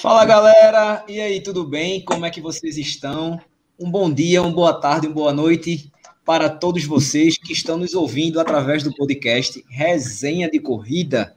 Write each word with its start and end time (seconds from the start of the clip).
Fala 0.00 0.24
galera, 0.24 1.04
e 1.06 1.20
aí, 1.20 1.42
tudo 1.42 1.62
bem? 1.62 2.02
Como 2.02 2.24
é 2.24 2.30
que 2.30 2.40
vocês 2.40 2.78
estão? 2.78 3.38
Um 3.78 3.90
bom 3.90 4.10
dia, 4.10 4.40
uma 4.40 4.50
boa 4.50 4.80
tarde, 4.80 5.06
uma 5.06 5.12
boa 5.12 5.32
noite 5.32 5.92
para 6.24 6.48
todos 6.48 6.86
vocês 6.86 7.36
que 7.36 7.52
estão 7.52 7.76
nos 7.76 7.92
ouvindo 7.92 8.40
através 8.40 8.82
do 8.82 8.94
podcast 8.94 9.62
Resenha 9.68 10.50
de 10.50 10.58
Corrida. 10.58 11.34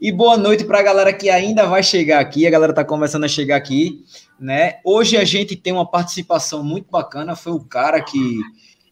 E 0.00 0.12
boa 0.12 0.36
noite 0.36 0.64
para 0.64 0.78
a 0.78 0.82
galera 0.82 1.12
que 1.12 1.28
ainda 1.28 1.66
vai 1.66 1.82
chegar 1.82 2.20
aqui, 2.20 2.46
a 2.46 2.50
galera 2.50 2.70
está 2.70 2.84
começando 2.84 3.24
a 3.24 3.28
chegar 3.28 3.56
aqui, 3.56 4.04
né? 4.38 4.78
Hoje 4.84 5.16
a 5.16 5.24
gente 5.24 5.56
tem 5.56 5.72
uma 5.72 5.90
participação 5.90 6.62
muito 6.62 6.88
bacana, 6.88 7.34
foi 7.34 7.52
o 7.52 7.64
cara 7.64 8.00
que 8.00 8.38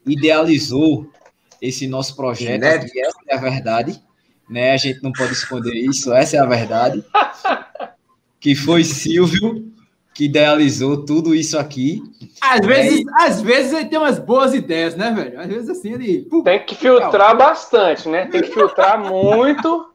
idealizou 0.04 1.09
esse 1.61 1.86
nosso 1.86 2.16
projeto, 2.16 2.64
essa 2.64 2.89
é 3.29 3.36
a 3.36 3.41
verdade, 3.41 4.02
né? 4.50 4.73
A 4.73 4.77
gente 4.77 5.00
não 5.00 5.12
pode 5.12 5.32
esconder 5.32 5.75
isso, 5.75 6.12
essa 6.12 6.39
é 6.39 6.41
a 6.41 6.46
verdade. 6.46 7.04
Que 8.43 8.54
foi 8.54 8.84
Silvio 8.84 9.72
que 10.14 10.24
idealizou 10.27 11.05
tudo 11.05 11.34
isso 11.34 11.59
aqui. 11.59 12.02
Às 12.41 12.66
vezes, 12.66 13.02
às 13.15 13.41
vezes 13.41 13.73
ele 13.73 13.87
tem 13.87 13.98
umas 13.98 14.18
boas 14.18 14.52
ideias, 14.52 14.95
né, 14.95 15.10
velho? 15.10 15.41
Às 15.41 15.46
vezes 15.46 15.70
assim 15.70 15.95
ele. 15.95 16.28
tem 16.45 16.65
que 16.65 16.74
filtrar 16.74 17.37
bastante, 17.37 18.09
né? 18.09 18.27
Tem 18.27 18.42
que 18.42 18.51
filtrar 18.52 18.98
muito. 18.98 19.88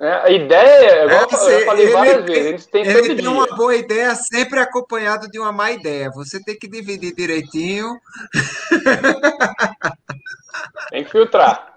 Né? 0.00 0.20
A 0.24 0.30
ideia, 0.30 1.04
igual 1.04 1.28
é, 1.48 1.60
eu 1.60 1.66
falei 1.66 1.84
ele, 1.84 1.92
várias 1.92 2.24
vezes, 2.24 2.46
a 2.46 2.50
gente 2.50 2.68
tem 2.68 2.86
Ele 2.86 3.02
tem 3.02 3.16
dia. 3.16 3.30
uma 3.30 3.46
boa 3.46 3.76
ideia 3.76 4.14
sempre 4.14 4.58
acompanhado 4.58 5.28
de 5.28 5.38
uma 5.38 5.52
má 5.52 5.70
ideia. 5.70 6.10
Você 6.14 6.42
tem 6.42 6.58
que 6.58 6.68
dividir 6.68 7.14
direitinho. 7.14 7.88
Tem 10.90 11.04
que 11.04 11.10
filtrar. 11.10 11.71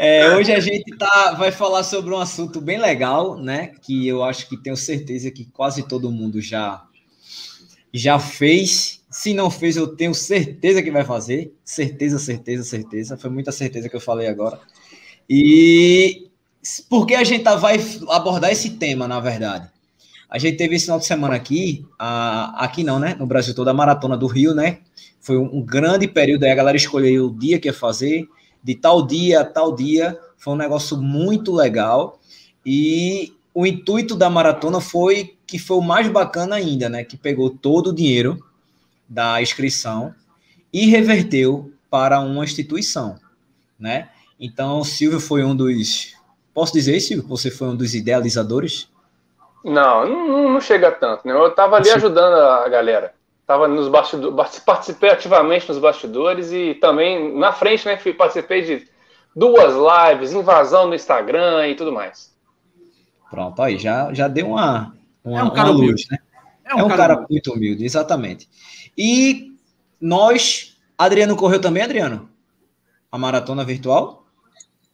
É, 0.00 0.32
hoje 0.36 0.52
a 0.52 0.60
gente 0.60 0.96
tá, 0.96 1.32
vai 1.32 1.50
falar 1.50 1.82
sobre 1.82 2.14
um 2.14 2.20
assunto 2.20 2.60
bem 2.60 2.78
legal, 2.78 3.36
né? 3.36 3.72
Que 3.82 4.06
eu 4.06 4.22
acho 4.22 4.48
que 4.48 4.56
tenho 4.56 4.76
certeza 4.76 5.28
que 5.28 5.44
quase 5.46 5.88
todo 5.88 6.08
mundo 6.08 6.40
já, 6.40 6.84
já 7.92 8.16
fez. 8.16 9.02
Se 9.10 9.34
não 9.34 9.50
fez, 9.50 9.76
eu 9.76 9.88
tenho 9.88 10.14
certeza 10.14 10.84
que 10.84 10.92
vai 10.92 11.04
fazer. 11.04 11.52
Certeza, 11.64 12.16
certeza, 12.16 12.62
certeza. 12.62 13.16
Foi 13.16 13.28
muita 13.28 13.50
certeza 13.50 13.88
que 13.88 13.96
eu 13.96 14.00
falei 14.00 14.28
agora. 14.28 14.60
E 15.28 16.28
porque 16.88 17.16
a 17.16 17.24
gente 17.24 17.42
tá, 17.42 17.56
vai 17.56 17.78
abordar 18.08 18.52
esse 18.52 18.70
tema, 18.70 19.08
na 19.08 19.18
verdade. 19.18 19.68
A 20.30 20.38
gente 20.38 20.58
teve 20.58 20.76
esse 20.76 20.84
final 20.84 21.00
de 21.00 21.06
semana 21.06 21.34
aqui, 21.34 21.84
a, 21.98 22.64
aqui 22.64 22.84
não, 22.84 23.00
né? 23.00 23.16
No 23.18 23.26
Brasil 23.26 23.52
toda 23.52 23.72
a 23.72 23.74
maratona 23.74 24.16
do 24.16 24.28
Rio, 24.28 24.54
né? 24.54 24.78
Foi 25.20 25.36
um, 25.36 25.56
um 25.56 25.60
grande 25.60 26.06
período 26.06 26.44
aí, 26.44 26.52
a 26.52 26.54
galera 26.54 26.76
escolheu 26.76 27.26
o 27.26 27.36
dia 27.36 27.58
que 27.58 27.66
ia 27.66 27.74
fazer 27.74 28.28
de 28.62 28.74
tal 28.74 29.06
dia 29.06 29.40
a 29.40 29.44
tal 29.44 29.74
dia. 29.74 30.18
Foi 30.36 30.54
um 30.54 30.56
negócio 30.56 30.96
muito 30.96 31.54
legal. 31.54 32.18
E 32.64 33.32
o 33.54 33.66
intuito 33.66 34.14
da 34.14 34.30
maratona 34.30 34.80
foi 34.80 35.36
que 35.46 35.58
foi 35.58 35.78
o 35.78 35.82
mais 35.82 36.08
bacana 36.08 36.56
ainda, 36.56 36.88
né? 36.88 37.02
Que 37.02 37.16
pegou 37.16 37.50
todo 37.50 37.88
o 37.88 37.94
dinheiro 37.94 38.38
da 39.08 39.40
inscrição 39.40 40.14
e 40.72 40.86
reverteu 40.86 41.72
para 41.90 42.20
uma 42.20 42.44
instituição, 42.44 43.18
né? 43.78 44.10
Então, 44.38 44.80
o 44.80 44.84
Silvio 44.84 45.18
foi 45.18 45.42
um 45.42 45.56
dos. 45.56 46.14
Posso 46.52 46.72
dizer, 46.72 47.00
Silvio, 47.00 47.24
que 47.24 47.30
você 47.30 47.50
foi 47.50 47.68
um 47.68 47.76
dos 47.76 47.94
idealizadores? 47.94 48.88
Não, 49.64 50.08
não, 50.08 50.52
não 50.52 50.60
chega 50.60 50.92
tanto, 50.92 51.26
né? 51.26 51.32
Eu 51.32 51.48
estava 51.48 51.76
ali 51.76 51.90
ajudando 51.90 52.34
a 52.34 52.68
galera. 52.68 53.14
Estava 53.48 53.66
nos 53.66 53.88
bastidores, 53.88 54.58
participei 54.60 55.08
ativamente 55.08 55.66
nos 55.66 55.78
bastidores 55.78 56.52
e 56.52 56.74
também 56.74 57.34
na 57.34 57.50
frente, 57.50 57.86
né? 57.86 57.96
Participei 58.12 58.60
de 58.60 58.86
duas 59.34 59.72
lives, 59.72 60.34
invasão 60.34 60.86
no 60.86 60.94
Instagram 60.94 61.66
e 61.66 61.74
tudo 61.74 61.90
mais. 61.90 62.36
Pronto, 63.30 63.62
aí 63.62 63.78
já, 63.78 64.12
já 64.12 64.28
deu 64.28 64.48
uma, 64.48 64.94
uma, 65.24 65.40
é 65.40 65.42
um 65.42 65.50
cara 65.50 65.70
luz, 65.70 66.02
né? 66.10 66.18
É 66.62 66.74
um, 66.74 66.80
é 66.80 66.84
um 66.84 66.88
cara, 66.88 67.14
cara 67.14 67.26
muito 67.30 67.50
humilde, 67.50 67.86
exatamente. 67.86 68.46
E 68.94 69.56
nós, 69.98 70.76
Adriano 70.98 71.34
correu 71.34 71.58
também, 71.58 71.82
Adriano? 71.82 72.28
A 73.10 73.16
maratona 73.16 73.64
virtual? 73.64 74.26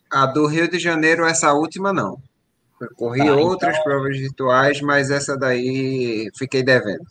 A 0.08 0.26
do 0.26 0.46
Rio 0.46 0.70
de 0.70 0.78
Janeiro, 0.78 1.26
essa 1.26 1.52
última 1.52 1.92
não. 1.92 2.22
Eu 2.80 2.94
corri 2.94 3.18
tá, 3.18 3.34
outras 3.34 3.72
então... 3.72 3.82
provas 3.82 4.16
virtuais, 4.16 4.80
mas 4.80 5.10
essa 5.10 5.36
daí 5.36 6.30
fiquei 6.38 6.62
devendo. 6.62 7.04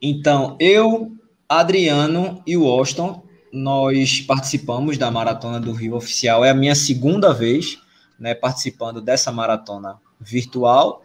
Então, 0.00 0.56
eu, 0.60 1.12
Adriano 1.48 2.42
e 2.46 2.56
o 2.56 2.66
Austin, 2.66 3.20
nós 3.52 4.20
participamos 4.20 4.96
da 4.96 5.10
Maratona 5.10 5.60
do 5.60 5.72
Rio 5.72 5.96
Oficial. 5.96 6.44
É 6.44 6.50
a 6.50 6.54
minha 6.54 6.74
segunda 6.74 7.32
vez 7.32 7.78
né, 8.18 8.34
participando 8.34 9.00
dessa 9.00 9.30
maratona 9.30 9.96
virtual. 10.20 11.02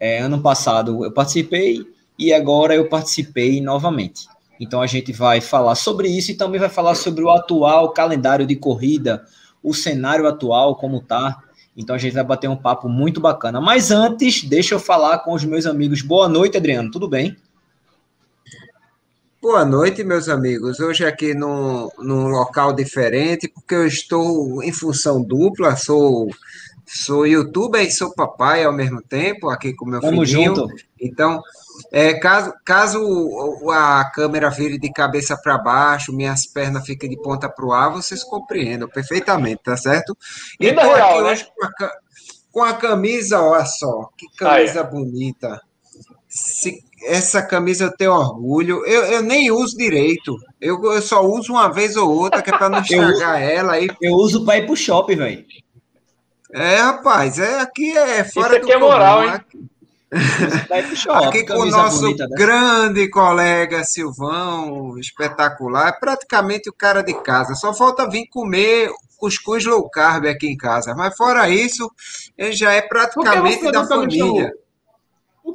É, 0.00 0.18
ano 0.18 0.40
passado 0.40 1.04
eu 1.04 1.12
participei 1.12 1.86
e 2.18 2.32
agora 2.32 2.74
eu 2.74 2.88
participei 2.88 3.60
novamente. 3.60 4.26
Então 4.58 4.80
a 4.80 4.86
gente 4.86 5.12
vai 5.12 5.40
falar 5.40 5.74
sobre 5.74 6.08
isso 6.08 6.30
e 6.30 6.34
também 6.34 6.60
vai 6.60 6.68
falar 6.68 6.94
sobre 6.94 7.22
o 7.22 7.30
atual 7.30 7.92
calendário 7.92 8.46
de 8.46 8.56
corrida, 8.56 9.24
o 9.62 9.74
cenário 9.74 10.26
atual, 10.26 10.76
como 10.76 11.00
tá. 11.00 11.42
Então 11.76 11.94
a 11.94 11.98
gente 11.98 12.14
vai 12.14 12.24
bater 12.24 12.48
um 12.48 12.56
papo 12.56 12.88
muito 12.88 13.20
bacana. 13.20 13.60
Mas 13.60 13.90
antes, 13.90 14.44
deixa 14.44 14.74
eu 14.74 14.80
falar 14.80 15.18
com 15.18 15.32
os 15.32 15.44
meus 15.44 15.66
amigos. 15.66 16.02
Boa 16.02 16.28
noite, 16.28 16.56
Adriano. 16.56 16.90
Tudo 16.90 17.08
bem? 17.08 17.36
Boa 19.44 19.62
noite, 19.62 20.02
meus 20.02 20.26
amigos. 20.30 20.80
Hoje 20.80 21.04
aqui 21.04 21.34
num, 21.34 21.90
num 21.98 22.28
local 22.28 22.72
diferente, 22.72 23.46
porque 23.46 23.74
eu 23.74 23.86
estou 23.86 24.62
em 24.62 24.72
função 24.72 25.22
dupla, 25.22 25.76
sou 25.76 26.30
sou 26.86 27.26
youtuber 27.26 27.82
e 27.82 27.90
sou 27.90 28.14
papai 28.14 28.64
ao 28.64 28.72
mesmo 28.72 29.02
tempo, 29.02 29.50
aqui 29.50 29.74
com 29.74 29.84
meu 29.84 30.00
Tamo 30.00 30.24
filhinho. 30.24 30.56
Junto. 30.56 30.74
Então, 30.98 31.42
é, 31.92 32.14
caso, 32.14 32.54
caso 32.64 33.70
a 33.70 34.10
câmera 34.14 34.48
vire 34.48 34.78
de 34.78 34.90
cabeça 34.90 35.36
para 35.36 35.58
baixo, 35.58 36.10
minhas 36.10 36.46
pernas 36.46 36.86
fiquem 36.86 37.10
de 37.10 37.20
ponta 37.20 37.46
para 37.46 37.66
o 37.66 37.72
ar, 37.74 37.92
vocês 37.92 38.24
compreendem 38.24 38.88
perfeitamente, 38.88 39.60
tá 39.62 39.76
certo? 39.76 40.16
E 40.58 40.68
então, 40.68 40.84
real, 40.84 41.10
aqui 41.10 41.22
né? 41.22 41.30
hoje 41.30 41.46
com 41.54 41.66
a, 41.66 41.90
com 42.50 42.62
a, 42.62 42.72
camisa, 42.72 43.42
olha 43.42 43.66
só, 43.66 44.08
que 44.16 44.26
camisa 44.38 44.80
ah, 44.80 44.84
é. 44.84 44.90
bonita. 44.90 45.60
Se, 46.30 46.82
essa 47.04 47.42
camisa 47.42 47.84
eu 47.84 47.96
tenho 47.96 48.12
orgulho. 48.12 48.84
Eu, 48.86 49.04
eu 49.04 49.22
nem 49.22 49.50
uso 49.50 49.76
direito. 49.76 50.36
Eu, 50.60 50.82
eu 50.84 51.02
só 51.02 51.24
uso 51.24 51.52
uma 51.52 51.72
vez 51.72 51.96
ou 51.96 52.10
outra, 52.10 52.42
que 52.42 52.50
é 52.50 52.56
para 52.56 52.68
não 52.68 52.80
estragar 52.82 53.40
ela. 53.40 53.74
Aí... 53.74 53.88
Eu 54.00 54.12
uso 54.14 54.44
para 54.44 54.58
ir 54.58 54.66
pro 54.66 54.76
shopping, 54.76 55.16
velho. 55.16 55.44
É, 56.52 56.76
rapaz, 56.76 57.38
é, 57.38 57.60
aqui 57.60 57.96
é 57.96 58.22
fora 58.22 58.48
Isso 58.48 58.56
aqui 58.58 58.66
do 58.66 58.72
é 58.72 58.78
moral, 58.78 59.22
comum, 59.22 59.34
hein? 59.34 59.68
Shopping, 60.94 61.26
aqui 61.26 61.44
com 61.44 61.54
o 61.54 61.66
nosso 61.66 62.14
grande 62.36 63.10
colega 63.10 63.82
Silvão, 63.82 64.96
espetacular, 64.96 65.88
é 65.88 65.98
praticamente 65.98 66.70
o 66.70 66.72
cara 66.72 67.02
de 67.02 67.12
casa. 67.14 67.56
Só 67.56 67.74
falta 67.74 68.08
vir 68.08 68.28
comer 68.28 68.90
cuscuz 69.18 69.64
low 69.64 69.88
carb 69.88 70.26
aqui 70.26 70.46
em 70.46 70.56
casa. 70.56 70.94
Mas 70.94 71.16
fora 71.16 71.48
isso, 71.48 71.90
ele 72.36 72.52
já 72.52 72.72
é 72.72 72.82
praticamente 72.82 73.72
da 73.72 73.86
família. 73.86 74.52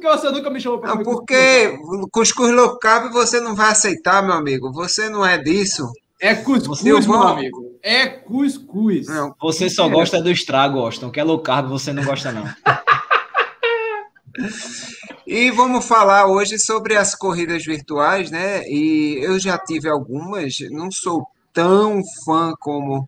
que 0.00 0.18
você 0.18 0.30
nunca 0.30 0.48
me 0.48 0.60
chamou 0.60 0.78
para 0.78 0.92
comer 0.92 1.04
Porque 1.04 1.78
cuscuz 2.10 2.50
low 2.52 2.78
carb 2.78 3.12
você 3.12 3.38
não 3.38 3.54
vai 3.54 3.70
aceitar, 3.70 4.22
meu 4.22 4.32
amigo. 4.32 4.72
Você 4.72 5.10
não 5.10 5.24
é 5.24 5.36
disso. 5.36 5.86
É 6.18 6.34
cuscuz, 6.34 6.80
você, 6.80 6.84
meu 6.84 7.22
amigo. 7.22 7.78
É 7.82 8.06
cuscuz. 8.06 9.06
Não, 9.06 9.34
você 9.38 9.68
só 9.68 9.86
é. 9.86 9.90
gosta 9.90 10.22
do 10.22 10.30
estrago, 10.30 10.78
Austin. 10.78 11.10
Que 11.10 11.20
é 11.20 11.24
low 11.24 11.40
carb, 11.40 11.68
você 11.68 11.92
não 11.92 12.02
gosta, 12.02 12.32
não. 12.32 12.44
e 15.26 15.50
vamos 15.50 15.84
falar 15.84 16.26
hoje 16.26 16.58
sobre 16.58 16.96
as 16.96 17.14
corridas 17.14 17.64
virtuais, 17.64 18.30
né? 18.30 18.66
E 18.68 19.18
eu 19.22 19.38
já 19.38 19.58
tive 19.58 19.88
algumas, 19.88 20.56
não 20.70 20.90
sou 20.90 21.26
tão 21.52 22.00
fã 22.24 22.52
como 22.58 23.06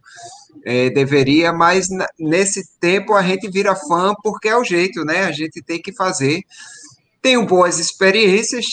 é, 0.64 0.90
deveria, 0.90 1.52
mas 1.52 1.88
nesse 2.18 2.62
tempo 2.78 3.14
a 3.14 3.22
gente 3.22 3.50
vira 3.50 3.74
fã 3.74 4.14
porque 4.22 4.48
é 4.48 4.56
o 4.56 4.64
jeito, 4.64 5.04
né? 5.04 5.24
A 5.24 5.32
gente 5.32 5.62
tem 5.62 5.80
que 5.80 5.92
fazer. 5.92 6.42
Tenho 7.22 7.46
boas 7.46 7.78
experiências 7.78 8.66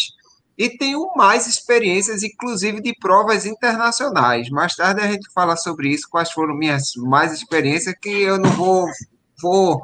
e 0.58 0.70
tenho 0.70 1.10
mais 1.16 1.48
experiências, 1.48 2.24
inclusive 2.24 2.82
de 2.82 2.94
provas 3.00 3.46
internacionais. 3.46 4.50
Mais 4.50 4.76
tarde 4.76 5.00
a 5.00 5.08
gente 5.10 5.32
fala 5.32 5.56
sobre 5.56 5.90
isso, 5.90 6.10
quais 6.10 6.32
foram 6.32 6.54
minhas 6.54 6.92
mais 6.98 7.32
experiências, 7.32 7.96
que 8.02 8.10
eu 8.10 8.38
não 8.38 8.50
vou 8.52 8.86
vou 9.42 9.82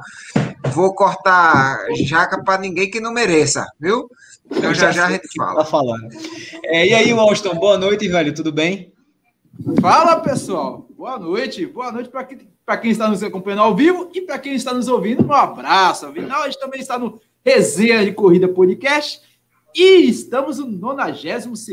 vou 0.73 0.93
cortar 0.93 1.77
jaca 1.95 2.43
para 2.43 2.59
ninguém 2.59 2.89
que 2.89 2.99
não 2.99 3.13
mereça, 3.13 3.65
viu? 3.79 4.09
Então 4.51 4.73
já 4.73 4.91
já 4.91 5.07
a 5.07 5.11
gente 5.11 5.29
fala. 5.37 5.63
Tá 5.63 5.65
falando. 5.65 6.09
É, 6.65 6.87
e 6.87 6.93
aí, 6.93 7.13
Washington, 7.13 7.55
boa 7.55 7.77
noite, 7.77 8.07
velho, 8.07 8.33
tudo 8.33 8.51
bem? 8.51 8.91
Fala 9.79 10.19
pessoal, 10.19 10.85
boa 10.97 11.17
noite, 11.17 11.65
boa 11.65 11.91
noite 11.91 12.09
para 12.09 12.25
quem, 12.25 12.49
quem 12.81 12.91
está 12.91 13.07
nos 13.07 13.23
acompanhando 13.23 13.61
ao 13.61 13.75
vivo 13.75 14.09
e 14.13 14.21
para 14.21 14.37
quem 14.37 14.53
está 14.53 14.73
nos 14.73 14.89
ouvindo, 14.89 15.25
um 15.25 15.31
abraço. 15.31 16.07
Afinal, 16.07 16.41
a 16.41 16.45
gente 16.49 16.59
também 16.59 16.81
está 16.81 16.99
no 16.99 17.17
Resenha 17.45 18.03
de 18.03 18.11
Corrida 18.11 18.47
Podcast 18.47 19.21
e 19.75 20.09
estamos 20.09 20.57
no 20.57 20.65
92 20.65 21.69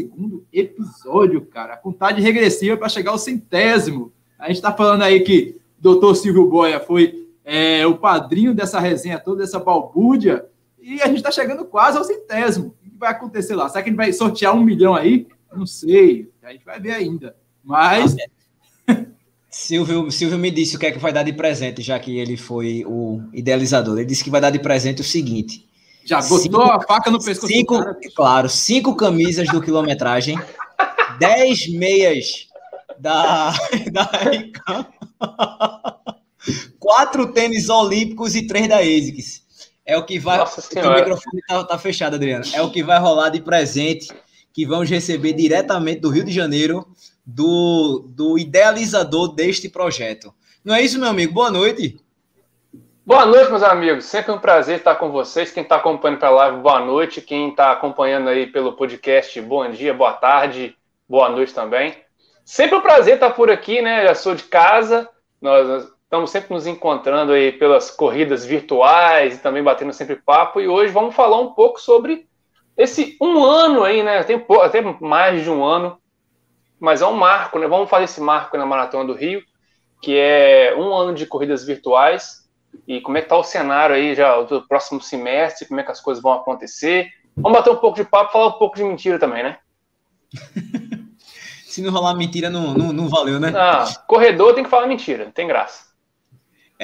episódio, 0.52 1.46
cara. 1.46 1.72
A 1.72 1.76
contagem 1.78 2.22
regressiva 2.22 2.76
para 2.76 2.90
chegar 2.90 3.12
ao 3.12 3.18
centésimo. 3.18 4.12
A 4.38 4.48
gente 4.48 4.56
está 4.56 4.70
falando 4.70 5.00
aí 5.00 5.20
que 5.20 5.58
doutor 5.78 6.14
Silvio 6.14 6.46
Boia 6.46 6.78
foi 6.78 7.26
é, 7.42 7.86
o 7.86 7.96
padrinho 7.96 8.52
dessa 8.52 8.78
resenha 8.78 9.18
toda, 9.18 9.40
dessa 9.40 9.58
balbúrdia. 9.58 10.44
E 10.78 11.00
a 11.00 11.06
gente 11.06 11.16
está 11.16 11.30
chegando 11.30 11.64
quase 11.64 11.96
ao 11.96 12.04
centésimo. 12.04 12.76
O 12.78 12.90
que 12.90 12.98
vai 12.98 13.10
acontecer 13.10 13.54
lá? 13.54 13.66
Será 13.70 13.82
que 13.82 13.88
a 13.88 13.92
gente 13.92 13.96
vai 13.96 14.12
sortear 14.12 14.54
um 14.54 14.62
milhão 14.62 14.94
aí? 14.94 15.26
Não 15.54 15.64
sei. 15.64 16.30
A 16.42 16.52
gente 16.52 16.66
vai 16.66 16.78
ver 16.78 16.92
ainda. 16.92 17.34
Mas. 17.64 18.14
Silvio, 19.52 20.10
Silvio 20.10 20.38
me 20.38 20.50
disse 20.50 20.76
o 20.76 20.78
que 20.78 20.86
é 20.86 20.92
que 20.92 20.98
vai 20.98 21.12
dar 21.12 21.22
de 21.22 21.32
presente, 21.34 21.82
já 21.82 21.98
que 21.98 22.18
ele 22.18 22.38
foi 22.38 22.84
o 22.86 23.20
idealizador. 23.34 23.98
Ele 23.98 24.06
disse 24.06 24.24
que 24.24 24.30
vai 24.30 24.40
dar 24.40 24.48
de 24.48 24.58
presente 24.58 25.02
o 25.02 25.04
seguinte. 25.04 25.68
Já 26.06 26.20
botou 26.22 26.38
cinco, 26.38 26.62
a 26.62 26.80
faca 26.80 27.10
no 27.10 27.22
pescoço 27.22 27.52
cinco, 27.52 27.78
cara, 27.78 27.96
Claro, 28.16 28.48
cinco 28.48 28.96
camisas 28.96 29.46
do 29.48 29.60
quilometragem, 29.60 30.38
dez 31.20 31.68
meias 31.68 32.48
da, 32.98 33.52
da 33.92 34.88
quatro 36.80 37.30
tênis 37.32 37.68
olímpicos 37.68 38.34
e 38.34 38.46
três 38.46 38.66
da 38.66 38.78
ASICS. 38.78 39.42
É 39.84 39.98
o 39.98 40.04
que 40.06 40.18
vai. 40.18 40.40
O 40.40 40.94
microfone 40.94 41.42
tá, 41.46 41.64
tá 41.64 41.78
fechado, 41.78 42.16
Adriano. 42.16 42.44
É 42.54 42.62
o 42.62 42.70
que 42.70 42.82
vai 42.82 42.98
rolar 42.98 43.28
de 43.28 43.40
presente 43.40 44.08
que 44.52 44.64
vamos 44.64 44.88
receber 44.88 45.34
diretamente 45.34 46.00
do 46.00 46.10
Rio 46.10 46.24
de 46.24 46.32
Janeiro, 46.32 46.86
do, 47.24 48.04
do 48.08 48.38
idealizador 48.38 49.34
deste 49.34 49.68
projeto. 49.68 50.32
Não 50.64 50.74
é 50.74 50.82
isso, 50.82 50.98
meu 50.98 51.08
amigo? 51.08 51.32
Boa 51.32 51.50
noite. 51.50 52.00
Boa 53.04 53.26
noite, 53.26 53.50
meus 53.50 53.62
amigos. 53.64 54.04
Sempre 54.04 54.32
um 54.32 54.38
prazer 54.38 54.78
estar 54.78 54.94
com 54.94 55.10
vocês. 55.10 55.50
Quem 55.50 55.64
está 55.64 55.76
acompanhando 55.76 56.20
pela 56.20 56.30
live, 56.30 56.58
boa 56.58 56.80
noite. 56.80 57.20
Quem 57.20 57.50
está 57.50 57.72
acompanhando 57.72 58.28
aí 58.28 58.46
pelo 58.46 58.74
podcast, 58.74 59.40
bom 59.40 59.68
dia, 59.70 59.92
boa 59.92 60.12
tarde, 60.12 60.76
boa 61.08 61.28
noite 61.28 61.52
também. 61.52 61.96
Sempre 62.44 62.76
um 62.76 62.80
prazer 62.80 63.14
estar 63.14 63.30
por 63.30 63.50
aqui, 63.50 63.82
né? 63.82 64.06
Já 64.06 64.14
sou 64.14 64.34
de 64.34 64.44
casa. 64.44 65.08
Nós 65.40 65.88
estamos 66.04 66.30
sempre 66.30 66.54
nos 66.54 66.66
encontrando 66.66 67.32
aí 67.32 67.50
pelas 67.50 67.90
corridas 67.90 68.44
virtuais 68.44 69.34
e 69.34 69.38
também 69.38 69.62
batendo 69.62 69.92
sempre 69.92 70.16
papo. 70.16 70.60
E 70.60 70.68
hoje 70.68 70.92
vamos 70.92 71.14
falar 71.14 71.40
um 71.40 71.54
pouco 71.54 71.80
sobre 71.80 72.28
esse 72.76 73.16
um 73.20 73.42
ano 73.42 73.82
aí, 73.82 74.02
né? 74.02 74.22
Tem 74.22 74.44
até 74.62 74.80
mais 75.00 75.42
de 75.42 75.50
um 75.50 75.64
ano, 75.64 75.98
mas 76.82 77.00
é 77.00 77.06
um 77.06 77.14
marco, 77.14 77.60
né? 77.60 77.68
Vamos 77.68 77.88
fazer 77.88 78.06
esse 78.06 78.20
marco 78.20 78.58
na 78.58 78.66
Maratona 78.66 79.04
do 79.04 79.14
Rio, 79.14 79.40
que 80.02 80.18
é 80.18 80.74
um 80.76 80.92
ano 80.92 81.14
de 81.14 81.24
corridas 81.26 81.64
virtuais 81.64 82.42
e 82.88 83.00
como 83.00 83.16
é 83.16 83.22
que 83.22 83.28
tá 83.28 83.36
o 83.36 83.44
cenário 83.44 83.94
aí 83.94 84.16
já 84.16 84.42
do 84.42 84.66
próximo 84.66 85.00
semestre, 85.00 85.68
como 85.68 85.78
é 85.78 85.84
que 85.84 85.92
as 85.92 86.00
coisas 86.00 86.20
vão 86.20 86.32
acontecer. 86.32 87.08
Vamos 87.36 87.56
bater 87.56 87.70
um 87.70 87.76
pouco 87.76 87.96
de 87.96 88.04
papo, 88.04 88.32
falar 88.32 88.48
um 88.48 88.58
pouco 88.58 88.74
de 88.74 88.82
mentira 88.82 89.16
também, 89.16 89.44
né? 89.44 89.58
Se 91.64 91.80
não 91.80 91.92
rolar 91.92 92.16
mentira, 92.16 92.50
não, 92.50 92.74
não, 92.74 92.92
não 92.92 93.08
valeu, 93.08 93.38
né? 93.38 93.52
Ah, 93.54 93.84
corredor 94.08 94.52
tem 94.52 94.64
que 94.64 94.68
falar 94.68 94.88
mentira, 94.88 95.24
não 95.24 95.32
tem 95.32 95.46
graça. 95.46 95.91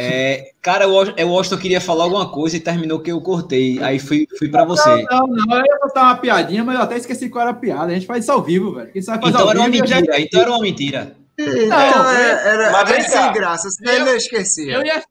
É, 0.01 0.53
cara, 0.63 0.87
o 0.89 0.95
Washington 0.95 1.59
queria 1.59 1.81
falar 1.81 2.05
alguma 2.05 2.31
coisa 2.31 2.57
e 2.57 2.61
terminou 2.61 3.01
que 3.01 3.11
eu 3.11 3.21
cortei. 3.21 3.83
Aí 3.83 3.99
fui, 3.99 4.29
fui 4.39 4.49
para 4.49 4.65
você. 4.65 5.03
Não, 5.11 5.27
não, 5.27 5.47
não, 5.47 5.59
eu 5.59 5.67
ia 5.67 5.79
botar 5.83 6.03
uma 6.05 6.17
piadinha, 6.17 6.63
mas 6.63 6.77
eu 6.77 6.83
até 6.83 6.97
esqueci 6.97 7.29
qual 7.29 7.43
era 7.43 7.51
a 7.51 7.55
piada. 7.55 7.87
A 7.87 7.95
gente 7.95 8.07
faz 8.07 8.23
isso 8.23 8.31
ao 8.31 8.41
vivo, 8.41 8.75
velho. 8.75 8.93
Quem 8.93 9.03
sabe 9.03 9.23
fazer 9.23 9.35
então 9.35 9.51
era 9.51 9.59
uma 9.59 9.69
mentira, 9.69 10.05
já... 10.05 10.21
então 10.21 10.41
era 10.41 10.51
uma 10.51 10.61
mentira. 10.61 11.17
Não, 11.37 12.11
era, 12.11 12.41
era, 12.41 12.81
era 12.81 13.01
sem 13.03 13.33
graça, 13.33 13.71
senão 13.71 13.93
eu, 13.93 14.07
eu 14.07 14.17
esqueci. 14.17 14.69
Eu 14.69 14.85
ia, 14.85 15.03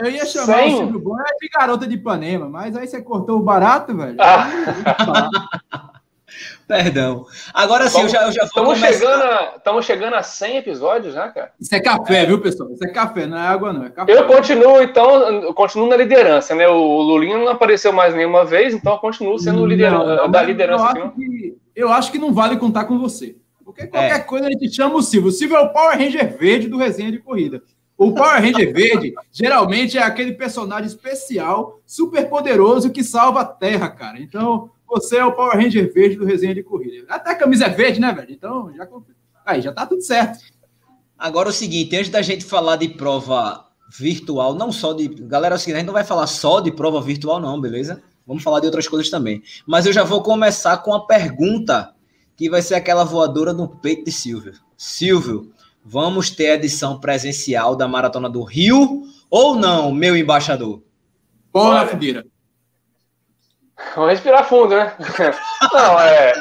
eu, 0.00 0.06
eu 0.06 0.10
ia 0.12 0.26
chamar 0.26 0.58
Sem... 0.58 0.74
o 0.74 0.78
Silvio 0.78 1.00
Bom 1.00 1.16
de 1.40 1.48
garota 1.48 1.86
de 1.86 1.94
Ipanema, 1.94 2.48
mas 2.48 2.76
aí 2.76 2.86
você 2.86 3.00
cortou 3.02 3.38
o 3.38 3.42
barato, 3.42 3.96
velho. 3.96 4.16
Ah. 4.20 5.90
Perdão. 6.66 7.26
Agora 7.52 7.88
sim, 7.88 8.02
eu 8.02 8.08
já, 8.08 8.26
eu 8.26 8.32
já 8.32 8.48
vou 8.54 8.72
Estamos 8.72 8.78
chegando, 8.78 9.22
a, 9.22 9.52
estamos 9.56 9.84
chegando 9.84 10.14
a 10.14 10.22
100 10.22 10.56
episódios, 10.56 11.14
né, 11.14 11.30
cara? 11.34 11.52
Isso 11.60 11.74
é 11.74 11.80
café, 11.80 12.22
é. 12.22 12.26
viu, 12.26 12.40
pessoal? 12.40 12.70
Isso 12.70 12.84
é 12.84 12.90
café, 12.90 13.26
não 13.26 13.38
é 13.38 13.46
água, 13.46 13.72
não. 13.72 13.84
É 13.84 13.90
café. 13.90 14.12
Eu 14.12 14.26
continuo, 14.26 14.82
então, 14.82 15.42
eu 15.42 15.54
continuo 15.54 15.88
na 15.88 15.96
liderança, 15.96 16.54
né? 16.54 16.68
O 16.68 17.00
Lulinho 17.02 17.38
não 17.38 17.48
apareceu 17.48 17.92
mais 17.92 18.14
nenhuma 18.14 18.44
vez, 18.44 18.74
então 18.74 18.92
eu 18.92 18.98
continuo 18.98 19.38
sendo 19.38 19.66
liderança, 19.66 20.28
da 20.28 20.42
liderança. 20.42 20.84
Eu 20.84 21.04
acho, 21.04 21.14
que, 21.14 21.58
eu 21.74 21.92
acho 21.92 22.12
que 22.12 22.18
não 22.18 22.32
vale 22.32 22.56
contar 22.56 22.84
com 22.84 22.98
você. 22.98 23.36
Porque 23.64 23.86
qualquer 23.86 24.16
é. 24.16 24.20
coisa 24.20 24.46
a 24.46 24.50
gente 24.50 24.70
chama 24.70 24.96
o 24.96 25.02
Silvio. 25.02 25.28
O 25.28 25.32
Silvio 25.32 25.56
é 25.56 25.60
o 25.60 25.72
Power 25.72 25.96
Ranger 25.96 26.36
verde 26.36 26.68
do 26.68 26.76
resenha 26.76 27.10
de 27.10 27.18
corrida. 27.18 27.62
O 27.96 28.12
Power 28.12 28.40
Ranger 28.40 28.72
verde 28.74 29.14
geralmente 29.30 29.96
é 29.96 30.02
aquele 30.02 30.32
personagem 30.32 30.86
especial, 30.86 31.80
super 31.86 32.28
poderoso 32.28 32.90
que 32.90 33.04
salva 33.04 33.40
a 33.40 33.44
Terra, 33.44 33.88
cara. 33.88 34.20
Então, 34.20 34.70
você 34.92 35.16
é 35.16 35.24
o 35.24 35.32
Power 35.32 35.56
Ranger 35.56 35.92
verde 35.92 36.16
do 36.16 36.24
resenha 36.24 36.54
de 36.54 36.62
corrida. 36.62 37.06
Até 37.08 37.30
a 37.30 37.34
camisa 37.34 37.66
é 37.66 37.68
verde, 37.70 38.00
né, 38.00 38.12
velho? 38.12 38.30
Então, 38.30 38.72
já 38.74 38.88
aí 39.44 39.60
já 39.60 39.72
tá 39.72 39.86
tudo 39.86 40.02
certo. 40.02 40.38
Agora 41.18 41.48
o 41.48 41.52
seguinte, 41.52 41.96
antes 41.96 42.10
da 42.10 42.22
gente 42.22 42.44
falar 42.44 42.76
de 42.76 42.88
prova 42.88 43.66
virtual, 43.98 44.54
não 44.54 44.70
só 44.70 44.92
de, 44.92 45.08
galera, 45.08 45.54
é 45.54 45.56
o 45.56 45.58
seguinte, 45.58 45.76
a 45.76 45.78
gente 45.78 45.86
não 45.86 45.94
vai 45.94 46.04
falar 46.04 46.26
só 46.26 46.60
de 46.60 46.70
prova 46.72 47.00
virtual 47.00 47.40
não, 47.40 47.60
beleza? 47.60 48.02
Vamos 48.26 48.42
falar 48.42 48.60
de 48.60 48.66
outras 48.66 48.86
coisas 48.86 49.10
também. 49.10 49.42
Mas 49.66 49.86
eu 49.86 49.92
já 49.92 50.04
vou 50.04 50.22
começar 50.22 50.76
com 50.78 50.94
a 50.94 51.06
pergunta 51.06 51.94
que 52.36 52.50
vai 52.50 52.62
ser 52.62 52.74
aquela 52.74 53.04
voadora 53.04 53.52
no 53.52 53.68
peito 53.68 54.04
de 54.04 54.12
Silvio. 54.12 54.54
Silvio, 54.76 55.52
Vamos 55.84 56.30
ter 56.30 56.54
edição 56.54 57.00
presencial 57.00 57.74
da 57.74 57.88
Maratona 57.88 58.30
do 58.30 58.42
Rio 58.44 59.02
ou 59.28 59.56
não, 59.56 59.92
meu 59.92 60.16
embaixador? 60.16 60.80
Bora, 61.52 61.86
Fidira. 61.88 62.24
Vamos 63.94 64.10
respirar 64.10 64.44
fundo, 64.44 64.74
né? 64.74 64.94
Não, 65.72 66.00
é. 66.00 66.32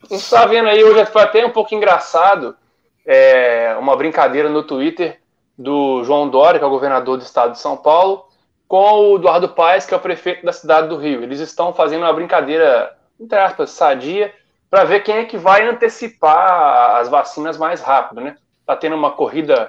Você 0.00 0.14
está 0.16 0.46
vendo 0.46 0.68
aí, 0.68 0.84
hoje 0.84 1.04
foi 1.06 1.22
até 1.22 1.44
um 1.44 1.50
pouco 1.50 1.74
engraçado 1.74 2.56
é, 3.04 3.76
uma 3.78 3.96
brincadeira 3.96 4.48
no 4.48 4.62
Twitter 4.62 5.20
do 5.56 6.04
João 6.04 6.28
Dória, 6.28 6.58
que 6.58 6.64
é 6.64 6.68
o 6.68 6.70
governador 6.70 7.16
do 7.16 7.22
estado 7.24 7.52
de 7.52 7.60
São 7.60 7.76
Paulo, 7.76 8.26
com 8.68 9.12
o 9.12 9.16
Eduardo 9.16 9.48
Paes, 9.48 9.86
que 9.86 9.94
é 9.94 9.96
o 9.96 10.00
prefeito 10.00 10.44
da 10.44 10.52
cidade 10.52 10.88
do 10.88 10.96
Rio. 10.96 11.22
Eles 11.22 11.40
estão 11.40 11.72
fazendo 11.72 12.02
uma 12.02 12.12
brincadeira, 12.12 12.96
entre 13.18 13.38
aspas, 13.38 13.70
sadia, 13.70 14.34
para 14.68 14.84
ver 14.84 15.00
quem 15.00 15.16
é 15.16 15.24
que 15.24 15.38
vai 15.38 15.66
antecipar 15.66 16.96
as 16.96 17.08
vacinas 17.08 17.56
mais 17.56 17.80
rápido, 17.80 18.20
né? 18.20 18.36
Está 18.60 18.76
tendo 18.76 18.96
uma 18.96 19.12
corrida 19.12 19.68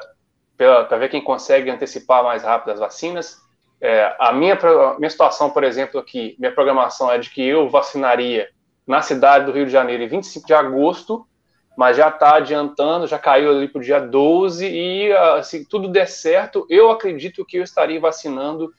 para 0.57 0.97
ver 0.97 1.09
quem 1.09 1.23
consegue 1.23 1.69
antecipar 1.69 2.23
mais 2.23 2.43
rápido 2.43 2.71
as 2.71 2.79
vacinas. 2.79 3.39
É, 3.79 4.15
a 4.19 4.31
minha, 4.33 4.57
minha 4.97 5.09
situação, 5.09 5.49
por 5.51 5.63
exemplo, 5.63 5.99
aqui, 5.99 6.35
minha 6.39 6.51
programação 6.51 7.11
é 7.11 7.17
de 7.17 7.29
que 7.29 7.41
eu 7.41 7.69
vacinaria 7.69 8.49
na 8.87 9.01
cidade 9.01 9.45
do 9.45 9.51
Rio 9.51 9.65
de 9.65 9.71
Janeiro 9.71 10.03
em 10.03 10.07
25 10.07 10.47
de 10.47 10.53
agosto, 10.53 11.27
mas 11.77 11.97
já 11.97 12.09
está 12.09 12.35
adiantando, 12.35 13.05
já 13.05 13.19
caiu 13.19 13.51
ali 13.51 13.67
para 13.67 13.79
o 13.79 13.83
dia 13.83 13.99
12, 13.99 14.65
e 14.65 15.11
ah, 15.11 15.43
se 15.43 15.63
tudo 15.65 15.87
der 15.87 16.07
certo, 16.07 16.65
eu 16.69 16.89
acredito 16.89 17.45
que 17.45 17.57
eu 17.57 17.63
estaria 17.63 17.99
vacinando 17.99 18.73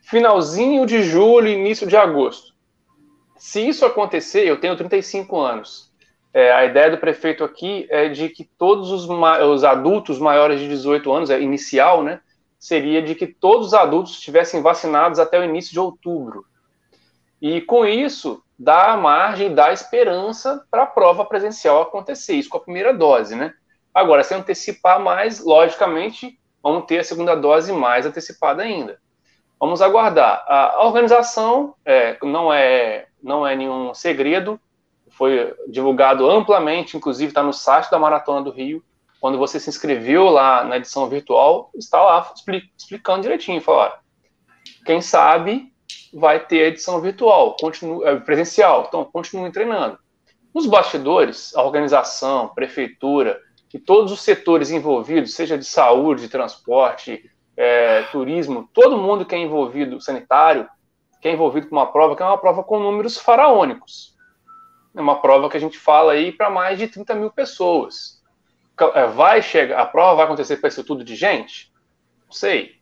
finalzinho 0.00 0.84
de 0.84 1.02
julho, 1.02 1.46
início 1.46 1.86
de 1.86 1.96
agosto. 1.96 2.52
Se 3.36 3.60
isso 3.66 3.84
acontecer, 3.84 4.46
eu 4.46 4.58
tenho 4.58 4.76
35 4.76 5.38
anos. 5.40 5.92
É, 6.34 6.50
a 6.52 6.64
ideia 6.64 6.90
do 6.90 6.98
prefeito 6.98 7.44
aqui 7.44 7.86
é 7.90 8.08
de 8.08 8.28
que 8.28 8.44
todos 8.58 8.90
os, 8.90 9.06
os 9.08 9.64
adultos 9.64 10.18
maiores 10.18 10.58
de 10.58 10.68
18 10.68 11.12
anos, 11.12 11.30
é 11.30 11.40
inicial, 11.40 12.02
né, 12.02 12.20
seria 12.62 13.02
de 13.02 13.16
que 13.16 13.26
todos 13.26 13.66
os 13.66 13.74
adultos 13.74 14.12
estivessem 14.12 14.62
vacinados 14.62 15.18
até 15.18 15.36
o 15.36 15.42
início 15.42 15.72
de 15.72 15.80
outubro. 15.80 16.46
E 17.40 17.60
com 17.60 17.84
isso, 17.84 18.40
dá 18.56 18.96
margem, 18.96 19.52
dá 19.52 19.72
esperança 19.72 20.64
para 20.70 20.84
a 20.84 20.86
prova 20.86 21.24
presencial 21.24 21.82
acontecer, 21.82 22.34
isso 22.34 22.48
com 22.48 22.58
a 22.58 22.60
primeira 22.60 22.94
dose, 22.94 23.34
né? 23.34 23.52
Agora, 23.92 24.22
se 24.22 24.32
antecipar 24.32 25.00
mais, 25.00 25.44
logicamente, 25.44 26.38
vamos 26.62 26.86
ter 26.86 27.00
a 27.00 27.04
segunda 27.04 27.34
dose 27.34 27.72
mais 27.72 28.06
antecipada 28.06 28.62
ainda. 28.62 29.00
Vamos 29.58 29.82
aguardar. 29.82 30.44
A 30.46 30.84
organização 30.86 31.74
é, 31.84 32.16
não 32.22 32.52
é 32.52 33.08
não 33.20 33.44
é 33.44 33.56
nenhum 33.56 33.92
segredo, 33.92 34.60
foi 35.10 35.52
divulgado 35.66 36.30
amplamente, 36.30 36.96
inclusive 36.96 37.30
está 37.30 37.42
no 37.42 37.52
site 37.52 37.90
da 37.90 37.98
Maratona 37.98 38.40
do 38.40 38.52
Rio. 38.52 38.84
Quando 39.22 39.38
você 39.38 39.60
se 39.60 39.70
inscreveu 39.70 40.24
lá 40.24 40.64
na 40.64 40.78
edição 40.78 41.08
virtual, 41.08 41.70
está 41.76 42.02
lá 42.02 42.34
explicando 42.76 43.22
direitinho, 43.22 43.60
falar, 43.60 44.00
quem 44.84 45.00
sabe 45.00 45.72
vai 46.12 46.44
ter 46.44 46.64
a 46.64 46.66
edição 46.66 47.00
virtual, 47.00 47.56
continue, 47.56 48.04
é, 48.04 48.16
presencial, 48.16 48.86
então 48.88 49.04
continue 49.04 49.52
treinando. 49.52 49.96
Nos 50.52 50.66
bastidores, 50.66 51.54
a 51.54 51.62
organização, 51.62 52.48
prefeitura 52.48 53.40
e 53.72 53.78
todos 53.78 54.10
os 54.10 54.22
setores 54.22 54.72
envolvidos, 54.72 55.34
seja 55.34 55.56
de 55.56 55.66
saúde, 55.66 56.22
de 56.22 56.28
transporte, 56.28 57.30
é, 57.56 58.02
turismo, 58.10 58.68
todo 58.74 58.98
mundo 58.98 59.24
que 59.24 59.36
é 59.36 59.38
envolvido, 59.38 60.00
sanitário, 60.00 60.68
que 61.20 61.28
é 61.28 61.32
envolvido 61.32 61.68
com 61.68 61.76
uma 61.76 61.92
prova 61.92 62.16
que 62.16 62.24
é 62.24 62.26
uma 62.26 62.38
prova 62.38 62.64
com 62.64 62.80
números 62.80 63.16
faraônicos. 63.18 64.16
É 64.96 65.00
uma 65.00 65.20
prova 65.20 65.48
que 65.48 65.56
a 65.56 65.60
gente 65.60 65.78
fala 65.78 66.10
aí 66.10 66.32
para 66.32 66.50
mais 66.50 66.76
de 66.76 66.88
30 66.88 67.14
mil 67.14 67.30
pessoas. 67.30 68.20
É, 68.94 69.06
vai 69.06 69.42
chegar, 69.42 69.80
a 69.80 69.86
prova 69.86 70.16
vai 70.16 70.24
acontecer 70.24 70.56
para 70.56 70.68
isso 70.68 70.84
tudo 70.84 71.04
de 71.04 71.14
gente? 71.14 71.72
Não 72.26 72.32
sei. 72.32 72.80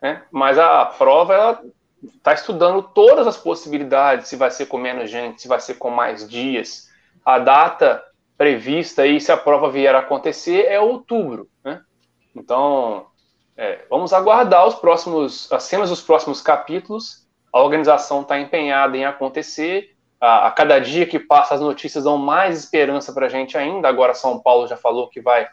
Né? 0.00 0.22
Mas 0.30 0.58
a 0.58 0.84
prova 0.84 1.34
ela 1.34 1.62
está 2.16 2.32
estudando 2.32 2.82
todas 2.82 3.26
as 3.26 3.36
possibilidades, 3.36 4.28
se 4.28 4.36
vai 4.36 4.50
ser 4.50 4.66
com 4.66 4.78
menos 4.78 5.10
gente, 5.10 5.42
se 5.42 5.48
vai 5.48 5.60
ser 5.60 5.74
com 5.74 5.90
mais 5.90 6.28
dias. 6.28 6.90
A 7.24 7.38
data 7.38 8.02
prevista 8.36 9.02
aí, 9.02 9.20
se 9.20 9.30
a 9.30 9.36
prova 9.36 9.70
vier 9.70 9.94
a 9.94 10.00
acontecer, 10.00 10.66
é 10.66 10.80
outubro. 10.80 11.48
Né? 11.64 11.80
Então, 12.34 13.06
é, 13.56 13.84
vamos 13.88 14.12
aguardar 14.12 14.66
os 14.66 14.74
próximos, 14.74 15.50
as 15.52 15.64
cenas 15.64 15.90
dos 15.90 16.00
próximos 16.02 16.40
capítulos 16.40 17.26
A 17.52 17.60
organização 17.60 18.22
está 18.22 18.40
empenhada 18.40 18.96
em 18.96 19.04
acontecer. 19.04 19.94
A, 20.22 20.46
a, 20.46 20.50
cada 20.52 20.78
dia 20.78 21.04
que 21.04 21.18
passa, 21.18 21.54
as 21.54 21.60
notícias 21.60 22.04
dão 22.04 22.16
mais 22.16 22.56
esperança 22.56 23.12
para 23.12 23.26
a 23.26 23.28
gente 23.28 23.58
ainda. 23.58 23.88
Agora, 23.88 24.14
São 24.14 24.38
Paulo 24.38 24.68
já 24.68 24.76
falou 24.76 25.08
que 25.08 25.20
vai 25.20 25.48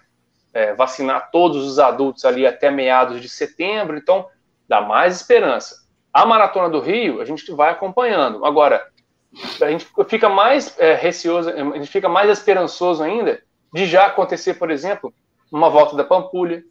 é, 0.54 0.76
vacinar 0.76 1.32
todos 1.32 1.66
os 1.66 1.80
adultos 1.80 2.24
ali 2.24 2.46
até 2.46 2.70
meados 2.70 3.20
de 3.20 3.28
setembro. 3.28 3.98
Então, 3.98 4.28
dá 4.68 4.80
mais 4.80 5.16
esperança. 5.16 5.88
A 6.14 6.24
Maratona 6.24 6.70
do 6.70 6.80
Rio, 6.80 7.20
a 7.20 7.26
gente 7.26 7.52
vai 7.52 7.72
acompanhando. 7.72 8.46
Agora, 8.46 8.88
a 9.60 9.70
gente 9.72 9.88
fica 10.08 10.30
mais 10.30 10.78
é, 10.80 10.94
receoso, 10.94 11.50
a 11.50 11.78
gente 11.78 11.88
fica 11.88 12.08
mais 12.08 12.30
esperançoso 12.30 13.02
ainda 13.02 13.42
de 13.74 13.86
já 13.86 14.06
acontecer, 14.06 14.56
por 14.56 14.70
exemplo, 14.72 15.14
uma 15.52 15.70
volta 15.70 15.96
da 15.96 16.04
Pampulha, 16.04 16.64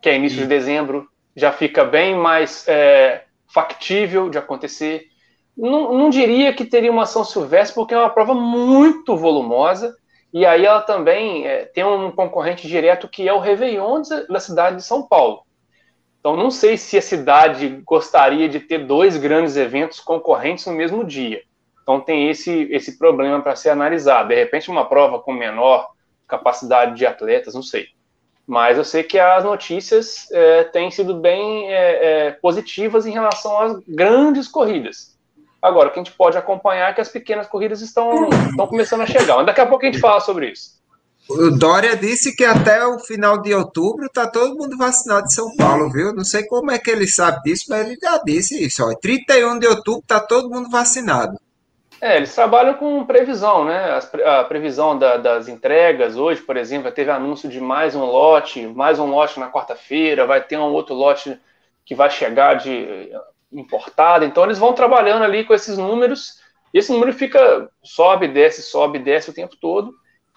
que 0.00 0.08
é 0.08 0.16
início 0.16 0.38
de 0.38 0.46
dezembro, 0.46 1.08
já 1.34 1.50
fica 1.50 1.84
bem 1.84 2.14
mais 2.14 2.66
é, 2.68 3.24
factível 3.46 4.28
de 4.28 4.38
acontecer. 4.38 5.08
Não, 5.56 5.96
não, 5.96 6.10
diria 6.10 6.52
que 6.52 6.64
teria 6.64 6.90
uma 6.90 7.06
São 7.06 7.24
Silvestre, 7.24 7.74
porque 7.74 7.94
é 7.94 7.98
uma 7.98 8.10
prova 8.10 8.34
muito 8.34 9.16
volumosa, 9.16 9.96
e 10.32 10.44
aí 10.44 10.66
ela 10.66 10.80
também 10.80 11.46
é, 11.46 11.64
tem 11.64 11.84
um 11.84 12.10
concorrente 12.10 12.66
direto 12.66 13.08
que 13.08 13.28
é 13.28 13.32
o 13.32 13.38
Réveillon 13.38 14.02
da 14.28 14.40
cidade 14.40 14.76
de 14.76 14.84
São 14.84 15.06
Paulo. 15.06 15.42
Então, 16.18 16.36
não 16.36 16.50
sei 16.50 16.76
se 16.76 16.96
a 16.96 17.02
cidade 17.02 17.82
gostaria 17.84 18.48
de 18.48 18.58
ter 18.58 18.78
dois 18.78 19.16
grandes 19.16 19.56
eventos 19.56 20.00
concorrentes 20.00 20.64
no 20.66 20.72
mesmo 20.72 21.04
dia. 21.04 21.42
Então, 21.82 22.00
tem 22.00 22.30
esse, 22.30 22.62
esse 22.72 22.98
problema 22.98 23.42
para 23.42 23.54
ser 23.54 23.68
analisado. 23.68 24.30
De 24.30 24.34
repente, 24.34 24.70
uma 24.70 24.88
prova 24.88 25.20
com 25.20 25.32
menor 25.32 25.86
capacidade 26.26 26.96
de 26.96 27.04
atletas, 27.04 27.54
não 27.54 27.62
sei. 27.62 27.88
Mas 28.46 28.78
eu 28.78 28.84
sei 28.84 29.02
que 29.02 29.18
as 29.18 29.44
notícias 29.44 30.30
é, 30.32 30.64
têm 30.64 30.90
sido 30.90 31.14
bem 31.14 31.70
é, 31.70 32.06
é, 32.26 32.30
positivas 32.30 33.06
em 33.06 33.10
relação 33.10 33.60
às 33.60 33.78
grandes 33.86 34.48
corridas. 34.48 35.13
Agora, 35.64 35.88
o 35.88 35.90
que 35.90 35.98
a 35.98 36.04
gente 36.04 36.14
pode 36.14 36.36
acompanhar 36.36 36.90
é 36.90 36.92
que 36.92 37.00
as 37.00 37.08
pequenas 37.08 37.46
corridas 37.46 37.80
estão, 37.80 38.28
estão 38.50 38.66
começando 38.66 39.00
a 39.00 39.06
chegar. 39.06 39.36
Mas 39.36 39.46
daqui 39.46 39.62
a 39.62 39.66
pouco 39.66 39.82
a 39.82 39.86
gente 39.86 39.98
fala 39.98 40.20
sobre 40.20 40.50
isso. 40.50 40.72
O 41.26 41.52
Dória 41.52 41.96
disse 41.96 42.36
que 42.36 42.44
até 42.44 42.84
o 42.86 42.98
final 42.98 43.40
de 43.40 43.54
outubro 43.54 44.04
está 44.04 44.26
todo 44.26 44.58
mundo 44.58 44.76
vacinado 44.76 45.24
em 45.24 45.30
São 45.30 45.56
Paulo, 45.56 45.90
viu? 45.90 46.12
Não 46.12 46.22
sei 46.22 46.46
como 46.46 46.70
é 46.70 46.78
que 46.78 46.90
ele 46.90 47.06
sabe 47.06 47.40
disso, 47.44 47.64
mas 47.70 47.86
ele 47.86 47.96
já 47.98 48.20
disse 48.22 48.62
isso. 48.62 48.84
Ó. 48.86 48.94
31 48.94 49.58
de 49.58 49.66
outubro 49.66 50.00
está 50.00 50.20
todo 50.20 50.50
mundo 50.50 50.68
vacinado. 50.68 51.40
É, 51.98 52.18
eles 52.18 52.34
trabalham 52.34 52.74
com 52.74 53.02
previsão, 53.06 53.64
né? 53.64 53.98
A 54.22 54.44
previsão 54.44 54.98
da, 54.98 55.16
das 55.16 55.48
entregas. 55.48 56.14
Hoje, 56.14 56.42
por 56.42 56.58
exemplo, 56.58 56.92
teve 56.92 57.10
anúncio 57.10 57.48
de 57.48 57.58
mais 57.58 57.96
um 57.96 58.04
lote, 58.04 58.66
mais 58.66 58.98
um 58.98 59.06
lote 59.06 59.40
na 59.40 59.50
quarta-feira, 59.50 60.26
vai 60.26 60.42
ter 60.42 60.58
um 60.58 60.64
outro 60.64 60.94
lote 60.94 61.40
que 61.86 61.94
vai 61.94 62.10
chegar 62.10 62.56
de 62.56 63.10
importado. 63.54 64.24
Então, 64.24 64.44
eles 64.44 64.58
vão 64.58 64.72
trabalhando 64.72 65.22
ali 65.22 65.44
com 65.44 65.54
esses 65.54 65.78
números. 65.78 66.40
E 66.72 66.78
esse 66.78 66.92
número 66.92 67.12
fica, 67.12 67.70
sobe, 67.82 68.28
desce, 68.28 68.62
sobe, 68.62 68.98
desce 68.98 69.30
o 69.30 69.34
tempo 69.34 69.56
todo 69.60 69.94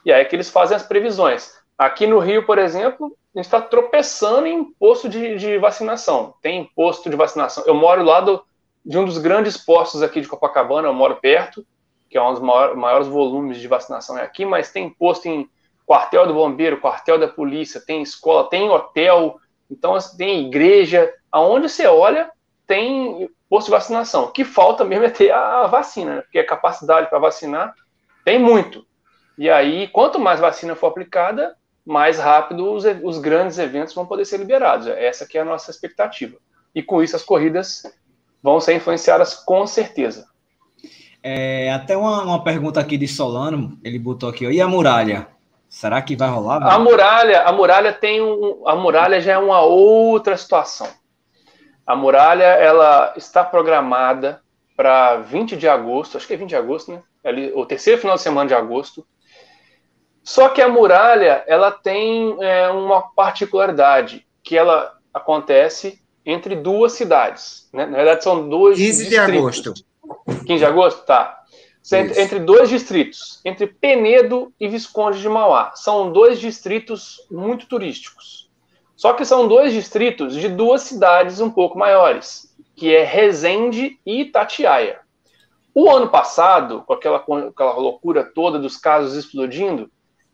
e 0.07 0.11
aí 0.13 0.21
é 0.21 0.25
que 0.25 0.33
eles 0.33 0.49
fazem 0.49 0.77
as 0.77 0.83
previsões. 0.83 1.51
Aqui 1.77 2.07
no 2.07 2.19
Rio, 2.19 2.45
por 2.45 2.57
exemplo, 2.57 3.17
a 3.35 3.39
gente 3.39 3.45
está 3.45 3.59
tropeçando 3.59 4.47
em 4.47 4.63
posto 4.63 5.09
de, 5.09 5.35
de, 5.35 5.57
vacinação. 5.57 6.33
Tem 6.41 6.63
posto 6.73 7.09
de 7.09 7.15
vacinação. 7.17 7.65
Eu 7.67 7.75
moro 7.75 8.01
lá 8.03 8.21
do, 8.21 8.41
de 8.85 8.97
um 8.97 9.03
dos 9.03 9.17
grandes 9.17 9.57
postos 9.57 10.01
aqui 10.01 10.21
de 10.21 10.27
Copacabana, 10.29 10.87
eu 10.87 10.93
moro 10.93 11.17
perto, 11.17 11.67
que 12.09 12.17
é 12.17 12.21
um 12.21 12.31
dos 12.31 12.41
maiores, 12.41 13.05
volumes 13.05 13.57
de 13.57 13.67
vacinação 13.67 14.17
é 14.17 14.23
aqui, 14.23 14.45
mas 14.45 14.71
tem 14.71 14.89
posto 14.89 15.25
em 15.25 15.49
quartel 15.85 16.25
do 16.25 16.33
bombeiro, 16.33 16.79
quartel 16.79 17.19
da 17.19 17.27
polícia, 17.27 17.83
tem 17.85 18.01
escola, 18.01 18.49
tem 18.49 18.69
hotel, 18.69 19.41
então 19.69 19.93
assim, 19.93 20.15
tem 20.15 20.47
igreja. 20.47 21.13
Aonde 21.29 21.67
você 21.67 21.85
olha, 21.85 22.31
tem 22.67 23.29
posto 23.49 23.67
de 23.67 23.71
vacinação. 23.71 24.25
O 24.25 24.31
que 24.31 24.43
falta 24.43 24.83
mesmo 24.83 25.05
é 25.05 25.09
ter 25.09 25.31
a 25.31 25.65
vacina, 25.67 26.15
né? 26.17 26.21
porque 26.21 26.37
a 26.37 26.45
capacidade 26.45 27.09
para 27.09 27.17
vacinar 27.17 27.73
tem 28.25 28.37
muito. 28.37 28.85
E 29.37 29.49
aí, 29.49 29.87
quanto 29.87 30.19
mais 30.19 30.39
vacina 30.39 30.75
for 30.75 30.87
aplicada, 30.87 31.55
mais 31.85 32.19
rápido 32.19 32.73
os, 32.73 32.83
os 33.03 33.17
grandes 33.17 33.57
eventos 33.57 33.93
vão 33.93 34.05
poder 34.05 34.25
ser 34.25 34.37
liberados. 34.37 34.87
Essa 34.87 35.25
que 35.25 35.37
é 35.37 35.41
a 35.41 35.45
nossa 35.45 35.71
expectativa. 35.71 36.37
E 36.75 36.83
com 36.83 37.01
isso 37.01 37.15
as 37.15 37.23
corridas 37.23 37.83
vão 38.43 38.59
ser 38.59 38.75
influenciadas 38.75 39.33
com 39.33 39.65
certeza. 39.65 40.27
É, 41.23 41.71
até 41.71 41.95
uma, 41.95 42.23
uma, 42.23 42.43
pergunta 42.43 42.79
aqui 42.79 42.97
de 42.97 43.07
Solano, 43.07 43.77
ele 43.83 43.97
botou 43.97 44.29
aqui, 44.29 44.45
ó, 44.45 44.49
e 44.49 44.61
a 44.61 44.67
muralha? 44.67 45.27
Será 45.67 46.01
que 46.01 46.15
vai 46.15 46.29
rolar? 46.29 46.61
A 46.63 46.79
muralha, 46.79 47.41
a 47.41 47.51
muralha 47.51 47.91
tem 47.91 48.21
um, 48.21 48.63
a 48.65 48.75
muralha 48.75 49.19
já 49.19 49.33
é 49.33 49.37
uma 49.37 49.61
outra 49.61 50.37
situação. 50.37 50.87
A 51.87 51.95
muralha 51.95 52.43
ela 52.43 53.13
está 53.15 53.45
programada 53.45 54.41
para 54.75 55.15
20 55.17 55.55
de 55.55 55.69
agosto, 55.69 56.17
acho 56.17 56.27
que 56.27 56.33
é 56.33 56.37
20 56.37 56.49
de 56.49 56.55
agosto, 56.55 56.91
né? 56.91 57.01
Ali, 57.23 57.51
o 57.55 57.65
terceiro 57.65 57.99
final 57.99 58.17
de 58.17 58.21
semana 58.21 58.47
de 58.47 58.53
agosto. 58.53 59.07
Só 60.21 60.49
que 60.49 60.61
a 60.61 60.67
muralha 60.67 61.45
ela 61.47 61.71
tem 61.71 62.35
é, 62.41 62.67
uma 62.67 63.01
particularidade 63.13 64.27
que 64.43 64.57
ela 64.57 64.97
acontece 65.13 66.01
entre 66.25 66.57
duas 66.57 66.91
cidades. 66.91 67.69
Né? 67.71 67.85
Na 67.85 67.95
verdade, 67.95 68.23
são 68.23 68.49
dois 68.49 68.77
15 68.77 69.09
distritos. 69.09 69.31
de 69.31 69.37
agosto. 69.37 69.73
15 70.45 70.59
de 70.59 70.65
agosto? 70.65 71.05
Tá. 71.05 71.41
Entre, 71.89 72.21
entre 72.21 72.39
dois 72.39 72.69
distritos, 72.69 73.39
entre 73.45 73.65
Penedo 73.65 74.53
e 74.59 74.67
Visconde 74.67 75.21
de 75.21 75.29
Mauá. 75.29 75.71
São 75.75 76.11
dois 76.11 76.37
distritos 76.37 77.25
muito 77.31 77.65
turísticos. 77.65 78.46
Só 78.97 79.13
que 79.13 79.23
são 79.23 79.47
dois 79.47 79.71
distritos 79.71 80.33
de 80.33 80.49
duas 80.49 80.81
cidades 80.81 81.39
um 81.39 81.51
pouco 81.51 81.77
maiores, 81.77 82.51
que 82.75 82.93
é 82.93 83.03
Resende 83.03 83.99
e 84.03 84.21
Itatiaia. 84.21 85.01
O 85.73 85.87
ano 85.87 86.09
passado, 86.09 86.81
com 86.81 86.93
aquela, 86.93 87.19
com 87.19 87.35
aquela 87.35 87.73
loucura 87.73 88.23
toda 88.23 88.57
dos 88.57 88.75
casos 88.75 89.13
explodindo, 89.13 89.91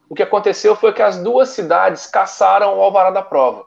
o 0.10 0.16
que 0.16 0.24
aconteceu 0.24 0.78
foi 0.78 0.94
que 0.94 1.02
as 1.02 1.22
duas 1.22 1.50
cidades 1.50 2.06
caçaram 2.06 2.78
o 2.78 2.82
alvará 2.82 3.12
da 3.12 3.22
prova. 3.22 3.66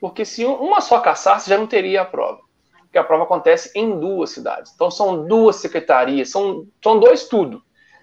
Porque 0.00 0.24
se 0.24 0.44
uma 0.44 0.80
só 0.80 0.98
caçasse, 0.98 1.48
já 1.48 1.56
não 1.56 1.68
teria 1.68 2.02
a 2.02 2.04
prova. 2.04 2.40
Porque 2.80 2.98
a 2.98 3.04
prova 3.04 3.22
acontece 3.22 3.70
em 3.76 4.00
duas 4.00 4.30
cidades. 4.30 4.72
Então 4.74 4.90
são 4.90 5.24
duas 5.28 5.56
secretarias, 5.56 6.30
são, 6.30 6.66
são 6.82 6.98
dois 6.98 7.28
tudo. 7.28 7.62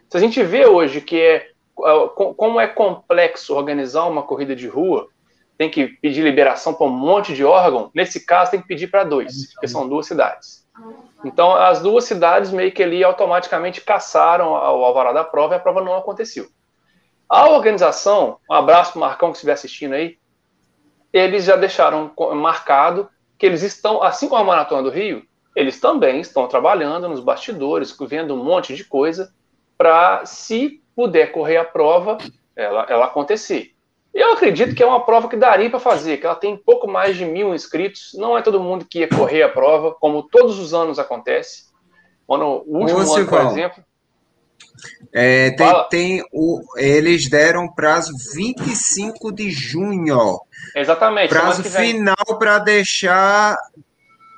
Se 0.10 0.16
a 0.16 0.20
gente 0.22 0.42
vê 0.42 0.66
hoje 0.66 1.02
que 1.02 1.20
é, 1.20 1.36
é 1.36 2.10
como 2.16 2.62
é 2.62 2.68
complexo 2.68 3.54
organizar 3.54 4.06
uma 4.06 4.24
corrida 4.24 4.56
de 4.56 4.70
rua, 4.70 5.10
tem 5.58 5.70
que 5.70 5.88
pedir 5.88 6.24
liberação 6.24 6.74
para 6.74 6.88
um 6.88 6.90
monte 6.90 7.34
de 7.34 7.44
órgão, 7.44 7.92
nesse 7.94 8.26
caso 8.26 8.52
tem 8.52 8.62
que 8.62 8.68
pedir 8.68 8.88
para 8.88 9.04
dois, 9.04 9.54
porque 9.54 9.68
são 9.68 9.88
duas 9.88 10.08
cidades. 10.08 10.68
Então 11.24 11.56
as 11.56 11.82
duas 11.82 12.06
cidades 12.06 12.52
meio 12.52 12.72
que 12.72 12.84
ali 12.84 13.04
automaticamente 13.04 13.82
caçaram 13.82 14.52
o 14.52 14.56
alvará 14.56 15.14
da 15.14 15.24
prova 15.24 15.54
e 15.54 15.58
a 15.58 15.60
prova 15.60 15.82
não 15.82 15.96
aconteceu. 15.96 16.48
A 17.30 17.48
organização, 17.50 18.38
um 18.50 18.54
abraço 18.54 18.92
para 18.92 18.98
o 18.98 19.02
Marcão 19.02 19.30
que 19.30 19.38
estiver 19.38 19.54
assistindo 19.54 19.94
aí, 19.94 20.18
eles 21.12 21.46
já 21.46 21.56
deixaram 21.56 22.12
marcado 22.36 23.10
que 23.38 23.46
eles 23.46 23.62
estão, 23.62 24.02
assim 24.02 24.28
como 24.28 24.42
a 24.42 24.46
Maratona 24.46 24.84
do 24.84 24.90
Rio, 24.90 25.24
eles 25.56 25.80
também 25.80 26.20
estão 26.20 26.48
trabalhando 26.48 27.08
nos 27.08 27.20
bastidores, 27.20 27.96
vendo 28.02 28.34
um 28.34 28.44
monte 28.44 28.76
de 28.76 28.84
coisa, 28.84 29.34
para, 29.78 30.26
se 30.26 30.82
puder 30.96 31.32
correr 31.32 31.58
a 31.58 31.66
prova, 31.66 32.18
ela, 32.56 32.86
ela 32.90 33.06
acontecer. 33.06 33.73
Eu 34.14 34.34
acredito 34.34 34.76
que 34.76 34.84
é 34.84 34.86
uma 34.86 35.04
prova 35.04 35.28
que 35.28 35.36
daria 35.36 35.70
para 35.70 35.80
fazer, 35.80 36.18
que 36.18 36.26
ela 36.26 36.36
tem 36.36 36.56
pouco 36.56 36.88
mais 36.88 37.18
de 37.18 37.26
mil 37.26 37.54
inscritos, 37.56 38.12
não 38.14 38.38
é 38.38 38.42
todo 38.42 38.60
mundo 38.60 38.86
que 38.86 39.00
ia 39.00 39.08
correr 39.08 39.42
a 39.42 39.50
prova, 39.50 39.96
como 40.00 40.22
todos 40.24 40.60
os 40.60 40.74
anos 40.74 41.00
acontece. 41.00 41.64
Quando, 42.28 42.46
o 42.46 42.78
último 42.78 43.00
Ô, 43.00 43.16
ano, 43.16 43.28
por 43.28 43.42
exemplo. 43.42 43.84
É, 45.12 45.52
tem, 45.52 45.88
tem 45.90 46.26
o, 46.32 46.62
eles 46.78 47.30
deram 47.30 47.68
prazo 47.68 48.12
25 48.36 49.32
de 49.34 49.50
junho. 49.50 50.40
Exatamente. 50.76 51.30
Prazo 51.30 51.64
final 51.64 52.16
para 52.38 52.60
deixar 52.60 53.58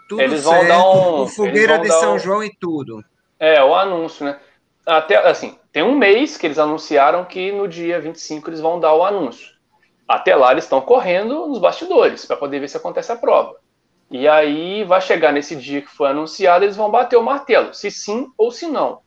tudo 0.08 0.22
eles 0.22 0.44
vão 0.44 0.54
certo, 0.54 0.68
dar 0.68 0.88
um, 0.88 1.22
o 1.22 1.28
fogueira 1.28 1.80
de 1.80 1.90
São 1.90 2.16
um, 2.16 2.20
João 2.20 2.44
e 2.44 2.56
tudo. 2.60 3.04
É, 3.40 3.64
o 3.64 3.74
anúncio, 3.74 4.26
né? 4.26 4.40
Até, 4.86 5.18
assim, 5.18 5.58
tem 5.72 5.82
um 5.84 5.98
mês 5.98 6.38
que 6.38 6.46
eles 6.46 6.60
anunciaram 6.60 7.26
que 7.26 7.52
no 7.52 7.68
dia 7.68 8.00
25 8.00 8.50
eles 8.50 8.60
vão 8.60 8.80
dar 8.80 8.94
o 8.94 9.04
anúncio. 9.04 9.55
Até 10.08 10.36
lá 10.36 10.52
eles 10.52 10.66
estão 10.66 10.82
correndo 10.82 11.48
nos 11.48 11.60
bastidores 11.60 12.26
para 12.26 12.38
poder 12.38 12.60
ver 12.60 12.68
se 12.68 12.78
acontece 12.78 13.12
a 13.12 13.16
prova. 13.16 13.56
E 14.10 14.28
aí 14.28 14.84
vai 14.84 15.02
chegar 15.02 15.32
nesse 15.32 15.56
dia 15.56 15.82
que 15.82 15.90
foi 15.90 16.10
anunciado, 16.10 16.64
eles 16.64 16.76
vão 16.76 16.92
bater 16.92 17.18
o 17.18 17.24
martelo, 17.24 17.74
se 17.74 17.90
sim 17.90 18.28
ou 18.38 18.52
se 18.52 18.68
não. 18.68 19.00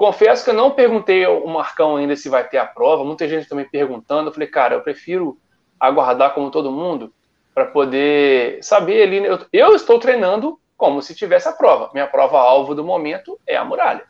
Confesso 0.00 0.42
que 0.42 0.48
eu 0.48 0.54
não 0.54 0.70
perguntei 0.70 1.26
ao 1.26 1.46
Marcão 1.46 1.96
ainda 1.96 2.16
se 2.16 2.30
vai 2.30 2.48
ter 2.48 2.56
a 2.56 2.64
prova, 2.64 3.04
muita 3.04 3.28
gente 3.28 3.46
também 3.46 3.68
perguntando. 3.68 4.30
Eu 4.30 4.32
falei, 4.32 4.48
cara, 4.48 4.74
eu 4.74 4.80
prefiro 4.80 5.36
aguardar 5.78 6.32
como 6.32 6.50
todo 6.50 6.72
mundo 6.72 7.12
para 7.54 7.66
poder 7.66 8.64
saber 8.64 9.02
ali. 9.02 9.22
Eu, 9.22 9.38
eu, 9.52 9.74
estou 9.74 9.98
treinando 9.98 10.58
como 10.74 11.02
se 11.02 11.14
tivesse 11.14 11.48
a 11.48 11.52
prova. 11.52 11.90
Minha 11.92 12.06
prova-alvo 12.06 12.74
do 12.74 12.82
momento 12.82 13.38
é 13.46 13.56
a 13.58 13.64
muralha. 13.64 14.04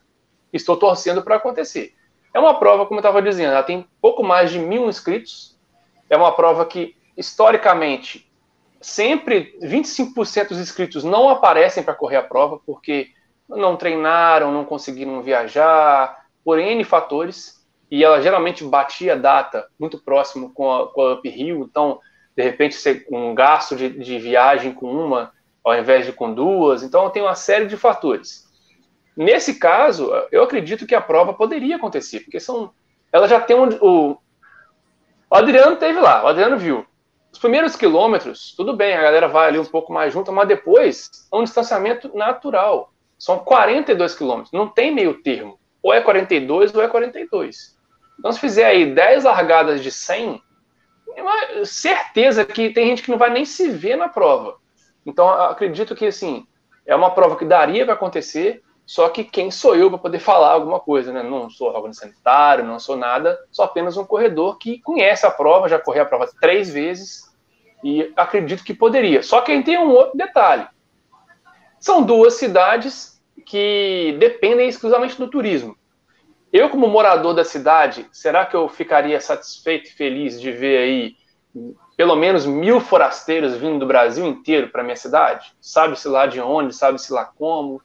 Estou 0.52 0.76
torcendo 0.76 1.22
para 1.22 1.34
acontecer. 1.34 1.92
É 2.32 2.38
uma 2.38 2.56
prova, 2.56 2.86
como 2.86 2.98
eu 2.98 3.02
estava 3.02 3.20
dizendo, 3.20 3.50
ela 3.50 3.62
tem 3.64 3.84
pouco 4.00 4.22
mais 4.22 4.52
de 4.52 4.60
mil 4.60 4.88
inscritos. 4.88 5.49
É 6.10 6.16
uma 6.16 6.32
prova 6.32 6.66
que, 6.66 6.96
historicamente, 7.16 8.30
sempre 8.80 9.56
25% 9.62 10.48
dos 10.48 10.58
inscritos 10.58 11.04
não 11.04 11.30
aparecem 11.30 11.82
para 11.82 11.94
correr 11.94 12.16
a 12.16 12.22
prova 12.22 12.60
porque 12.66 13.10
não 13.48 13.76
treinaram, 13.76 14.52
não 14.52 14.64
conseguiram 14.64 15.22
viajar, 15.22 16.26
por 16.44 16.58
N 16.58 16.84
fatores, 16.84 17.64
e 17.90 18.04
ela 18.04 18.20
geralmente 18.20 18.64
batia 18.64 19.14
a 19.14 19.16
data 19.16 19.66
muito 19.78 19.98
próximo 19.98 20.52
com 20.52 20.72
a, 20.72 20.92
com 20.92 21.00
a 21.02 21.14
Up 21.14 21.28
Hill, 21.28 21.62
então, 21.62 22.00
de 22.36 22.42
repente, 22.42 22.76
um 23.10 23.34
gasto 23.34 23.76
de, 23.76 23.88
de 23.88 24.18
viagem 24.18 24.72
com 24.72 24.90
uma 24.90 25.32
ao 25.62 25.78
invés 25.78 26.06
de 26.06 26.12
com 26.12 26.32
duas, 26.32 26.82
então 26.82 27.10
tem 27.10 27.22
uma 27.22 27.34
série 27.34 27.66
de 27.66 27.76
fatores. 27.76 28.48
Nesse 29.16 29.58
caso, 29.58 30.10
eu 30.32 30.42
acredito 30.42 30.86
que 30.86 30.94
a 30.94 31.00
prova 31.00 31.34
poderia 31.34 31.76
acontecer, 31.76 32.20
porque 32.20 32.40
são, 32.40 32.72
ela 33.12 33.28
já 33.28 33.40
tem 33.40 33.56
um, 33.56 33.68
o, 33.80 34.16
o 35.30 35.34
Adriano 35.34 35.76
teve 35.76 36.00
lá, 36.00 36.24
o 36.24 36.26
Adriano 36.26 36.56
viu. 36.58 36.84
Os 37.32 37.38
primeiros 37.38 37.76
quilômetros, 37.76 38.52
tudo 38.56 38.76
bem, 38.76 38.96
a 38.96 39.02
galera 39.02 39.28
vai 39.28 39.48
ali 39.48 39.58
um 39.58 39.64
pouco 39.64 39.92
mais 39.92 40.12
junto, 40.12 40.32
mas 40.32 40.48
depois 40.48 41.28
é 41.32 41.36
um 41.36 41.44
distanciamento 41.44 42.10
natural. 42.16 42.92
São 43.16 43.38
42 43.38 44.14
quilômetros, 44.14 44.52
não 44.52 44.66
tem 44.66 44.92
meio 44.92 45.22
termo. 45.22 45.58
Ou 45.82 45.94
é 45.94 46.00
42 46.00 46.74
ou 46.74 46.82
é 46.82 46.88
42. 46.88 47.78
Então, 48.18 48.32
se 48.32 48.40
fizer 48.40 48.66
aí 48.66 48.92
10 48.92 49.24
largadas 49.24 49.82
de 49.82 49.90
100, 49.90 50.42
é 51.16 51.64
certeza 51.64 52.44
que 52.44 52.70
tem 52.70 52.88
gente 52.88 53.02
que 53.02 53.10
não 53.10 53.18
vai 53.18 53.30
nem 53.30 53.44
se 53.44 53.70
ver 53.70 53.96
na 53.96 54.08
prova. 54.08 54.56
Então, 55.06 55.28
acredito 55.28 55.94
que, 55.94 56.06
assim, 56.06 56.46
é 56.84 56.94
uma 56.94 57.10
prova 57.10 57.36
que 57.36 57.44
daria 57.44 57.84
para 57.84 57.94
acontecer, 57.94 58.62
só 58.90 59.08
que 59.08 59.22
quem 59.22 59.52
sou 59.52 59.76
eu 59.76 59.88
para 59.88 60.00
poder 60.00 60.18
falar 60.18 60.50
alguma 60.50 60.80
coisa, 60.80 61.12
né? 61.12 61.22
Não 61.22 61.48
sou 61.48 61.68
órgão 61.68 61.92
sanitário, 61.92 62.64
não 62.64 62.80
sou 62.80 62.96
nada, 62.96 63.38
sou 63.48 63.64
apenas 63.64 63.96
um 63.96 64.04
corredor 64.04 64.58
que 64.58 64.80
conhece 64.80 65.24
a 65.24 65.30
prova, 65.30 65.68
já 65.68 65.78
corri 65.78 66.00
a 66.00 66.04
prova 66.04 66.28
três 66.40 66.68
vezes 66.68 67.32
e 67.84 68.12
acredito 68.16 68.64
que 68.64 68.74
poderia. 68.74 69.22
Só 69.22 69.42
que 69.42 69.62
tem 69.62 69.78
um 69.78 69.92
outro 69.92 70.18
detalhe. 70.18 70.66
São 71.78 72.02
duas 72.02 72.34
cidades 72.34 73.22
que 73.46 74.16
dependem 74.18 74.68
exclusivamente 74.68 75.16
do 75.16 75.30
turismo. 75.30 75.76
Eu, 76.52 76.68
como 76.68 76.88
morador 76.88 77.32
da 77.32 77.44
cidade, 77.44 78.08
será 78.10 78.44
que 78.44 78.56
eu 78.56 78.68
ficaria 78.68 79.20
satisfeito 79.20 79.88
e 79.88 79.92
feliz 79.92 80.40
de 80.40 80.50
ver 80.50 80.78
aí 80.78 81.16
pelo 81.96 82.16
menos 82.16 82.44
mil 82.44 82.80
forasteiros 82.80 83.56
vindo 83.56 83.78
do 83.78 83.86
Brasil 83.86 84.26
inteiro 84.26 84.68
para 84.68 84.82
minha 84.82 84.96
cidade? 84.96 85.52
Sabe-se 85.60 86.08
lá 86.08 86.26
de 86.26 86.40
onde, 86.40 86.74
sabe-se 86.74 87.12
lá 87.12 87.24
como 87.24 87.80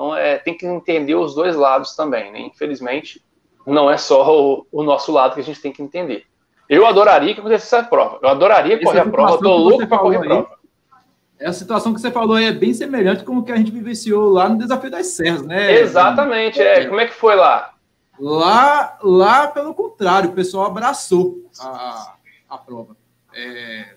então, 0.00 0.16
é, 0.16 0.38
tem 0.38 0.56
que 0.56 0.66
entender 0.66 1.14
os 1.14 1.34
dois 1.34 1.54
lados 1.54 1.94
também, 1.94 2.32
né? 2.32 2.40
Infelizmente, 2.40 3.22
não 3.66 3.90
é 3.90 3.98
só 3.98 4.34
o, 4.34 4.66
o, 4.72 4.82
nosso 4.82 5.12
lado 5.12 5.34
que 5.34 5.40
a 5.40 5.44
gente 5.44 5.60
tem 5.60 5.70
que 5.70 5.82
entender. 5.82 6.24
Eu 6.66 6.86
adoraria 6.86 7.34
que 7.34 7.40
acontecesse 7.40 7.74
essa 7.74 7.86
prova. 7.86 8.18
Eu 8.22 8.30
adoraria 8.30 8.76
Essa 8.76 8.84
correr 8.84 9.00
a 9.00 9.06
prova. 9.06 9.34
Eu 9.34 9.38
tô 9.38 9.56
louco 9.56 9.86
para 9.86 9.98
correr 9.98 10.16
a 10.16 10.20
prova. 10.20 10.58
É 11.38 11.48
a 11.48 11.52
situação 11.52 11.92
que 11.92 12.00
você 12.00 12.10
falou 12.10 12.36
aí 12.36 12.46
é 12.46 12.52
bem 12.52 12.72
semelhante 12.72 13.24
com 13.24 13.36
o 13.36 13.44
que 13.44 13.52
a 13.52 13.56
gente 13.56 13.70
vivenciou 13.70 14.30
lá 14.30 14.48
no 14.48 14.56
Desafio 14.56 14.90
das 14.90 15.06
Serras, 15.08 15.42
né? 15.42 15.72
Exatamente. 15.80 16.60
É. 16.62 16.86
Como 16.86 17.00
é 17.00 17.06
que 17.06 17.14
foi 17.14 17.34
lá? 17.34 17.74
Lá, 18.18 18.98
lá 19.02 19.48
pelo 19.48 19.74
contrário, 19.74 20.30
o 20.30 20.34
pessoal 20.34 20.66
abraçou 20.66 21.44
a, 21.60 22.14
a 22.48 22.58
prova. 22.58 22.96
É, 23.34 23.94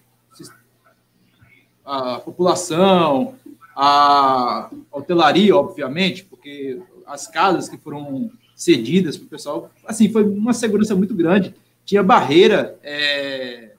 a 1.86 2.20
população, 2.20 3.36
a 3.76 4.70
hotelaria, 4.92 5.56
obviamente, 5.56 6.24
porque 6.26 6.80
as 7.06 7.28
casas 7.28 7.68
que 7.68 7.78
foram 7.78 8.32
cedidas 8.56 9.18
para 9.18 9.26
o 9.26 9.30
pessoal, 9.30 9.72
assim, 9.86 10.12
foi 10.12 10.24
uma 10.24 10.54
segurança 10.54 10.96
muito 10.96 11.16
grande. 11.16 11.56
Tinha 11.86 12.04
barreira, 12.04 12.78
é, 12.84 13.72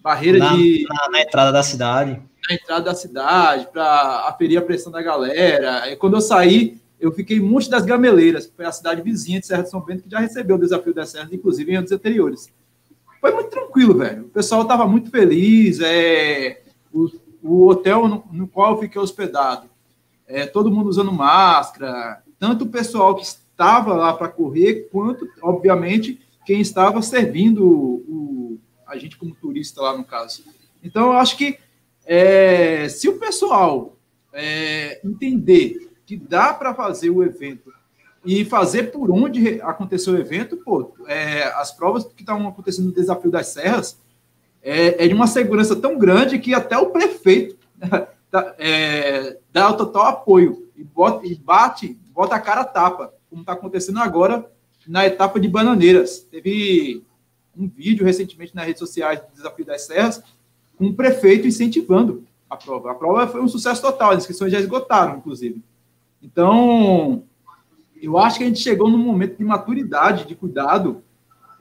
barreira 0.00 0.38
na, 0.38 0.54
de. 0.54 0.84
Na, 0.88 1.10
na, 1.10 1.22
entrada 1.22 1.52
da 1.52 1.62
cidade. 1.62 2.20
Na 2.48 2.54
entrada 2.54 2.84
da 2.84 2.94
cidade, 2.94 3.68
para 3.72 4.26
aferir 4.28 4.58
a 4.58 4.62
pressão 4.62 4.92
da 4.92 5.00
galera. 5.00 5.90
E 5.90 5.96
quando 5.96 6.14
eu 6.14 6.20
saí, 6.20 6.78
eu 7.00 7.12
fiquei 7.12 7.38
em 7.38 7.40
Monte 7.40 7.70
das 7.70 7.84
Gameleiras, 7.84 8.46
que 8.46 8.54
foi 8.54 8.66
a 8.66 8.72
cidade 8.72 9.00
vizinha 9.00 9.40
de 9.40 9.46
Serra 9.46 9.62
de 9.62 9.70
São 9.70 9.80
Bento, 9.80 10.02
que 10.02 10.10
já 10.10 10.18
recebeu 10.18 10.56
o 10.56 10.60
desafio 10.60 10.92
das 10.92 11.10
serras, 11.10 11.32
inclusive 11.32 11.72
em 11.72 11.76
anos 11.76 11.92
anteriores. 11.92 12.52
Foi 13.20 13.32
muito 13.32 13.48
tranquilo, 13.48 13.96
velho. 13.96 14.22
O 14.22 14.28
pessoal 14.28 14.62
estava 14.62 14.86
muito 14.86 15.10
feliz. 15.10 15.80
É, 15.80 16.60
os, 16.92 17.18
o 17.44 17.68
hotel 17.68 18.08
no, 18.08 18.48
qual 18.48 18.72
eu 18.72 18.80
fiquei 18.80 19.00
hospedado, 19.00 19.68
é, 20.26 20.46
todo 20.46 20.70
mundo 20.70 20.88
usando 20.88 21.12
máscara, 21.12 22.22
tanto 22.38 22.64
o 22.64 22.70
pessoal 22.70 23.14
que 23.14 23.22
estava 23.22 23.94
lá 23.94 24.14
para 24.14 24.28
correr, 24.28 24.88
quanto, 24.90 25.28
obviamente, 25.42 26.20
quem 26.46 26.60
estava 26.60 27.02
servindo 27.02 27.62
o, 27.66 28.58
a 28.86 28.96
gente 28.96 29.18
como 29.18 29.34
turista 29.34 29.82
lá 29.82 29.96
no 29.96 30.04
caso. 30.04 30.42
Então, 30.82 31.06
eu 31.06 31.12
acho 31.12 31.36
que 31.36 31.58
é, 32.06 32.88
se 32.88 33.08
o 33.08 33.18
pessoal 33.18 33.98
é, 34.32 35.00
entender 35.04 35.90
que 36.06 36.16
dá 36.16 36.54
para 36.54 36.74
fazer 36.74 37.10
o 37.10 37.22
evento 37.22 37.70
e 38.24 38.42
fazer 38.44 38.90
por 38.90 39.10
onde 39.10 39.60
aconteceu 39.60 40.14
o 40.14 40.18
evento, 40.18 40.56
pô, 40.56 40.94
é, 41.06 41.44
as 41.56 41.72
provas 41.72 42.04
que 42.04 42.22
estavam 42.22 42.48
acontecendo 42.48 42.86
no 42.86 42.94
Desafio 42.94 43.30
das 43.30 43.48
Serras, 43.48 44.02
é, 44.64 45.04
é, 45.04 45.08
de 45.08 45.12
uma 45.12 45.26
segurança 45.26 45.76
tão 45.76 45.98
grande 45.98 46.38
que 46.38 46.54
até 46.54 46.76
o 46.78 46.86
prefeito 46.86 47.56
tá, 48.30 48.54
é, 48.58 49.38
dá 49.52 49.70
o 49.70 49.76
total 49.76 50.06
apoio 50.06 50.66
e, 50.74 50.82
bota, 50.82 51.26
e 51.26 51.34
bate, 51.34 51.98
bota 52.10 52.34
a 52.34 52.40
cara 52.40 52.64
tapa, 52.64 53.12
como 53.28 53.42
está 53.42 53.52
acontecendo 53.52 54.00
agora 54.00 54.50
na 54.88 55.06
etapa 55.06 55.38
de 55.38 55.48
Bananeiras. 55.48 56.20
Teve 56.20 57.04
um 57.56 57.68
vídeo 57.68 58.04
recentemente 58.04 58.54
nas 58.54 58.64
redes 58.64 58.80
sociais 58.80 59.20
do 59.20 59.36
Desafio 59.36 59.66
das 59.66 59.82
Serras, 59.82 60.22
com 60.76 60.86
o 60.86 60.94
prefeito 60.94 61.46
incentivando 61.46 62.24
a 62.48 62.56
prova. 62.56 62.90
A 62.90 62.94
prova 62.94 63.26
foi 63.26 63.42
um 63.42 63.48
sucesso 63.48 63.82
total, 63.82 64.12
as 64.12 64.18
inscrições 64.18 64.50
já 64.50 64.58
esgotaram, 64.58 65.18
inclusive. 65.18 65.62
Então, 66.22 67.22
eu 68.00 68.18
acho 68.18 68.38
que 68.38 68.44
a 68.44 68.46
gente 68.46 68.60
chegou 68.60 68.90
num 68.90 68.98
momento 68.98 69.36
de 69.36 69.44
maturidade, 69.44 70.26
de 70.26 70.34
cuidado, 70.34 71.02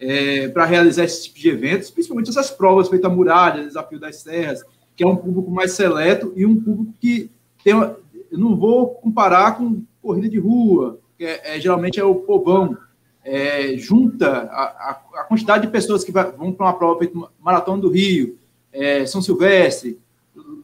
é, 0.03 0.47
para 0.49 0.65
realizar 0.65 1.05
esse 1.05 1.23
tipo 1.23 1.39
de 1.39 1.49
eventos, 1.49 1.89
principalmente 1.89 2.29
essas 2.29 2.51
provas 2.51 2.89
feitas 2.89 3.09
a 3.09 3.13
muralha, 3.13 3.65
desafio 3.65 3.99
das 3.99 4.17
serras, 4.17 4.63
que 4.95 5.03
é 5.03 5.07
um 5.07 5.15
público 5.15 5.49
mais 5.49 5.71
seleto 5.71 6.33
e 6.35 6.45
um 6.45 6.59
público 6.59 6.93
que 6.99 7.31
tem. 7.63 7.73
Eu 7.73 8.39
não 8.39 8.55
vou 8.57 8.89
comparar 8.95 9.57
com 9.57 9.83
corrida 10.01 10.27
de 10.27 10.39
rua, 10.39 10.99
que 11.17 11.23
é, 11.23 11.55
é 11.55 11.59
geralmente 11.59 11.99
é 11.99 12.03
o 12.03 12.15
povão. 12.15 12.77
É, 13.25 13.77
junta 13.77 14.27
a, 14.29 14.63
a, 14.63 15.01
a, 15.21 15.23
quantidade 15.23 15.65
de 15.65 15.71
pessoas 15.71 16.03
que 16.03 16.11
vai, 16.11 16.29
vão 16.33 16.51
para 16.51 16.65
uma 16.65 16.73
prova 16.73 16.99
feita 16.99 17.17
Maratona 17.39 17.81
do 17.81 17.89
Rio, 17.89 18.37
é, 18.73 19.05
São 19.05 19.21
Silvestre, 19.21 19.97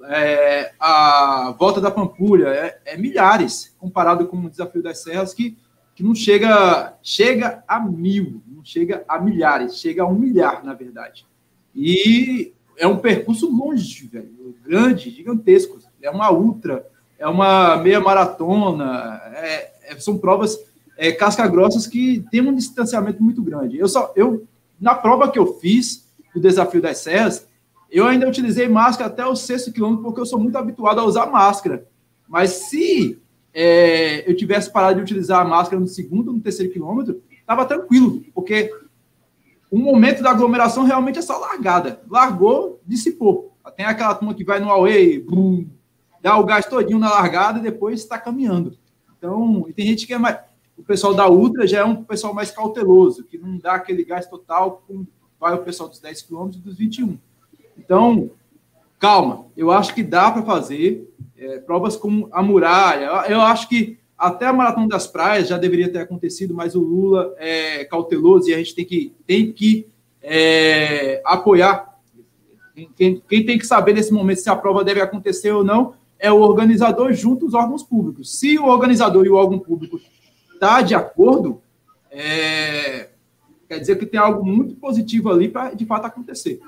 é, 0.09 0.73
a 0.77 1.55
Volta 1.57 1.79
da 1.79 1.89
Pampulha, 1.89 2.47
é, 2.47 2.81
é, 2.83 2.97
milhares, 2.97 3.73
comparado 3.79 4.27
com 4.27 4.37
o 4.37 4.49
Desafio 4.49 4.83
das 4.83 5.01
Serras, 5.01 5.33
que, 5.33 5.57
que 5.99 6.03
não 6.03 6.15
chega, 6.15 6.97
chega 7.03 7.61
a 7.67 7.77
mil, 7.77 8.41
não 8.47 8.63
chega 8.63 9.03
a 9.05 9.19
milhares, 9.19 9.75
chega 9.75 10.03
a 10.03 10.07
um 10.07 10.17
milhar, 10.17 10.63
na 10.63 10.73
verdade. 10.73 11.27
E 11.75 12.53
é 12.77 12.87
um 12.87 12.99
percurso 12.99 13.51
longe, 13.51 14.07
velho, 14.07 14.55
grande, 14.65 15.09
gigantesco. 15.09 15.77
É 16.01 16.09
uma 16.09 16.31
ultra, 16.31 16.87
é 17.17 17.27
uma 17.27 17.75
meia 17.75 17.99
maratona, 17.99 19.21
é, 19.33 19.73
é, 19.89 19.99
são 19.99 20.17
provas 20.17 20.57
é, 20.97 21.11
casca-grossas 21.11 21.85
que 21.85 22.25
tem 22.31 22.39
um 22.39 22.55
distanciamento 22.55 23.21
muito 23.21 23.43
grande. 23.43 23.77
Eu 23.77 23.89
só, 23.89 24.13
eu, 24.15 24.47
na 24.79 24.95
prova 24.95 25.29
que 25.29 25.37
eu 25.37 25.55
fiz, 25.55 26.07
do 26.33 26.39
Desafio 26.39 26.81
das 26.81 26.99
Serras, 26.99 27.45
eu 27.91 28.07
ainda 28.07 28.25
utilizei 28.25 28.69
máscara 28.69 29.09
até 29.09 29.25
o 29.25 29.35
sexto 29.35 29.73
quilômetro, 29.73 30.05
porque 30.05 30.21
eu 30.21 30.25
sou 30.25 30.39
muito 30.39 30.57
habituado 30.57 31.01
a 31.01 31.03
usar 31.03 31.25
máscara. 31.25 31.85
Mas 32.25 32.51
se 32.51 33.19
é, 33.53 34.29
eu 34.29 34.35
tivesse 34.35 34.71
parado 34.71 34.95
de 34.95 35.01
utilizar 35.01 35.41
a 35.41 35.47
máscara 35.47 35.79
no 35.79 35.87
segundo, 35.87 36.31
no 36.31 36.39
terceiro 36.39 36.71
quilômetro, 36.71 37.21
estava 37.31 37.65
tranquilo, 37.65 38.23
porque 38.33 38.71
o 39.71 39.77
momento 39.77 40.23
da 40.23 40.31
aglomeração 40.31 40.83
realmente 40.83 41.19
é 41.19 41.21
só 41.21 41.37
largada. 41.37 42.01
Largou, 42.09 42.81
dissipou. 42.85 43.55
Tem 43.75 43.85
aquela 43.85 44.15
turma 44.15 44.33
que 44.33 44.43
vai 44.43 44.59
no 44.59 44.69
away, 44.69 45.23
dá 46.21 46.37
o 46.37 46.43
gás 46.43 46.65
todinho 46.65 46.99
na 46.99 47.09
largada 47.09 47.59
e 47.59 47.63
depois 47.63 48.01
está 48.01 48.17
caminhando. 48.17 48.77
Então, 49.17 49.67
tem 49.75 49.85
gente 49.85 50.07
que 50.07 50.13
é 50.13 50.17
mais. 50.17 50.39
O 50.77 50.83
pessoal 50.83 51.13
da 51.13 51.29
Ultra 51.29 51.67
já 51.67 51.79
é 51.79 51.83
um 51.83 52.03
pessoal 52.03 52.33
mais 52.33 52.51
cauteloso, 52.51 53.25
que 53.25 53.37
não 53.37 53.57
dá 53.57 53.73
aquele 53.73 54.03
gás 54.03 54.25
total 54.25 54.81
como 54.87 55.05
vai 55.39 55.53
o 55.53 55.63
pessoal 55.63 55.89
dos 55.89 55.99
10 55.99 56.21
km 56.23 56.49
e 56.53 56.57
dos 56.57 56.77
21. 56.77 57.17
Então, 57.77 58.31
calma. 58.99 59.45
Eu 59.55 59.71
acho 59.71 59.95
que 59.95 60.03
dá 60.03 60.29
para 60.29 60.43
fazer 60.43 61.09
é, 61.37 61.59
provas 61.59 61.95
como 61.95 62.27
a 62.31 62.43
muralha. 62.43 63.05
Eu 63.27 63.41
acho 63.41 63.69
que 63.69 63.97
até 64.17 64.45
a 64.45 64.53
Maratona 64.53 64.89
das 64.89 65.07
Praias 65.07 65.47
já 65.47 65.57
deveria 65.57 65.89
ter 65.89 65.99
acontecido, 65.99 66.53
mas 66.53 66.75
o 66.75 66.81
Lula 66.81 67.33
é 67.37 67.85
cauteloso 67.85 68.49
e 68.49 68.53
a 68.53 68.57
gente 68.57 68.75
tem 68.75 68.85
que, 68.85 69.13
tem 69.25 69.51
que 69.51 69.87
é, 70.21 71.21
apoiar. 71.25 71.97
Quem, 72.95 73.21
quem, 73.27 73.45
tem 73.45 73.57
que 73.57 73.65
saber 73.65 73.93
nesse 73.93 74.13
momento 74.13 74.41
se 74.41 74.49
a 74.49 74.55
prova 74.55 74.83
deve 74.83 75.01
acontecer 75.01 75.51
ou 75.51 75.63
não 75.63 75.93
é 76.17 76.31
o 76.31 76.41
organizador 76.41 77.13
junto 77.13 77.45
aos 77.45 77.53
órgãos 77.53 77.83
públicos. 77.83 78.37
Se 78.37 78.59
o 78.59 78.65
organizador 78.65 79.25
e 79.25 79.29
o 79.29 79.35
órgão 79.35 79.57
público 79.57 79.99
está 80.53 80.81
de 80.81 80.93
acordo, 80.93 81.61
é, 82.11 83.09
quer 83.67 83.79
dizer 83.79 83.97
que 83.97 84.05
tem 84.05 84.19
algo 84.19 84.45
muito 84.45 84.75
positivo 84.75 85.29
ali 85.29 85.47
para 85.47 85.73
de 85.73 85.85
fato 85.85 86.05
acontecer. 86.05 86.59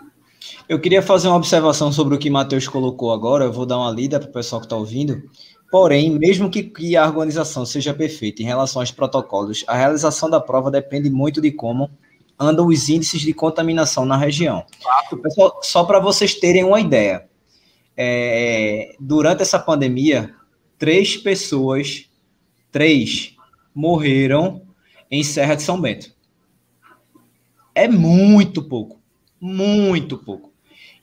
Eu 0.68 0.80
queria 0.80 1.02
fazer 1.02 1.28
uma 1.28 1.38
observação 1.38 1.92
sobre 1.92 2.16
o 2.16 2.18
que 2.18 2.30
Matheus 2.30 2.68
colocou 2.68 3.12
agora, 3.12 3.46
eu 3.46 3.54
vou 3.54 3.66
dar 3.66 3.78
uma 3.78 3.92
lida 3.92 4.20
para 4.20 4.30
o 4.30 4.34
pessoal 4.34 4.60
que 4.60 4.66
está 4.66 4.76
ouvindo. 4.76 5.22
Porém, 5.72 6.12
mesmo 6.18 6.50
que, 6.50 6.64
que, 6.64 6.98
a 6.98 7.06
organização 7.06 7.66
seja 7.66 7.94
perfeita 7.94 8.42
em 8.42 8.46
relação 8.46 8.82
aos 8.82 8.92
protocolos, 8.92 9.64
a 9.68 9.76
realização 9.76 10.30
da 10.30 10.40
prova 10.40 10.70
depende 10.70 11.10
muito 11.10 11.40
de 11.40 11.52
como 11.52 11.90
andam 12.38 12.68
os 12.68 12.90
índices 12.90 13.22
de 13.22 13.34
contaminação 13.34 14.06
na 14.06 14.18
região. 14.18 14.66
Pessoal, 15.22 15.60
só 15.62 15.84
para 15.84 16.00
vocês 16.00 16.36
terem 16.36 16.64
uma 16.64 16.82
ideia, 16.82 17.30
é, 17.96 18.96
durante 19.00 19.44
essa 19.44 19.60
pandemia, 19.60 20.34
três 20.78 21.16
pessoas, 21.16 22.10
três, 22.72 23.36
morreram 23.74 24.64
em 25.10 25.24
Serra 25.24 25.56
de 25.56 25.62
São 25.62 25.80
Bento. 25.80 26.14
É 27.74 27.88
muito 27.88 28.64
pouco, 28.64 29.01
muito 29.42 30.18
pouco. 30.18 30.52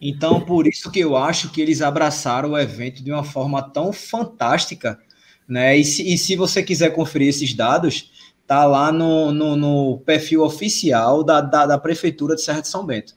Então, 0.01 0.41
por 0.41 0.69
isso 0.69 0.91
que 0.93 1.01
eu 1.01 1.17
acho 1.17 1.51
que 1.51 1.61
eles 1.61 1.83
abraçaram 1.83 2.53
o 2.53 2.59
evento 2.59 3.03
de 3.03 3.11
uma 3.11 3.25
forma 3.25 3.61
tão 3.61 3.93
fantástica, 3.93 4.99
né? 5.47 5.77
E 5.77 5.85
se, 5.85 6.15
e 6.15 6.17
se 6.17 6.37
você 6.37 6.63
quiser 6.63 6.91
conferir 6.95 7.29
esses 7.29 7.53
dados, 7.53 8.13
tá 8.47 8.65
lá 8.65 8.93
no, 8.93 9.33
no, 9.33 9.57
no 9.57 9.99
perfil 10.07 10.45
oficial 10.45 11.25
da, 11.25 11.41
da, 11.41 11.67
da, 11.67 11.79
Prefeitura 11.79 12.37
de 12.37 12.43
Serra 12.43 12.61
de 12.61 12.69
São 12.69 12.87
Bento. 12.87 13.15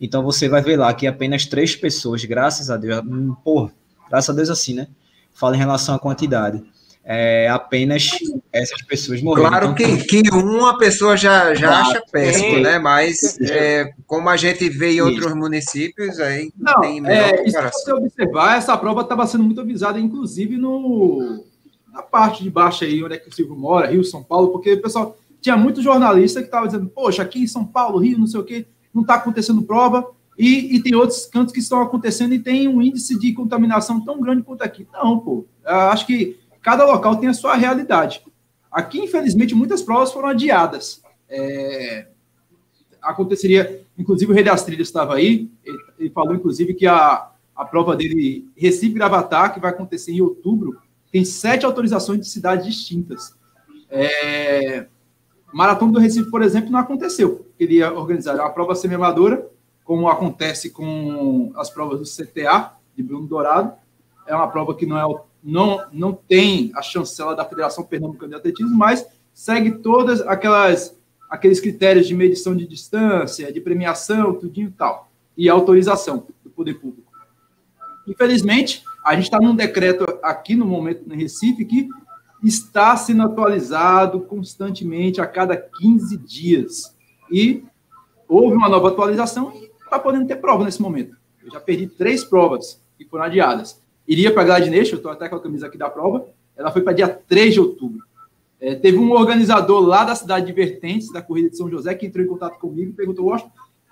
Então 0.00 0.22
você 0.22 0.48
vai 0.48 0.60
ver 0.60 0.76
lá 0.76 0.92
que 0.92 1.06
apenas 1.06 1.46
três 1.46 1.76
pessoas, 1.76 2.24
graças 2.24 2.70
a 2.70 2.76
Deus, 2.76 3.00
porra, 3.44 3.72
graças 4.10 4.30
a 4.30 4.32
Deus 4.32 4.50
assim, 4.50 4.74
né? 4.74 4.88
Fala 5.32 5.54
em 5.54 5.58
relação 5.58 5.94
à 5.94 5.98
quantidade 5.98 6.62
é, 7.08 7.48
apenas 7.48 8.10
essas 8.52 8.82
pessoas 8.82 9.22
morreram. 9.22 9.48
Claro 9.48 9.74
então, 9.78 9.96
que, 9.98 10.24
que 10.24 10.34
uma 10.34 10.76
pessoa 10.76 11.16
já, 11.16 11.54
já 11.54 11.68
claro, 11.68 11.90
acha 11.90 12.02
péssimo, 12.10 12.58
né? 12.58 12.80
Mas 12.80 13.38
é, 13.42 13.92
como 14.08 14.28
a 14.28 14.36
gente 14.36 14.68
vê 14.68 14.94
em 14.94 15.00
outros 15.00 15.26
Isso. 15.26 15.36
municípios, 15.36 16.18
aí 16.18 16.52
não, 16.58 16.72
não 16.72 16.80
tem 16.80 17.06
é, 17.06 17.48
Se 17.48 17.52
você 17.52 17.92
observar, 17.92 18.58
essa 18.58 18.76
prova 18.76 19.02
estava 19.02 19.24
sendo 19.24 19.44
muito 19.44 19.60
avisada, 19.60 20.00
inclusive 20.00 20.56
no, 20.56 21.44
na 21.92 22.02
parte 22.02 22.42
de 22.42 22.50
baixo 22.50 22.82
aí, 22.82 23.02
onde 23.04 23.14
é 23.14 23.18
que 23.18 23.28
o 23.28 23.32
Silvio 23.32 23.54
mora, 23.54 23.86
Rio, 23.86 24.02
São 24.02 24.24
Paulo, 24.24 24.48
porque 24.48 24.72
o 24.72 24.82
pessoal 24.82 25.16
tinha 25.40 25.56
muito 25.56 25.80
jornalista 25.80 26.40
que 26.40 26.46
estava 26.46 26.66
dizendo, 26.66 26.88
poxa, 26.88 27.22
aqui 27.22 27.40
em 27.40 27.46
São 27.46 27.64
Paulo, 27.64 28.00
Rio, 28.00 28.18
não 28.18 28.26
sei 28.26 28.40
o 28.40 28.44
quê, 28.44 28.66
não 28.92 29.02
está 29.02 29.14
acontecendo 29.14 29.62
prova, 29.62 30.04
e, 30.36 30.76
e, 30.76 30.82
tem 30.82 30.94
outros 30.94 31.24
cantos 31.24 31.50
que 31.50 31.60
estão 31.60 31.80
acontecendo 31.80 32.34
e 32.34 32.38
tem 32.38 32.68
um 32.68 32.82
índice 32.82 33.18
de 33.18 33.32
contaminação 33.32 34.04
tão 34.04 34.20
grande 34.20 34.42
quanto 34.42 34.60
aqui. 34.60 34.86
Não, 34.92 35.18
pô, 35.18 35.46
acho 35.64 36.06
que 36.06 36.38
cada 36.66 36.84
local 36.84 37.14
tem 37.14 37.28
a 37.28 37.32
sua 37.32 37.54
realidade. 37.54 38.20
Aqui, 38.72 38.98
infelizmente, 38.98 39.54
muitas 39.54 39.82
provas 39.82 40.12
foram 40.12 40.30
adiadas. 40.30 41.00
É, 41.28 42.08
aconteceria, 43.00 43.86
inclusive 43.96 44.32
o 44.32 44.34
Rei 44.34 44.42
das 44.42 44.64
Trilhas 44.64 44.88
estava 44.88 45.14
aí, 45.14 45.48
ele, 45.64 45.78
ele, 45.96 46.10
falou, 46.10 46.34
inclusive, 46.34 46.74
que 46.74 46.84
a, 46.84 47.30
a 47.54 47.64
prova 47.64 47.94
dele, 47.94 48.48
Recife 48.56 48.94
Gravatar, 48.94 49.54
que 49.54 49.60
vai 49.60 49.70
acontecer 49.70 50.10
em 50.10 50.20
outubro, 50.20 50.82
tem 51.12 51.24
sete 51.24 51.64
autorizações 51.64 52.18
de 52.18 52.28
cidades 52.28 52.66
distintas. 52.66 53.36
É, 53.88 54.88
Maratona 55.54 55.92
do 55.92 56.00
Recife, 56.00 56.28
por 56.32 56.42
exemplo, 56.42 56.72
não 56.72 56.80
aconteceu. 56.80 57.46
Queria 57.56 57.92
organizar 57.92 58.34
uma 58.34 58.50
prova 58.50 58.74
semi-amadora, 58.74 59.48
como 59.84 60.08
acontece 60.08 60.70
com 60.70 61.52
as 61.54 61.70
provas 61.70 62.00
do 62.00 62.24
CTA, 62.24 62.72
de 62.96 63.04
Bruno 63.04 63.28
Dourado. 63.28 63.72
É 64.26 64.34
uma 64.34 64.48
prova 64.48 64.74
que 64.74 64.84
não 64.84 64.98
é 64.98 65.25
não, 65.46 65.86
não 65.92 66.12
tem 66.12 66.72
a 66.74 66.82
chancela 66.82 67.34
da 67.34 67.44
Federação 67.44 67.84
Pernambucana 67.84 68.30
de 68.30 68.36
Atletismo, 68.36 68.76
mas 68.76 69.06
segue 69.32 69.78
todas 69.78 70.20
aquelas 70.22 70.96
aqueles 71.30 71.60
critérios 71.60 72.06
de 72.06 72.14
medição 72.14 72.54
de 72.54 72.66
distância, 72.66 73.52
de 73.52 73.60
premiação, 73.60 74.34
tudinho 74.34 74.68
e 74.68 74.72
tal, 74.72 75.08
e 75.36 75.48
autorização 75.48 76.24
do 76.42 76.50
poder 76.50 76.74
público. 76.74 77.12
Infelizmente, 78.06 78.82
a 79.04 79.14
gente 79.14 79.24
está 79.24 79.38
num 79.40 79.54
decreto 79.54 80.04
aqui 80.22 80.54
no 80.54 80.64
momento 80.64 81.08
no 81.08 81.14
Recife 81.14 81.64
que 81.64 81.88
está 82.42 82.96
sendo 82.96 83.22
atualizado 83.22 84.20
constantemente 84.20 85.20
a 85.20 85.26
cada 85.26 85.56
15 85.56 86.16
dias. 86.16 86.96
E 87.30 87.64
houve 88.28 88.56
uma 88.56 88.68
nova 88.68 88.88
atualização 88.88 89.52
e 89.54 89.64
está 89.84 89.98
podendo 89.98 90.26
ter 90.26 90.36
prova 90.36 90.64
nesse 90.64 90.80
momento. 90.80 91.16
Eu 91.44 91.50
já 91.50 91.60
perdi 91.60 91.88
três 91.88 92.22
provas 92.22 92.80
que 92.96 93.04
foram 93.04 93.24
adiadas 93.24 93.80
iria 94.06 94.32
para 94.32 94.42
a 94.42 94.44
Gladnation, 94.44 94.94
eu 94.94 94.98
estou 94.98 95.10
até 95.10 95.28
com 95.28 95.36
a 95.36 95.42
camisa 95.42 95.66
aqui 95.66 95.76
da 95.76 95.90
prova, 95.90 96.26
ela 96.56 96.70
foi 96.70 96.82
para 96.82 96.92
dia 96.92 97.08
3 97.08 97.54
de 97.54 97.60
outubro. 97.60 98.04
É, 98.58 98.74
teve 98.74 98.96
um 98.96 99.10
organizador 99.12 99.80
lá 99.80 100.04
da 100.04 100.14
cidade 100.14 100.46
de 100.46 100.52
Vertentes, 100.52 101.12
da 101.12 101.20
Corrida 101.20 101.50
de 101.50 101.56
São 101.56 101.70
José, 101.70 101.94
que 101.94 102.06
entrou 102.06 102.24
em 102.24 102.28
contato 102.28 102.58
comigo 102.58 102.90
e 102.90 102.94
perguntou, 102.94 103.36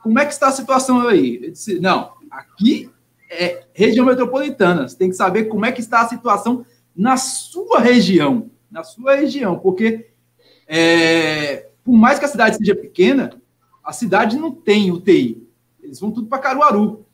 como 0.02 0.18
é 0.18 0.24
que 0.24 0.32
está 0.32 0.48
a 0.48 0.52
situação 0.52 1.06
aí? 1.06 1.40
Eu 1.42 1.50
disse, 1.50 1.80
não, 1.80 2.12
aqui 2.30 2.90
é 3.30 3.64
região 3.74 4.06
metropolitana, 4.06 4.88
você 4.88 4.96
tem 4.96 5.10
que 5.10 5.16
saber 5.16 5.44
como 5.44 5.66
é 5.66 5.72
que 5.72 5.80
está 5.80 6.00
a 6.00 6.08
situação 6.08 6.64
na 6.96 7.16
sua 7.16 7.80
região, 7.80 8.50
na 8.70 8.82
sua 8.82 9.16
região, 9.16 9.58
porque 9.58 10.06
é, 10.66 11.68
por 11.82 11.92
mais 11.92 12.18
que 12.18 12.24
a 12.24 12.28
cidade 12.28 12.56
seja 12.56 12.74
pequena, 12.74 13.30
a 13.82 13.92
cidade 13.92 14.38
não 14.38 14.50
tem 14.50 14.90
UTI, 14.90 15.46
eles 15.82 16.00
vão 16.00 16.10
tudo 16.10 16.26
para 16.26 16.38
Caruaru. 16.38 17.04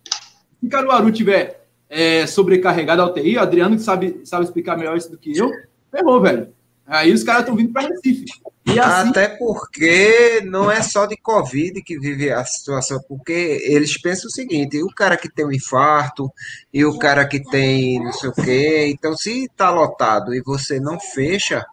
Se 0.60 0.68
Caruaru 0.68 1.10
tiver 1.10 1.59
é, 1.90 2.24
sobrecarregado 2.26 3.02
a 3.02 3.06
UTI, 3.06 3.36
o 3.36 3.40
Adriano 3.40 3.76
que 3.76 3.82
sabe, 3.82 4.20
sabe 4.24 4.44
explicar 4.44 4.78
melhor 4.78 4.96
isso 4.96 5.10
do 5.10 5.18
que 5.18 5.36
eu, 5.36 5.50
ferrou, 5.90 6.20
velho. 6.20 6.48
Aí 6.90 7.12
os 7.12 7.22
caras 7.22 7.42
estão 7.42 7.54
vindo 7.54 7.72
para 7.72 7.86
Recife. 7.86 8.24
Assim... 8.66 9.10
Até 9.10 9.28
porque 9.28 10.42
não 10.44 10.70
é 10.70 10.82
só 10.82 11.06
de 11.06 11.16
Covid 11.16 11.80
que 11.82 11.98
vive 11.98 12.30
a 12.30 12.44
situação, 12.44 13.00
porque 13.08 13.62
eles 13.64 13.96
pensam 13.96 14.26
o 14.26 14.32
seguinte: 14.32 14.82
o 14.82 14.88
cara 14.88 15.16
que 15.16 15.28
tem 15.28 15.46
um 15.46 15.52
infarto 15.52 16.30
e 16.74 16.84
o 16.84 16.98
cara 16.98 17.26
que 17.26 17.40
tem 17.42 18.02
não 18.02 18.12
sei 18.12 18.30
o 18.30 18.32
quê. 18.32 18.88
Então, 18.90 19.16
se 19.16 19.44
está 19.44 19.70
lotado 19.70 20.34
e 20.34 20.42
você 20.42 20.80
não 20.80 20.98
fecha, 20.98 21.64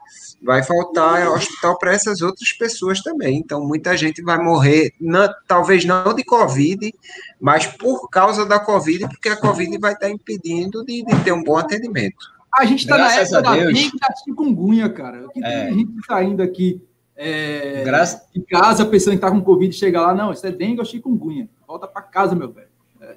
vai 0.42 0.64
faltar 0.64 1.28
hospital 1.30 1.78
para 1.78 1.94
essas 1.94 2.22
outras 2.22 2.52
pessoas 2.54 3.02
também. 3.02 3.38
Então, 3.38 3.60
muita 3.66 3.98
gente 3.98 4.22
vai 4.22 4.38
morrer, 4.38 4.94
não, 5.02 5.28
talvez 5.48 5.84
não 5.84 6.14
de 6.14 6.24
Covid, 6.24 6.94
mas 7.40 7.66
por 7.66 8.08
causa 8.10 8.46
da 8.46 8.60
Covid, 8.60 9.08
porque 9.10 9.30
a 9.30 9.36
Covid 9.36 9.78
vai 9.80 9.94
estar 9.94 10.10
impedindo 10.10 10.86
de, 10.86 11.04
de 11.04 11.24
ter 11.24 11.32
um 11.32 11.44
bom 11.44 11.58
atendimento. 11.58 12.37
A 12.58 12.66
gente 12.66 12.80
está 12.80 12.98
na 12.98 13.14
época 13.14 13.42
da 13.42 13.56
dengue 13.56 13.92
da 14.00 14.16
chikungunya, 14.24 14.90
cara. 14.90 15.26
Aqui 15.28 15.44
é. 15.44 15.66
tem 15.66 15.76
gente 15.76 16.06
saindo 16.08 16.42
aqui 16.42 16.82
é, 17.16 17.84
Graças... 17.84 18.28
de 18.32 18.42
casa 18.42 18.86
pensando 18.86 19.14
em 19.14 19.16
estar 19.16 19.32
com 19.32 19.42
Covid, 19.42 19.74
chega 19.74 20.00
lá, 20.00 20.14
não, 20.14 20.32
isso 20.32 20.46
é 20.46 20.52
dengue 20.52 20.80
ou 20.80 20.86
chikungunya. 20.86 21.50
Volta 21.68 21.88
para 21.88 22.04
casa, 22.04 22.36
meu 22.36 22.52
velho. 22.52 22.68
É. 23.02 23.16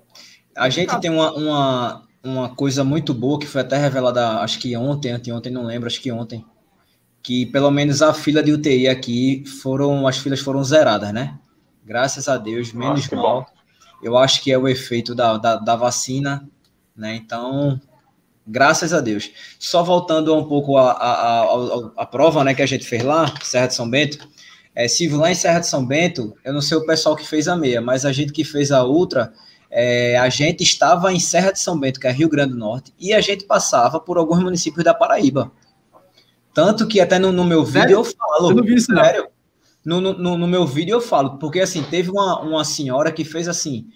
A 0.56 0.68
gente 0.70 0.98
tem 1.00 1.10
uma, 1.10 1.32
uma, 1.32 2.02
uma 2.22 2.48
coisa 2.54 2.82
muito 2.82 3.12
boa 3.12 3.38
que 3.38 3.46
foi 3.46 3.60
até 3.60 3.76
revelada, 3.76 4.40
acho 4.40 4.58
que 4.58 4.74
ontem, 4.76 5.10
anteontem, 5.10 5.52
não 5.52 5.64
lembro, 5.64 5.86
acho 5.86 6.00
que 6.00 6.10
ontem, 6.10 6.44
que 7.22 7.46
pelo 7.46 7.70
menos 7.70 8.00
a 8.00 8.14
fila 8.14 8.42
de 8.42 8.52
UTI 8.52 8.88
aqui 8.88 9.44
foram, 9.62 10.06
as 10.06 10.18
filas 10.18 10.40
foram 10.40 10.64
zeradas, 10.64 11.12
né? 11.12 11.38
Graças 11.84 12.28
a 12.28 12.36
Deus, 12.38 12.72
menos 12.72 13.10
Nossa, 13.10 13.16
mal. 13.16 13.46
Eu 14.02 14.16
acho 14.16 14.42
que 14.42 14.50
é 14.50 14.56
o 14.56 14.66
efeito 14.66 15.14
da, 15.14 15.36
da, 15.36 15.56
da, 15.56 15.76
vacina, 15.76 16.48
né? 16.96 17.16
Então, 17.16 17.78
graças 18.50 18.92
a 18.92 19.00
Deus. 19.00 19.30
Só 19.58 19.82
voltando 19.82 20.36
um 20.36 20.44
pouco 20.44 20.76
a, 20.76 22.06
prova, 22.10 22.42
né, 22.42 22.52
que 22.52 22.62
a 22.62 22.66
gente 22.66 22.84
fez 22.84 23.02
lá, 23.02 23.32
Serra 23.42 23.68
de 23.68 23.74
São 23.74 23.88
Bento. 23.88 24.18
É, 24.74 24.88
Silvio, 24.88 25.18
lá 25.18 25.30
em 25.30 25.34
Serra 25.34 25.60
de 25.60 25.66
São 25.66 25.84
Bento, 25.84 26.34
eu 26.44 26.52
não 26.52 26.60
sei 26.60 26.76
o 26.76 26.86
pessoal 26.86 27.16
que 27.16 27.26
fez 27.26 27.48
a 27.48 27.56
meia, 27.56 27.80
mas 27.80 28.04
a 28.04 28.12
gente 28.12 28.32
que 28.32 28.44
fez 28.44 28.70
a 28.70 28.84
ultra, 28.84 29.32
é, 29.70 30.16
a 30.18 30.28
gente 30.28 30.62
estava 30.62 31.12
em 31.12 31.20
Serra 31.20 31.52
de 31.52 31.60
São 31.60 31.78
Bento, 31.78 32.00
que 32.00 32.06
é 32.06 32.12
Rio 32.12 32.28
Grande 32.28 32.52
do 32.52 32.58
Norte, 32.58 32.92
e 32.98 33.12
a 33.12 33.20
gente 33.20 33.44
passava 33.44 34.00
por 34.00 34.18
alguns 34.18 34.40
municípios 34.40 34.84
da 34.84 34.94
Paraíba. 34.94 35.50
Tanto 36.52 36.86
que 36.86 37.00
até 37.00 37.18
no, 37.18 37.30
no 37.30 37.44
meu 37.44 37.64
vídeo 37.64 37.80
sério? 37.80 37.96
eu 37.98 38.04
falo. 38.04 38.50
Eu 38.50 38.56
não 38.56 38.64
vi 38.64 38.74
isso, 38.74 38.92
sério. 38.92 39.28
No, 39.84 40.00
no, 40.00 40.36
no, 40.36 40.46
meu 40.46 40.66
vídeo 40.66 40.92
eu 40.92 41.00
falo, 41.00 41.38
porque 41.38 41.60
assim, 41.60 41.82
teve 41.82 42.10
uma, 42.10 42.40
uma 42.40 42.64
senhora 42.64 43.10
que 43.10 43.24
fez 43.24 43.48
assim: 43.48 43.86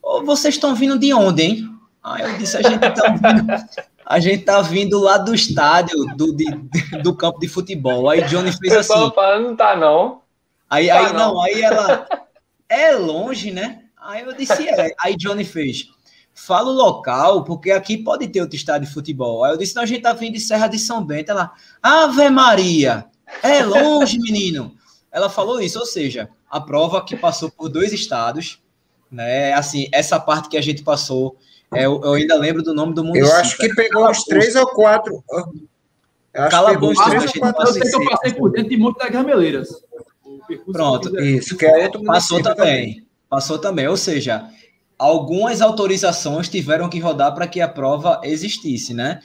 oh, 0.00 0.22
vocês 0.22 0.54
estão 0.54 0.74
vindo 0.74 0.98
de 0.98 1.12
onde, 1.12 1.42
hein? 1.42 1.74
Aí 2.04 2.22
eu 2.22 2.38
disse, 2.38 2.58
a 2.58 2.62
gente 2.62 2.78
tá 2.80 3.08
vindo, 3.08 3.46
a 4.06 4.20
gente 4.20 4.44
tá 4.44 4.60
vindo 4.60 4.98
lá 4.98 5.18
do 5.18 5.34
estádio, 5.34 6.04
do, 6.16 6.34
de, 6.34 6.44
do 7.02 7.14
campo 7.14 7.38
de 7.38 7.48
futebol. 7.48 8.08
Aí 8.08 8.22
Johnny 8.22 8.52
fez 8.52 8.74
assim. 8.74 9.10
Falando, 9.14 9.48
não 9.48 9.56
tá, 9.56 9.76
não. 9.76 10.22
Aí, 10.68 10.88
tá 10.88 10.98
aí 10.98 11.12
não. 11.12 11.34
não, 11.34 11.42
aí 11.42 11.62
ela. 11.62 12.06
É 12.68 12.92
longe, 12.92 13.50
né? 13.50 13.84
Aí 13.96 14.22
eu 14.22 14.32
disse, 14.34 14.68
é. 14.68 14.94
Aí 15.00 15.16
Johnny 15.16 15.44
fez. 15.44 15.88
Fala 16.34 16.70
o 16.70 16.74
local, 16.74 17.44
porque 17.44 17.70
aqui 17.70 17.96
pode 17.96 18.26
ter 18.28 18.40
outro 18.40 18.56
estádio 18.56 18.88
de 18.88 18.92
futebol. 18.92 19.44
Aí 19.44 19.52
eu 19.52 19.56
disse, 19.56 19.76
não, 19.76 19.82
a 19.82 19.86
gente 19.86 20.02
tá 20.02 20.12
vindo 20.12 20.34
de 20.34 20.40
Serra 20.40 20.66
de 20.66 20.78
São 20.78 21.04
Bento. 21.04 21.30
Ela, 21.30 21.52
Ave 21.82 22.28
Maria, 22.28 23.06
é 23.42 23.62
longe, 23.64 24.18
menino. 24.18 24.74
Ela 25.12 25.30
falou 25.30 25.60
isso, 25.60 25.78
ou 25.78 25.86
seja, 25.86 26.28
a 26.50 26.60
prova 26.60 27.04
que 27.04 27.16
passou 27.16 27.50
por 27.50 27.68
dois 27.68 27.92
estados, 27.92 28.60
né? 29.10 29.52
Assim, 29.52 29.88
essa 29.92 30.18
parte 30.18 30.48
que 30.48 30.56
a 30.56 30.62
gente 30.62 30.82
passou, 30.82 31.36
é, 31.72 31.86
eu, 31.86 32.00
eu 32.02 32.12
ainda 32.14 32.36
lembro 32.36 32.62
do 32.62 32.74
nome 32.74 32.94
do 32.94 33.04
município. 33.04 33.32
Eu 33.32 33.40
acho 33.40 33.56
que 33.56 33.74
pegou 33.74 34.08
uns 34.08 34.24
três 34.24 34.54
ou 34.56 34.66
quatro. 34.68 35.22
Cala 36.50 36.72
a 36.72 36.78
boca. 36.78 37.14
Eu 37.14 37.20
sei 37.20 37.40
que 37.40 37.96
eu 37.96 38.04
passei 38.08 38.34
por 38.34 38.50
dentro 38.50 38.70
de 38.70 38.76
Monte 38.76 38.98
das 38.98 39.10
Gameleiras. 39.10 39.68
Pronto, 40.70 41.18
isso, 41.20 41.56
que 41.56 41.64
é 41.64 41.84
outro 41.84 42.02
Passou 42.04 42.42
também. 42.42 42.56
também. 42.56 43.06
Passou 43.28 43.58
também, 43.58 43.88
ou 43.88 43.96
seja, 43.96 44.48
algumas 44.98 45.60
autorizações 45.60 46.48
tiveram 46.48 46.88
que 46.88 47.00
rodar 47.00 47.34
para 47.34 47.46
que 47.46 47.60
a 47.60 47.68
prova 47.68 48.20
existisse, 48.22 48.92
né? 48.92 49.20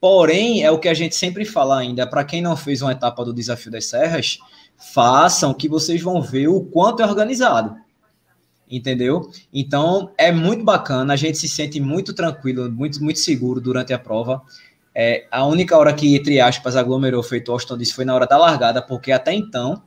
Porém, 0.00 0.62
é 0.62 0.70
o 0.70 0.78
que 0.78 0.88
a 0.88 0.94
gente 0.94 1.16
sempre 1.16 1.44
fala 1.44 1.78
ainda, 1.78 2.06
para 2.06 2.24
quem 2.24 2.42
não 2.42 2.56
fez 2.56 2.82
uma 2.82 2.92
etapa 2.92 3.24
do 3.24 3.32
Desafio 3.32 3.70
das 3.70 3.86
Serras, 3.86 4.38
façam 4.76 5.54
que 5.54 5.68
vocês 5.68 6.02
vão 6.02 6.20
ver 6.20 6.48
o 6.48 6.60
quanto 6.60 7.02
é 7.02 7.06
organizado. 7.06 7.74
Entendeu? 8.70 9.30
Então, 9.52 10.10
é 10.16 10.32
muito 10.32 10.64
bacana, 10.64 11.12
a 11.12 11.16
gente 11.16 11.38
se 11.38 11.48
sente 11.48 11.78
muito 11.80 12.14
tranquilo, 12.14 12.70
muito, 12.70 13.02
muito 13.02 13.20
seguro 13.20 13.60
durante 13.60 13.92
a 13.92 13.98
prova. 13.98 14.42
É, 14.94 15.26
a 15.30 15.44
única 15.44 15.76
hora 15.76 15.92
que, 15.92 16.14
entre 16.16 16.40
aspas, 16.40 16.76
aglomerou, 16.76 17.22
feito 17.22 17.52
Austin 17.52 17.76
disse, 17.76 17.92
foi 17.94 18.04
na 18.04 18.14
hora 18.14 18.26
da 18.26 18.38
largada, 18.38 18.80
porque 18.80 19.12
até 19.12 19.32
então, 19.32 19.82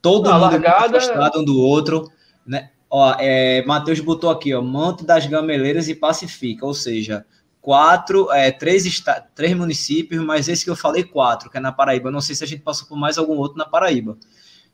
todo 0.00 0.28
Na 0.30 0.38
mundo 0.38 0.42
largada- 0.42 0.96
afastado 0.98 1.40
um 1.40 1.44
do 1.44 1.58
outro, 1.60 2.10
né? 2.46 2.70
Ó, 2.88 3.14
é, 3.18 3.64
Matheus 3.66 3.98
botou 4.00 4.30
aqui, 4.30 4.54
ó, 4.54 4.62
Monte 4.62 5.04
das 5.04 5.26
Gameleiras 5.26 5.88
e 5.88 5.94
Pacifica, 5.94 6.64
ou 6.64 6.72
seja, 6.72 7.26
quatro, 7.60 8.30
é, 8.30 8.50
três, 8.52 9.02
três 9.34 9.54
municípios, 9.56 10.24
mas 10.24 10.48
esse 10.48 10.64
que 10.64 10.70
eu 10.70 10.76
falei, 10.76 11.02
quatro, 11.02 11.50
que 11.50 11.56
é 11.56 11.60
na 11.60 11.72
Paraíba. 11.72 12.08
Eu 12.08 12.12
não 12.12 12.20
sei 12.20 12.34
se 12.36 12.44
a 12.44 12.46
gente 12.46 12.62
passou 12.62 12.86
por 12.86 12.96
mais 12.96 13.18
algum 13.18 13.36
outro 13.36 13.58
na 13.58 13.64
Paraíba, 13.64 14.16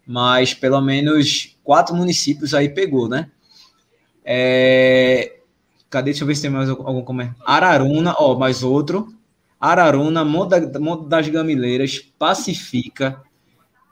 mas 0.06 0.52
pelo 0.52 0.80
menos 0.80 1.56
quatro 1.64 1.94
municípios 1.94 2.52
aí 2.52 2.68
pegou, 2.68 3.08
né? 3.08 3.30
É, 4.32 5.40
cadê? 5.90 6.12
Deixa 6.12 6.22
eu 6.22 6.26
ver 6.28 6.36
se 6.36 6.42
tem 6.42 6.50
mais 6.52 6.68
algum 6.70 7.20
é. 7.20 7.34
Araruna, 7.44 8.14
ó, 8.16 8.38
mais 8.38 8.62
outro. 8.62 9.12
Araruna, 9.58 10.24
Monte 10.24 11.08
das 11.08 11.28
Gamileiras, 11.28 11.98
Pacifica, 12.16 13.20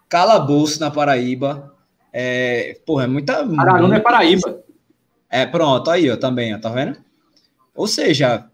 Calabouço 0.09 0.79
na 0.79 0.93
Paraíba. 0.93 1.75
É, 2.13 2.79
porra, 2.87 3.03
é 3.03 3.07
muita. 3.09 3.45
Araruna 3.59 3.97
é 3.97 4.01
Paraíba. 4.01 4.61
É, 5.29 5.45
pronto, 5.45 5.91
aí, 5.91 6.09
ó, 6.09 6.17
também, 6.17 6.55
ó, 6.55 6.59
tá 6.59 6.71
vendo? 6.71 6.97
Ou 7.75 7.89
seja, 7.89 8.47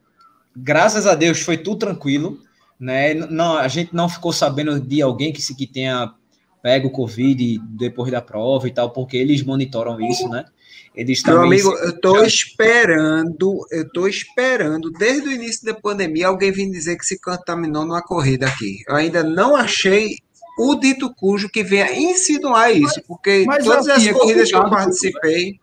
graças 0.56 1.06
a 1.06 1.14
Deus 1.14 1.40
foi 1.40 1.58
tudo 1.58 1.80
tranquilo, 1.80 2.38
né? 2.80 3.12
Não, 3.12 3.58
a 3.58 3.68
gente 3.68 3.94
não 3.94 4.08
ficou 4.08 4.32
sabendo 4.32 4.80
de 4.80 5.02
alguém 5.02 5.34
que, 5.34 5.42
se- 5.42 5.54
que 5.54 5.66
tenha 5.66 6.14
pego 6.62 6.88
o 6.88 6.90
Covid 6.90 7.58
depois 7.58 8.10
da 8.10 8.22
prova 8.22 8.66
e 8.66 8.70
tal, 8.70 8.88
porque 8.88 9.18
eles 9.18 9.42
monitoram 9.42 10.00
isso, 10.00 10.26
né? 10.30 10.46
Eles 10.94 11.22
Meu 11.24 11.42
amigo, 11.42 11.72
eu 11.78 12.00
tô 12.00 12.22
esperando, 12.22 13.66
eu 13.72 13.90
tô 13.90 14.06
esperando, 14.06 14.92
desde 14.92 15.28
o 15.28 15.32
início 15.32 15.66
da 15.66 15.74
pandemia, 15.74 16.28
alguém 16.28 16.52
vir 16.52 16.70
dizer 16.70 16.96
que 16.96 17.04
se 17.04 17.20
contaminou 17.20 17.84
numa 17.84 18.00
corrida 18.00 18.46
aqui. 18.46 18.78
Eu 18.88 18.94
ainda 18.94 19.24
não 19.24 19.56
achei 19.56 20.18
o 20.56 20.76
dito 20.76 21.12
cujo 21.12 21.50
que 21.50 21.64
venha 21.64 21.92
insinuar 21.92 22.72
isso, 22.72 23.02
porque 23.08 23.44
mas 23.44 23.64
todas 23.64 23.88
assim, 23.88 24.08
as 24.10 24.16
é 24.16 24.18
corridas 24.18 24.48
que 24.48 24.56
eu 24.56 24.60
complicado, 24.60 24.84
participei, 24.84 25.60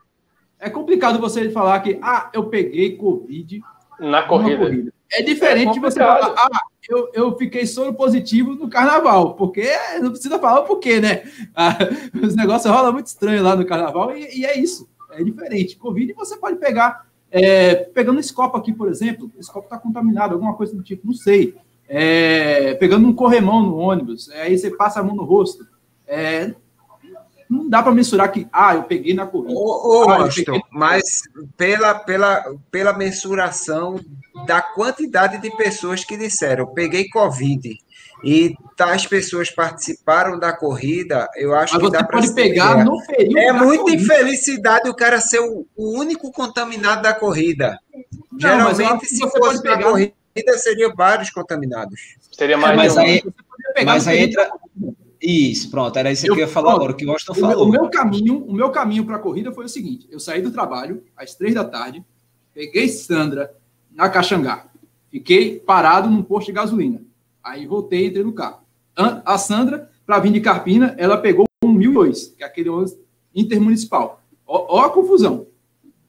É 0.59 0.69
complicado 0.69 1.19
você 1.19 1.49
falar 1.49 1.79
que, 1.79 1.97
ah, 2.01 2.29
eu 2.33 2.45
peguei 2.45 2.97
Covid 2.97 3.61
Na 4.01 4.23
corrida. 4.23 4.65
corrida. 4.65 4.93
É 5.13 5.21
diferente 5.21 5.69
É 5.69 5.73
de 5.73 5.79
você 5.79 5.99
falar, 5.99 6.35
ah, 6.37 6.61
eu, 6.89 7.09
eu 7.13 7.37
fiquei 7.37 7.65
soro 7.65 7.93
positivo 7.93 8.55
no 8.55 8.69
carnaval, 8.69 9.35
porque 9.35 9.69
não 10.01 10.11
precisa 10.11 10.39
falar 10.39 10.59
o 10.59 10.65
porquê, 10.65 10.99
né? 10.99 11.23
Ah, 11.55 11.77
os 12.21 12.35
negócios 12.35 12.71
rolam 12.73 12.91
muito 12.91 13.07
estranho 13.07 13.41
lá 13.41 13.55
no 13.55 13.65
carnaval 13.65 14.15
e, 14.15 14.39
e 14.39 14.45
é 14.45 14.57
isso, 14.57 14.89
é 15.11 15.23
diferente. 15.23 15.77
Covid 15.77 16.13
você 16.13 16.37
pode 16.37 16.57
pegar, 16.57 17.07
é, 17.29 17.75
pegando 17.75 18.19
esse 18.19 18.33
copo 18.33 18.57
aqui, 18.57 18.73
por 18.73 18.89
exemplo, 18.89 19.31
esse 19.37 19.51
copo 19.51 19.65
está 19.65 19.77
contaminado, 19.77 20.33
alguma 20.33 20.53
coisa 20.55 20.75
do 20.75 20.83
tipo, 20.83 21.05
não 21.07 21.13
sei. 21.13 21.55
É, 21.87 22.73
pegando 22.75 23.07
um 23.07 23.13
corremão 23.13 23.61
no 23.61 23.77
ônibus, 23.77 24.29
é, 24.29 24.43
aí 24.43 24.57
você 24.57 24.71
passa 24.71 24.99
a 24.99 25.03
mão 25.03 25.15
no 25.15 25.23
rosto. 25.23 25.67
É, 26.07 26.53
não 27.51 27.67
dá 27.67 27.83
para 27.83 27.91
mensurar 27.91 28.31
que, 28.31 28.47
ah, 28.51 28.75
eu 28.75 28.83
peguei 28.83 29.13
na 29.13 29.27
corrida. 29.27 29.59
ô, 29.59 30.05
ô, 30.05 30.09
Ah, 30.09 30.21
Austin, 30.21 30.61
mas 30.71 31.03
pela, 31.57 31.93
pela, 31.95 32.55
pela 32.71 32.93
mensuração 32.93 33.99
da 34.47 34.61
quantidade 34.61 35.37
de 35.41 35.53
pessoas 35.57 36.05
que 36.05 36.15
disseram, 36.15 36.65
peguei 36.67 37.09
Covid, 37.09 37.77
e 38.23 38.53
tais 38.77 39.05
pessoas 39.05 39.49
participaram 39.49 40.37
da 40.39 40.53
corrida, 40.53 41.27
eu 41.35 41.53
acho 41.55 41.73
Mas 41.73 41.83
que 41.83 41.89
você 41.89 41.97
dá 41.97 42.03
para 42.03 42.19
pode 42.19 42.33
pegar 42.33 42.85
no 42.85 43.03
período. 43.05 43.37
É 43.37 43.47
da 43.47 43.53
muita 43.53 43.83
corrida. 43.83 44.01
infelicidade 44.03 44.89
o 44.89 44.93
cara 44.95 45.19
ser 45.19 45.39
o, 45.39 45.65
o 45.75 45.97
único 45.99 46.31
contaminado 46.31 47.01
da 47.01 47.13
corrida. 47.13 47.79
Não, 48.31 48.59
mas 48.59 48.77
Geralmente, 48.77 49.05
se 49.07 49.19
você 49.19 49.37
fosse 49.39 49.63
na 49.63 49.81
corrida, 49.81 50.13
seria 50.57 50.93
vários 50.93 51.29
contaminados. 51.29 51.99
Seria 52.31 52.57
mais 52.57 52.75
mas 52.77 52.93
de 52.93 52.99
um. 52.99 53.01
aí- 53.01 53.15
Você 53.19 53.31
poderia 53.31 53.73
pegar 53.75 53.91
Mas 53.93 54.07
aí 54.07 54.19
entra. 54.19 54.51
Isso, 55.21 55.69
pronto, 55.69 55.97
era 55.99 56.11
isso 56.11 56.23
que 56.23 56.29
Eu- 56.31 56.35
eu 56.35 56.39
ia 56.39 56.47
falar 56.47 56.73
agora, 56.73 56.93
o 56.93 56.95
que 56.95 57.05
o 57.05 57.07
meu, 57.09 57.19
falou. 57.19 57.67
o 57.67 57.69
meu 57.71 57.89
caminho, 57.91 58.43
o 58.43 58.53
meu 58.53 58.71
caminho 58.71 59.05
para 59.05 59.17
a 59.17 59.19
corrida 59.19 59.51
foi 59.51 59.65
o 59.65 59.69
seguinte: 59.69 60.07
eu 60.09 60.19
saí 60.19 60.41
do 60.41 60.49
trabalho 60.51 61.03
às 61.15 61.35
três 61.35 61.53
da 61.53 61.63
tarde, 61.63 62.03
peguei 62.55 62.89
Sandra 62.89 63.53
na 63.93 64.09
Caxangá, 64.09 64.65
fiquei 65.11 65.59
parado 65.59 66.09
num 66.09 66.23
posto 66.23 66.47
de 66.47 66.53
gasolina. 66.53 67.01
Aí 67.43 67.65
voltei, 67.65 68.07
entrei 68.07 68.23
no 68.23 68.33
carro. 68.33 68.61
A 68.95 69.37
Sandra, 69.37 69.89
para 70.05 70.19
vir 70.19 70.31
de 70.31 70.41
Carpina, 70.41 70.95
ela 70.97 71.17
pegou 71.17 71.45
um 71.63 71.71
1002, 71.71 72.27
que 72.37 72.43
é 72.43 72.45
aquele 72.45 72.69
ônibus 72.69 72.97
intermunicipal. 73.33 74.21
Ó, 74.45 74.77
ó 74.77 74.85
a 74.85 74.89
confusão. 74.89 75.47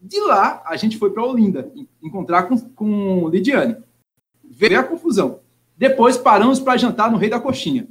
De 0.01 0.21
lá, 0.21 0.63
a 0.67 0.77
gente 0.77 0.99
foi 0.99 1.11
para 1.11 1.25
Olinda 1.25 1.71
en- 1.75 1.87
encontrar 2.03 2.45
com, 2.45 2.59
com 2.59 3.29
Lidiane. 3.29 3.77
Ver 4.45 4.75
a 4.75 4.83
confusão. 4.83 5.41
Depois 5.77 6.17
paramos 6.17 6.59
para 6.61 6.77
jantar 6.77 7.11
no 7.11 7.17
Rei 7.17 7.31
da 7.31 7.41
Coxinha. 7.41 7.87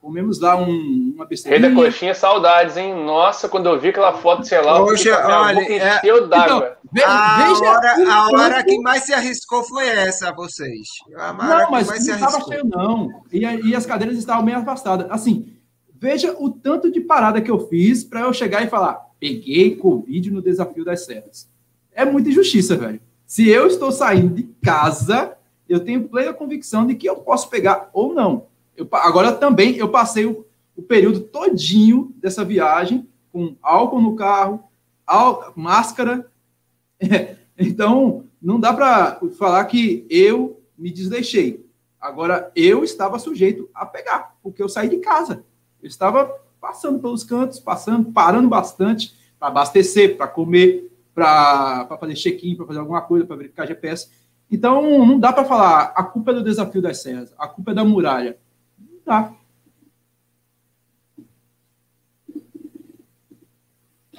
Comemos 0.00 0.40
lá 0.40 0.56
um, 0.56 1.12
uma 1.14 1.24
Rei 1.24 1.28
besteirinha. 1.28 1.68
da 1.68 1.74
Coxinha, 1.76 2.14
saudades, 2.14 2.76
hein? 2.78 2.94
Nossa, 3.04 3.50
quando 3.50 3.68
eu 3.68 3.78
vi 3.78 3.88
aquela 3.88 4.14
foto, 4.14 4.46
sei 4.46 4.58
lá, 4.62 4.78
Poxa, 4.78 5.10
olha, 5.26 5.60
boca 5.60 5.72
é- 5.72 5.96
encheu 5.98 6.26
d'água. 6.26 6.78
Ve- 6.90 7.04
A 7.04 7.36
veja 7.46 7.64
hora, 7.70 8.10
a 8.10 8.26
hora 8.30 8.64
que 8.64 8.78
mais 8.80 9.04
se 9.04 9.12
arriscou 9.12 9.62
foi 9.62 9.86
essa, 9.86 10.32
vocês. 10.32 10.88
A 11.14 11.34
Não, 11.34 11.70
mas 11.70 11.86
não 11.88 11.94
estava 11.96 12.24
arriscou. 12.36 12.52
cheio, 12.52 12.64
não. 12.64 13.22
E, 13.30 13.40
e 13.40 13.76
as 13.76 13.84
cadeiras 13.84 14.16
estavam 14.16 14.42
meio 14.42 14.56
afastadas. 14.58 15.06
Assim, 15.10 15.52
veja 15.94 16.34
o 16.38 16.48
tanto 16.50 16.90
de 16.90 17.00
parada 17.02 17.40
que 17.42 17.50
eu 17.50 17.68
fiz 17.68 18.02
para 18.02 18.20
eu 18.22 18.32
chegar 18.32 18.64
e 18.64 18.70
falar: 18.70 18.98
peguei 19.20 19.76
Covid 19.76 20.30
no 20.30 20.40
desafio 20.40 20.82
das 20.84 21.04
serras. 21.04 21.46
É 21.92 22.06
muita 22.06 22.30
injustiça, 22.30 22.74
velho. 22.74 23.00
Se 23.26 23.46
eu 23.50 23.66
estou 23.66 23.92
saindo 23.92 24.34
de 24.34 24.44
casa, 24.64 25.36
eu 25.68 25.78
tenho 25.80 26.08
plena 26.08 26.32
convicção 26.32 26.86
de 26.86 26.94
que 26.94 27.06
eu 27.06 27.16
posso 27.16 27.50
pegar 27.50 27.90
ou 27.92 28.14
não. 28.14 28.46
Eu 28.80 28.88
agora 28.92 29.32
também 29.32 29.76
eu 29.76 29.90
passei 29.90 30.24
o, 30.24 30.46
o 30.74 30.82
período 30.82 31.20
todinho 31.20 32.14
dessa 32.16 32.42
viagem 32.42 33.06
com 33.30 33.54
álcool 33.60 34.00
no 34.00 34.16
carro, 34.16 34.64
ál- 35.06 35.52
máscara. 35.54 36.26
Então, 37.62 38.24
não 38.40 38.58
dá 38.58 38.72
para 38.72 39.20
falar 39.36 39.62
que 39.66 40.06
eu 40.08 40.62
me 40.78 40.90
desleixei. 40.90 41.62
Agora, 42.00 42.50
eu 42.56 42.82
estava 42.82 43.18
sujeito 43.18 43.68
a 43.74 43.84
pegar, 43.84 44.34
porque 44.42 44.62
eu 44.62 44.68
saí 44.68 44.88
de 44.88 44.96
casa. 44.96 45.44
Eu 45.82 45.86
estava 45.86 46.24
passando 46.58 46.98
pelos 46.98 47.22
cantos, 47.22 47.60
passando, 47.60 48.10
parando 48.12 48.48
bastante 48.48 49.14
para 49.38 49.48
abastecer, 49.48 50.16
para 50.16 50.26
comer, 50.26 50.90
para 51.14 51.86
fazer 52.00 52.14
check-in, 52.14 52.56
para 52.56 52.64
fazer 52.64 52.78
alguma 52.78 53.02
coisa, 53.02 53.26
para 53.26 53.36
verificar 53.36 53.66
GPS. 53.66 54.08
Então, 54.50 55.04
não 55.06 55.20
dá 55.20 55.30
para 55.30 55.44
falar 55.44 55.92
a 55.94 56.02
culpa 56.02 56.30
é 56.30 56.34
do 56.36 56.42
desafio 56.42 56.80
das 56.80 57.02
serras, 57.02 57.34
a 57.36 57.46
culpa 57.46 57.72
é 57.72 57.74
da 57.74 57.84
muralha. 57.84 58.38
Não 59.10 59.22
dá. 59.22 59.32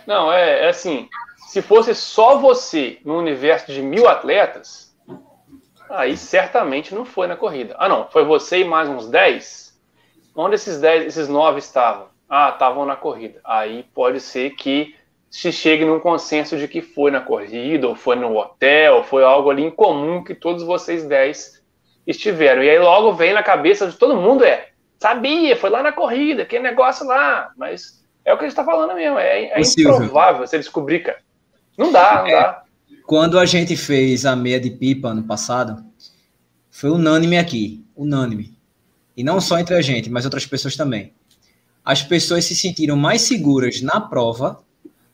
Não, 0.05 0.33
é, 0.33 0.65
é 0.65 0.69
assim, 0.69 1.07
se 1.47 1.61
fosse 1.61 1.95
só 1.95 2.37
você 2.37 2.99
no 3.05 3.17
universo 3.17 3.71
de 3.71 3.81
mil 3.81 4.07
atletas, 4.07 4.93
aí 5.89 6.17
certamente 6.17 6.93
não 6.93 7.05
foi 7.05 7.27
na 7.27 7.37
corrida. 7.37 7.75
Ah, 7.79 7.87
não, 7.87 8.09
foi 8.09 8.25
você 8.25 8.59
e 8.59 8.65
mais 8.65 8.89
uns 8.89 9.07
10? 9.07 9.79
Onde 10.35 10.55
esses 10.55 10.81
10, 10.81 11.05
esses 11.05 11.29
9 11.29 11.59
estavam? 11.59 12.07
Ah, 12.27 12.49
estavam 12.49 12.85
na 12.85 12.95
corrida. 12.95 13.39
Aí 13.45 13.83
pode 13.93 14.19
ser 14.19 14.51
que 14.51 14.95
se 15.29 15.51
chegue 15.51 15.85
num 15.85 15.99
consenso 15.99 16.57
de 16.57 16.67
que 16.67 16.81
foi 16.81 17.11
na 17.11 17.21
corrida, 17.21 17.87
ou 17.87 17.95
foi 17.95 18.17
no 18.17 18.35
hotel, 18.35 18.97
ou 18.97 19.03
foi 19.03 19.23
algo 19.23 19.49
ali 19.49 19.63
em 19.63 19.71
comum 19.71 20.23
que 20.23 20.35
todos 20.35 20.63
vocês 20.63 21.05
10 21.05 21.63
estiveram. 22.05 22.63
E 22.63 22.69
aí 22.69 22.79
logo 22.79 23.13
vem 23.13 23.33
na 23.33 23.43
cabeça 23.43 23.87
de 23.87 23.97
todo 23.97 24.15
mundo 24.15 24.43
é, 24.43 24.70
sabia, 25.01 25.57
foi 25.57 25.71
lá 25.71 25.81
na 25.81 25.91
corrida, 25.91 26.45
que 26.45 26.59
negócio 26.59 27.05
lá, 27.07 27.51
mas 27.57 28.03
é 28.23 28.31
o 28.31 28.37
que 28.37 28.45
a 28.45 28.47
gente 28.47 28.55
tá 28.55 28.63
falando 28.63 28.93
mesmo, 28.93 29.17
é, 29.17 29.45
é 29.45 29.59
improvável 29.59 30.45
você 30.45 30.59
descobrir, 30.59 30.99
cara. 30.99 31.17
Não 31.75 31.91
dá, 31.91 32.19
não 32.21 32.27
É. 32.27 32.41
dá. 32.41 32.63
Quando 33.07 33.39
a 33.39 33.45
gente 33.45 33.75
fez 33.75 34.27
a 34.27 34.35
meia 34.35 34.59
de 34.59 34.69
pipa 34.69 35.07
ano 35.09 35.23
passado, 35.23 35.83
foi 36.69 36.91
unânime 36.91 37.37
aqui, 37.37 37.83
unânime. 37.95 38.55
E 39.17 39.23
não 39.23 39.41
só 39.41 39.57
entre 39.57 39.75
a 39.75 39.81
gente, 39.81 40.07
mas 40.09 40.23
outras 40.23 40.45
pessoas 40.45 40.75
também. 40.75 41.13
As 41.83 42.03
pessoas 42.03 42.45
se 42.45 42.55
sentiram 42.55 42.95
mais 42.95 43.23
seguras 43.23 43.81
na 43.81 43.99
prova 43.99 44.63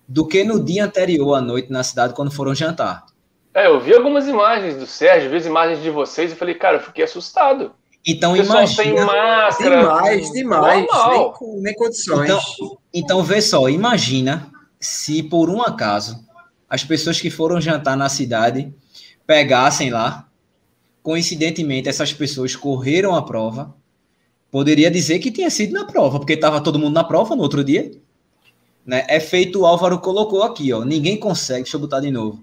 do 0.05 0.27
que 0.27 0.43
no 0.43 0.63
dia 0.63 0.83
anterior 0.83 1.35
à 1.35 1.41
noite 1.41 1.71
na 1.71 1.81
cidade 1.81 2.13
quando 2.13 2.29
foram 2.29 2.53
jantar. 2.53 3.05
É, 3.53 3.67
eu 3.67 3.79
vi 3.79 3.95
algumas 3.95 4.27
imagens 4.27 4.75
do 4.75 4.85
Sérgio, 4.85 5.29
vi 5.29 5.37
as 5.37 5.45
imagens 5.45 5.81
de 5.81 5.89
vocês 5.89 6.31
e 6.31 6.35
falei, 6.35 6.55
cara, 6.55 6.77
eu 6.77 6.81
fiquei 6.81 7.05
assustado. 7.05 7.71
Então 8.07 8.37
imagina, 8.37 9.05
máscara. 9.05 9.81
Demais, 9.81 10.31
demais. 10.31 10.77
Nem, 10.77 10.85
Normal. 10.87 11.37
nem 11.57 11.73
condições. 11.75 12.29
Então- 12.29 12.77
então 12.93 13.23
vê 13.23 13.41
só, 13.41 13.67
imagina 13.67 14.49
se 14.79 15.21
por 15.21 15.49
um 15.49 15.61
acaso 15.61 16.25
as 16.69 16.85
pessoas 16.85 17.19
que 17.19 17.29
foram 17.29 17.59
jantar 17.59 17.97
na 17.97 18.07
cidade 18.07 18.73
pegassem 19.25 19.89
lá, 19.89 20.27
coincidentemente 21.03 21.89
essas 21.89 22.13
pessoas 22.13 22.55
correram 22.55 23.13
a 23.13 23.21
prova, 23.21 23.75
poderia 24.49 24.89
dizer 24.89 25.19
que 25.19 25.29
tinha 25.29 25.49
sido 25.49 25.73
na 25.73 25.85
prova, 25.85 26.17
porque 26.19 26.33
estava 26.33 26.61
todo 26.61 26.79
mundo 26.79 26.93
na 26.93 27.03
prova 27.03 27.35
no 27.35 27.41
outro 27.41 27.63
dia. 27.63 27.91
Né? 28.85 29.05
É 29.09 29.19
feito 29.19 29.61
o 29.61 29.65
Álvaro 29.65 29.99
colocou 29.99 30.43
aqui, 30.43 30.71
ó. 30.71 30.85
Ninguém 30.85 31.17
consegue, 31.17 31.63
deixa 31.63 31.75
eu 31.75 31.81
botar 31.81 31.99
de 31.99 32.09
novo. 32.09 32.41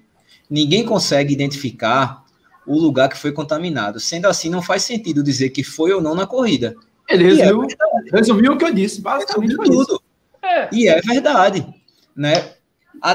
Ninguém 0.48 0.84
consegue 0.84 1.32
identificar 1.32 2.23
o 2.66 2.78
lugar 2.78 3.08
que 3.08 3.18
foi 3.18 3.32
contaminado. 3.32 4.00
Sendo 4.00 4.26
assim, 4.26 4.48
não 4.48 4.62
faz 4.62 4.82
sentido 4.82 5.22
dizer 5.22 5.50
que 5.50 5.62
foi 5.62 5.92
ou 5.92 6.00
não 6.00 6.14
na 6.14 6.26
corrida. 6.26 6.74
Ele 7.08 7.24
resumiu, 7.24 7.64
é 7.64 8.16
resumiu 8.16 8.52
o 8.52 8.58
que 8.58 8.64
eu 8.64 8.74
disse, 8.74 9.00
basicamente 9.00 9.56
tudo. 9.56 10.00
É. 10.42 10.68
E 10.72 10.88
é 10.88 11.00
verdade, 11.00 11.66
né? 12.16 12.54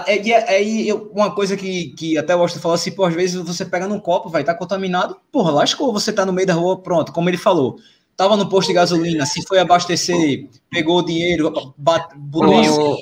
E 0.08 0.34
aí, 0.34 0.94
uma 1.12 1.34
coisa 1.34 1.58
que, 1.58 1.90
que 1.90 2.18
até 2.18 2.34
eu 2.34 2.38
gosto 2.38 2.56
de 2.56 2.62
falar 2.62 2.76
assim, 2.76 2.92
pô, 2.92 3.06
às 3.06 3.14
vezes 3.14 3.42
você 3.42 3.66
pega 3.66 3.88
num 3.88 4.00
copo, 4.00 4.30
vai 4.30 4.42
estar 4.42 4.54
tá 4.54 4.60
contaminado, 4.60 5.18
porra, 5.32 5.52
lascou, 5.52 5.92
você 5.92 6.14
tá 6.14 6.26
no 6.26 6.34
meio 6.34 6.46
da 6.46 6.54
rua, 6.54 6.80
pronto, 6.80 7.12
como 7.12 7.28
ele 7.28 7.38
falou, 7.38 7.78
tava 8.16 8.38
no 8.38 8.48
posto 8.48 8.68
de 8.68 8.76
gasolina, 8.76 9.26
se 9.26 9.42
foi 9.48 9.58
abastecer, 9.58 10.48
pegou 10.70 11.00
o 11.00 11.06
dinheiro, 11.06 11.74
bate, 11.76 12.16
botou 12.18 13.00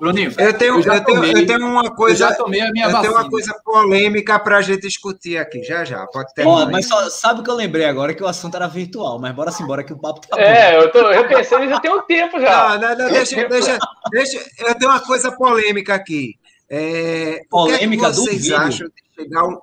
Bruninho, 0.00 0.32
eu 0.38 0.54
tenho, 0.54 0.82
eu, 0.82 0.94
eu, 0.94 1.04
tenho, 1.04 1.24
eu 1.26 1.46
tenho 1.46 1.66
uma 1.66 1.94
coisa. 1.94 2.24
Eu 2.24 2.28
já 2.30 2.34
tomei 2.34 2.62
a 2.62 2.70
minha 2.70 2.86
eu 2.86 2.90
vacina. 2.90 3.02
tenho 3.02 3.20
uma 3.22 3.30
coisa 3.30 3.54
polêmica 3.62 4.38
para 4.38 4.56
a 4.56 4.62
gente 4.62 4.80
discutir 4.80 5.36
aqui, 5.36 5.62
já 5.62 5.84
já. 5.84 6.06
Pode 6.06 6.32
ter. 6.32 6.46
Ó, 6.46 6.64
mas 6.70 6.88
só, 6.88 7.10
sabe 7.10 7.40
o 7.40 7.42
que 7.44 7.50
eu 7.50 7.54
lembrei 7.54 7.84
agora 7.84 8.14
que 8.14 8.22
o 8.22 8.26
assunto 8.26 8.56
era 8.56 8.66
virtual, 8.66 9.20
mas 9.20 9.34
bora 9.34 9.50
sim, 9.50 9.66
bora 9.66 9.84
que 9.84 9.92
o 9.92 9.98
papo 9.98 10.26
tá 10.26 10.40
É, 10.40 10.74
bom. 10.74 10.82
eu, 10.84 10.90
tô, 10.90 10.98
eu 11.00 11.28
pensei 11.28 11.68
já 11.68 11.78
tem 11.78 11.92
um 11.92 12.00
tempo 12.02 12.40
já. 12.40 12.78
Não, 12.78 12.88
não, 12.88 12.96
não 12.96 13.12
deixa, 13.12 13.46
deixa, 13.46 13.78
deixa, 14.10 14.38
eu 14.60 14.74
tenho 14.74 14.90
uma 14.90 15.00
coisa 15.00 15.30
polêmica 15.30 15.94
aqui. 15.94 16.34
É, 16.66 17.42
polêmica 17.50 18.08
o 18.08 18.14
que, 18.14 18.20
é 18.20 18.24
que 18.24 18.38
vocês 18.38 18.52
acham 18.52 18.86
de 18.88 19.22
chegar 19.22 19.44
um, 19.44 19.58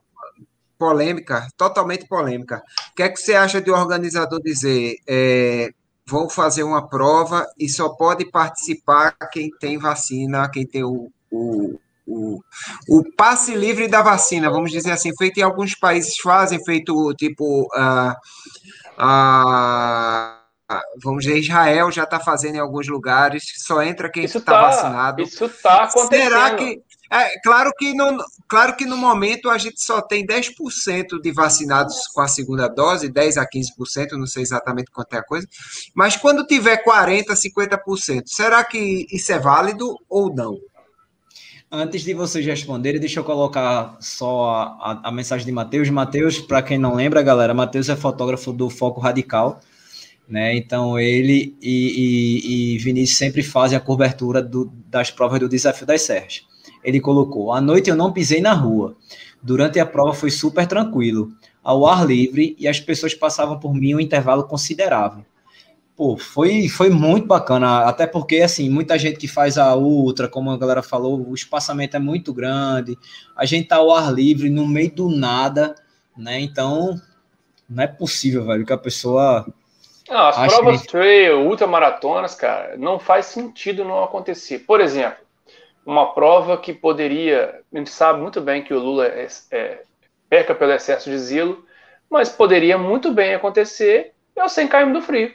polêmica, 0.77 1.47
totalmente 1.57 2.07
polêmica. 2.07 2.61
O 2.91 2.95
que 2.95 3.03
é 3.03 3.09
que 3.09 3.19
você 3.19 3.33
acha 3.33 3.59
de 3.59 3.71
o 3.71 3.75
organizador 3.75 4.39
dizer? 4.41 4.97
É, 5.07 5.71
vão 6.07 6.29
fazer 6.29 6.63
uma 6.63 6.87
prova 6.87 7.45
e 7.59 7.67
só 7.67 7.89
pode 7.89 8.25
participar 8.31 9.13
quem 9.31 9.49
tem 9.59 9.77
vacina, 9.77 10.49
quem 10.49 10.65
tem 10.65 10.83
o, 10.83 11.11
o, 11.29 11.77
o, 12.07 12.39
o 12.87 13.03
passe 13.17 13.53
livre 13.53 13.89
da 13.89 14.01
vacina, 14.01 14.49
vamos 14.49 14.71
dizer 14.71 14.91
assim, 14.91 15.11
feito 15.17 15.39
em 15.39 15.43
alguns 15.43 15.75
países 15.75 16.15
fazem, 16.23 16.63
feito 16.63 17.13
tipo. 17.15 17.63
Uh, 17.75 18.13
uh, 19.03 20.37
vamos 21.01 21.23
dizer, 21.23 21.39
Israel 21.39 21.91
já 21.91 22.03
está 22.03 22.19
fazendo 22.19 22.55
em 22.55 22.59
alguns 22.59 22.87
lugares, 22.87 23.43
só 23.57 23.81
entra 23.81 24.09
quem 24.09 24.23
está 24.23 24.39
tá, 24.39 24.61
vacinado. 24.61 25.21
Isso 25.21 25.45
está 25.45 25.83
acontecendo. 25.83 26.23
Será 26.23 26.55
que, 26.55 26.81
é, 27.09 27.39
claro, 27.41 27.71
que 27.77 27.93
no, 27.93 28.17
claro 28.47 28.75
que 28.75 28.85
no 28.85 28.97
momento 28.97 29.49
a 29.49 29.57
gente 29.57 29.83
só 29.83 30.01
tem 30.01 30.25
10% 30.25 31.21
de 31.21 31.31
vacinados 31.31 32.07
com 32.13 32.21
a 32.21 32.27
segunda 32.27 32.67
dose, 32.67 33.09
10% 33.09 33.37
a 33.37 33.47
15%, 33.47 34.11
não 34.11 34.27
sei 34.27 34.43
exatamente 34.43 34.91
quanto 34.91 35.13
é 35.13 35.17
a 35.17 35.23
coisa, 35.23 35.47
mas 35.95 36.17
quando 36.17 36.45
tiver 36.45 36.83
40%, 36.83 37.27
50%, 37.27 38.23
será 38.25 38.63
que 38.63 39.07
isso 39.11 39.31
é 39.31 39.39
válido 39.39 39.95
ou 40.09 40.33
não? 40.33 40.57
Antes 41.69 42.01
de 42.01 42.13
vocês 42.13 42.45
responderem, 42.45 42.99
deixa 42.99 43.19
eu 43.19 43.25
colocar 43.25 43.97
só 43.99 44.51
a, 44.51 44.63
a, 45.03 45.09
a 45.09 45.11
mensagem 45.11 45.45
de 45.45 45.51
Matheus. 45.51 45.89
Matheus, 45.89 46.39
para 46.39 46.61
quem 46.61 46.77
não 46.77 46.95
lembra, 46.95 47.21
galera, 47.21 47.53
Matheus 47.53 47.89
é 47.89 47.95
fotógrafo 47.95 48.53
do 48.53 48.69
Foco 48.69 49.01
Radical, 49.01 49.59
né? 50.29 50.55
Então 50.55 50.97
ele 50.97 51.57
e, 51.61 52.71
e, 52.71 52.75
e 52.75 52.77
Vinícius 52.77 53.17
sempre 53.17 53.43
fazem 53.43 53.77
a 53.77 53.81
cobertura 53.81 54.41
do, 54.41 54.71
das 54.87 55.11
provas 55.11 55.41
do 55.41 55.49
Desafio 55.49 55.85
das 55.85 56.03
Serras. 56.03 56.47
Ele 56.87 57.01
colocou: 57.01 57.51
À 57.51 57.59
noite 57.59 57.89
eu 57.89 57.97
não 57.97 58.13
pisei 58.13 58.39
na 58.39 58.53
rua. 58.53 58.95
Durante 59.43 59.77
a 59.77 59.85
prova 59.85 60.13
foi 60.13 60.31
super 60.31 60.65
tranquilo, 60.65 61.33
ao 61.61 61.85
ar 61.85 62.07
livre 62.07 62.55
e 62.57 62.65
as 62.65 62.79
pessoas 62.79 63.13
passavam 63.13 63.59
por 63.59 63.73
mim 63.73 63.93
um 63.93 63.99
intervalo 63.99 64.45
considerável. 64.45 65.25
Pô, 65.97 66.15
foi, 66.15 66.69
foi 66.69 66.89
muito 66.89 67.27
bacana, 67.27 67.81
até 67.81 68.07
porque, 68.07 68.37
assim, 68.37 68.69
muita 68.69 68.97
gente 68.97 69.17
que 69.17 69.27
faz 69.27 69.57
a 69.57 69.75
ultra, 69.75 70.29
como 70.29 70.49
a 70.49 70.57
galera 70.57 70.81
falou, 70.81 71.27
o 71.27 71.33
espaçamento 71.33 71.97
é 71.97 71.99
muito 71.99 72.31
grande, 72.33 72.97
a 73.35 73.45
gente 73.45 73.67
tá 73.67 73.77
ao 73.77 73.91
ar 73.91 74.13
livre, 74.13 74.49
no 74.49 74.65
meio 74.65 74.91
do 74.91 75.09
nada, 75.09 75.75
né? 76.15 76.39
Então, 76.39 76.95
não 77.69 77.83
é 77.83 77.87
possível, 77.87 78.45
velho, 78.45 78.65
que 78.65 78.71
a 78.71 78.77
pessoa. 78.77 79.45
Não, 80.07 80.27
as 80.27 80.53
provas 80.53 80.83
que... 80.83 80.87
trail, 80.87 81.41
ultramaratonas, 81.41 82.35
cara, 82.35 82.77
não 82.77 82.97
faz 82.97 83.25
sentido 83.25 83.83
não 83.83 84.03
acontecer. 84.03 84.59
Por 84.59 84.79
exemplo, 84.79 85.26
uma 85.87 86.13
prova 86.13 86.57
que 86.57 86.73
poderia, 86.73 87.61
a 87.73 87.77
gente 87.77 87.89
sabe 87.89 88.19
muito 88.19 88.41
bem 88.41 88.61
que 88.61 88.73
o 88.73 88.79
Lula 88.79 89.07
é, 89.07 89.25
é, 89.51 89.83
perca 90.29 90.53
pelo 90.53 90.73
excesso 90.73 91.09
de 91.09 91.17
zelo, 91.17 91.63
mas 92.09 92.27
poderia 92.27 92.77
muito 92.77 93.13
bem 93.13 93.33
acontecer 93.33 94.13
é 94.35 94.43
o 94.43 94.49
100 94.49 94.67
km 94.67 94.93
do 94.93 95.01
frio. 95.01 95.33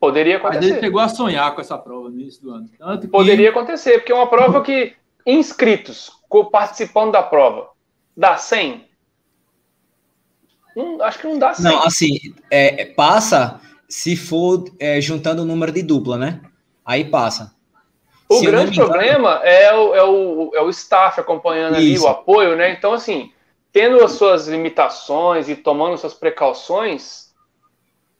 Poderia 0.00 0.38
acontecer. 0.38 0.60
Mas 0.60 0.70
ele 0.70 0.80
chegou 0.80 1.00
a 1.00 1.08
sonhar 1.08 1.54
com 1.54 1.60
essa 1.60 1.76
prova 1.76 2.08
no 2.08 2.18
início 2.18 2.42
do 2.42 2.50
ano. 2.50 2.68
Que... 2.98 3.06
Poderia 3.06 3.50
acontecer, 3.50 3.98
porque 3.98 4.10
é 4.10 4.14
uma 4.14 4.26
prova 4.26 4.62
que 4.62 4.96
inscritos 5.24 6.10
participando 6.50 7.12
da 7.12 7.22
prova 7.22 7.68
dá 8.16 8.36
100. 8.38 8.88
Hum, 10.76 11.02
acho 11.02 11.18
que 11.18 11.26
não 11.28 11.38
dá 11.38 11.52
100. 11.52 11.64
Não, 11.64 11.82
assim, 11.82 12.18
é, 12.50 12.86
passa 12.86 13.60
se 13.86 14.16
for 14.16 14.64
é, 14.80 15.00
juntando 15.00 15.42
o 15.42 15.44
número 15.44 15.70
de 15.70 15.82
dupla, 15.82 16.16
né? 16.16 16.40
Aí 16.84 17.04
passa. 17.04 17.54
O 18.30 18.36
Se 18.36 18.46
grande 18.46 18.78
problema 18.78 19.40
é 19.42 19.74
o, 19.74 19.92
é, 19.92 20.04
o, 20.04 20.50
é 20.54 20.62
o 20.62 20.70
staff 20.70 21.20
acompanhando 21.20 21.80
Isso. 21.80 21.80
ali, 21.80 21.98
o 21.98 22.06
apoio, 22.06 22.54
né? 22.54 22.70
Então, 22.70 22.92
assim, 22.92 23.32
tendo 23.72 24.04
as 24.04 24.12
suas 24.12 24.46
limitações 24.46 25.48
e 25.48 25.56
tomando 25.56 25.98
suas 25.98 26.14
precauções, 26.14 27.34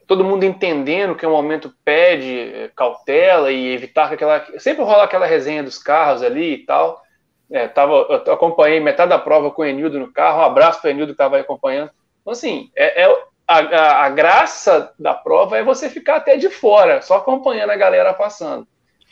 todo 0.08 0.24
mundo 0.24 0.42
entendendo 0.42 1.14
que 1.14 1.24
o 1.24 1.30
momento 1.30 1.72
pede 1.84 2.72
cautela 2.74 3.52
e 3.52 3.72
evitar 3.72 4.08
que 4.08 4.14
aquela. 4.14 4.44
Sempre 4.58 4.82
rola 4.82 5.04
aquela 5.04 5.26
resenha 5.26 5.62
dos 5.62 5.78
carros 5.78 6.24
ali 6.24 6.54
e 6.54 6.66
tal. 6.66 7.00
É, 7.48 7.68
tava, 7.68 7.94
eu 8.26 8.32
acompanhei 8.32 8.80
metade 8.80 9.10
da 9.10 9.18
prova 9.18 9.52
com 9.52 9.62
o 9.62 9.64
Enildo 9.64 10.00
no 10.00 10.12
carro. 10.12 10.40
Um 10.40 10.44
abraço 10.44 10.80
para 10.80 10.88
o 10.88 10.90
Enildo 10.90 11.12
que 11.12 11.22
estava 11.22 11.38
acompanhando. 11.38 11.92
Então, 12.20 12.32
assim, 12.32 12.68
é, 12.74 13.04
é 13.04 13.24
a, 13.46 13.58
a, 13.58 14.06
a 14.06 14.08
graça 14.08 14.92
da 14.98 15.14
prova 15.14 15.56
é 15.56 15.62
você 15.62 15.88
ficar 15.88 16.16
até 16.16 16.36
de 16.36 16.50
fora, 16.50 17.00
só 17.00 17.18
acompanhando 17.18 17.70
a 17.70 17.76
galera 17.76 18.12
passando. 18.12 18.66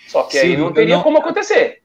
Só 0.09 0.25
que 0.25 0.39
Sim, 0.39 0.47
aí 0.47 0.57
não 0.57 0.73
teria 0.73 0.97
não, 0.97 1.03
como 1.03 1.19
acontecer. 1.19 1.83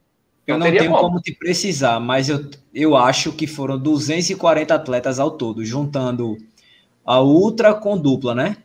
Eu 0.47 0.57
não, 0.57 0.65
tenho 0.65 0.89
como. 0.89 1.01
como. 1.01 1.21
te 1.21 1.33
precisar, 1.33 1.99
mas 1.99 2.29
eu, 2.29 2.49
eu 2.73 2.97
acho 2.97 3.31
que 3.33 3.45
foram 3.45 3.77
240 3.77 4.73
atletas 4.73 5.19
ao 5.19 5.31
todo, 5.31 5.63
juntando 5.63 6.37
a 7.05 7.21
ultra 7.21 7.73
com 7.73 7.97
dupla, 7.97 8.33
né? 8.33 8.57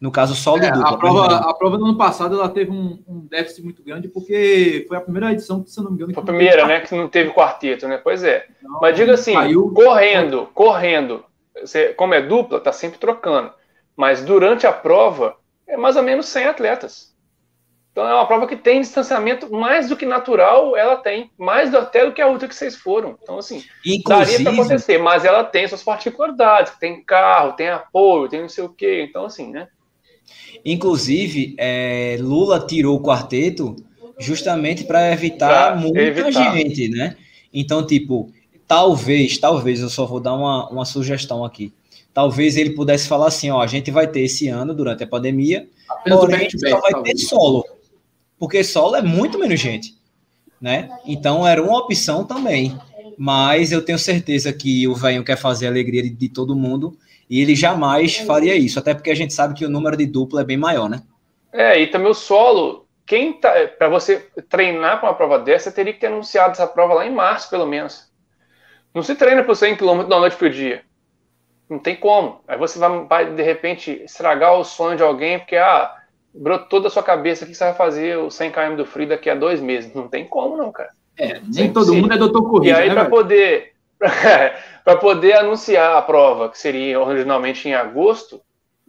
No 0.00 0.12
caso, 0.12 0.34
solo 0.34 0.62
é, 0.62 0.70
dupla. 0.70 0.90
A 0.90 0.96
prova, 0.96 1.26
a 1.50 1.54
prova 1.54 1.76
do 1.76 1.84
ano 1.84 1.96
passado 1.96 2.36
ela 2.36 2.48
teve 2.48 2.70
um, 2.70 3.02
um, 3.08 3.26
déficit 3.26 3.62
muito 3.64 3.82
grande, 3.82 4.06
porque 4.06 4.84
foi 4.86 4.96
a 4.96 5.00
primeira 5.00 5.32
edição 5.32 5.62
que, 5.62 5.70
se 5.70 5.80
não 5.80 5.90
me 5.90 5.96
engano. 5.96 6.14
Foi 6.14 6.22
a 6.22 6.26
primeira, 6.26 6.66
né? 6.66 6.80
Que 6.80 6.94
não 6.94 7.08
teve 7.08 7.30
quarteto, 7.30 7.88
né? 7.88 7.98
Pois 7.98 8.22
é. 8.22 8.46
Não, 8.62 8.78
Mas 8.80 8.96
diga 8.96 9.14
assim, 9.14 9.34
caiu, 9.34 9.72
correndo, 9.72 10.44
foi. 10.44 10.48
correndo. 10.54 11.24
Você, 11.60 11.88
como 11.94 12.14
é 12.14 12.22
dupla, 12.22 12.60
tá 12.60 12.72
sempre 12.72 12.98
trocando. 12.98 13.50
Mas 13.96 14.24
durante 14.24 14.68
a 14.68 14.72
prova, 14.72 15.36
é 15.66 15.76
mais 15.76 15.96
ou 15.96 16.02
menos 16.04 16.26
100 16.26 16.44
atletas. 16.44 17.12
Então 17.98 18.08
é 18.08 18.14
uma 18.14 18.26
prova 18.26 18.46
que 18.46 18.54
tem 18.54 18.80
distanciamento 18.80 19.50
mais 19.50 19.88
do 19.88 19.96
que 19.96 20.06
natural, 20.06 20.76
ela 20.76 20.94
tem, 20.98 21.32
mais 21.36 21.74
até 21.74 22.06
do 22.06 22.12
que 22.12 22.22
a 22.22 22.28
outra 22.28 22.46
que 22.46 22.54
vocês 22.54 22.76
foram. 22.76 23.18
Então, 23.20 23.38
assim, 23.38 23.64
Inclusive, 23.84 24.04
daria 24.04 24.40
para 24.44 24.52
acontecer, 24.52 24.98
mas 24.98 25.24
ela 25.24 25.42
tem 25.42 25.66
suas 25.66 25.82
particularidades, 25.82 26.74
tem 26.78 27.02
carro, 27.02 27.54
tem 27.54 27.68
apoio, 27.68 28.28
tem 28.28 28.40
não 28.40 28.48
sei 28.48 28.62
o 28.62 28.68
quê. 28.68 29.04
Então, 29.10 29.24
assim, 29.24 29.50
né? 29.50 29.66
Inclusive, 30.64 31.56
é, 31.58 32.16
Lula 32.20 32.64
tirou 32.64 32.96
o 32.96 33.02
quarteto 33.02 33.74
justamente 34.16 34.84
para 34.84 35.10
evitar 35.12 35.72
pra 35.72 35.80
muita 35.80 35.98
evitar. 35.98 36.54
gente, 36.54 36.88
né? 36.88 37.16
Então, 37.52 37.84
tipo, 37.84 38.30
talvez, 38.68 39.38
talvez, 39.38 39.80
eu 39.80 39.90
só 39.90 40.06
vou 40.06 40.20
dar 40.20 40.34
uma, 40.34 40.68
uma 40.68 40.84
sugestão 40.84 41.44
aqui. 41.44 41.72
Talvez 42.14 42.56
ele 42.56 42.70
pudesse 42.70 43.08
falar 43.08 43.26
assim, 43.26 43.50
ó, 43.50 43.60
a 43.60 43.66
gente 43.66 43.90
vai 43.90 44.06
ter 44.06 44.20
esse 44.20 44.46
ano, 44.46 44.72
durante 44.72 45.02
a 45.02 45.06
pandemia, 45.06 45.68
Apenas 45.88 46.20
porém, 46.20 46.36
a 46.36 46.38
gente 46.38 46.60
só 46.60 46.80
vai 46.80 46.92
talvez. 46.92 47.22
ter 47.22 47.26
solo 47.26 47.64
porque 48.38 48.62
solo 48.62 48.96
é 48.96 49.02
muito 49.02 49.38
menos 49.38 49.58
gente, 49.58 49.94
né? 50.60 50.88
Então 51.04 51.46
era 51.46 51.62
uma 51.62 51.78
opção 51.78 52.24
também. 52.24 52.78
Mas 53.16 53.72
eu 53.72 53.84
tenho 53.84 53.98
certeza 53.98 54.52
que 54.52 54.86
o 54.86 54.94
velho 54.94 55.24
quer 55.24 55.36
fazer 55.36 55.66
a 55.66 55.70
alegria 55.70 56.02
de, 56.02 56.10
de, 56.10 56.28
todo 56.28 56.54
mundo 56.54 56.96
e 57.28 57.40
ele 57.40 57.56
jamais 57.56 58.16
faria 58.18 58.54
isso, 58.54 58.78
até 58.78 58.94
porque 58.94 59.10
a 59.10 59.14
gente 59.14 59.34
sabe 59.34 59.54
que 59.54 59.64
o 59.64 59.68
número 59.68 59.96
de 59.96 60.06
dupla 60.06 60.42
é 60.42 60.44
bem 60.44 60.56
maior, 60.56 60.88
né? 60.88 61.02
É, 61.52 61.80
e 61.80 61.88
também 61.88 62.08
o 62.08 62.14
solo, 62.14 62.86
quem 63.04 63.32
tá, 63.32 63.52
para 63.76 63.88
você 63.88 64.18
treinar 64.48 65.00
para 65.00 65.08
uma 65.08 65.16
prova 65.16 65.38
dessa, 65.38 65.72
teria 65.72 65.92
que 65.92 65.98
ter 65.98 66.06
anunciado 66.06 66.52
essa 66.52 66.66
prova 66.66 66.94
lá 66.94 67.06
em 67.06 67.12
março, 67.12 67.50
pelo 67.50 67.66
menos. 67.66 68.08
Não 68.94 69.02
se 69.02 69.14
treina 69.16 69.42
por 69.42 69.56
100 69.56 69.76
km 69.76 70.04
da 70.04 70.20
noite 70.20 70.36
para 70.36 70.46
o 70.46 70.50
dia. 70.50 70.82
Não 71.68 71.78
tem 71.78 71.96
como. 71.96 72.40
Aí 72.46 72.56
você 72.56 72.78
vai, 72.78 73.04
vai, 73.04 73.34
de 73.34 73.42
repente, 73.42 74.02
estragar 74.04 74.54
o 74.54 74.64
sonho 74.64 74.96
de 74.96 75.02
alguém, 75.02 75.38
porque, 75.38 75.56
ah, 75.56 75.94
brotou 76.34 76.80
da 76.80 76.90
sua 76.90 77.02
cabeça 77.02 77.46
que 77.46 77.54
você 77.54 77.64
vai 77.64 77.74
fazer 77.74 78.18
o 78.18 78.30
100 78.30 78.50
km 78.50 78.76
do 78.76 78.86
frio 78.86 79.08
daqui 79.08 79.30
a 79.30 79.34
dois 79.34 79.60
meses. 79.60 79.92
Não 79.94 80.08
tem 80.08 80.26
como, 80.26 80.56
não, 80.56 80.70
cara. 80.70 80.90
É, 81.16 81.40
nem 81.52 81.72
todo 81.72 81.92
mundo 81.92 82.12
é 82.12 82.16
doutor 82.16 82.48
corrida. 82.48 82.78
E 82.78 82.82
aí, 82.82 82.88
né, 82.88 82.94
para 82.94 83.06
poder, 83.06 83.72
para 84.84 84.96
poder 84.96 85.32
anunciar 85.34 85.96
a 85.96 86.02
prova, 86.02 86.48
que 86.48 86.58
seria 86.58 87.00
originalmente 87.00 87.68
em 87.68 87.74
agosto, 87.74 88.40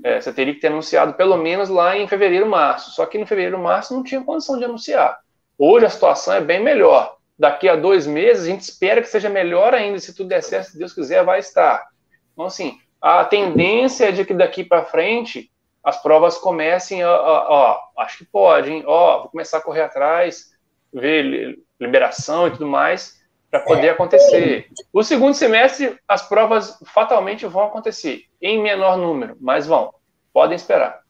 é, 0.03 0.21
você 0.21 0.31
teria 0.31 0.53
que 0.53 0.61
ter 0.61 0.67
anunciado 0.67 1.13
pelo 1.13 1.37
menos 1.37 1.69
lá 1.69 1.97
em 1.97 2.07
fevereiro, 2.07 2.47
março. 2.47 2.91
Só 2.91 3.05
que 3.05 3.17
no 3.17 3.25
fevereiro, 3.25 3.57
março 3.57 3.93
não 3.93 4.03
tinha 4.03 4.23
condição 4.23 4.57
de 4.57 4.65
anunciar. 4.65 5.19
Hoje 5.57 5.85
a 5.85 5.89
situação 5.89 6.33
é 6.35 6.41
bem 6.41 6.61
melhor. 6.61 7.17
Daqui 7.37 7.67
a 7.67 7.75
dois 7.75 8.05
meses 8.05 8.43
a 8.43 8.47
gente 8.47 8.61
espera 8.61 9.01
que 9.01 9.07
seja 9.07 9.29
melhor 9.29 9.73
ainda. 9.73 9.99
Se 9.99 10.13
tudo 10.13 10.29
der 10.29 10.41
certo, 10.43 10.71
se 10.71 10.77
Deus 10.77 10.93
quiser, 10.93 11.23
vai 11.23 11.39
estar. 11.39 11.87
Então, 12.33 12.45
assim, 12.45 12.77
a 13.01 13.25
tendência 13.25 14.05
é 14.05 14.11
de 14.11 14.23
que 14.23 14.33
daqui 14.33 14.63
para 14.63 14.85
frente 14.85 15.51
as 15.83 16.01
provas 16.01 16.37
comecem, 16.37 17.03
ó, 17.03 17.11
ó, 17.11 17.45
ó, 17.49 18.01
acho 18.01 18.19
que 18.19 18.25
pode, 18.25 18.71
hein? 18.71 18.83
Ó, 18.85 19.21
vou 19.21 19.29
começar 19.29 19.59
a 19.59 19.61
correr 19.61 19.81
atrás, 19.81 20.51
ver 20.93 21.57
liberação 21.79 22.47
e 22.47 22.51
tudo 22.51 22.67
mais, 22.67 23.19
para 23.49 23.61
poder 23.61 23.89
acontecer. 23.89 24.67
O 24.93 25.03
segundo 25.03 25.33
semestre, 25.33 25.97
as 26.07 26.27
provas 26.27 26.77
fatalmente 26.93 27.45
vão 27.45 27.65
acontecer, 27.65 28.25
em 28.41 28.61
menor 28.61 28.97
número, 28.97 29.37
mas 29.39 29.65
vão. 29.65 29.93
Podem 30.33 30.55
esperar. 30.55 31.01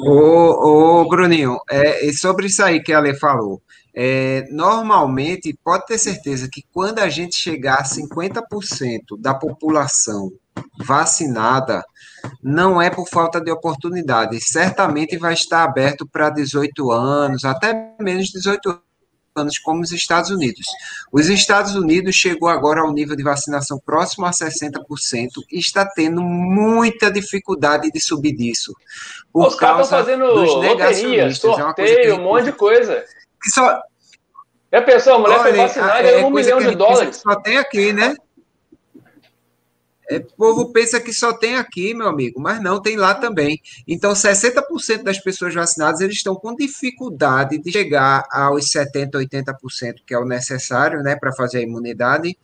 Ô, 0.00 1.00
ô 1.00 1.08
Bruninho, 1.08 1.58
é, 1.68 2.10
sobre 2.12 2.46
isso 2.46 2.62
aí 2.62 2.80
que 2.80 2.92
a 2.92 2.98
Ale 2.98 3.14
falou, 3.14 3.60
é, 4.00 4.46
normalmente, 4.50 5.58
pode 5.64 5.86
ter 5.86 5.98
certeza 5.98 6.48
que 6.50 6.62
quando 6.72 7.00
a 7.00 7.08
gente 7.08 7.34
chegar 7.34 7.80
a 7.80 7.84
50% 7.84 9.18
da 9.18 9.34
população 9.34 10.30
vacinada, 10.78 11.82
não 12.42 12.80
é 12.80 12.90
por 12.90 13.08
falta 13.08 13.40
de 13.40 13.50
oportunidade. 13.50 14.40
Certamente 14.40 15.16
vai 15.16 15.34
estar 15.34 15.64
aberto 15.64 16.06
para 16.06 16.30
18 16.30 16.90
anos, 16.90 17.44
até 17.44 17.94
menos 18.00 18.26
de 18.26 18.34
18 18.34 18.80
anos, 19.36 19.58
como 19.58 19.82
os 19.82 19.92
Estados 19.92 20.30
Unidos. 20.30 20.66
Os 21.12 21.28
Estados 21.28 21.74
Unidos 21.74 22.14
chegou 22.14 22.48
agora 22.48 22.80
ao 22.80 22.92
nível 22.92 23.16
de 23.16 23.22
vacinação 23.22 23.78
próximo 23.84 24.26
a 24.26 24.30
60% 24.30 24.80
e 25.50 25.58
está 25.58 25.86
tendo 25.86 26.22
muita 26.22 27.10
dificuldade 27.10 27.90
de 27.90 28.00
subir 28.00 28.36
disso. 28.36 28.74
Por 29.32 29.46
Os 29.46 29.54
caras 29.54 29.86
estão 29.86 29.98
fazendo 29.98 30.24
loteria, 30.26 31.34
sorteio, 31.34 32.10
é 32.10 32.14
um 32.14 32.22
monte 32.22 32.44
de 32.44 32.52
coisa. 32.52 33.04
Que 33.42 33.50
só... 33.50 33.80
pessoa, 34.82 35.16
a 35.16 35.18
mulher 35.18 35.38
Olha, 35.38 35.42
foi 35.42 35.52
vacinada 35.52 36.02
e 36.02 36.20
é, 36.20 36.26
um 36.26 36.30
milhão 36.30 36.60
de 36.60 36.74
dólares. 36.74 37.16
Só 37.16 37.36
tem 37.36 37.56
aqui, 37.56 37.92
né? 37.92 38.14
É, 40.10 40.16
o 40.16 40.36
povo 40.36 40.72
pensa 40.72 40.98
que 40.98 41.12
só 41.12 41.34
tem 41.34 41.56
aqui, 41.56 41.92
meu 41.92 42.08
amigo, 42.08 42.40
mas 42.40 42.62
não, 42.62 42.80
tem 42.80 42.96
lá 42.96 43.14
também. 43.14 43.60
Então, 43.86 44.12
60% 44.12 45.02
das 45.02 45.18
pessoas 45.18 45.54
vacinadas 45.54 46.00
eles 46.00 46.16
estão 46.16 46.34
com 46.34 46.54
dificuldade 46.54 47.58
de 47.58 47.70
chegar 47.70 48.24
aos 48.30 48.70
70%, 48.70 49.10
80%, 49.12 49.96
que 50.06 50.14
é 50.14 50.18
o 50.18 50.24
necessário 50.24 51.02
né, 51.02 51.14
para 51.14 51.32
fazer 51.32 51.58
a 51.58 51.62
imunidade, 51.62 52.38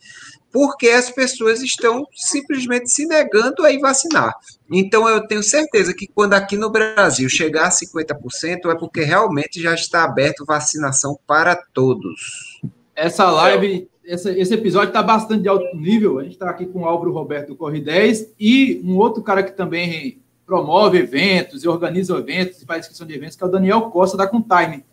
porque 0.51 0.89
as 0.89 1.09
pessoas 1.09 1.61
estão 1.61 2.05
simplesmente 2.13 2.89
se 2.89 3.05
negando 3.05 3.65
a 3.65 3.71
ir 3.71 3.79
vacinar. 3.79 4.33
Então, 4.71 5.09
eu 5.09 5.27
tenho 5.27 5.43
certeza 5.43 5.93
que 5.93 6.07
quando 6.07 6.33
aqui 6.33 6.55
no 6.55 6.69
Brasil 6.69 7.27
chegar 7.27 7.65
a 7.65 7.71
50%, 7.71 8.71
é 8.71 8.75
porque 8.75 9.01
realmente 9.01 9.61
já 9.61 9.73
está 9.73 10.03
aberto 10.03 10.45
vacinação 10.45 11.19
para 11.25 11.55
todos. 11.73 12.61
Essa 12.95 13.29
live 13.29 13.89
esse, 14.05 14.31
esse 14.39 14.53
episódio 14.53 14.89
está 14.89 15.01
bastante 15.01 15.43
de 15.43 15.49
alto 15.49 15.75
nível. 15.75 16.19
A 16.19 16.23
gente 16.23 16.33
está 16.33 16.49
aqui 16.49 16.65
com 16.65 16.81
o 16.81 16.85
Álvaro 16.85 17.11
Roberto 17.11 17.55
Corre 17.55 17.81
10 17.81 18.33
e 18.39 18.81
um 18.83 18.95
outro 18.97 19.21
cara 19.23 19.43
que 19.43 19.51
também 19.51 20.19
promove 20.45 20.99
eventos 20.99 21.63
e 21.63 21.67
organiza 21.67 22.15
eventos 22.15 22.61
e 22.61 22.65
faz 22.65 22.81
inscrição 22.81 23.07
de 23.07 23.15
eventos, 23.15 23.35
que 23.35 23.43
é 23.43 23.47
o 23.47 23.51
Daniel 23.51 23.81
Costa 23.83 24.15
da 24.15 24.27
Contime. 24.27 24.85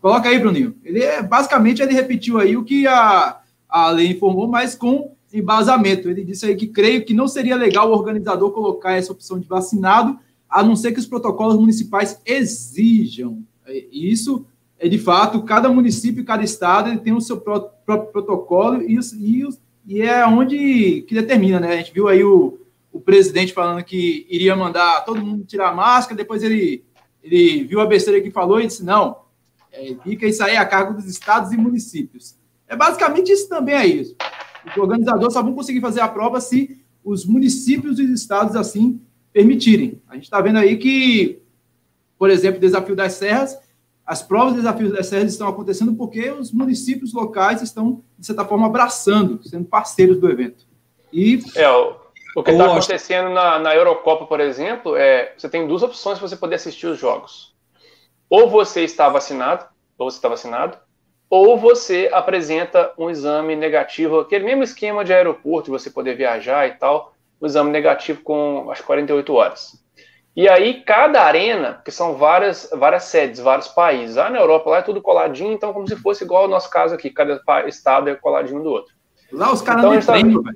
coloca 0.00 0.28
aí, 0.28 0.38
Bruninho. 0.38 0.76
Ele 0.84 1.02
é 1.02 1.22
basicamente 1.22 1.82
ele 1.82 1.94
repetiu 1.94 2.38
aí 2.38 2.56
o 2.56 2.64
que 2.64 2.86
a, 2.86 3.40
a 3.68 3.90
lei 3.90 4.08
informou, 4.08 4.46
mas 4.46 4.74
com 4.74 5.14
embasamento. 5.32 6.08
Ele 6.08 6.24
disse 6.24 6.46
aí 6.46 6.54
que 6.54 6.66
creio 6.66 7.04
que 7.04 7.14
não 7.14 7.26
seria 7.26 7.56
legal 7.56 7.90
o 7.90 7.94
organizador 7.94 8.52
colocar 8.52 8.92
essa 8.92 9.12
opção 9.12 9.38
de 9.38 9.48
vacinado, 9.48 10.18
a 10.48 10.62
não 10.62 10.76
ser 10.76 10.92
que 10.92 11.00
os 11.00 11.06
protocolos 11.06 11.56
municipais 11.56 12.20
exijam. 12.24 13.42
E 13.66 14.12
isso 14.12 14.46
é 14.78 14.88
de 14.88 14.98
fato, 14.98 15.42
cada 15.42 15.68
município, 15.68 16.24
cada 16.24 16.44
estado, 16.44 16.90
ele 16.90 16.98
tem 16.98 17.12
o 17.12 17.20
seu 17.20 17.40
próprio, 17.40 17.73
próprio 17.84 18.12
protocolo 18.12 18.82
e, 18.82 18.98
e, 18.98 19.48
e, 19.86 20.02
é 20.02 20.26
onde 20.26 21.02
que 21.02 21.14
determina, 21.14 21.60
né? 21.60 21.72
A 21.72 21.76
gente 21.76 21.92
viu 21.92 22.08
aí 22.08 22.24
o, 22.24 22.58
o 22.92 23.00
presidente 23.00 23.52
falando 23.52 23.84
que 23.84 24.26
iria 24.28 24.56
mandar 24.56 25.04
todo 25.04 25.24
mundo 25.24 25.44
tirar 25.44 25.68
a 25.68 25.74
máscara, 25.74 26.16
depois 26.16 26.42
ele, 26.42 26.84
ele 27.22 27.64
viu 27.64 27.80
a 27.80 27.86
besteira 27.86 28.20
que 28.20 28.30
falou 28.30 28.60
e 28.60 28.66
disse, 28.66 28.84
não, 28.84 29.18
é, 29.72 29.94
fica 30.02 30.26
isso 30.26 30.42
aí 30.42 30.56
a 30.56 30.64
cargo 30.64 30.94
dos 30.94 31.06
estados 31.06 31.52
e 31.52 31.56
municípios. 31.56 32.36
É 32.66 32.76
basicamente 32.76 33.32
isso 33.32 33.48
também 33.48 33.74
é 33.74 33.86
isso. 33.86 34.16
Os 34.66 34.76
organizadores 34.76 35.34
só 35.34 35.42
vão 35.42 35.54
conseguir 35.54 35.80
fazer 35.80 36.00
a 36.00 36.08
prova 36.08 36.40
se 36.40 36.80
os 37.04 37.26
municípios 37.26 37.98
e 37.98 38.04
os 38.04 38.10
estados 38.10 38.56
assim 38.56 39.00
permitirem. 39.32 40.00
A 40.08 40.14
gente 40.14 40.24
está 40.24 40.40
vendo 40.40 40.58
aí 40.58 40.76
que, 40.78 41.42
por 42.18 42.30
exemplo, 42.30 42.56
o 42.58 42.60
Desafio 42.60 42.96
das 42.96 43.14
Serras 43.14 43.58
as 44.06 44.22
provas 44.22 44.52
e 44.54 44.56
desafios 44.56 44.92
da 44.92 45.02
SERS 45.02 45.32
estão 45.32 45.48
acontecendo 45.48 45.94
porque 45.94 46.30
os 46.30 46.52
municípios 46.52 47.12
locais 47.14 47.62
estão, 47.62 48.02
de 48.18 48.26
certa 48.26 48.44
forma, 48.44 48.66
abraçando, 48.66 49.42
sendo 49.46 49.64
parceiros 49.64 50.18
do 50.18 50.30
evento. 50.30 50.66
E 51.12 51.40
é, 51.56 51.70
o, 51.70 51.96
o 52.36 52.42
que 52.42 52.50
está 52.50 52.66
acontecendo 52.66 53.30
na, 53.30 53.58
na 53.58 53.74
Eurocopa, 53.74 54.26
por 54.26 54.40
exemplo, 54.40 54.96
é 54.96 55.32
você 55.36 55.48
tem 55.48 55.66
duas 55.66 55.82
opções 55.82 56.18
para 56.18 56.28
você 56.28 56.36
poder 56.36 56.56
assistir 56.56 56.86
os 56.86 56.98
jogos. 56.98 57.54
Ou 58.28 58.50
você 58.50 58.82
está 58.82 59.08
vacinado, 59.08 59.66
ou 59.96 60.10
você 60.10 60.18
está 60.18 60.28
vacinado, 60.28 60.76
ou 61.30 61.56
você 61.56 62.10
apresenta 62.12 62.92
um 62.98 63.08
exame 63.08 63.56
negativo, 63.56 64.20
aquele 64.20 64.44
mesmo 64.44 64.62
esquema 64.62 65.04
de 65.04 65.12
aeroporto, 65.12 65.66
de 65.66 65.70
você 65.70 65.88
poder 65.88 66.16
viajar 66.16 66.66
e 66.66 66.72
tal, 66.72 67.14
um 67.40 67.46
exame 67.46 67.70
negativo 67.70 68.22
com 68.22 68.70
as 68.70 68.80
48 68.80 69.32
horas. 69.32 69.83
E 70.36 70.48
aí, 70.48 70.82
cada 70.82 71.22
arena, 71.22 71.80
que 71.84 71.92
são 71.92 72.14
várias, 72.14 72.68
várias 72.72 73.04
sedes, 73.04 73.38
vários 73.38 73.68
países. 73.68 74.16
Lá 74.16 74.28
na 74.28 74.40
Europa, 74.40 74.68
lá 74.68 74.78
é 74.78 74.82
tudo 74.82 75.00
coladinho, 75.00 75.52
então 75.52 75.72
como 75.72 75.86
se 75.86 75.94
fosse 75.94 76.24
igual 76.24 76.42
ao 76.42 76.48
nosso 76.48 76.68
caso 76.68 76.92
aqui, 76.94 77.08
cada 77.08 77.40
estado 77.66 78.10
é 78.10 78.16
coladinho 78.16 78.62
do 78.62 78.68
outro. 78.68 78.92
Lá 79.32 79.52
os 79.52 79.62
caras 79.62 79.84
então, 79.84 79.96
de 79.96 80.04
trem, 80.04 80.42
tá... 80.42 80.50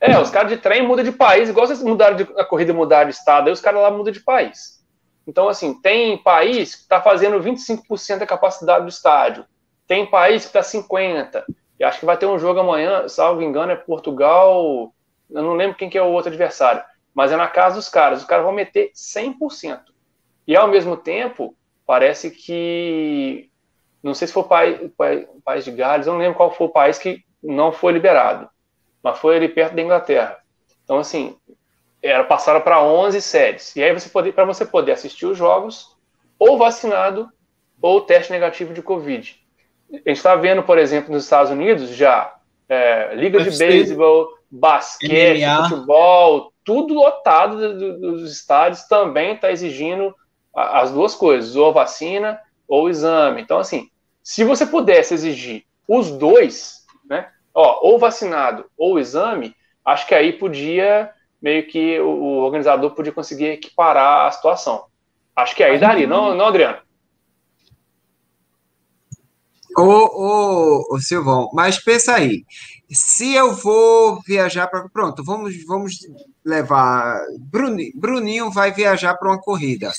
É, 0.00 0.18
os 0.18 0.30
caras 0.30 0.50
de 0.50 0.56
trem 0.56 0.86
mudam 0.86 1.04
de 1.04 1.12
país, 1.12 1.48
igual 1.48 1.66
vocês 1.66 1.82
mudaram 1.82 2.16
de, 2.16 2.22
a 2.36 2.44
corrida 2.44 2.72
mudar 2.72 3.04
de 3.04 3.10
estado, 3.10 3.46
aí 3.46 3.52
os 3.52 3.60
caras 3.60 3.80
lá 3.80 3.90
mudam 3.90 4.12
de 4.12 4.20
país. 4.20 4.80
Então, 5.26 5.48
assim, 5.48 5.80
tem 5.80 6.18
país 6.18 6.74
que 6.74 6.82
está 6.82 7.00
fazendo 7.00 7.40
25% 7.40 8.18
da 8.18 8.26
capacidade 8.26 8.84
do 8.84 8.88
estádio. 8.88 9.44
Tem 9.86 10.06
país 10.06 10.42
que 10.42 10.58
está 10.58 10.60
50%. 10.60 11.44
E 11.78 11.84
acho 11.84 12.00
que 12.00 12.06
vai 12.06 12.16
ter 12.16 12.26
um 12.26 12.38
jogo 12.38 12.60
amanhã, 12.60 13.06
salvo 13.06 13.42
engano, 13.42 13.70
é 13.70 13.76
Portugal. 13.76 14.92
Eu 15.30 15.42
não 15.42 15.54
lembro 15.54 15.76
quem 15.76 15.88
que 15.88 15.96
é 15.96 16.02
o 16.02 16.10
outro 16.10 16.28
adversário 16.30 16.82
mas 17.20 17.32
é 17.32 17.36
na 17.36 17.48
casa 17.48 17.76
dos 17.76 17.86
caras. 17.86 18.20
Os 18.20 18.24
caras 18.24 18.46
vão 18.46 18.54
meter 18.54 18.92
100%. 18.94 19.80
E 20.46 20.56
ao 20.56 20.68
mesmo 20.68 20.96
tempo, 20.96 21.54
parece 21.86 22.30
que. 22.30 23.50
Não 24.02 24.14
sei 24.14 24.26
se 24.26 24.32
foi 24.32 24.42
o 24.42 24.46
país, 24.46 24.90
país 25.44 25.64
de 25.66 25.70
Gales, 25.70 26.06
eu 26.06 26.14
não 26.14 26.20
lembro 26.20 26.38
qual 26.38 26.50
foi 26.50 26.66
o 26.66 26.72
país 26.72 26.98
que 26.98 27.22
não 27.42 27.72
foi 27.72 27.92
liberado, 27.92 28.48
mas 29.02 29.18
foi 29.18 29.36
ali 29.36 29.50
perto 29.50 29.74
da 29.74 29.82
Inglaterra. 29.82 30.38
Então, 30.82 30.96
assim, 30.96 31.36
era 32.02 32.24
passaram 32.24 32.62
para 32.62 32.82
11 32.82 33.20
sedes. 33.20 33.76
E 33.76 33.82
aí, 33.82 33.92
você 33.92 34.32
para 34.32 34.46
você 34.46 34.64
poder 34.64 34.92
assistir 34.92 35.26
os 35.26 35.36
jogos, 35.36 35.94
ou 36.38 36.56
vacinado, 36.56 37.28
ou 37.82 38.00
teste 38.00 38.32
negativo 38.32 38.72
de 38.72 38.80
Covid. 38.80 39.38
A 39.92 39.96
gente 39.96 40.12
está 40.12 40.34
vendo, 40.36 40.62
por 40.62 40.78
exemplo, 40.78 41.12
nos 41.12 41.24
Estados 41.24 41.52
Unidos 41.52 41.90
já 41.90 42.34
é, 42.66 43.14
liga 43.14 43.44
de 43.44 43.58
beisebol, 43.58 44.30
basquete, 44.50 45.44
MMA. 45.44 45.68
futebol, 45.68 46.52
tudo 46.70 46.94
lotado 46.94 47.98
dos 47.98 48.30
estádios 48.30 48.84
também 48.84 49.34
está 49.34 49.50
exigindo 49.50 50.14
as 50.54 50.92
duas 50.92 51.16
coisas, 51.16 51.56
ou 51.56 51.72
vacina 51.72 52.40
ou 52.68 52.88
exame. 52.88 53.42
Então, 53.42 53.58
assim, 53.58 53.90
se 54.22 54.44
você 54.44 54.64
pudesse 54.64 55.12
exigir 55.12 55.64
os 55.88 56.12
dois, 56.12 56.86
né, 57.04 57.28
ó, 57.52 57.80
ou 57.82 57.98
vacinado 57.98 58.66
ou 58.78 59.00
exame, 59.00 59.52
acho 59.84 60.06
que 60.06 60.14
aí 60.14 60.32
podia, 60.32 61.10
meio 61.42 61.66
que 61.66 61.98
o, 61.98 62.06
o 62.08 62.36
organizador 62.44 62.92
podia 62.92 63.10
conseguir 63.10 63.46
equiparar 63.46 64.28
a 64.28 64.30
situação. 64.30 64.84
Acho 65.34 65.56
que 65.56 65.64
aí 65.64 65.76
daria, 65.76 66.06
não, 66.06 66.36
não 66.36 66.46
Adriano? 66.46 66.78
Ô, 69.76 69.82
ô, 69.82 70.94
ô, 70.94 71.00
Silvão, 71.00 71.50
mas 71.52 71.82
pensa 71.82 72.14
aí, 72.14 72.44
se 72.88 73.34
eu 73.34 73.54
vou 73.54 74.20
viajar 74.22 74.66
para. 74.68 74.88
Pronto, 74.88 75.24
vamos, 75.24 75.64
vamos 75.64 75.98
levar. 76.44 77.20
Bruninho, 77.94 78.50
vai 78.50 78.72
viajar 78.72 79.14
para 79.14 79.28
uma 79.28 79.40
corrida. 79.40 79.92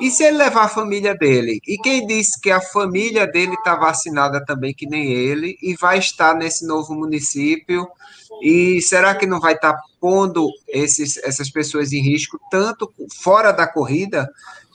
E 0.00 0.10
se 0.10 0.22
ele 0.22 0.36
levar 0.36 0.64
a 0.64 0.68
família 0.68 1.14
dele? 1.14 1.60
E 1.66 1.76
quem 1.76 2.06
disse 2.06 2.40
que 2.40 2.50
a 2.50 2.60
família 2.60 3.26
dele 3.26 3.54
está 3.54 3.74
vacinada 3.74 4.44
também, 4.44 4.72
que 4.72 4.86
nem 4.86 5.12
ele, 5.12 5.58
e 5.60 5.74
vai 5.74 5.98
estar 5.98 6.34
nesse 6.34 6.64
novo 6.64 6.94
município? 6.94 7.88
E 8.40 8.80
será 8.80 9.14
que 9.14 9.26
não 9.26 9.40
vai 9.40 9.54
estar 9.54 9.72
tá 9.72 9.82
pondo 10.00 10.48
esses, 10.66 11.16
essas 11.18 11.50
pessoas 11.50 11.92
em 11.92 12.00
risco, 12.00 12.38
tanto 12.50 12.92
fora 13.20 13.52
da 13.52 13.66
corrida, 13.66 14.28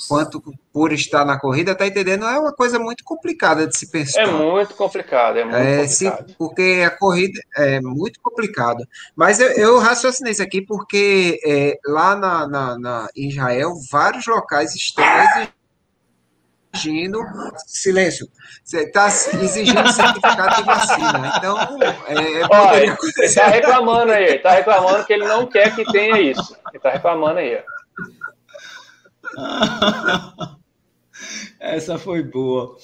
quanto 0.07 0.41
por 0.71 0.91
estar 0.91 1.23
na 1.23 1.39
corrida, 1.39 1.75
tá 1.75 1.85
entendendo? 1.85 2.25
É 2.25 2.39
uma 2.39 2.51
coisa 2.51 2.79
muito 2.79 3.03
complicada 3.03 3.67
de 3.67 3.77
se 3.77 3.89
pensar. 3.89 4.21
É 4.21 4.31
muito 4.31 4.73
complicado, 4.75 5.37
é 5.37 5.43
muito 5.43 5.57
é, 5.57 5.87
complicado. 5.87 6.29
Se, 6.29 6.35
porque 6.35 6.83
a 6.85 6.89
corrida 6.89 7.39
é 7.55 7.79
muito 7.79 8.19
complicado. 8.21 8.85
Mas 9.15 9.39
eu, 9.39 9.49
eu 9.51 9.79
raciocinei 9.79 10.31
isso 10.31 10.43
aqui 10.43 10.61
porque 10.61 11.39
é, 11.45 11.77
lá 11.85 12.15
na, 12.15 12.47
na, 12.47 12.79
na, 12.79 13.07
Israel, 13.15 13.73
vários 13.91 14.25
locais 14.25 14.75
estão 14.75 15.05
exigindo 15.05 15.62
silêncio. 17.65 18.27
Você 18.63 18.83
está 18.83 19.07
exigindo 19.07 19.91
certificado 19.91 20.55
de 20.55 20.63
vacina. 20.63 21.33
Então, 21.37 21.57
é, 22.07 22.43
Olha, 22.49 22.83
ele 22.83 23.25
está 23.25 23.47
reclamando 23.47 24.11
aí, 24.11 24.35
está 24.35 24.51
reclamando 24.51 25.05
que 25.05 25.13
ele 25.13 25.25
não 25.25 25.45
quer 25.45 25.75
que 25.75 25.83
tenha 25.91 26.19
isso. 26.19 26.55
Ele 26.69 26.77
está 26.77 26.89
reclamando 26.89 27.39
aí. 27.39 27.61
Essa 31.59 31.97
foi 31.97 32.23
boa. 32.23 32.75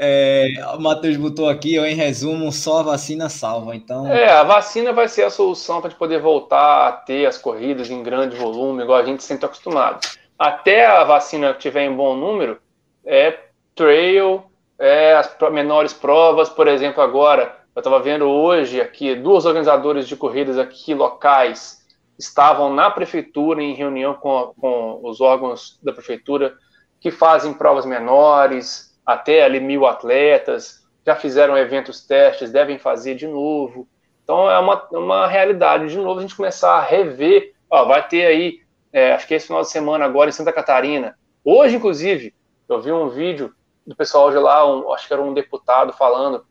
É, 0.00 0.52
o 0.76 0.80
Matheus 0.80 1.16
botou 1.16 1.48
aqui, 1.48 1.76
ó, 1.76 1.84
em 1.84 1.96
resumo, 1.96 2.52
só 2.52 2.78
a 2.80 2.82
vacina 2.84 3.28
salva. 3.28 3.74
Então... 3.74 4.06
É, 4.06 4.30
a 4.30 4.44
vacina 4.44 4.92
vai 4.92 5.08
ser 5.08 5.24
a 5.24 5.30
solução 5.30 5.80
para 5.80 5.88
a 5.88 5.90
gente 5.90 5.98
poder 5.98 6.20
voltar 6.20 6.88
a 6.88 6.92
ter 6.92 7.26
as 7.26 7.36
corridas 7.36 7.90
em 7.90 8.00
grande 8.00 8.36
volume, 8.36 8.84
igual 8.84 9.00
a 9.00 9.04
gente 9.04 9.24
sempre 9.24 9.38
está 9.38 9.46
acostumado. 9.48 10.06
Até 10.38 10.86
a 10.86 11.02
vacina 11.02 11.52
tiver 11.52 11.84
em 11.84 11.96
bom 11.96 12.14
número, 12.14 12.60
é 13.08 13.38
trail, 13.74 14.44
é 14.78 15.14
as 15.16 15.34
menores 15.50 15.94
provas, 15.94 16.50
por 16.50 16.68
exemplo, 16.68 17.02
agora, 17.02 17.56
eu 17.74 17.80
estava 17.80 17.98
vendo 18.00 18.28
hoje 18.28 18.80
aqui, 18.82 19.14
duas 19.14 19.46
organizadoras 19.46 20.06
de 20.06 20.14
corridas 20.14 20.58
aqui 20.58 20.94
locais 20.94 21.78
estavam 22.18 22.74
na 22.74 22.90
prefeitura 22.90 23.62
em 23.62 23.74
reunião 23.74 24.12
com, 24.14 24.52
com 24.60 25.00
os 25.04 25.20
órgãos 25.20 25.78
da 25.82 25.92
prefeitura 25.92 26.54
que 27.00 27.10
fazem 27.10 27.54
provas 27.54 27.86
menores, 27.86 28.94
até 29.06 29.42
ali 29.42 29.60
mil 29.60 29.86
atletas, 29.86 30.86
já 31.06 31.14
fizeram 31.14 31.56
eventos 31.56 32.04
testes, 32.04 32.50
devem 32.50 32.78
fazer 32.78 33.14
de 33.14 33.26
novo. 33.26 33.88
Então 34.22 34.50
é 34.50 34.58
uma, 34.58 34.86
uma 34.90 35.26
realidade, 35.26 35.88
de 35.88 35.96
novo, 35.96 36.18
a 36.18 36.22
gente 36.22 36.36
começar 36.36 36.72
a 36.72 36.82
rever. 36.82 37.54
Ó, 37.70 37.84
vai 37.84 38.06
ter 38.06 38.26
aí, 38.26 38.58
é, 38.92 39.12
acho 39.12 39.26
que 39.26 39.34
esse 39.34 39.46
final 39.46 39.62
de 39.62 39.70
semana 39.70 40.04
agora 40.04 40.28
em 40.28 40.32
Santa 40.32 40.52
Catarina. 40.52 41.16
Hoje, 41.44 41.76
inclusive, 41.76 42.34
eu 42.68 42.80
vi 42.80 42.92
um 42.92 43.08
vídeo 43.08 43.54
do 43.86 43.96
pessoal 43.96 44.30
de 44.30 44.36
lá, 44.36 44.66
um, 44.70 44.92
acho 44.92 45.06
que 45.06 45.12
era 45.12 45.22
um 45.22 45.32
deputado 45.32 45.92
falando 45.92 46.44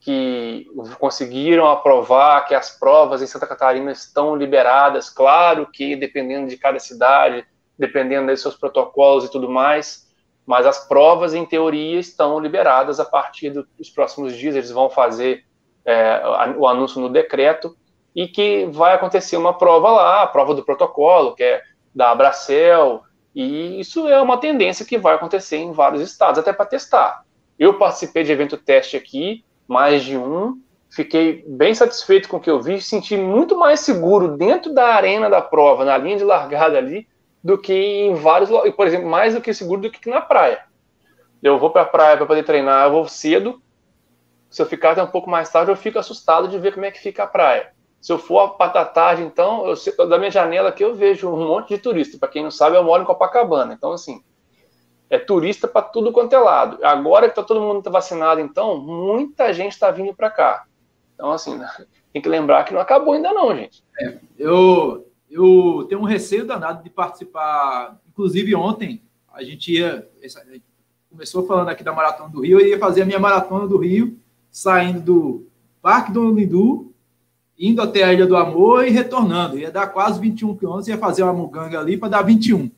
que 0.00 0.66
conseguiram 0.98 1.66
aprovar 1.66 2.46
que 2.46 2.54
as 2.54 2.78
provas 2.78 3.22
em 3.22 3.26
Santa 3.26 3.46
Catarina 3.46 3.90
estão 3.90 4.36
liberadas. 4.36 5.08
Claro 5.08 5.66
que 5.72 5.96
dependendo 5.96 6.48
de 6.48 6.58
cada 6.58 6.78
cidade, 6.78 7.44
dependendo 7.78 8.26
dos 8.26 8.42
seus 8.42 8.54
protocolos 8.54 9.24
e 9.24 9.30
tudo 9.30 9.48
mais, 9.48 10.04
mas 10.46 10.66
as 10.66 10.86
provas, 10.86 11.32
em 11.32 11.46
teoria, 11.46 11.98
estão 11.98 12.38
liberadas 12.38 13.00
a 13.00 13.04
partir 13.04 13.50
dos 13.50 13.88
próximos 13.88 14.36
dias. 14.36 14.54
Eles 14.54 14.70
vão 14.70 14.90
fazer 14.90 15.44
é, 15.86 16.22
o 16.56 16.66
anúncio 16.66 17.00
no 17.00 17.08
decreto 17.08 17.74
e 18.14 18.28
que 18.28 18.66
vai 18.66 18.94
acontecer 18.94 19.36
uma 19.38 19.56
prova 19.56 19.90
lá, 19.90 20.22
a 20.22 20.26
prova 20.26 20.54
do 20.54 20.64
protocolo, 20.64 21.34
que 21.34 21.42
é 21.42 21.62
da 21.94 22.10
Abracel, 22.10 23.02
e 23.34 23.80
isso 23.80 24.08
é 24.08 24.20
uma 24.20 24.38
tendência 24.38 24.86
que 24.86 24.96
vai 24.96 25.14
acontecer 25.14 25.56
em 25.56 25.72
vários 25.72 26.00
estados, 26.00 26.38
até 26.38 26.52
para 26.52 26.66
testar. 26.66 27.24
Eu 27.58 27.78
participei 27.78 28.22
de 28.22 28.32
evento 28.32 28.56
teste 28.56 28.96
aqui, 28.96 29.44
mais 29.66 30.04
de 30.04 30.16
um, 30.16 30.60
fiquei 30.90 31.44
bem 31.46 31.74
satisfeito 31.74 32.28
com 32.28 32.36
o 32.36 32.40
que 32.40 32.50
eu 32.50 32.60
vi, 32.60 32.80
senti 32.80 33.16
muito 33.16 33.58
mais 33.58 33.80
seguro 33.80 34.36
dentro 34.36 34.72
da 34.72 34.94
arena 34.94 35.28
da 35.28 35.42
prova, 35.42 35.84
na 35.84 35.98
linha 35.98 36.16
de 36.16 36.24
largada 36.24 36.78
ali, 36.78 37.08
do 37.42 37.58
que 37.58 37.74
em 37.74 38.14
vários, 38.14 38.48
por 38.72 38.86
exemplo, 38.86 39.08
mais 39.08 39.34
do 39.34 39.40
que 39.40 39.52
seguro 39.52 39.82
do 39.82 39.90
que 39.90 40.08
na 40.08 40.20
praia. 40.20 40.62
Eu 41.42 41.58
vou 41.58 41.70
para 41.70 41.82
a 41.82 41.86
praia 41.86 42.16
para 42.16 42.26
poder 42.26 42.44
treinar, 42.44 42.86
eu 42.86 42.92
vou 42.92 43.08
cedo. 43.08 43.60
Se 44.48 44.62
eu 44.62 44.66
ficar 44.66 44.92
até 44.92 45.02
um 45.02 45.08
pouco 45.08 45.28
mais 45.28 45.50
tarde, 45.50 45.70
eu 45.70 45.76
fico 45.76 45.98
assustado 45.98 46.48
de 46.48 46.58
ver 46.58 46.72
como 46.72 46.86
é 46.86 46.90
que 46.90 47.00
fica 47.00 47.24
a 47.24 47.26
praia. 47.26 47.72
Se 48.04 48.12
eu 48.12 48.18
for 48.18 48.58
para 48.58 48.84
tarde, 48.84 49.22
então, 49.22 49.64
eu, 49.66 50.06
da 50.06 50.18
minha 50.18 50.30
janela 50.30 50.68
aqui 50.68 50.84
eu 50.84 50.94
vejo 50.94 51.26
um 51.26 51.48
monte 51.48 51.70
de 51.70 51.78
turista. 51.78 52.18
Para 52.18 52.28
quem 52.28 52.42
não 52.42 52.50
sabe, 52.50 52.76
eu 52.76 52.84
moro 52.84 53.02
em 53.02 53.06
Copacabana. 53.06 53.72
Então, 53.72 53.92
assim, 53.92 54.22
é 55.08 55.18
turista 55.18 55.66
para 55.66 55.80
tudo 55.80 56.12
quanto 56.12 56.34
é 56.34 56.38
lado. 56.38 56.84
Agora 56.84 57.24
que 57.24 57.32
está 57.32 57.42
todo 57.42 57.62
mundo 57.62 57.90
vacinado, 57.90 58.42
então, 58.42 58.76
muita 58.76 59.54
gente 59.54 59.72
está 59.72 59.90
vindo 59.90 60.12
para 60.12 60.28
cá. 60.28 60.66
Então, 61.14 61.32
assim, 61.32 61.58
tem 62.12 62.20
que 62.20 62.28
lembrar 62.28 62.64
que 62.64 62.74
não 62.74 62.80
acabou 62.82 63.14
ainda 63.14 63.32
não, 63.32 63.56
gente. 63.56 63.82
É, 63.98 64.18
eu, 64.36 65.10
eu 65.30 65.86
tenho 65.88 66.02
um 66.02 66.04
receio 66.04 66.46
danado 66.46 66.82
de 66.82 66.90
participar. 66.90 67.98
Inclusive, 68.06 68.54
ontem, 68.54 69.02
a 69.32 69.42
gente 69.42 69.72
ia. 69.72 70.06
Começou 71.08 71.46
falando 71.46 71.70
aqui 71.70 71.82
da 71.82 71.94
Maratona 71.94 72.28
do 72.28 72.42
Rio, 72.42 72.60
eu 72.60 72.66
ia 72.66 72.78
fazer 72.78 73.00
a 73.00 73.06
minha 73.06 73.18
Maratona 73.18 73.66
do 73.66 73.78
Rio, 73.78 74.20
saindo 74.50 75.00
do 75.00 75.48
Parque 75.80 76.12
do 76.12 76.30
Lindu, 76.30 76.93
indo 77.58 77.80
até 77.80 78.02
a 78.02 78.12
Ilha 78.12 78.26
do 78.26 78.36
Amor 78.36 78.86
e 78.86 78.90
retornando. 78.90 79.58
Ia 79.58 79.70
dar 79.70 79.88
quase 79.88 80.20
21 80.20 80.56
quilômetros, 80.56 80.88
ia 80.88 80.98
fazer 80.98 81.22
uma 81.22 81.32
muganga 81.32 81.78
ali 81.78 81.96
para 81.96 82.08
dar 82.08 82.22
21. 82.22 82.70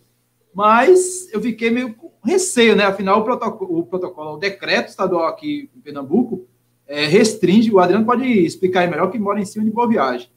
Mas 0.55 1.33
eu 1.33 1.41
fiquei 1.41 1.71
meio 1.71 1.95
com 1.95 2.11
receio, 2.25 2.75
né? 2.75 2.85
Afinal, 2.85 3.21
o 3.21 3.25
protocolo, 3.25 3.79
o, 3.79 3.87
protocolo, 3.87 4.35
o 4.35 4.39
decreto 4.39 4.89
estadual 4.89 5.27
aqui 5.27 5.71
em 5.77 5.81
Pernambuco 5.81 6.47
é, 6.87 7.07
restringe, 7.07 7.73
o 7.73 7.79
Adriano 7.79 8.07
pode 8.07 8.25
explicar 8.25 8.81
aí 8.81 8.91
melhor, 8.91 9.11
que 9.11 9.19
mora 9.19 9.41
em 9.41 9.45
cima 9.45 9.65
de 9.65 9.71
Boa 9.71 9.89
Viagem 9.89 10.29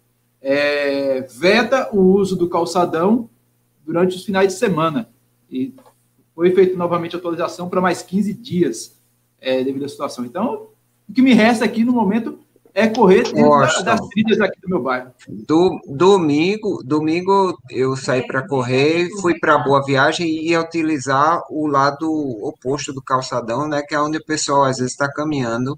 é, 0.42 1.22
veta 1.22 1.90
o 1.94 2.00
uso 2.00 2.36
do 2.36 2.50
calçadão 2.50 3.30
durante 3.86 4.16
os 4.16 4.26
finais 4.26 4.54
de 4.54 4.60
semana. 4.60 5.10
E 5.50 5.74
foi 6.34 6.52
feita 6.52 6.78
novamente 6.78 7.16
a 7.16 7.20
atualização 7.20 7.70
para 7.70 7.82
mais 7.82 8.02
15 8.02 8.34
dias 8.34 9.00
é, 9.42 9.64
devido 9.64 9.86
à 9.86 9.90
situação. 9.90 10.26
Então, 10.26 10.70
o 11.08 11.14
que 11.14 11.22
me 11.22 11.34
resta 11.34 11.66
aqui 11.66 11.84
no 11.84 11.94
momento 11.94 12.40
é 12.74 12.88
correr 12.88 13.24
dentro 13.24 13.84
das 13.84 14.00
trilhas 14.10 14.40
aqui 14.40 14.60
do 14.62 14.70
meu 14.70 14.82
bairro. 14.82 15.12
Do, 15.28 15.80
domingo, 15.88 16.82
domingo 16.84 17.58
eu 17.70 17.96
saí 17.96 18.26
para 18.26 18.48
correr, 18.48 19.10
fui 19.22 19.38
para 19.40 19.58
Boa 19.58 19.84
Viagem 19.84 20.28
e 20.28 20.50
ia 20.50 20.62
utilizar 20.62 21.42
o 21.50 21.68
lado 21.68 22.10
oposto 22.44 22.94
do 22.94 23.02
calçadão, 23.02 23.68
né, 23.68 23.82
que 23.82 23.96
é 23.96 24.00
onde 24.00 24.18
o 24.18 24.26
pessoal 24.26 24.64
às 24.64 24.78
vezes 24.78 24.94
está 24.94 25.12
caminhando 25.12 25.78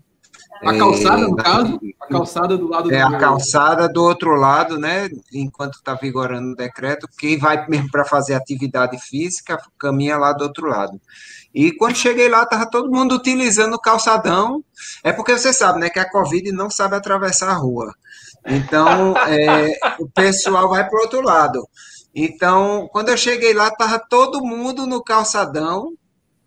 a 0.64 0.78
calçada, 0.78 1.28
no 1.28 1.36
caso? 1.36 1.80
A 2.00 2.08
calçada 2.08 2.58
do 2.58 2.70
lado 2.70 2.94
É, 2.94 3.00
do... 3.00 3.16
a 3.16 3.18
calçada 3.18 3.90
do 3.90 4.04
outro 4.04 4.36
lado, 4.36 4.78
né? 4.78 5.10
Enquanto 5.34 5.76
está 5.76 5.96
vigorando 5.96 6.52
o 6.52 6.56
decreto, 6.56 7.08
quem 7.18 7.38
vai 7.38 7.68
mesmo 7.68 7.90
para 7.90 8.06
fazer 8.06 8.36
atividade 8.36 9.00
física 9.00 9.58
caminha 9.80 10.18
lá 10.18 10.34
do 10.34 10.44
outro 10.44 10.68
lado. 10.68 11.02
E 11.54 11.72
quando 11.76 11.96
cheguei 11.96 12.30
lá, 12.30 12.44
estava 12.44 12.70
todo 12.70 12.92
mundo 12.92 13.16
utilizando 13.16 13.74
o 13.74 13.82
calçadão. 13.82 14.64
É 15.04 15.12
porque 15.12 15.38
você 15.38 15.52
sabe, 15.52 15.80
né? 15.80 15.90
Que 15.90 16.00
a 16.00 16.10
Covid 16.10 16.52
não 16.52 16.70
sabe 16.70 16.96
atravessar 16.96 17.50
a 17.50 17.56
rua. 17.56 17.94
Então, 18.46 19.16
é, 19.28 19.78
o 20.00 20.10
pessoal 20.10 20.70
vai 20.70 20.88
para 20.88 20.98
o 20.98 21.02
outro 21.02 21.22
lado. 21.22 21.68
Então, 22.16 22.90
quando 22.92 23.10
eu 23.10 23.18
cheguei 23.18 23.54
lá, 23.54 23.68
estava 23.68 24.00
todo 24.00 24.44
mundo 24.44 24.86
no 24.86 25.04
calçadão, 25.04 25.94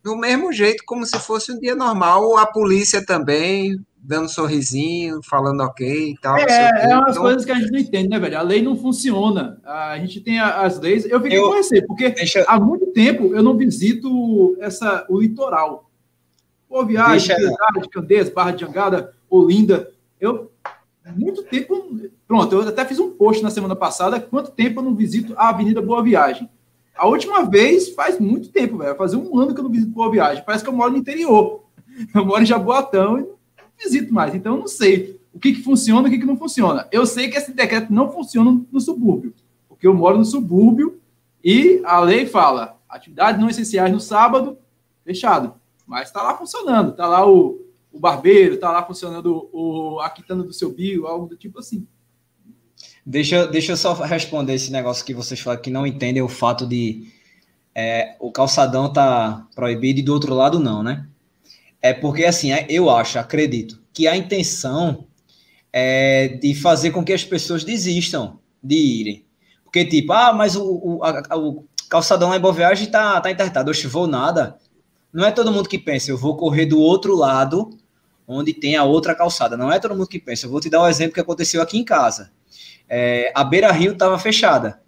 do 0.03 0.17
mesmo 0.17 0.53
jeito, 0.53 0.85
como 0.87 1.07
se 1.07 1.19
fosse 1.19 1.53
um 1.53 1.59
dia 1.59 1.75
normal. 1.75 2.37
A 2.37 2.47
polícia 2.47 3.05
também, 3.05 3.77
dando 4.05 4.27
um 4.27 4.29
sorrisinho, 4.29 5.21
falando 5.25 5.63
ok 5.63 6.11
e 6.11 6.19
tal. 6.19 6.37
É, 6.37 6.91
é 6.91 6.97
umas 6.97 7.13
então... 7.13 7.23
coisas 7.23 7.45
que 7.45 7.51
a 7.51 7.55
gente 7.55 7.73
não 7.73 7.79
entende, 7.79 8.09
né, 8.09 8.19
velho? 8.19 8.39
A 8.39 8.43
lei 8.43 8.61
não 8.63 8.77
funciona. 8.77 9.59
A 9.65 9.99
gente 9.99 10.21
tem 10.21 10.39
as 10.39 10.79
leis. 10.79 11.07
Eu 11.07 11.21
fiquei 11.21 11.39
eu... 11.39 11.49
com 11.49 11.55
receio, 11.55 11.87
porque 11.87 12.11
Deixa... 12.11 12.45
há 12.47 12.61
muito 12.61 12.87
tempo 12.89 13.35
eu 13.35 13.43
não 13.43 13.57
visito 13.57 14.57
essa, 14.61 15.07
o 15.09 15.21
litoral. 15.21 15.91
Pô, 16.69 16.85
viagem, 16.85 17.35
Candeias, 17.91 18.29
Barra 18.29 18.51
de 18.51 18.61
Jangada, 18.61 19.15
Olinda. 19.31 19.91
Eu, 20.21 20.53
muito 21.17 21.43
tempo. 21.45 21.99
Pronto, 22.29 22.55
eu 22.55 22.69
até 22.69 22.85
fiz 22.85 22.99
um 22.99 23.11
post 23.11 23.43
na 23.43 23.51
semana 23.51 23.75
passada. 23.75 24.21
Quanto 24.21 24.51
tempo 24.51 24.81
eu 24.81 24.85
não 24.85 24.95
visito 24.95 25.33
a 25.37 25.49
Avenida 25.49 25.81
Boa 25.81 26.03
Viagem? 26.03 26.49
A 26.95 27.07
última 27.07 27.43
vez 27.43 27.89
faz 27.91 28.21
muito 28.21 28.51
tempo, 28.51 28.79
velho. 28.79 28.97
Faz 28.97 29.15
um 29.15 29.39
ano 29.39 29.55
que 29.55 29.61
eu 29.61 29.65
não 29.65 29.71
visito 29.71 29.91
Boa 29.93 30.11
Viagem. 30.11 30.45
Parece 30.45 30.63
que 30.63 30.69
eu 30.69 30.75
moro 30.75 30.93
no 30.93 30.99
interior. 30.99 31.65
Eu 32.13 32.27
moro 32.27 32.43
em 32.43 32.47
Jaboatão 32.47 33.21
e 33.21 33.35
visito 33.85 34.12
mais. 34.12 34.35
Então, 34.35 34.55
eu 34.55 34.61
não 34.61 34.68
sei 34.68 35.20
o 35.32 35.39
que, 35.39 35.53
que 35.53 35.62
funciona 35.62 36.09
e 36.09 36.11
o 36.11 36.12
que, 36.12 36.18
que 36.18 36.26
não 36.26 36.37
funciona. 36.37 36.89
Eu 36.91 37.07
sei 37.07 37.28
que 37.28 37.37
esse 37.37 37.53
decreto 37.53 37.93
não 37.93 38.11
funciona 38.11 38.61
no 38.70 38.80
subúrbio, 38.80 39.35
porque 39.68 39.87
eu 39.87 39.95
moro 39.95 40.18
no 40.18 40.24
subúrbio 40.24 41.01
e 41.43 41.80
a 41.85 42.01
lei 42.01 42.26
fala 42.26 42.78
atividades 42.89 43.41
não 43.41 43.49
essenciais 43.49 43.93
no 43.93 44.01
sábado, 44.01 44.57
fechado. 45.05 45.55
Mas 45.87 46.09
está 46.09 46.22
lá 46.22 46.37
funcionando. 46.37 46.91
Está 46.91 47.07
lá 47.07 47.28
o, 47.28 47.61
o 47.93 47.99
barbeiro, 47.99 48.55
está 48.55 48.70
lá 48.70 48.82
funcionando 48.85 49.49
o, 49.53 50.01
a 50.01 50.09
quitanda 50.09 50.43
do 50.43 50.53
seu 50.53 50.72
bio, 50.72 51.07
algo 51.07 51.26
do 51.26 51.37
tipo 51.37 51.59
assim. 51.59 51.87
Deixa, 53.05 53.47
deixa 53.47 53.72
eu 53.72 53.76
só 53.76 53.93
responder 53.93 54.55
esse 54.55 54.72
negócio 54.72 55.05
que 55.05 55.12
vocês 55.12 55.39
falam 55.39 55.61
que 55.61 55.70
não 55.70 55.87
entendem 55.87 56.22
o 56.22 56.28
fato 56.28 56.66
de 56.66 57.12
é, 57.74 58.16
o 58.18 58.30
calçadão 58.30 58.91
tá 58.91 59.47
proibido 59.55 60.01
e 60.01 60.03
do 60.03 60.14
outro 60.14 60.35
lado 60.35 60.59
não, 60.59 60.82
né? 60.82 61.07
É 61.85 61.93
porque, 61.93 62.24
assim, 62.24 62.51
é, 62.51 62.64
eu 62.66 62.89
acho, 62.89 63.18
acredito, 63.18 63.78
que 63.93 64.09
a 64.09 64.16
intenção 64.16 65.07
é 65.70 66.28
de 66.28 66.55
fazer 66.55 66.93
com 66.93 67.05
que 67.05 67.12
as 67.12 67.22
pessoas 67.22 67.62
desistam 67.62 68.39
de 68.62 68.74
irem. 68.74 69.26
Porque, 69.62 69.85
tipo, 69.85 70.11
ah, 70.14 70.32
mas 70.32 70.57
o, 70.57 70.64
o, 70.64 71.05
a, 71.05 71.37
o 71.37 71.66
calçadão 71.91 72.30
lá 72.30 72.39
em 72.39 72.41
Boa 72.41 72.55
Viagem 72.55 72.87
tá, 72.87 73.20
tá 73.20 73.30
interditado. 73.30 73.70
Eu 73.70 73.91
vou 73.91 74.07
nada. 74.07 74.57
Não 75.12 75.26
é 75.26 75.30
todo 75.30 75.53
mundo 75.53 75.68
que 75.68 75.78
pensa, 75.78 76.11
eu 76.11 76.16
vou 76.16 76.39
correr 76.39 76.64
do 76.64 76.80
outro 76.80 77.14
lado, 77.14 77.68
onde 78.26 78.55
tem 78.55 78.76
a 78.76 78.85
outra 78.85 79.14
calçada. 79.14 79.55
Não 79.55 79.70
é 79.70 79.78
todo 79.78 79.95
mundo 79.95 80.09
que 80.09 80.18
pensa. 80.18 80.47
Eu 80.47 80.51
vou 80.51 80.62
te 80.62 80.70
dar 80.70 80.82
um 80.82 80.89
exemplo 80.89 81.12
que 81.12 81.20
aconteceu 81.20 81.61
aqui 81.61 81.76
em 81.76 81.85
casa. 81.85 82.32
É, 82.89 83.30
a 83.35 83.45
Beira 83.45 83.70
Rio 83.70 83.93
estava 83.93 84.18
fechada. 84.18 84.80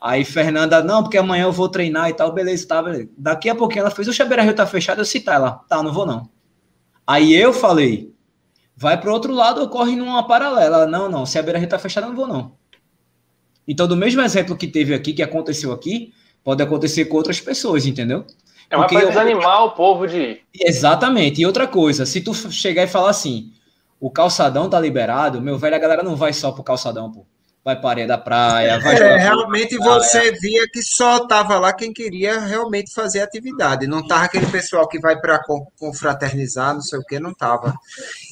Aí 0.00 0.24
Fernanda, 0.24 0.82
não, 0.82 1.02
porque 1.02 1.18
amanhã 1.18 1.44
eu 1.44 1.52
vou 1.52 1.68
treinar 1.68 2.08
e 2.08 2.14
tal, 2.14 2.32
beleza, 2.32 2.68
tá, 2.68 2.80
beleza. 2.80 3.08
Daqui 3.16 3.48
a 3.48 3.54
pouquinho 3.54 3.80
ela 3.80 3.90
fez, 3.90 4.06
o 4.06 4.24
Beira 4.26 4.42
Rio 4.42 4.54
tá 4.54 4.66
fechado, 4.66 5.00
eu 5.00 5.04
citar 5.04 5.34
ela, 5.34 5.64
tá, 5.68 5.82
não 5.82 5.92
vou 5.92 6.06
não. 6.06 6.28
Aí 7.06 7.34
eu 7.34 7.52
falei, 7.52 8.12
vai 8.76 9.00
para 9.00 9.12
outro 9.12 9.34
lado 9.34 9.60
ou 9.60 9.68
corre 9.68 9.96
numa 9.96 10.26
paralela. 10.26 10.86
Não, 10.86 11.08
não, 11.08 11.26
se 11.26 11.38
a 11.38 11.42
Beira 11.42 11.58
Rio 11.58 11.68
tá 11.68 11.78
fechada, 11.78 12.06
eu 12.06 12.10
não 12.10 12.16
vou 12.16 12.28
não. 12.28 12.52
Então, 13.66 13.88
do 13.88 13.96
mesmo 13.96 14.22
exemplo 14.22 14.56
que 14.56 14.66
teve 14.66 14.94
aqui, 14.94 15.12
que 15.12 15.22
aconteceu 15.22 15.72
aqui, 15.72 16.12
pode 16.44 16.62
acontecer 16.62 17.06
com 17.06 17.16
outras 17.16 17.40
pessoas, 17.40 17.84
entendeu? 17.84 18.24
É 18.70 18.76
uma 18.76 18.86
coisa 18.86 19.08
desanimar 19.08 19.64
o 19.64 19.70
povo 19.72 20.06
de. 20.06 20.40
Exatamente. 20.54 21.40
E 21.40 21.46
outra 21.46 21.66
coisa, 21.66 22.06
se 22.06 22.20
tu 22.20 22.34
chegar 22.34 22.84
e 22.84 22.86
falar 22.86 23.10
assim, 23.10 23.52
o 23.98 24.10
calçadão 24.10 24.68
tá 24.68 24.78
liberado, 24.78 25.40
meu 25.40 25.58
velho, 25.58 25.74
a 25.74 25.78
galera 25.78 26.02
não 26.02 26.14
vai 26.14 26.32
só 26.32 26.52
pro 26.52 26.62
calçadão, 26.62 27.10
pô. 27.10 27.26
Vai 27.68 27.78
para 27.78 28.06
da 28.06 28.16
praia, 28.16 28.80
vai 28.80 28.96
É, 28.96 29.18
realmente 29.18 29.76
você 29.76 30.32
via 30.40 30.66
que 30.72 30.80
só 30.80 31.26
tava 31.26 31.58
lá 31.58 31.70
quem 31.70 31.92
queria 31.92 32.40
realmente 32.40 32.94
fazer 32.94 33.20
atividade. 33.20 33.86
Não 33.86 34.06
tava 34.06 34.24
aquele 34.24 34.46
pessoal 34.46 34.88
que 34.88 34.98
vai 34.98 35.20
para 35.20 35.38
confraternizar, 35.78 36.72
não 36.72 36.80
sei 36.80 36.98
o 36.98 37.04
que, 37.04 37.20
não 37.20 37.34
tava. 37.34 37.74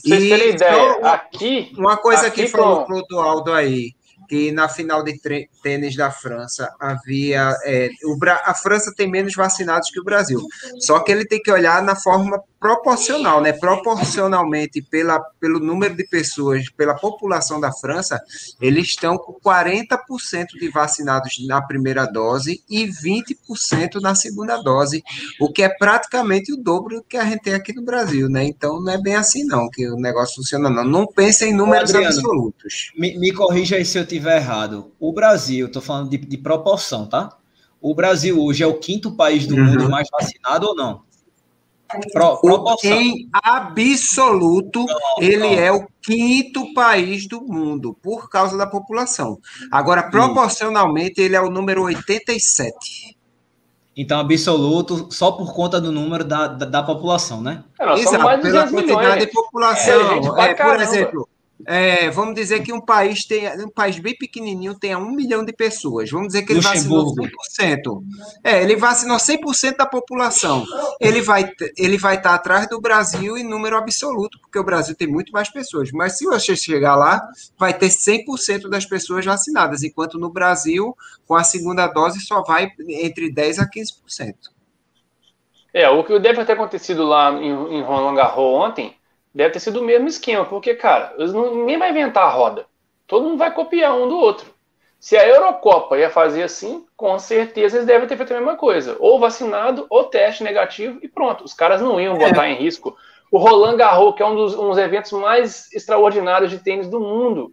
Vocês 0.03 0.27
terem 0.27 0.55
ideia, 0.55 0.97
aqui. 1.03 1.71
Uma 1.77 1.99
coisa 1.99 2.29
aqui 2.29 2.45
que 2.45 2.49
falou 2.49 2.87
com... 2.87 3.03
pro 3.07 3.19
Aldo 3.19 3.53
aí 3.53 3.95
que 4.27 4.51
na 4.51 4.71
final 4.71 5.05
de 5.05 5.21
tênis 5.63 5.95
da 5.95 6.11
França 6.11 6.75
havia. 6.81 7.55
É, 7.65 7.91
o, 8.05 8.19
a 8.25 8.55
França 8.55 8.91
tem 8.97 9.09
menos 9.09 9.35
vacinados 9.35 9.91
que 9.91 10.01
o 10.01 10.05
Brasil. 10.05 10.41
Só 10.81 10.99
que 11.01 11.13
ele 11.13 11.27
tem 11.27 11.43
que 11.43 11.53
olhar 11.53 11.83
na 11.83 11.95
forma 11.95 12.43
proporcional, 12.59 13.41
né? 13.41 13.53
Proporcionalmente 13.53 14.83
pela, 14.83 15.21
pelo 15.41 15.61
número 15.61 15.95
de 15.95 16.07
pessoas, 16.07 16.69
pela 16.71 16.95
população 16.95 17.61
da 17.61 17.73
França, 17.73 18.21
eles 18.61 18.89
estão 18.89 19.19
com 19.19 19.35
40% 19.35 20.47
de 20.59 20.69
vacinados 20.71 21.37
na 21.47 21.61
primeira 21.61 22.07
dose 22.07 22.63
e 22.69 22.87
20% 22.87 24.01
na 24.01 24.15
segunda 24.15 24.57
dose, 24.57 25.03
o 25.41 25.53
que 25.53 25.63
é 25.63 25.69
praticamente 25.69 26.53
o 26.53 26.57
dobro 26.57 26.97
do 26.97 27.05
que 27.05 27.17
a 27.17 27.25
gente 27.25 27.43
tem 27.43 27.55
aqui 27.55 27.75
no 27.75 27.83
Brasil, 27.83 28.29
né? 28.29 28.45
Então 28.45 28.81
não 28.81 28.93
é 28.93 28.99
bem 28.99 29.17
assim 29.17 29.45
não 29.45 29.69
que 29.69 29.87
o 29.89 29.97
negócio 29.97 30.37
funciona 30.37 30.71
não. 30.71 30.85
Não 30.85 31.07
pense 31.07 31.45
em 31.45 31.53
números 31.53 31.91
Adriano, 31.91 32.17
absolutos. 32.17 32.93
Me, 32.97 33.19
me 33.19 33.33
corrija 33.33 33.77
aí 33.77 33.85
se 33.85 33.99
eu 33.99 34.03
estiver 34.03 34.37
errado. 34.37 34.93
O 34.99 35.13
Brasil, 35.13 35.67
estou 35.67 35.83
falando 35.83 36.11
de, 36.11 36.17
de 36.17 36.39
proporção, 36.39 37.07
tá? 37.07 37.37
O 37.81 37.95
Brasil 37.95 38.43
hoje 38.43 38.63
é 38.63 38.67
o 38.67 38.79
quinto 38.79 39.13
país 39.13 39.47
do 39.47 39.55
uhum. 39.55 39.65
mundo 39.65 39.89
mais 39.89 40.09
vacinado 40.11 40.67
ou 40.67 40.75
não? 40.75 41.06
Pro, 42.13 42.41
em 42.85 43.29
absoluto, 43.33 44.85
não, 44.85 45.23
ele 45.23 45.39
não. 45.39 45.53
é 45.55 45.73
o 45.73 45.87
quinto 46.03 46.73
país 46.75 47.27
do 47.27 47.41
mundo, 47.41 47.97
por 48.03 48.29
causa 48.29 48.57
da 48.57 48.67
população. 48.67 49.39
Agora, 49.71 50.05
proporcionalmente, 50.11 51.21
ele 51.21 51.37
é 51.37 51.41
o 51.41 51.51
número 51.51 51.83
87. 51.83 53.17
Então, 53.97 54.21
absoluto, 54.21 55.09
só 55.11 55.33
por 55.33 55.55
conta 55.55 55.81
do 55.81 55.91
número 55.91 56.23
da, 56.23 56.49
da, 56.49 56.67
da 56.67 56.83
população, 56.83 57.41
né? 57.41 57.65
É, 57.81 57.93
Exato, 57.95 58.11
pela 58.11 58.37
quantidade 58.37 58.73
milhões. 58.75 59.19
de 59.21 59.27
população. 59.29 60.39
É, 60.39 60.51
é, 60.51 60.55
por 60.55 60.81
exemplo, 60.81 61.29
é, 61.65 62.11
vamos 62.11 62.35
dizer 62.35 62.63
que 62.63 62.73
um 62.73 62.81
país 62.81 63.25
tem 63.25 63.49
um 63.65 63.71
país 63.71 63.99
bem 63.99 64.15
pequenininho 64.15 64.79
tenha 64.79 64.99
um 64.99 65.11
milhão 65.11 65.45
de 65.45 65.53
pessoas. 65.53 66.11
Vamos 66.11 66.29
dizer 66.29 66.43
que 66.43 66.53
ele 66.53 66.61
vacinou 66.61 67.15
100%. 67.15 68.03
É, 68.45 68.63
ele 68.63 68.77
vacinou 68.77 69.17
100% 69.17 69.77
da 69.77 69.87
população. 69.87 70.67
Ele 71.01 71.23
vai 71.23 71.51
ele 71.77 71.97
vai 71.97 72.17
estar 72.17 72.35
atrás 72.35 72.69
do 72.69 72.81
Brasil 72.81 73.39
em 73.39 73.45
número 73.45 73.77
absoluto, 73.77 74.39
porque 74.41 74.59
o 74.59 74.65
Brasil 74.65 74.95
tem 74.95 75.09
muito 75.09 75.33
mais 75.33 75.49
pessoas. 75.49 75.91
Mas 75.93 76.19
se 76.19 76.27
você 76.27 76.55
chegar 76.55 76.95
lá, 76.95 77.27
vai 77.59 77.73
ter 77.73 77.89
100% 77.89 78.69
das 78.69 78.85
pessoas 78.85 79.25
vacinadas, 79.25 79.83
enquanto 79.83 80.19
no 80.19 80.29
Brasil, 80.29 80.95
com 81.27 81.35
a 81.35 81.45
segunda 81.45 81.87
dose, 81.87 82.21
só 82.21 82.43
vai 82.43 82.71
entre 82.89 83.33
10 83.33 83.61
a 83.61 83.67
15%. 83.67 84.35
É, 85.73 85.89
o 85.89 86.05
que 86.05 86.19
deve 86.19 86.45
ter 86.45 86.53
acontecido 86.53 87.05
lá 87.05 87.33
em, 87.33 87.51
em 87.51 87.83
Roland 87.83 88.15
Garros 88.15 88.45
ontem 88.45 88.95
deve 89.37 89.51
ter 89.51 89.61
sido 89.61 89.81
o 89.81 89.85
mesmo 89.85 90.09
esquema, 90.09 90.47
porque, 90.47 90.75
cara, 90.75 91.15
não, 91.19 91.55
ninguém 91.55 91.79
vai 91.79 91.91
inventar 91.91 92.25
a 92.25 92.31
roda. 92.31 92.65
Todo 93.07 93.25
mundo 93.25 93.37
vai 93.37 93.53
copiar 93.53 93.95
um 93.95 94.09
do 94.09 94.17
outro. 94.17 94.47
Se 94.99 95.15
a 95.15 95.29
Eurocopa 95.29 95.99
ia 95.99 96.09
fazer 96.09 96.43
assim, 96.43 96.87
com 96.97 97.19
certeza 97.19 97.77
eles 97.77 97.87
devem 97.87 98.09
ter 98.09 98.17
feito 98.17 98.33
a 98.33 98.39
mesma 98.39 98.57
coisa. 98.57 98.97
Ou 98.99 99.21
vacinado, 99.21 99.87
ou 99.91 100.05
teste 100.05 100.43
negativo, 100.43 100.99
e 101.03 101.07
pronto. 101.07 101.45
Os 101.45 101.53
caras 101.53 101.83
não 101.83 102.01
iam 102.01 102.17
botar 102.17 102.49
é. 102.49 102.53
em 102.53 102.55
risco. 102.55 102.97
O 103.31 103.37
Roland 103.37 103.77
Garros, 103.77 104.15
que 104.15 104.23
é 104.23 104.27
um 104.27 104.35
dos 104.35 104.55
um 104.55 104.71
dos 104.71 104.79
eventos 104.79 105.13
mais 105.13 105.71
extraordinários 105.71 106.51
de 106.51 106.59
tênis 106.59 106.89
do 106.89 106.99
mundo, 106.99 107.53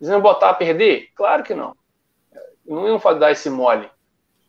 eles 0.00 0.10
iam 0.10 0.20
botar 0.20 0.50
a 0.50 0.54
perder? 0.54 1.10
Claro 1.14 1.44
que 1.44 1.54
não. 1.54 1.76
Não 2.66 2.88
iam 2.88 3.00
dar 3.20 3.30
esse 3.30 3.48
mole. 3.48 3.88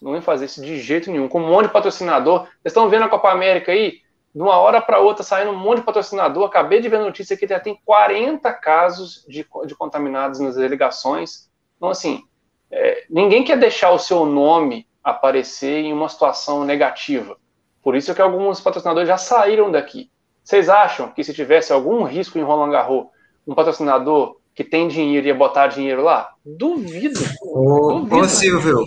Não 0.02 0.14
iam 0.14 0.22
fazer 0.22 0.46
isso 0.46 0.64
de 0.64 0.80
jeito 0.80 1.12
nenhum. 1.12 1.28
Com 1.28 1.42
um 1.42 1.48
monte 1.48 1.68
de 1.68 1.74
patrocinador. 1.74 2.40
Vocês 2.40 2.52
estão 2.66 2.90
vendo 2.90 3.04
a 3.04 3.10
Copa 3.10 3.30
América 3.30 3.72
aí? 3.72 4.02
De 4.36 4.42
uma 4.42 4.58
hora 4.58 4.82
para 4.82 5.00
outra 5.00 5.24
saindo 5.24 5.52
um 5.52 5.58
monte 5.58 5.78
de 5.78 5.86
patrocinador. 5.86 6.46
Acabei 6.46 6.82
de 6.82 6.90
ver 6.90 6.98
a 6.98 7.04
notícia 7.04 7.38
que 7.38 7.48
já 7.48 7.58
tem 7.58 7.80
40 7.86 8.52
casos 8.54 9.26
de, 9.30 9.48
de 9.66 9.76
contaminados 9.76 10.42
nas 10.42 10.56
delegações. 10.56 11.50
Então, 11.78 11.90
assim, 11.90 12.22
é, 12.70 13.06
ninguém 13.10 13.46
quer 13.46 13.58
deixar 13.58 13.92
o 13.92 13.98
seu 13.98 14.26
nome 14.26 14.86
aparecer 15.02 15.86
em 15.86 15.94
uma 15.94 16.10
situação 16.10 16.66
negativa. 16.66 17.38
Por 17.82 17.96
isso 17.96 18.12
é 18.12 18.14
que 18.14 18.22
alguns 18.22 18.60
patrocinadores 18.60 19.08
já 19.08 19.18
saíram 19.18 19.72
daqui. 19.72 20.12
Vocês 20.44 20.68
acham 20.68 21.10
que 21.12 21.24
se 21.24 21.34
tivesse 21.34 21.72
algum 21.72 22.04
risco 22.04 22.38
em 22.38 22.44
Roland 22.44 22.72
Garros, 22.72 23.06
um 23.48 23.56
patrocinador 23.56 24.36
que 24.54 24.66
tem 24.66 24.90
dinheiro 24.90 25.28
ia 25.28 25.36
botar 25.36 25.68
dinheiro 25.68 26.04
lá? 26.04 26.34
Duvido. 26.46 27.20
Ô, 27.42 28.00
duvido. 28.00 28.18
ô 28.18 28.24
Silvio, 28.26 28.84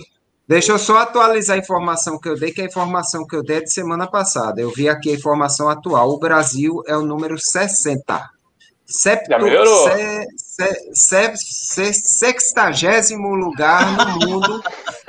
Deixa 0.48 0.72
eu 0.72 0.78
só 0.78 0.96
atualizar 0.96 1.56
a 1.56 1.60
informação 1.60 2.18
que 2.18 2.26
eu 2.26 2.34
dei, 2.34 2.50
que 2.50 2.62
a 2.62 2.64
informação 2.64 3.26
que 3.26 3.36
eu 3.36 3.42
dei 3.42 3.58
é 3.58 3.60
de 3.60 3.70
semana 3.70 4.06
passada. 4.06 4.62
Eu 4.62 4.72
vi 4.72 4.88
aqui 4.88 5.10
a 5.10 5.14
informação 5.14 5.68
atual. 5.68 6.08
O 6.08 6.18
Brasil 6.18 6.82
é 6.86 6.96
o 6.96 7.02
número 7.02 7.38
60. 7.38 8.30
Septo, 8.86 9.34
se, 10.94 11.36
se, 11.36 11.92
sextagésimo 11.92 13.34
lugar 13.34 13.92
no 13.92 14.26
mundo. 14.26 14.62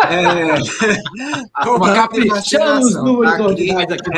é, 0.10 1.70
Uma 1.70 1.94
caprichando 1.94 2.86
os 2.86 2.96
números 2.96 3.40
ordinais 3.40 3.90
aqui. 3.90 4.10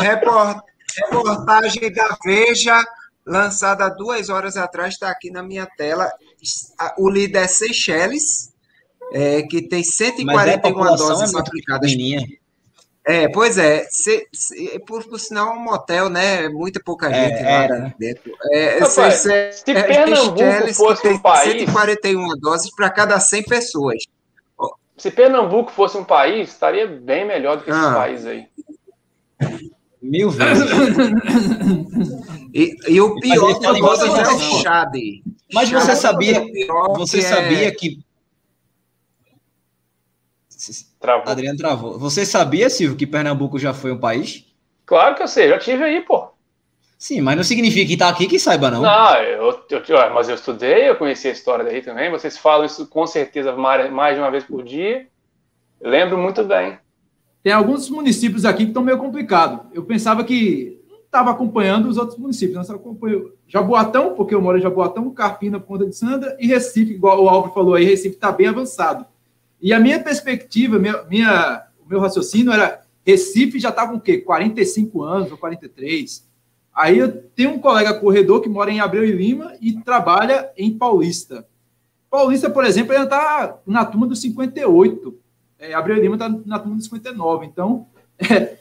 Report, 0.00 0.58
reportagem 1.00 1.92
da 1.92 2.16
Veja, 2.24 2.80
lançada 3.26 3.88
duas 3.88 4.28
horas 4.28 4.56
atrás, 4.56 4.94
está 4.94 5.10
aqui 5.10 5.32
na 5.32 5.42
minha 5.42 5.66
tela. 5.76 6.08
O 6.96 7.10
líder 7.10 7.42
é 7.42 7.48
Seychelles, 7.48 8.49
é, 9.12 9.42
que 9.42 9.62
tem 9.62 9.82
141 9.82 10.84
é 10.84 10.96
doses 10.96 11.30
é 11.30 11.32
fabricadas. 11.32 11.92
É, 13.06 13.28
pois 13.28 13.56
é, 13.56 13.86
se, 13.90 14.28
se, 14.32 14.78
por, 14.86 15.02
por 15.04 15.18
sinal, 15.18 15.54
um 15.54 15.60
motel, 15.60 16.10
né? 16.10 16.48
Muita 16.48 16.80
pouca 16.84 17.10
é, 17.10 17.28
gente 17.28 17.42
lá 17.42 17.68
né? 17.68 17.94
dentro. 17.98 18.32
É, 18.52 18.78
Rapaz, 18.78 19.14
se, 19.14 19.52
se 19.52 19.70
é, 19.70 19.82
Pernambuco 19.82 20.74
fosse 20.74 21.08
um 21.08 21.18
país. 21.18 21.52
141 21.52 22.28
doses 22.38 22.74
para 22.74 22.90
cada 22.90 23.18
100 23.18 23.42
pessoas. 23.44 24.04
Se 24.96 25.10
Pernambuco 25.10 25.72
fosse 25.72 25.96
um 25.96 26.04
país, 26.04 26.50
estaria 26.50 26.86
bem 26.86 27.26
melhor 27.26 27.56
do 27.56 27.64
que 27.64 27.70
esses 27.70 27.82
ah. 27.82 27.94
países 27.94 28.26
aí. 28.26 28.46
Mil 30.02 30.30
vezes. 30.30 30.70
e, 32.52 32.76
e, 32.86 33.00
o 33.00 33.14
pior 33.18 33.58
que 33.58 33.66
é 33.66 33.70
o 33.70 34.62
Chade. 34.62 35.22
Mas 35.52 35.70
você 35.70 35.96
sabia, 35.96 36.44
você 36.96 37.22
sabia 37.22 37.74
que 37.74 37.98
Travou. 40.98 41.30
Adriano 41.30 41.58
travou. 41.58 41.98
Você 41.98 42.26
sabia, 42.26 42.68
Silvio, 42.68 42.96
que 42.96 43.06
Pernambuco 43.06 43.58
já 43.58 43.72
foi 43.72 43.92
um 43.92 43.98
país? 43.98 44.44
Claro 44.84 45.14
que 45.14 45.22
eu 45.22 45.28
sei, 45.28 45.48
já 45.48 45.58
tive 45.58 45.84
aí, 45.84 46.00
pô. 46.00 46.28
Sim, 46.98 47.22
mas 47.22 47.34
não 47.34 47.42
significa 47.42 47.86
que 47.86 47.96
tá 47.96 48.10
aqui 48.10 48.26
que 48.26 48.38
saiba, 48.38 48.70
não. 48.70 48.82
Não, 48.82 49.14
eu, 49.22 49.64
eu, 49.70 50.14
mas 50.14 50.28
eu 50.28 50.34
estudei, 50.34 50.86
eu 50.86 50.96
conheci 50.96 51.28
a 51.28 51.32
história 51.32 51.64
daí 51.64 51.80
também. 51.80 52.10
Vocês 52.10 52.36
falam 52.36 52.66
isso 52.66 52.86
com 52.86 53.06
certeza 53.06 53.56
mais 53.56 54.14
de 54.14 54.20
uma 54.20 54.30
vez 54.30 54.44
por 54.44 54.62
dia. 54.62 55.06
Eu 55.80 55.90
lembro 55.90 56.18
muito 56.18 56.44
bem. 56.44 56.78
Tem 57.42 57.54
alguns 57.54 57.88
municípios 57.88 58.44
aqui 58.44 58.64
que 58.64 58.70
estão 58.70 58.82
meio 58.82 58.98
complicados. 58.98 59.60
Eu 59.72 59.82
pensava 59.84 60.22
que 60.22 60.78
não 60.90 60.98
estava 60.98 61.30
acompanhando 61.30 61.88
os 61.88 61.96
outros 61.96 62.18
municípios, 62.18 62.56
não 62.56 62.64
só 62.64 62.74
acompanho 62.74 63.32
Jaboatão, 63.48 64.14
porque 64.14 64.34
eu 64.34 64.42
moro 64.42 64.58
em 64.58 64.62
Jaboatão, 64.62 65.08
Carpina, 65.10 65.58
Ponta 65.58 65.86
de 65.86 65.96
Sanda, 65.96 66.36
e 66.38 66.46
Recife, 66.46 66.92
igual 66.92 67.24
o 67.24 67.30
Álvaro 67.30 67.54
falou 67.54 67.74
aí, 67.74 67.84
Recife 67.84 68.16
está 68.16 68.30
bem 68.30 68.48
avançado. 68.48 69.06
E 69.60 69.72
a 69.72 69.80
minha 69.80 70.02
perspectiva, 70.02 70.78
minha, 70.78 71.02
minha, 71.04 71.66
o 71.84 71.88
meu 71.88 72.00
raciocínio 72.00 72.52
era: 72.52 72.82
Recife 73.06 73.58
já 73.58 73.68
está 73.68 73.86
com 73.86 73.96
o 73.96 74.00
quê? 74.00 74.18
45 74.18 75.02
anos 75.02 75.30
ou 75.30 75.38
43. 75.38 76.28
Aí 76.74 76.98
eu 76.98 77.22
tenho 77.30 77.50
um 77.50 77.58
colega 77.58 77.92
corredor 77.94 78.40
que 78.40 78.48
mora 78.48 78.70
em 78.70 78.80
Abreu 78.80 79.04
e 79.04 79.12
Lima 79.12 79.54
e 79.60 79.72
trabalha 79.80 80.50
em 80.56 80.76
Paulista. 80.76 81.46
Paulista, 82.08 82.48
por 82.48 82.64
exemplo, 82.64 82.92
ainda 82.92 83.04
está 83.04 83.58
na 83.66 83.84
turma 83.84 84.06
dos 84.06 84.20
58. 84.20 85.18
É, 85.58 85.74
Abreu 85.74 86.00
Lima 86.00 86.14
está 86.14 86.28
na 86.28 86.58
turma 86.58 86.76
dos 86.76 86.84
59. 86.86 87.46
Então, 87.46 87.86
é, 88.18 88.58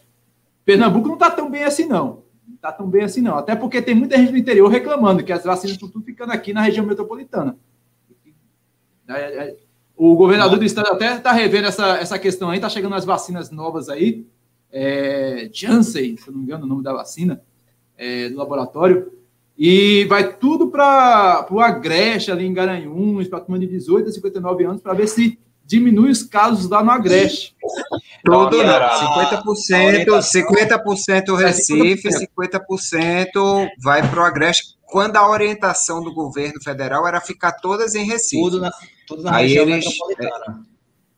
Pernambuco 0.65 1.07
não 1.07 1.15
está 1.15 1.31
tão 1.31 1.49
bem 1.49 1.63
assim, 1.63 1.85
não. 1.85 2.23
Não 2.47 2.55
está 2.55 2.71
tão 2.71 2.89
bem 2.89 3.03
assim, 3.03 3.21
não. 3.21 3.37
Até 3.37 3.55
porque 3.55 3.81
tem 3.81 3.95
muita 3.95 4.17
gente 4.17 4.31
do 4.31 4.37
interior 4.37 4.67
reclamando 4.67 5.23
que 5.23 5.31
as 5.31 5.43
vacinas 5.43 5.75
estão 5.75 5.89
tudo 5.89 6.03
ficando 6.03 6.31
aqui 6.31 6.51
na 6.51 6.61
região 6.61 6.85
metropolitana. 6.85 7.57
É, 9.07 9.13
é, 9.13 9.57
o 9.99 10.15
governador 10.15 10.57
do 10.57 10.63
estado 10.63 10.87
até 10.87 11.17
está 11.17 11.33
revendo 11.33 11.67
essa, 11.67 11.97
essa 11.97 12.17
questão 12.17 12.49
aí, 12.49 12.55
está 12.55 12.69
chegando 12.69 12.95
as 12.95 13.03
vacinas 13.03 13.51
novas 13.51 13.89
aí. 13.89 14.25
É, 14.71 15.49
Janssen, 15.51 16.15
se 16.15 16.25
eu 16.25 16.31
não 16.31 16.39
me 16.39 16.45
engano, 16.45 16.63
o 16.63 16.67
nome 16.69 16.81
da 16.81 16.93
vacina, 16.93 17.41
é, 17.97 18.29
do 18.29 18.37
laboratório. 18.37 19.11
E 19.57 20.05
vai 20.05 20.37
tudo 20.37 20.69
para 20.69 21.45
o 21.51 21.59
Agreste, 21.59 22.31
ali 22.31 22.45
em 22.45 22.53
Garanhuns, 22.53 23.27
para 23.27 23.39
a 23.39 23.41
turma 23.41 23.59
de 23.59 23.67
18 23.67 24.07
a 24.07 24.11
59 24.13 24.63
anos, 24.63 24.81
para 24.81 24.93
ver 24.93 25.09
se 25.09 25.37
diminui 25.65 26.11
os 26.11 26.23
casos 26.23 26.69
lá 26.69 26.81
no 26.81 26.91
Agreste. 26.91 27.53
Tudo 28.24 28.63
não, 28.63 28.80
50%, 28.80 30.05
50% 30.05 31.36
Recife, 31.36 32.09
50% 32.09 33.70
vai 33.82 34.07
para 34.07 34.20
o 34.20 34.24
Agreste, 34.24 34.76
quando 34.86 35.17
a 35.17 35.30
orientação 35.30 36.03
do 36.03 36.13
governo 36.13 36.61
federal 36.61 37.07
era 37.07 37.22
ficar 37.22 37.53
todas 37.53 37.95
em 37.95 38.05
Recife. 38.05 38.41
Tudo 38.41 38.61
na, 38.61 38.72
tudo 39.07 39.24
na 39.24 39.36
Aí 39.36 39.57
eles, 39.57 39.86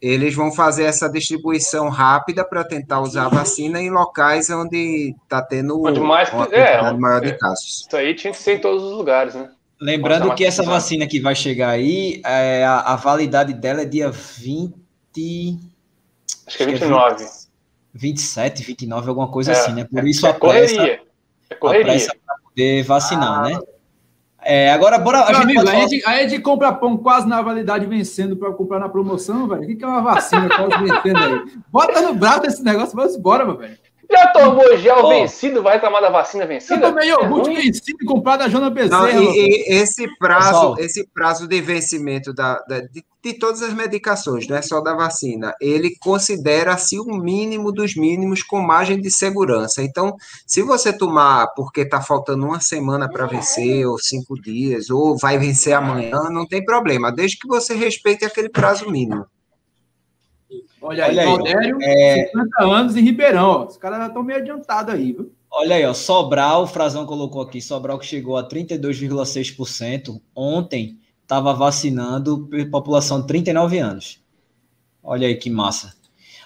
eles 0.02 0.36
vão 0.36 0.52
fazer 0.52 0.84
essa 0.84 1.08
distribuição 1.08 1.90
rápida 1.90 2.44
para 2.44 2.64
tentar 2.64 3.02
usar 3.02 3.26
a 3.26 3.30
vacina 3.30 3.82
em 3.82 3.90
locais 3.90 4.50
onde 4.50 5.16
está 5.24 5.42
tendo 5.42 5.84
onde 5.86 6.00
mais, 6.00 6.30
é, 6.52 6.92
maior 6.94 7.22
de 7.22 7.30
é, 7.30 7.38
casos. 7.38 7.86
Isso 7.88 7.96
aí 7.96 8.16
tinha 8.16 8.34
que 8.34 8.40
ser 8.40 8.58
em 8.58 8.60
todos 8.60 8.84
os 8.84 8.92
lugares, 8.92 9.36
né? 9.36 9.50
Lembrando 9.80 10.34
que 10.36 10.46
essa 10.46 10.62
vacina 10.62 11.08
que 11.08 11.20
vai 11.20 11.34
chegar 11.34 11.70
aí, 11.70 12.22
é, 12.24 12.64
a, 12.64 12.82
a, 12.82 12.96
validade 12.96 13.52
dela 13.54 13.82
é 13.82 13.86
dia 13.86 14.12
20. 14.12 14.76
Acho 16.48 16.58
que 16.58 16.64
é 16.64 16.66
29. 16.66 17.16
Que 17.16 17.24
é 17.24 17.26
20, 17.26 17.42
27, 17.94 18.64
29, 18.64 19.10
alguma 19.10 19.28
coisa 19.28 19.52
é, 19.52 19.56
assim, 19.56 19.74
né? 19.74 19.84
Por 19.84 20.06
isso 20.08 20.26
é, 20.26 20.30
a 20.30 20.34
pressa. 20.34 20.76
Correria. 20.76 21.02
É 21.50 21.56
correria. 21.56 22.08
para 22.26 22.36
poder 22.44 22.84
vacinar, 22.84 23.40
ah, 23.40 23.50
né? 23.50 23.60
É, 24.44 24.72
agora, 24.72 24.98
bora. 24.98 25.24
A, 25.24 25.34
gente 25.34 25.44
amigo, 25.44 25.70
a, 25.70 25.76
gente, 25.76 26.06
a 26.06 26.28
gente 26.28 26.42
compra 26.42 26.74
pão 26.74 26.98
quase 26.98 27.28
na 27.28 27.42
validade 27.42 27.86
vencendo 27.86 28.36
para 28.36 28.52
comprar 28.52 28.80
na 28.80 28.90
promoção, 28.90 29.48
velho. 29.48 29.62
O 29.62 29.68
que, 29.68 29.76
que 29.76 29.84
é 29.84 29.88
uma 29.88 30.02
vacina 30.02 30.50
quase 30.50 30.84
vencendo 30.84 31.18
aí? 31.18 31.60
Bota 31.72 32.02
no 32.02 32.16
braço 32.16 32.48
esse 32.48 32.64
negócio, 32.64 32.96
vamos 32.96 33.16
embora, 33.16 33.46
meu 33.46 33.58
velho. 33.58 33.78
Já 34.12 34.28
tomou 34.28 34.78
gel 34.78 34.98
oh. 35.06 35.10
vencido, 35.10 35.64
vai 35.64 35.80
tomar 35.80 36.02
da 36.02 36.10
vacina 36.10 36.46
vencida? 36.46 36.88
Eu 36.88 36.90
tomei 36.90 37.10
iogurte 37.10 37.50
é 37.52 37.62
vencido 37.62 38.06
comprado 38.06 38.40
da 38.40 38.50
Jona 38.50 38.70
Bezerra. 38.70 39.14
Não, 39.14 39.24
e, 39.24 39.38
e 39.38 39.74
esse 39.74 40.06
prazo, 40.18 40.76
esse 40.80 41.08
prazo 41.14 41.48
de 41.48 41.62
vencimento 41.62 42.34
da, 42.34 42.60
da 42.68 42.82
de, 42.82 43.06
de, 43.24 43.34
todas 43.34 43.62
as 43.62 43.74
medicações, 43.74 44.48
não 44.48 44.58
é 44.58 44.62
só 44.62 44.82
da 44.82 44.94
vacina, 44.94 45.54
ele 45.62 45.96
considera-se 46.02 47.00
o 47.00 47.06
mínimo 47.06 47.72
dos 47.72 47.96
mínimos 47.96 48.44
com 48.44 48.60
margem 48.60 49.00
de 49.00 49.10
segurança. 49.10 49.82
Então, 49.82 50.14
se 50.46 50.62
você 50.62 50.92
tomar 50.92 51.48
porque 51.56 51.82
está 51.82 52.02
faltando 52.02 52.46
uma 52.46 52.60
semana 52.60 53.10
para 53.10 53.26
vencer, 53.26 53.88
ou 53.88 53.98
cinco 53.98 54.36
dias, 54.42 54.90
ou 54.90 55.18
vai 55.18 55.38
vencer 55.38 55.74
amanhã, 55.74 56.30
não 56.30 56.46
tem 56.46 56.66
problema, 56.66 57.12
desde 57.14 57.38
que 57.38 57.48
você 57.48 57.74
respeite 57.76 58.26
aquele 58.26 58.50
prazo 58.50 58.92
mínimo. 58.92 59.26
Olha 60.82 61.06
aí, 61.06 61.16
Valdério, 61.16 61.78
é... 61.82 62.26
50 62.28 62.64
anos 62.64 62.96
em 62.96 63.02
Ribeirão. 63.02 63.50
Ó. 63.50 63.66
Os 63.66 63.78
caras 63.78 64.08
estão 64.08 64.24
meio 64.24 64.40
adiantados 64.40 64.94
aí, 64.94 65.14
viu? 65.14 65.32
Olha 65.50 65.76
aí, 65.76 65.86
ó, 65.86 65.94
Sobral, 65.94 66.64
o 66.64 66.68
Frazão 66.68 67.06
colocou 67.06 67.42
aqui, 67.42 67.62
Sobral 67.62 68.00
que 68.00 68.06
chegou 68.06 68.38
a 68.38 68.48
32,6%. 68.48 70.20
Ontem 70.36 70.98
estava 71.22 71.54
vacinando 71.54 72.50
população 72.72 73.22
de 73.22 73.28
39 73.28 73.78
anos. 73.78 74.22
Olha 75.04 75.28
aí 75.28 75.36
que 75.36 75.50
massa. 75.50 75.94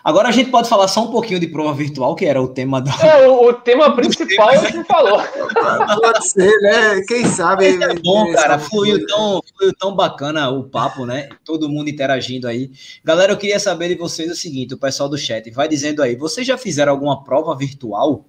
Agora 0.06 0.30
a 0.30 0.32
gente 0.32 0.52
pode 0.52 0.70
falar 0.70 0.88
só 0.88 1.04
um 1.04 1.10
pouquinho 1.10 1.40
de 1.40 1.48
prova 1.48 1.74
virtual, 1.74 2.14
que 2.14 2.28
era 2.28 2.40
o 2.40 2.48
tema 2.48 2.80
da. 2.80 2.92
É, 3.04 3.28
o, 3.28 3.48
o 3.48 3.54
tema 3.54 3.96
principal 3.96 4.50
a 4.50 4.58
gente 4.58 4.84
falou. 4.84 5.18
Pode 6.00 6.30
ser, 6.30 6.56
né? 6.62 7.02
Quem 7.08 7.26
sabe. 7.26 7.84
É 7.84 7.96
bom, 7.96 8.32
cara. 8.32 8.60
Fluiu 8.60 9.04
tão, 9.08 9.42
fluiu 9.58 9.74
tão 9.74 9.96
bacana 9.96 10.48
o 10.52 10.64
papo, 10.64 11.08
né? 11.08 11.30
Todo 11.44 11.68
mundo 11.68 11.90
interagindo 11.90 12.48
aí. 12.48 12.70
Galera, 13.04 13.34
eu 13.34 13.38
queria 13.38 13.60
saber 13.60 13.88
de 13.88 13.96
vocês 13.96 14.30
o 14.30 14.36
seguinte: 14.36 14.76
o 14.76 14.78
pessoal 14.78 15.10
do 15.10 15.18
chat 15.18 15.50
vai 15.50 15.68
dizendo 15.68 16.04
aí, 16.04 16.16
vocês 16.16 16.46
já 16.46 16.56
fizeram 16.56 16.92
alguma 16.92 17.24
prova 17.24 17.56
virtual? 17.56 18.26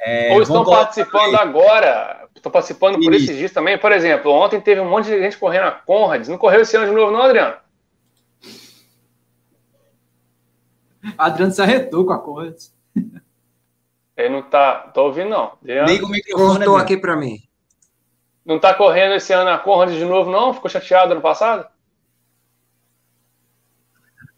É, 0.00 0.32
Ou 0.32 0.42
estão 0.42 0.64
participando 0.64 1.34
aí. 1.34 1.42
agora? 1.42 2.28
Estão 2.36 2.52
participando 2.52 3.00
por 3.02 3.12
esses 3.14 3.36
dias 3.36 3.50
também. 3.50 3.76
Por 3.76 3.90
exemplo, 3.90 4.30
ontem 4.30 4.60
teve 4.60 4.80
um 4.80 4.88
monte 4.88 5.06
de 5.06 5.18
gente 5.18 5.36
correndo 5.38 5.64
a 5.64 5.72
Conrads. 5.72 6.28
Não 6.28 6.38
correu 6.38 6.60
esse 6.60 6.76
ano 6.76 6.86
de 6.86 6.92
novo, 6.92 7.10
não, 7.10 7.22
Adriano? 7.22 7.56
Adriano 11.16 11.52
se 11.52 11.62
arretou 11.62 12.04
com 12.04 12.12
a 12.12 12.18
Conrads. 12.18 12.74
Ele 14.16 14.28
não 14.30 14.42
tá. 14.42 14.90
Tô 14.92 15.04
ouvindo, 15.04 15.30
não. 15.30 15.52
Liga 15.62 16.04
o 16.04 16.08
microfone. 16.08 16.56
Cortou 16.56 16.76
aqui 16.76 16.96
para 16.96 17.16
mim. 17.16 17.40
Não 18.44 18.58
tá 18.58 18.74
correndo 18.74 19.14
esse 19.14 19.32
ano 19.32 19.50
a 19.50 19.58
Conrad 19.58 19.90
de 19.90 20.04
novo, 20.04 20.30
não? 20.30 20.52
Ficou 20.52 20.70
chateado 20.70 21.12
ano 21.12 21.20
passado? 21.20 21.66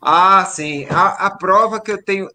Ah, 0.03 0.45
sim. 0.47 0.87
A, 0.89 1.27
a, 1.27 1.31
prova 1.31 1.79
que 1.79 1.93
eu 1.93 2.03
tenho, 2.03 2.27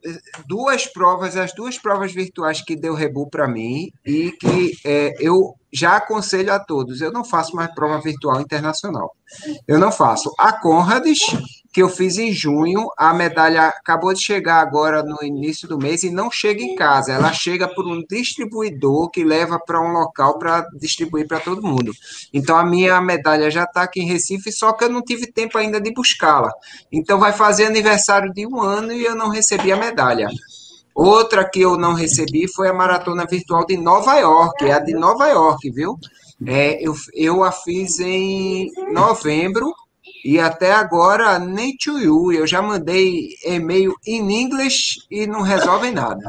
duas 0.47 0.85
provas, 0.85 1.35
as 1.35 1.51
duas 1.53 1.79
provas 1.79 2.13
virtuais 2.13 2.61
que 2.61 2.75
deu 2.75 2.93
rebu 2.93 3.27
para 3.27 3.47
mim 3.47 3.91
e 4.05 4.31
que 4.33 4.77
é, 4.85 5.13
eu 5.19 5.55
já 5.73 5.97
aconselho 5.97 6.53
a 6.53 6.59
todos. 6.59 7.01
Eu 7.01 7.11
não 7.11 7.25
faço 7.25 7.55
mais 7.55 7.73
prova 7.73 7.99
virtual 7.99 8.39
internacional. 8.39 9.15
Eu 9.67 9.79
não 9.79 9.91
faço. 9.91 10.31
A 10.37 10.53
Conrads, 10.53 11.19
que 11.75 11.83
eu 11.83 11.89
fiz 11.89 12.17
em 12.17 12.31
junho, 12.31 12.87
a 12.97 13.13
medalha 13.13 13.67
acabou 13.67 14.13
de 14.13 14.23
chegar 14.23 14.61
agora 14.61 15.03
no 15.03 15.21
início 15.21 15.67
do 15.67 15.77
mês 15.77 16.03
e 16.03 16.09
não 16.09 16.31
chega 16.31 16.63
em 16.63 16.73
casa. 16.73 17.11
Ela 17.11 17.33
chega 17.33 17.67
por 17.67 17.85
um 17.85 18.01
distribuidor 18.09 19.09
que 19.09 19.25
leva 19.25 19.59
para 19.59 19.81
um 19.81 19.91
local 19.91 20.39
para 20.39 20.65
distribuir 20.79 21.27
para 21.27 21.41
todo 21.41 21.61
mundo. 21.61 21.91
Então 22.33 22.55
a 22.55 22.63
minha 22.63 23.01
medalha 23.01 23.51
já 23.51 23.65
está 23.65 23.81
aqui 23.81 23.99
em 23.99 24.05
Recife, 24.05 24.53
só 24.53 24.71
que 24.71 24.85
eu 24.85 24.89
não 24.89 25.01
tive 25.01 25.29
tempo 25.29 25.57
ainda 25.57 25.81
de 25.81 25.91
buscá-la. 25.93 26.49
Então 26.89 27.19
vai 27.19 27.33
fazer 27.33 27.65
aniversário 27.65 28.31
de 28.31 28.47
um 28.47 28.61
ano 28.61 28.93
e 28.93 29.03
eu 29.03 29.13
não 29.13 29.27
recebi 29.27 29.73
a 29.73 29.75
medalha. 29.75 30.29
Outra 30.95 31.43
que 31.43 31.59
eu 31.59 31.75
não 31.75 31.93
recebi 31.93 32.47
foi 32.47 32.69
a 32.69 32.73
maratona 32.73 33.25
virtual 33.29 33.65
de 33.65 33.75
Nova 33.75 34.15
York, 34.17 34.63
é 34.63 34.71
a 34.71 34.79
de 34.79 34.93
Nova 34.93 35.27
York, 35.27 35.69
viu? 35.71 35.99
É, 36.47 36.81
eu, 36.81 36.95
eu 37.13 37.43
a 37.43 37.51
fiz 37.51 37.99
em 37.99 38.71
novembro 38.93 39.73
e 40.25 40.39
até 40.39 40.71
agora 40.71 41.37
nem 41.37 41.77
to 41.77 41.99
you. 41.99 42.33
Eu 42.33 42.47
já 42.47 42.59
mandei 42.59 43.35
e-mail 43.45 43.93
em 44.07 44.41
inglês 44.41 45.05
e 45.11 45.27
não 45.27 45.43
resolvem 45.43 45.91
nada. 45.91 46.19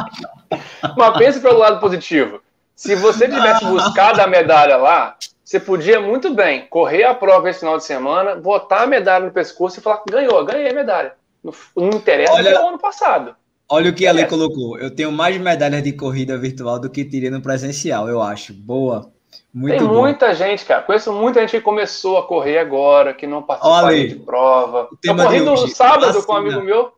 Mas 0.96 1.18
pense 1.18 1.38
pelo 1.38 1.58
lado 1.58 1.78
positivo. 1.78 2.40
Se 2.74 2.94
você 2.94 3.28
tivesse 3.28 3.62
buscado 3.66 4.22
a 4.22 4.26
medalha 4.26 4.78
lá, 4.78 5.16
você 5.44 5.60
podia 5.60 6.00
muito 6.00 6.32
bem 6.32 6.66
correr 6.70 7.04
a 7.04 7.14
prova 7.14 7.50
esse 7.50 7.60
final 7.60 7.76
de 7.76 7.84
semana, 7.84 8.36
botar 8.36 8.84
a 8.84 8.86
medalha 8.86 9.26
no 9.26 9.32
pescoço 9.32 9.78
e 9.78 9.82
falar: 9.82 10.02
ganhou, 10.08 10.42
ganhei 10.46 10.70
a 10.70 10.74
medalha. 10.74 11.12
Não, 11.44 11.52
não 11.76 11.90
interessa 11.90 12.32
Olha... 12.32 12.50
que 12.50 12.56
é 12.56 12.64
o 12.64 12.68
ano 12.68 12.78
passado. 12.78 13.36
Olha 13.68 13.90
o 13.90 13.94
que 13.94 14.06
a 14.06 14.12
Lei 14.12 14.24
colocou. 14.24 14.78
Eu 14.78 14.90
tenho 14.90 15.12
mais 15.12 15.36
medalhas 15.36 15.82
de 15.82 15.92
corrida 15.92 16.38
virtual 16.38 16.80
do 16.80 16.88
que 16.88 17.04
teria 17.04 17.30
no 17.30 17.42
presencial, 17.42 18.08
eu 18.08 18.20
acho. 18.22 18.54
Boa. 18.54 19.12
Muito 19.52 19.78
Tem 19.78 19.86
bom. 19.86 20.00
muita 20.00 20.32
gente, 20.34 20.64
cara. 20.64 20.82
Conheço 20.82 21.12
muita 21.12 21.40
gente 21.40 21.50
que 21.50 21.60
começou 21.60 22.18
a 22.18 22.26
correr 22.26 22.58
agora, 22.58 23.12
que 23.12 23.26
não 23.26 23.42
participou 23.42 23.90
de 23.90 24.14
prova. 24.16 24.88
Eu 25.02 25.16
corri 25.16 25.40
no 25.40 25.56
sábado 25.68 26.06
vacina. 26.06 26.24
com 26.24 26.32
um 26.32 26.36
amigo 26.36 26.60
meu. 26.60 26.92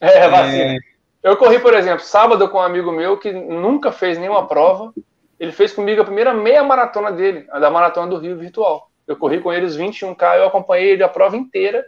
É, 0.00 0.28
vacina. 0.28 0.74
É... 0.74 0.78
Eu 1.22 1.36
corri, 1.36 1.58
por 1.58 1.74
exemplo, 1.74 2.04
sábado 2.04 2.48
com 2.48 2.58
um 2.58 2.62
amigo 2.62 2.90
meu 2.92 3.18
que 3.18 3.32
nunca 3.32 3.92
fez 3.92 4.18
nenhuma 4.18 4.46
prova. 4.46 4.92
Ele 5.38 5.52
fez 5.52 5.72
comigo 5.72 6.02
a 6.02 6.04
primeira 6.04 6.32
meia 6.34 6.62
maratona 6.62 7.12
dele, 7.12 7.46
a 7.50 7.58
da 7.58 7.70
maratona 7.70 8.08
do 8.08 8.18
Rio 8.18 8.36
virtual. 8.36 8.90
Eu 9.06 9.16
corri 9.16 9.40
com 9.40 9.52
ele 9.52 9.66
os 9.66 9.78
21K, 9.78 10.38
eu 10.38 10.46
acompanhei 10.46 10.92
ele 10.92 11.02
a 11.02 11.08
prova 11.08 11.36
inteira. 11.36 11.84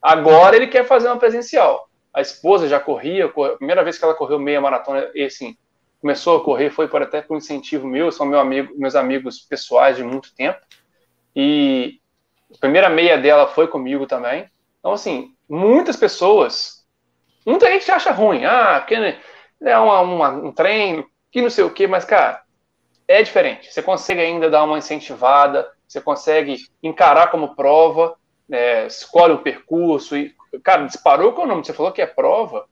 Agora 0.00 0.56
ele 0.56 0.66
quer 0.66 0.84
fazer 0.84 1.08
uma 1.08 1.16
presencial 1.16 1.88
a 2.18 2.20
esposa 2.20 2.68
já 2.68 2.80
corria, 2.80 3.26
a 3.26 3.56
primeira 3.56 3.84
vez 3.84 3.96
que 3.96 4.04
ela 4.04 4.14
correu 4.14 4.38
meia 4.38 4.60
maratona, 4.60 5.08
e 5.14 5.24
assim, 5.24 5.56
começou 6.00 6.36
a 6.36 6.44
correr 6.44 6.70
foi 6.70 6.88
por 6.88 7.02
até 7.02 7.20
por 7.20 7.34
um 7.34 7.38
incentivo 7.38 7.86
meu, 7.86 8.12
são 8.12 8.26
meu 8.26 8.38
amigo, 8.38 8.72
meus 8.76 8.94
amigos 8.94 9.40
pessoais 9.40 9.96
de 9.96 10.04
muito 10.04 10.34
tempo, 10.34 10.58
e 11.34 12.00
a 12.54 12.58
primeira 12.58 12.88
meia 12.88 13.18
dela 13.18 13.46
foi 13.46 13.68
comigo 13.68 14.06
também. 14.06 14.48
Então, 14.78 14.92
assim, 14.92 15.34
muitas 15.48 15.96
pessoas, 15.96 16.84
muita 17.46 17.70
gente 17.70 17.90
acha 17.90 18.12
ruim, 18.12 18.44
ah, 18.44 18.80
porque 18.80 18.94
é 19.62 19.78
uma, 19.78 20.00
uma, 20.00 20.28
um 20.30 20.52
treino, 20.52 21.06
que 21.30 21.42
não 21.42 21.50
sei 21.50 21.64
o 21.64 21.70
que, 21.70 21.86
mas, 21.86 22.04
cara, 22.04 22.42
é 23.06 23.22
diferente. 23.22 23.72
Você 23.72 23.82
consegue 23.82 24.20
ainda 24.20 24.48
dar 24.48 24.64
uma 24.64 24.78
incentivada, 24.78 25.70
você 25.86 26.00
consegue 26.00 26.56
encarar 26.82 27.30
como 27.30 27.54
prova, 27.54 28.16
é, 28.50 28.86
escolhe 28.86 29.34
o 29.34 29.42
percurso 29.42 30.16
e 30.16 30.34
Cara, 30.62 30.86
disparou 30.86 31.32
com 31.32 31.42
o 31.42 31.46
nome. 31.46 31.64
Você 31.64 31.72
falou 31.72 31.92
que 31.92 32.02
é 32.02 32.06
prova. 32.06 32.66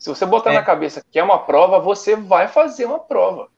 Se 0.00 0.08
você 0.08 0.24
botar 0.24 0.52
é. 0.52 0.54
na 0.54 0.62
cabeça 0.62 1.04
que 1.12 1.18
é 1.18 1.22
uma 1.22 1.38
prova, 1.38 1.78
você 1.78 2.16
vai 2.16 2.48
fazer 2.48 2.86
uma 2.86 2.98
prova. 2.98 3.48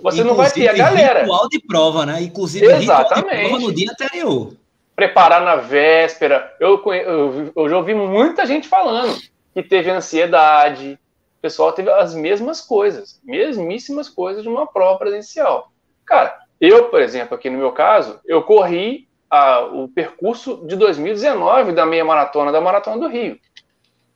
você 0.00 0.24
não 0.24 0.34
vai 0.34 0.50
ter 0.50 0.66
a 0.66 0.72
galera. 0.72 1.20
Ritual 1.20 1.48
de 1.50 1.60
prova, 1.60 2.06
né? 2.06 2.22
Inclusive, 2.22 2.64
Exatamente. 2.64 3.50
prova 3.50 3.58
no 3.60 3.72
dia 3.72 3.90
anterior. 3.90 4.54
Preparar 4.96 5.42
na 5.42 5.56
véspera. 5.56 6.50
Eu, 6.58 6.82
eu, 6.86 7.52
eu 7.54 7.68
já 7.68 7.76
ouvi 7.76 7.92
muita 7.92 8.46
gente 8.46 8.66
falando 8.66 9.20
que 9.52 9.62
teve 9.62 9.90
ansiedade. 9.90 10.98
O 11.38 11.42
pessoal 11.42 11.72
teve 11.72 11.90
as 11.90 12.14
mesmas 12.14 12.62
coisas, 12.62 13.20
mesmíssimas 13.22 14.08
coisas 14.08 14.42
de 14.42 14.48
uma 14.48 14.66
prova 14.66 14.98
presencial. 14.98 15.70
Cara, 16.06 16.38
eu, 16.58 16.84
por 16.84 17.02
exemplo, 17.02 17.34
aqui 17.34 17.50
no 17.50 17.58
meu 17.58 17.72
caso, 17.72 18.18
eu 18.24 18.42
corri 18.42 19.06
a, 19.28 19.60
o 19.60 19.88
percurso 19.88 20.66
de 20.66 20.74
2019 20.74 21.72
da 21.72 21.84
meia 21.84 22.04
maratona 22.04 22.50
da 22.50 22.62
Maratona 22.62 22.98
do 22.98 23.08
Rio. 23.08 23.38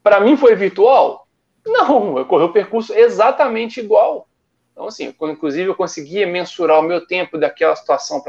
Para 0.03 0.21
mim 0.21 0.39
foi 0.39 0.55
virtual? 0.55 1.26
Não, 1.67 2.17
eu 2.17 2.25
corri 2.25 2.45
o 2.45 2.53
percurso 2.53 2.95
exatamente 2.95 3.81
igual. 3.81 4.29
Então, 4.73 4.87
assim, 4.87 5.13
inclusive 5.21 5.69
eu 5.69 5.75
conseguia 5.75 6.27
mensurar 6.27 6.79
o 6.79 6.83
meu 6.83 7.07
tempo 7.07 7.37
daquela 7.37 7.75
situação 7.75 8.23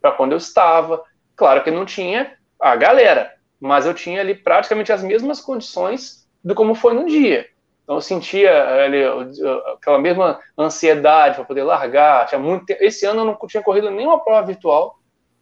para 0.00 0.12
quando 0.12 0.32
eu 0.32 0.38
estava. 0.38 1.04
Claro 1.36 1.62
que 1.62 1.70
não 1.70 1.84
tinha 1.84 2.36
a 2.58 2.74
galera, 2.76 3.34
mas 3.60 3.84
eu 3.84 3.92
tinha 3.92 4.20
ali 4.20 4.34
praticamente 4.34 4.92
as 4.92 5.02
mesmas 5.02 5.40
condições 5.40 6.26
do 6.42 6.54
como 6.54 6.74
foi 6.74 6.94
no 6.94 7.06
dia. 7.06 7.46
Então 7.82 7.96
eu 7.96 8.00
sentia 8.00 8.64
ali, 8.84 9.02
aquela 9.74 9.98
mesma 9.98 10.38
ansiedade 10.56 11.34
para 11.34 11.44
poder 11.44 11.64
largar. 11.64 12.26
Tinha 12.26 12.38
muito 12.38 12.64
tempo. 12.64 12.82
Esse 12.82 13.04
ano 13.04 13.22
eu 13.22 13.24
não 13.24 13.38
tinha 13.46 13.62
corrido 13.62 13.90
nenhuma 13.90 14.22
prova 14.22 14.46
virtual. 14.46 14.98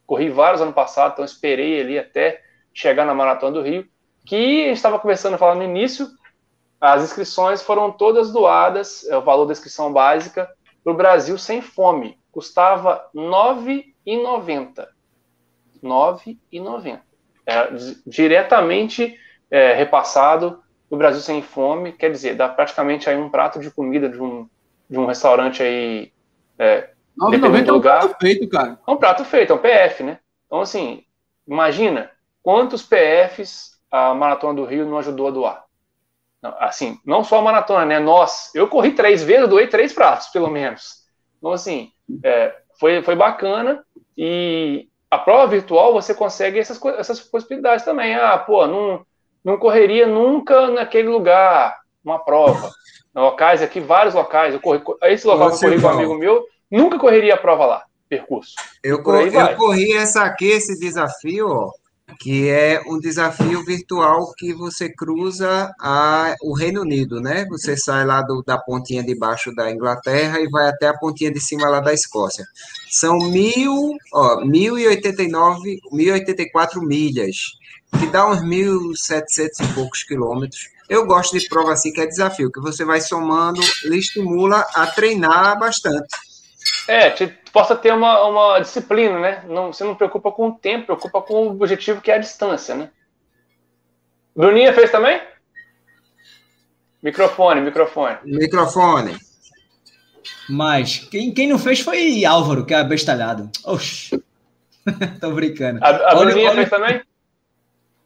Corri 0.07 0.31
vários 0.31 0.61
ano 0.61 0.73
passado, 0.73 1.13
então 1.13 1.25
esperei 1.25 1.81
ali 1.81 1.99
até 1.99 2.41
chegar 2.73 3.05
na 3.05 3.15
Maratona 3.15 3.53
do 3.53 3.63
Rio. 3.63 3.87
Que 4.25 4.71
estava 4.71 4.99
conversando, 4.99 5.37
falando 5.39 5.59
no 5.59 5.65
início, 5.65 6.09
as 6.81 7.03
inscrições 7.03 7.61
foram 7.61 7.93
todas 7.93 8.33
doadas, 8.33 9.07
é 9.09 9.17
o 9.17 9.23
valor 9.23 9.45
da 9.45 9.53
inscrição 9.53 9.93
básica, 9.93 10.49
para 10.83 10.93
o 10.93 10.97
Brasil 10.97 11.37
Sem 11.37 11.61
Fome. 11.61 12.19
Custava 12.33 13.07
R$ 13.15 13.21
9,90. 13.21 14.79
R$ 14.79 14.87
9,90. 15.83 17.01
É, 17.47 17.69
diretamente 18.07 19.19
é, 19.51 19.75
repassado 19.75 20.63
do 20.89 20.97
Brasil 20.97 21.21
Sem 21.21 21.43
Fome, 21.43 21.93
quer 21.93 22.11
dizer, 22.11 22.35
dá 22.35 22.49
praticamente 22.49 23.11
aí 23.11 23.17
um 23.17 23.29
prato 23.29 23.61
de 23.61 23.71
comida 23.71 24.09
de 24.09 24.21
um, 24.21 24.49
de 24.89 24.99
um 24.99 25.07
restaurante 25.07 25.63
aí. 25.63 26.13
É, 26.59 26.91
9,90 27.19 27.69
é 27.69 27.73
um 27.73 27.81
prato 27.81 28.17
feito, 28.19 28.49
cara. 28.49 28.79
É 28.87 28.91
um 28.91 28.97
prato 28.97 29.25
feito, 29.25 29.53
é 29.53 29.57
um 29.57 29.59
PF, 29.59 30.03
né? 30.03 30.19
Então, 30.47 30.61
assim, 30.61 31.05
imagina 31.47 32.11
quantos 32.43 32.83
PFs 32.83 33.79
a 33.91 34.15
Maratona 34.15 34.55
do 34.55 34.65
Rio 34.65 34.87
não 34.87 34.99
ajudou 34.99 35.29
a 35.29 35.31
doar. 35.31 35.70
Assim, 36.43 36.99
não 37.05 37.23
só 37.23 37.39
a 37.39 37.43
maratona, 37.43 37.85
né? 37.85 37.99
Nós, 37.99 38.51
eu 38.55 38.67
corri 38.67 38.93
três 38.93 39.23
vezes, 39.23 39.49
doei 39.49 39.67
três 39.67 39.93
pratos, 39.93 40.29
pelo 40.29 40.49
menos. 40.49 41.01
Então, 41.39 41.53
assim, 41.53 41.91
é, 42.25 42.55
foi, 42.79 43.03
foi 43.03 43.15
bacana. 43.15 43.85
E 44.17 44.89
a 45.11 45.19
prova 45.19 45.47
virtual, 45.47 45.93
você 45.93 46.15
consegue 46.15 46.59
essas, 46.59 46.81
essas 46.99 47.21
possibilidades 47.21 47.85
também. 47.85 48.15
Ah, 48.15 48.39
pô, 48.39 48.67
não, 48.67 49.05
não 49.45 49.59
correria 49.59 50.07
nunca 50.07 50.69
naquele 50.69 51.09
lugar, 51.09 51.81
uma 52.05 52.19
prova. 52.19 52.71
Locais 53.15 53.61
aqui, 53.61 53.81
vários 53.81 54.15
locais. 54.15 54.55
Eu 54.55 54.61
corri, 54.61 54.83
esse 55.03 55.27
local 55.27 55.51
que 55.51 55.57
eu 55.57 55.71
corri 55.71 55.81
com 55.81 55.89
um 55.89 55.91
amigo 55.91 56.15
meu, 56.15 56.47
nunca 56.71 56.99
correria 56.99 57.35
a 57.35 57.39
prova 57.39 57.67
lá, 57.67 57.85
percurso. 58.09 58.55
Eu, 58.83 59.03
cor, 59.03 59.27
eu 59.27 59.57
corri 59.57 59.93
essa 59.93 60.23
aqui, 60.23 60.47
esse 60.47 60.79
desafio, 60.79 61.49
ó, 61.49 61.71
que 62.19 62.49
é 62.49 62.81
um 62.87 62.99
desafio 62.99 63.65
virtual 63.65 64.33
que 64.37 64.53
você 64.53 64.89
cruza 64.89 65.73
a, 65.81 66.35
o 66.43 66.55
Reino 66.55 66.83
Unido, 66.83 67.21
né? 67.21 67.45
Você 67.51 67.77
sai 67.77 68.05
lá 68.05 68.23
do, 68.23 68.43
da 68.43 68.59
pontinha 68.59 69.03
de 69.03 69.15
baixo 69.15 69.55
da 69.55 69.71
Inglaterra 69.71 70.41
e 70.41 70.49
vai 70.49 70.69
até 70.69 70.89
a 70.89 70.97
pontinha 70.97 71.31
de 71.31 71.41
cima 71.41 71.69
lá 71.69 71.81
da 71.81 71.93
Escócia. 71.93 72.45
São 72.91 73.19
mil, 73.19 73.97
ó, 74.13 74.45
1089, 74.45 75.81
1084 75.93 76.83
milhas, 76.83 77.37
que 77.99 78.07
dá 78.07 78.29
uns 78.29 78.41
1.700 78.41 79.49
e 79.61 79.75
poucos 79.75 80.03
quilômetros. 80.03 80.71
Eu 80.89 81.07
gosto 81.07 81.39
de 81.39 81.49
prova 81.49 81.73
assim, 81.73 81.93
que 81.93 82.01
é 82.01 82.07
desafio, 82.07 82.51
que 82.51 82.61
você 82.61 82.85
vai 82.85 83.01
somando, 83.01 83.61
lhe 83.85 83.99
estimula 83.99 84.67
a 84.75 84.87
treinar 84.89 85.59
bastante. 85.59 86.30
É, 86.87 87.11
te, 87.11 87.27
possa 87.53 87.77
ter 87.77 87.93
uma, 87.93 88.27
uma 88.27 88.61
disciplina, 88.61 89.19
né? 89.19 89.45
Não, 89.49 89.73
você 89.73 89.85
não 89.85 89.95
preocupa 89.95 90.33
com 90.33 90.49
o 90.49 90.53
tempo, 90.53 90.87
preocupa 90.87 91.23
com 91.23 91.47
o 91.47 91.51
objetivo 91.51 92.01
que 92.01 92.11
é 92.11 92.15
a 92.15 92.19
distância, 92.19 92.75
né? 92.75 92.91
Bruninha 94.35 94.73
fez 94.73 94.91
também? 94.91 95.21
Microfone, 97.03 97.61
microfone. 97.61 98.19
Microfone. 98.25 99.17
Mas 100.49 100.99
quem, 101.11 101.33
quem 101.33 101.49
não 101.49 101.59
fez 101.59 101.81
foi 101.81 102.25
Álvaro, 102.25 102.67
que 102.67 102.75
é 102.75 102.79
abestalhado. 102.79 103.51
Oxi. 103.65 104.23
Tô 105.21 105.31
brincando. 105.33 105.83
A, 105.83 105.89
a 105.89 106.19
olha, 106.19 106.27
Bruninha 106.27 106.51
olha, 106.51 106.57
fez 106.57 106.71
também? 106.71 107.03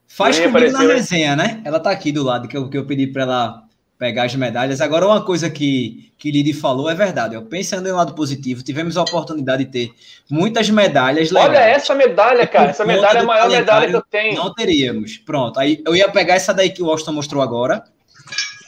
Faz 0.07 0.37
Bruninha 0.37 0.53
comigo 0.53 0.77
apareceu, 0.77 0.89
na 0.89 0.95
resenha, 0.95 1.37
né? 1.37 1.63
Ela 1.65 1.81
tá 1.81 1.91
aqui 1.91 2.13
do 2.13 2.23
lado, 2.23 2.47
que 2.47 2.57
eu, 2.57 2.69
que 2.69 2.79
eu 2.79 2.87
pedi 2.87 3.07
para 3.07 3.23
ela 3.23 3.64
pegar 4.05 4.25
as 4.25 4.35
medalhas. 4.35 4.83
Agora, 4.83 5.07
uma 5.07 5.25
coisa 5.25 5.49
que, 5.49 6.13
que 6.19 6.31
Lidi 6.31 6.53
falou 6.53 6.91
é 6.91 6.95
verdade. 6.95 7.35
Eu 7.35 7.43
pensando 7.47 7.89
em 7.89 7.93
um 7.93 7.97
lado 7.97 8.15
positivo, 8.15 8.63
tivemos 8.63 8.99
a 8.99 9.03
oportunidade 9.03 9.65
de 9.65 9.71
ter 9.71 9.95
muitas 10.31 10.69
medalhas 10.69 11.31
legais. 11.31 11.49
Olha 11.49 11.59
essa 11.59 11.95
medalha, 11.95 12.47
cara. 12.47 12.69
Essa 12.69 12.85
medalha 12.85 13.21
é 13.21 13.23
a 13.23 13.25
maior 13.25 13.49
medalha 13.49 13.89
que 13.89 13.97
eu 13.97 14.03
tenho. 14.03 14.37
Não 14.37 14.53
teríamos. 14.53 15.17
Pronto. 15.17 15.59
Aí 15.59 15.83
eu 15.87 15.97
ia 15.97 16.07
pegar 16.11 16.35
essa 16.35 16.53
daí 16.53 16.69
que 16.69 16.83
o 16.83 16.91
Austin 16.91 17.13
mostrou 17.13 17.43
agora. 17.43 17.83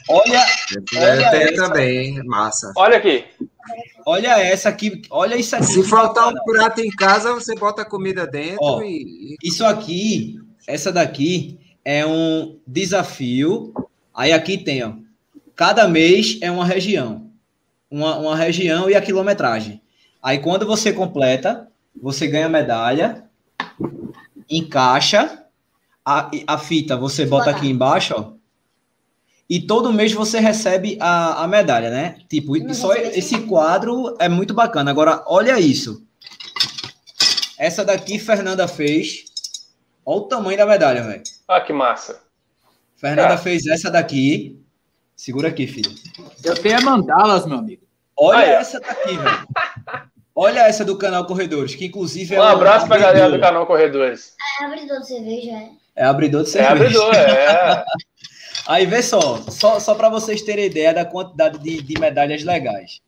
Olha. 0.09 0.43
olha 0.95 1.25
essa. 1.35 1.67
também, 1.67 2.23
massa. 2.25 2.73
Olha 2.75 2.97
aqui. 2.97 3.23
Olha 4.03 4.39
essa 4.39 4.69
aqui, 4.69 5.03
olha 5.11 5.35
isso 5.35 5.55
aqui. 5.55 5.65
Se 5.65 5.83
faltar 5.83 6.29
um 6.29 6.33
prato 6.45 6.81
em 6.81 6.89
casa, 6.89 7.31
você 7.31 7.53
bota 7.53 7.83
a 7.83 7.85
comida 7.85 8.25
dentro 8.25 8.57
Ó, 8.59 8.81
e. 8.81 9.35
Isso 9.43 9.63
aqui, 9.63 10.39
essa 10.65 10.91
daqui 10.91 11.59
é 11.85 12.03
um 12.07 12.57
desafio. 12.65 13.71
Aí 14.15 14.33
aqui 14.33 14.57
tem, 14.57 14.83
ó, 14.83 14.93
Cada 15.57 15.87
mês 15.87 16.37
é 16.39 16.51
uma 16.51 16.63
região. 16.63 17.31
Uma, 17.89 18.15
uma 18.17 18.35
região 18.35 18.87
e 18.87 18.95
a 18.95 19.01
quilometragem. 19.01 19.81
Aí 20.21 20.37
quando 20.37 20.67
você 20.67 20.93
completa, 20.93 21.67
você 21.99 22.27
ganha 22.27 22.47
medalha, 22.47 23.23
encaixa, 24.47 25.45
a, 26.05 26.29
a 26.45 26.57
fita 26.59 26.95
você 26.95 27.25
bota 27.25 27.49
aqui 27.49 27.67
embaixo, 27.67 28.13
ó. 28.15 28.37
E 29.49 29.61
todo 29.61 29.93
mês 29.93 30.11
você 30.11 30.39
recebe 30.39 30.97
a, 30.99 31.43
a 31.43 31.47
medalha, 31.47 31.89
né? 31.89 32.17
Tipo, 32.29 32.53
só 32.75 32.93
esse 32.93 33.39
quadro 33.43 34.15
é 34.19 34.29
muito 34.29 34.53
bacana. 34.53 34.91
Agora, 34.91 35.23
olha 35.25 35.59
isso. 35.59 36.05
Essa 37.57 37.83
daqui 37.83 38.19
Fernanda 38.19 38.67
fez. 38.67 39.23
Olha 40.05 40.17
o 40.19 40.27
tamanho 40.27 40.57
da 40.57 40.65
medalha, 40.65 41.01
velho. 41.01 41.23
Ah, 41.47 41.61
que 41.61 41.73
massa. 41.73 42.21
Fernanda 42.97 43.35
ah. 43.35 43.37
fez 43.37 43.65
essa 43.65 43.89
daqui. 43.89 44.61
Segura 45.17 45.47
aqui, 45.47 45.65
filho. 45.65 45.91
Eu 46.43 46.55
tenho 46.55 46.77
a 46.77 46.81
mandalas, 46.81 47.47
meu 47.47 47.57
amigo. 47.57 47.81
Olha 48.15 48.45
essa 48.45 48.79
daqui, 48.79 49.17
velho. 49.17 49.47
Olha 50.35 50.59
essa 50.59 50.85
do 50.85 50.95
canal 50.95 51.25
Corredores, 51.25 51.73
que 51.73 51.85
inclusive 51.85 52.35
é 52.35 52.39
um 52.39 52.43
abraço 52.43 52.85
um 52.85 52.87
pra 52.87 52.99
galera 52.99 53.31
do 53.31 53.39
canal 53.39 53.65
Corredores. 53.65 54.35
É 54.61 54.65
abridor 54.65 54.99
de 54.99 55.07
cerveja, 55.07 55.51
é? 55.51 55.69
É 55.95 56.05
abridor 56.05 56.43
de 56.43 56.49
cerveja. 56.49 56.83
É 56.83 56.85
abridor, 56.85 57.15
é. 57.15 57.85
Aí 58.67 58.85
vê 58.85 59.01
só, 59.01 59.41
só, 59.49 59.79
só 59.79 59.95
para 59.95 60.09
vocês 60.09 60.43
terem 60.43 60.65
ideia 60.65 60.93
da 60.93 61.05
quantidade 61.05 61.57
de, 61.57 61.81
de 61.81 61.99
medalhas 61.99 62.43
legais. 62.43 63.01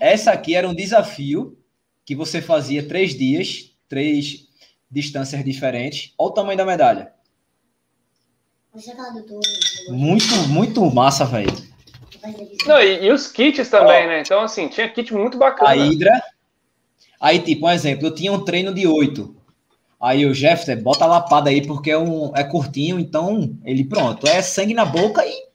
Essa 0.00 0.30
aqui 0.30 0.54
era 0.54 0.68
um 0.68 0.74
desafio 0.74 1.58
que 2.04 2.14
você 2.14 2.40
fazia 2.40 2.86
três 2.86 3.16
dias, 3.16 3.72
três 3.88 4.46
distâncias 4.88 5.44
diferentes. 5.44 6.14
Olha 6.16 6.30
o 6.30 6.34
tamanho 6.34 6.58
da 6.58 6.64
medalha. 6.64 7.12
Muito, 9.88 10.34
muito 10.48 10.84
massa, 10.90 11.24
velho. 11.24 11.52
Não, 12.66 12.80
e, 12.80 13.06
e, 13.06 13.12
os 13.12 13.26
kits 13.26 13.68
também, 13.68 14.06
né? 14.06 14.20
Então, 14.20 14.40
assim, 14.42 14.68
tinha 14.68 14.88
kit 14.88 15.12
muito 15.12 15.38
bacana. 15.38 15.70
A 15.70 15.74
Hydra. 15.74 16.22
Aí, 17.20 17.38
tipo, 17.40 17.66
um 17.66 17.70
exemplo, 17.70 18.06
eu 18.06 18.14
tinha 18.14 18.32
um 18.32 18.44
treino 18.44 18.72
de 18.72 18.86
oito. 18.86 19.36
Aí 20.00 20.24
o 20.24 20.32
Jeff, 20.32 20.74
bota 20.76 21.04
a 21.04 21.08
lapada 21.08 21.50
aí, 21.50 21.66
porque 21.66 21.90
é, 21.90 21.98
um, 21.98 22.32
é 22.34 22.42
curtinho, 22.42 22.98
então 22.98 23.54
ele 23.64 23.84
pronto. 23.84 24.26
É 24.26 24.40
sangue 24.40 24.72
na 24.72 24.84
boca 24.84 25.22
e, 25.26 25.49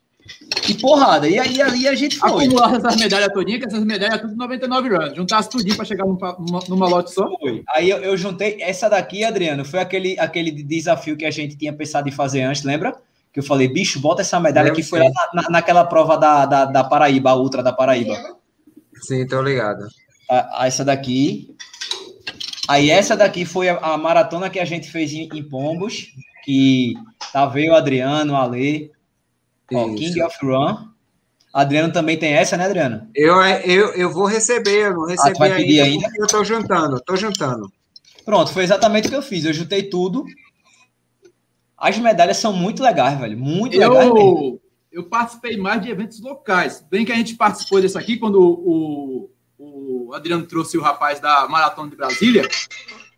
e 0.67 0.73
porrada. 0.75 1.27
E 1.27 1.39
aí 1.39 1.61
ali 1.61 1.87
a 1.87 1.95
gente 1.95 2.17
foi. 2.17 2.45
Acumular 2.45 2.75
essas 2.75 2.95
medalhas 2.97 3.33
todinhas, 3.33 3.59
que 3.61 3.67
essas 3.67 3.83
medalhas 3.83 4.21
tudo 4.21 4.35
99 4.35 4.89
runs. 4.89 5.15
Juntasse 5.15 5.49
tudinho 5.49 5.75
para 5.75 5.85
chegar 5.85 6.05
numa, 6.05 6.37
numa 6.67 6.87
lote 6.87 7.11
só. 7.11 7.29
Foi. 7.39 7.63
Aí 7.69 7.89
eu, 7.89 7.97
eu, 7.97 8.17
juntei 8.17 8.57
essa 8.61 8.89
daqui, 8.89 9.23
Adriano, 9.23 9.65
foi 9.65 9.79
aquele, 9.79 10.19
aquele 10.19 10.51
desafio 10.51 11.17
que 11.17 11.25
a 11.25 11.31
gente 11.31 11.55
tinha 11.57 11.73
pensado 11.73 12.07
em 12.07 12.11
fazer 12.11 12.41
antes, 12.41 12.63
lembra? 12.63 12.95
que 13.35 13.39
eu 13.39 13.43
falei, 13.43 13.67
bicho, 13.67 13.99
bota 13.99 14.21
essa 14.21 14.39
medalha 14.39 14.71
que 14.71 14.81
foi 14.81 14.99
lá 14.99 15.09
na, 15.33 15.49
naquela 15.49 15.83
prova 15.83 16.17
da, 16.17 16.45
da, 16.45 16.63
da, 16.63 16.83
Paraíba, 16.85 17.31
a 17.31 17.35
Ultra 17.35 17.61
da 17.61 17.73
Paraíba. 17.73 18.15
Sim, 19.01 19.27
tô 19.27 19.41
ligado. 19.41 19.85
A, 20.31 20.65
essa 20.65 20.85
daqui. 20.85 21.53
Aí 22.65 22.89
essa 22.89 23.13
daqui 23.13 23.43
foi 23.43 23.67
a, 23.67 23.75
a 23.75 23.97
maratona 23.97 24.49
que 24.49 24.57
a 24.57 24.63
gente 24.63 24.89
fez 24.89 25.11
em, 25.11 25.27
em, 25.33 25.43
Pombos, 25.43 26.13
que 26.45 26.93
tá 27.33 27.45
veio 27.45 27.73
o 27.73 27.75
Adriano, 27.75 28.31
o 28.31 28.35
Ale, 28.37 28.89
ó, 29.73 29.85
King 29.93 30.21
of 30.21 30.37
Run. 30.43 30.95
Adriano 31.53 31.93
também 31.93 32.17
tem 32.17 32.33
essa, 32.33 32.57
né, 32.57 32.65
Adriano? 32.65 33.07
Eu, 33.15 33.41
eu, 33.41 33.93
eu 33.93 34.11
vou 34.11 34.25
receber, 34.25 34.87
eu 34.87 34.93
não 34.93 35.05
recebi 35.05 35.37
ah, 35.39 35.55
ainda, 35.55 35.83
ainda? 35.83 36.11
eu 36.17 36.25
estou 36.25 36.43
juntando, 36.43 36.97
estou 36.97 37.15
juntando. 37.15 37.71
Pronto, 38.25 38.51
foi 38.51 38.63
exatamente 38.63 39.07
o 39.07 39.09
que 39.09 39.15
eu 39.15 39.21
fiz. 39.21 39.45
Eu 39.45 39.53
juntei 39.53 39.83
tudo. 39.83 40.25
As 41.77 41.97
medalhas 41.97 42.37
são 42.37 42.51
muito 42.51 42.83
legais, 42.83 43.17
velho. 43.17 43.37
Muito 43.37 43.73
eu, 43.75 43.89
legais 43.89 44.11
mesmo. 44.11 44.61
Eu 44.91 45.03
participei 45.03 45.55
mais 45.55 45.81
de 45.81 45.89
eventos 45.89 46.19
locais. 46.19 46.83
Bem 46.89 47.05
que 47.05 47.11
a 47.11 47.15
gente 47.15 47.35
participou 47.35 47.79
desse 47.79 47.97
aqui 47.97 48.17
quando 48.17 48.41
o, 48.41 49.29
o, 49.57 50.07
o 50.09 50.13
Adriano 50.13 50.45
trouxe 50.45 50.77
o 50.77 50.81
rapaz 50.81 51.19
da 51.19 51.47
Maratona 51.47 51.89
de 51.89 51.95
Brasília. 51.95 52.47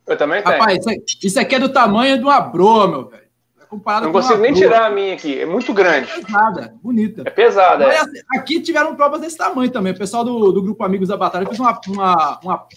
Eu 0.06 0.18
também 0.18 0.44
tenho. 0.44 0.58
Rapaz, 0.58 0.86
isso 1.24 1.40
aqui 1.40 1.56
é 1.56 1.60
do 1.60 1.70
tamanho 1.70 2.18
de 2.18 2.24
uma 2.24 2.40
broa, 2.40 2.88
meu 2.88 3.08
velho. 3.08 3.27
Comparado 3.70 4.06
não 4.06 4.14
consigo 4.14 4.40
nem 4.40 4.54
tirar 4.54 4.86
a 4.86 4.90
minha 4.90 5.14
aqui, 5.14 5.42
é 5.42 5.46
muito 5.46 5.74
grande. 5.74 6.10
É 6.10 6.22
pesada, 6.22 6.74
bonita. 6.82 7.24
É 7.26 7.30
pesada. 7.30 7.86
Mas, 7.86 8.08
é. 8.08 8.22
Aqui 8.38 8.62
tiveram 8.62 8.96
provas 8.96 9.20
desse 9.20 9.38
tamanho 9.38 9.70
também. 9.70 9.92
O 9.92 9.98
pessoal 9.98 10.24
do, 10.24 10.52
do 10.52 10.62
grupo 10.62 10.84
Amigos 10.84 11.10
da 11.10 11.18
Batalha 11.18 11.46
fez 11.46 11.60
uma, 11.60 11.78
uma, 11.88 12.40
uma, 12.42 12.68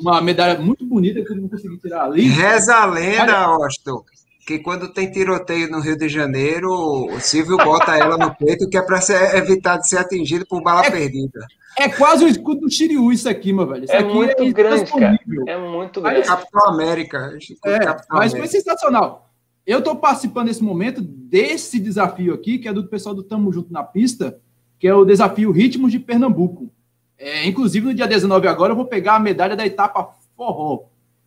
uma 0.00 0.20
medalha 0.20 0.58
muito 0.58 0.84
bonita 0.84 1.22
que 1.24 1.32
eu 1.32 1.36
não 1.36 1.48
consegui 1.48 1.78
tirar 1.78 2.04
ali. 2.04 2.28
Reza 2.28 2.74
a 2.74 2.84
lenda, 2.84 3.36
Austin, 3.38 4.00
que 4.46 4.58
quando 4.58 4.92
tem 4.92 5.10
tiroteio 5.10 5.70
no 5.70 5.80
Rio 5.80 5.96
de 5.96 6.08
Janeiro, 6.08 6.70
o 6.70 7.20
Silvio 7.20 7.56
bota 7.56 7.96
ela 7.96 8.18
no 8.18 8.34
peito, 8.34 8.68
que 8.68 8.76
é 8.76 8.82
para 8.82 8.98
evitar 9.34 9.78
de 9.78 9.88
ser 9.88 9.98
atingido 9.98 10.46
por 10.46 10.62
bala 10.62 10.84
é, 10.86 10.90
perdida. 10.90 11.46
É 11.78 11.88
quase 11.88 12.24
o 12.24 12.28
escudo 12.28 12.62
do 12.62 12.70
Shiryu 12.70 13.12
isso 13.12 13.28
aqui, 13.28 13.52
meu 13.52 13.66
velho. 13.66 13.84
Isso 13.84 13.92
é 13.92 14.02
muito 14.02 14.42
é 14.42 14.50
grande, 14.50 14.90
cara. 14.90 15.18
É 15.46 15.56
muito 15.56 16.00
grande. 16.00 16.26
Capitão 16.26 16.66
América. 16.66 17.38
É, 17.64 17.78
Capitão 17.78 18.18
mas 18.18 18.32
América. 18.32 18.38
foi 18.38 18.46
sensacional. 18.48 19.27
Eu 19.68 19.80
estou 19.80 19.94
participando 19.94 20.46
nesse 20.46 20.64
momento 20.64 21.02
desse 21.02 21.78
desafio 21.78 22.32
aqui, 22.32 22.56
que 22.56 22.66
é 22.66 22.72
do 22.72 22.86
pessoal 22.86 23.14
do 23.14 23.22
Tamo 23.22 23.52
Junto 23.52 23.70
na 23.70 23.82
Pista, 23.82 24.40
que 24.78 24.88
é 24.88 24.94
o 24.94 25.04
desafio 25.04 25.50
Ritmos 25.50 25.92
de 25.92 25.98
Pernambuco. 25.98 26.72
É, 27.18 27.46
inclusive, 27.46 27.84
no 27.84 27.92
dia 27.92 28.06
19 28.06 28.48
agora, 28.48 28.72
eu 28.72 28.76
vou 28.76 28.86
pegar 28.86 29.16
a 29.16 29.20
medalha 29.20 29.54
da 29.54 29.66
etapa 29.66 30.16
forró. 30.34 30.84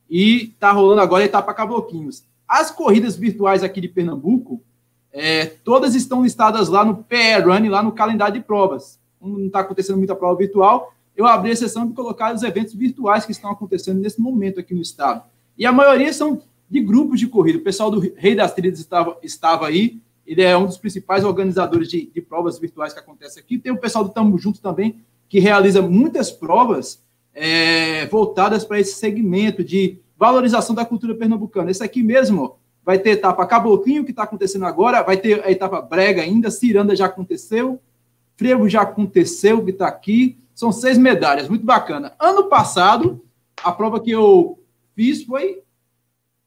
E 0.10 0.56
tá 0.60 0.72
rolando 0.72 1.02
agora 1.02 1.22
a 1.22 1.28
etapa 1.28 1.54
Cabloquinhos. 1.54 2.24
As 2.48 2.72
corridas 2.72 3.16
virtuais 3.16 3.62
aqui 3.64 3.80
de 3.80 3.88
Pernambuco, 3.88 4.64
é, 5.14 5.46
todas 5.46 5.94
estão 5.94 6.24
listadas 6.24 6.68
lá 6.68 6.84
no 6.84 6.96
PR 7.04 7.46
Run, 7.46 7.70
lá 7.70 7.84
no 7.84 7.92
calendário 7.92 8.34
de 8.34 8.42
provas. 8.42 9.00
Como 9.20 9.38
não 9.38 9.46
está 9.46 9.60
acontecendo 9.60 10.00
muita 10.00 10.16
prova 10.16 10.40
virtual, 10.40 10.96
eu 11.16 11.28
abri 11.28 11.52
a 11.52 11.56
sessão 11.56 11.86
de 11.86 11.94
colocar 11.94 12.34
os 12.34 12.42
eventos 12.42 12.74
virtuais 12.74 13.24
que 13.24 13.34
estão 13.34 13.52
acontecendo 13.52 14.02
nesse 14.02 14.20
momento 14.20 14.60
aqui 14.60 14.74
no 14.74 14.82
estado. 14.82 15.22
E 15.56 15.64
a 15.64 15.72
maioria 15.72 16.12
são 16.12 16.42
de 16.72 16.80
grupos 16.80 17.20
de 17.20 17.28
corrida. 17.28 17.60
O 17.60 17.64
pessoal 17.64 17.92
do 17.92 18.00
Rei 18.00 18.34
das 18.34 18.54
Trilhas 18.54 18.80
estava, 18.80 19.18
estava 19.22 19.68
aí, 19.68 20.00
ele 20.26 20.42
é 20.42 20.58
um 20.58 20.66
dos 20.66 20.78
principais 20.78 21.26
organizadores 21.26 21.90
de, 21.90 22.06
de 22.06 22.22
provas 22.22 22.58
virtuais 22.58 22.94
que 22.94 23.00
acontece 23.00 23.38
aqui. 23.38 23.58
Tem 23.58 23.74
o 23.74 23.78
pessoal 23.78 24.06
do 24.06 24.12
Tamo 24.12 24.38
Junto 24.38 24.62
também, 24.62 25.02
que 25.28 25.38
realiza 25.38 25.82
muitas 25.82 26.32
provas 26.32 27.04
é, 27.34 28.06
voltadas 28.06 28.64
para 28.64 28.80
esse 28.80 28.94
segmento 28.94 29.66
de 29.66 29.98
valorização 30.18 30.74
da 30.74 30.86
cultura 30.86 31.14
pernambucana. 31.14 31.70
Esse 31.70 31.84
aqui 31.84 32.02
mesmo 32.02 32.56
vai 32.86 32.98
ter 32.98 33.12
etapa 33.12 33.46
Caboclinho, 33.46 34.06
que 34.06 34.12
está 34.12 34.24
acontecendo 34.24 34.66
agora, 34.66 35.04
vai 35.04 35.18
ter 35.18 35.44
a 35.44 35.52
etapa 35.52 35.82
Brega 35.82 36.22
ainda, 36.22 36.50
Ciranda 36.50 36.96
já 36.96 37.08
aconteceu, 37.08 37.82
Frevo 38.38 38.70
já 38.70 38.84
aconteceu, 38.84 39.62
que 39.66 39.72
está 39.72 39.88
aqui. 39.88 40.38
São 40.56 40.72
seis 40.72 40.98
medalhas, 40.98 41.50
muito 41.50 41.66
bacana. 41.66 42.14
Ano 42.18 42.46
passado, 42.46 43.22
a 43.62 43.74
prova 43.74 44.00
que 44.00 44.12
eu 44.12 44.58
fiz 44.96 45.24
foi 45.24 45.62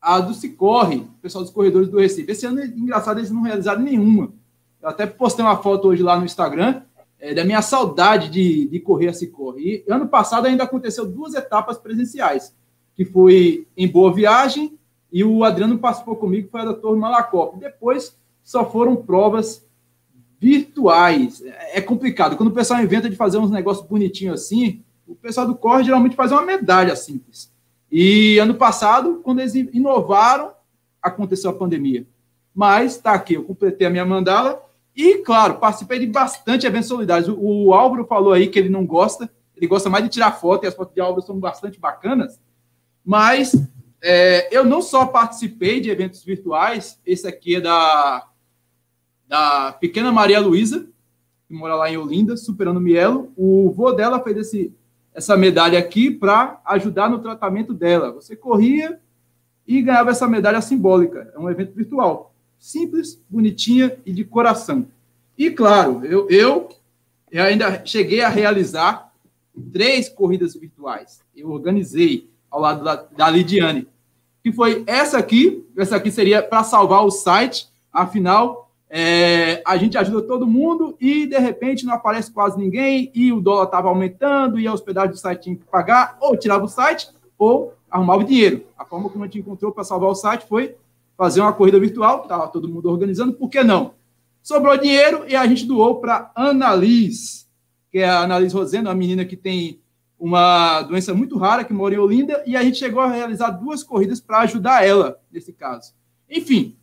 a 0.04 0.20
do 0.20 0.34
Cicorre, 0.34 0.98
o 0.98 1.22
pessoal 1.22 1.42
dos 1.42 1.52
corredores 1.52 1.88
do 1.88 1.98
Recife. 1.98 2.30
Esse 2.30 2.44
ano, 2.44 2.62
engraçado, 2.62 3.18
eles 3.18 3.30
não 3.30 3.40
realizaram 3.40 3.80
nenhuma. 3.80 4.34
Eu 4.82 4.90
até 4.90 5.06
postei 5.06 5.42
uma 5.42 5.56
foto 5.56 5.88
hoje 5.88 6.02
lá 6.02 6.18
no 6.18 6.26
Instagram 6.26 6.82
é, 7.18 7.32
da 7.32 7.42
minha 7.42 7.62
saudade 7.62 8.28
de, 8.28 8.68
de 8.68 8.80
correr 8.80 9.08
a 9.08 9.14
Cicorre. 9.14 9.82
E 9.88 9.90
ano 9.90 10.06
passado 10.06 10.46
ainda 10.46 10.64
aconteceu 10.64 11.06
duas 11.06 11.32
etapas 11.32 11.78
presenciais, 11.78 12.54
que 12.94 13.02
foi 13.02 13.66
em 13.74 13.88
Boa 13.88 14.12
Viagem 14.12 14.78
e 15.10 15.24
o 15.24 15.42
Adriano 15.42 15.78
participou 15.78 16.16
comigo, 16.16 16.50
foi 16.50 16.60
a 16.60 16.66
da 16.66 16.74
Torre 16.74 17.00
Malacopa. 17.00 17.56
Depois 17.56 18.14
só 18.42 18.70
foram 18.70 18.94
provas 18.96 19.66
virtuais. 20.38 21.42
É, 21.72 21.80
complicado. 21.80 22.36
Quando 22.36 22.50
o 22.50 22.54
pessoal 22.54 22.82
inventa 22.82 23.08
de 23.08 23.16
fazer 23.16 23.38
uns 23.38 23.50
negócios 23.50 23.86
bonitinhos 23.86 24.42
assim, 24.42 24.82
o 25.08 25.14
pessoal 25.14 25.46
do 25.46 25.54
corre 25.54 25.84
geralmente 25.84 26.14
faz 26.14 26.30
uma 26.30 26.42
medalha 26.42 26.94
simples. 26.94 27.53
E 27.96 28.40
ano 28.40 28.56
passado, 28.56 29.20
quando 29.22 29.38
eles 29.38 29.54
inovaram, 29.54 30.50
aconteceu 31.00 31.48
a 31.48 31.54
pandemia. 31.54 32.04
Mas 32.52 32.96
está 32.96 33.12
aqui, 33.12 33.34
eu 33.34 33.44
completei 33.44 33.86
a 33.86 33.90
minha 33.90 34.04
mandala 34.04 34.60
e, 34.96 35.18
claro, 35.18 35.60
participei 35.60 36.00
de 36.00 36.06
bastante 36.08 36.66
eventos 36.66 36.88
solidários. 36.88 37.32
O, 37.38 37.72
Álvaro 37.72 38.04
falou 38.04 38.32
aí 38.32 38.48
que 38.48 38.58
ele 38.58 38.68
não 38.68 38.84
gosta, 38.84 39.30
ele 39.56 39.68
gosta 39.68 39.88
mais 39.88 40.02
de 40.02 40.10
tirar 40.10 40.32
foto 40.32 40.64
e 40.64 40.66
as 40.66 40.74
fotos 40.74 40.92
de 40.92 41.00
Álvaro 41.00 41.24
são 41.24 41.38
bastante 41.38 41.78
bacanas. 41.78 42.40
Mas 43.04 43.54
é, 44.02 44.48
eu 44.52 44.64
não 44.64 44.82
só 44.82 45.06
participei 45.06 45.80
de 45.80 45.88
eventos 45.88 46.24
virtuais, 46.24 47.00
esse 47.06 47.28
aqui 47.28 47.54
é 47.54 47.60
da, 47.60 48.26
da 49.28 49.70
pequena 49.70 50.10
Maria 50.10 50.40
Luísa, 50.40 50.84
que 51.46 51.54
mora 51.54 51.76
lá 51.76 51.88
em 51.88 51.96
Olinda, 51.96 52.36
superando 52.36 52.78
o 52.78 52.80
Mielo. 52.80 53.32
O 53.36 53.70
vô 53.70 53.92
dela 53.92 54.20
fez 54.20 54.36
esse 54.38 54.74
essa 55.14 55.36
medalha 55.36 55.78
aqui 55.78 56.10
para 56.10 56.60
ajudar 56.66 57.08
no 57.08 57.20
tratamento 57.20 57.72
dela. 57.72 58.12
Você 58.12 58.34
corria 58.34 58.98
e 59.66 59.80
ganhava 59.80 60.10
essa 60.10 60.26
medalha 60.26 60.60
simbólica. 60.60 61.32
É 61.34 61.38
um 61.38 61.48
evento 61.48 61.72
virtual. 61.72 62.34
Simples, 62.58 63.22
bonitinha 63.30 63.96
e 64.04 64.12
de 64.12 64.24
coração. 64.24 64.86
E, 65.38 65.50
claro, 65.50 66.04
eu, 66.04 66.28
eu, 66.28 66.68
ainda 67.32 67.84
cheguei 67.86 68.22
a 68.22 68.28
realizar 68.28 69.12
três 69.72 70.08
corridas 70.08 70.54
virtuais. 70.54 71.20
Eu 71.34 71.50
organizei 71.50 72.28
ao 72.50 72.60
lado 72.60 72.84
da, 72.84 72.96
da 72.96 73.30
Lidiane. 73.30 73.86
Que 74.42 74.52
foi 74.52 74.82
essa 74.86 75.16
aqui. 75.16 75.64
Essa 75.76 75.96
aqui 75.96 76.10
seria 76.10 76.42
para 76.42 76.64
salvar 76.64 77.04
o 77.04 77.10
site. 77.10 77.68
Afinal, 77.92 78.63
é, 78.96 79.60
a 79.66 79.76
gente 79.76 79.98
ajuda 79.98 80.22
todo 80.22 80.46
mundo 80.46 80.96
e, 81.00 81.26
de 81.26 81.36
repente, 81.36 81.84
não 81.84 81.94
aparece 81.94 82.30
quase 82.30 82.56
ninguém 82.56 83.10
e 83.12 83.32
o 83.32 83.40
dólar 83.40 83.64
estava 83.64 83.88
aumentando 83.88 84.56
e 84.56 84.68
a 84.68 84.72
hospedagem 84.72 85.10
do 85.10 85.16
site 85.16 85.42
tinha 85.42 85.56
que 85.56 85.64
pagar, 85.64 86.16
ou 86.20 86.36
tirava 86.36 86.64
o 86.64 86.68
site, 86.68 87.08
ou 87.36 87.74
arrumava 87.90 88.20
o 88.20 88.24
dinheiro. 88.24 88.64
A 88.78 88.84
forma 88.84 89.10
como 89.10 89.24
a 89.24 89.26
gente 89.26 89.40
encontrou 89.40 89.72
para 89.72 89.82
salvar 89.82 90.10
o 90.10 90.14
site 90.14 90.46
foi 90.46 90.76
fazer 91.18 91.40
uma 91.40 91.52
corrida 91.52 91.80
virtual, 91.80 92.22
estava 92.22 92.46
todo 92.46 92.68
mundo 92.68 92.88
organizando, 92.88 93.32
por 93.32 93.48
que 93.48 93.64
não? 93.64 93.94
Sobrou 94.40 94.78
dinheiro 94.78 95.24
e 95.26 95.34
a 95.34 95.44
gente 95.44 95.66
doou 95.66 95.96
para 95.96 96.30
Annalise, 96.36 97.46
que 97.90 97.98
é 97.98 98.08
a 98.08 98.20
Annalise 98.20 98.54
Rosendo, 98.54 98.88
uma 98.88 98.94
menina 98.94 99.24
que 99.24 99.36
tem 99.36 99.80
uma 100.16 100.82
doença 100.82 101.12
muito 101.12 101.36
rara, 101.36 101.64
que 101.64 101.72
mora 101.72 101.96
em 101.96 101.98
Olinda, 101.98 102.44
e 102.46 102.56
a 102.56 102.62
gente 102.62 102.78
chegou 102.78 103.02
a 103.02 103.10
realizar 103.10 103.50
duas 103.50 103.82
corridas 103.82 104.20
para 104.20 104.42
ajudar 104.42 104.86
ela, 104.86 105.18
nesse 105.32 105.52
caso. 105.52 105.92
Enfim, 106.30 106.76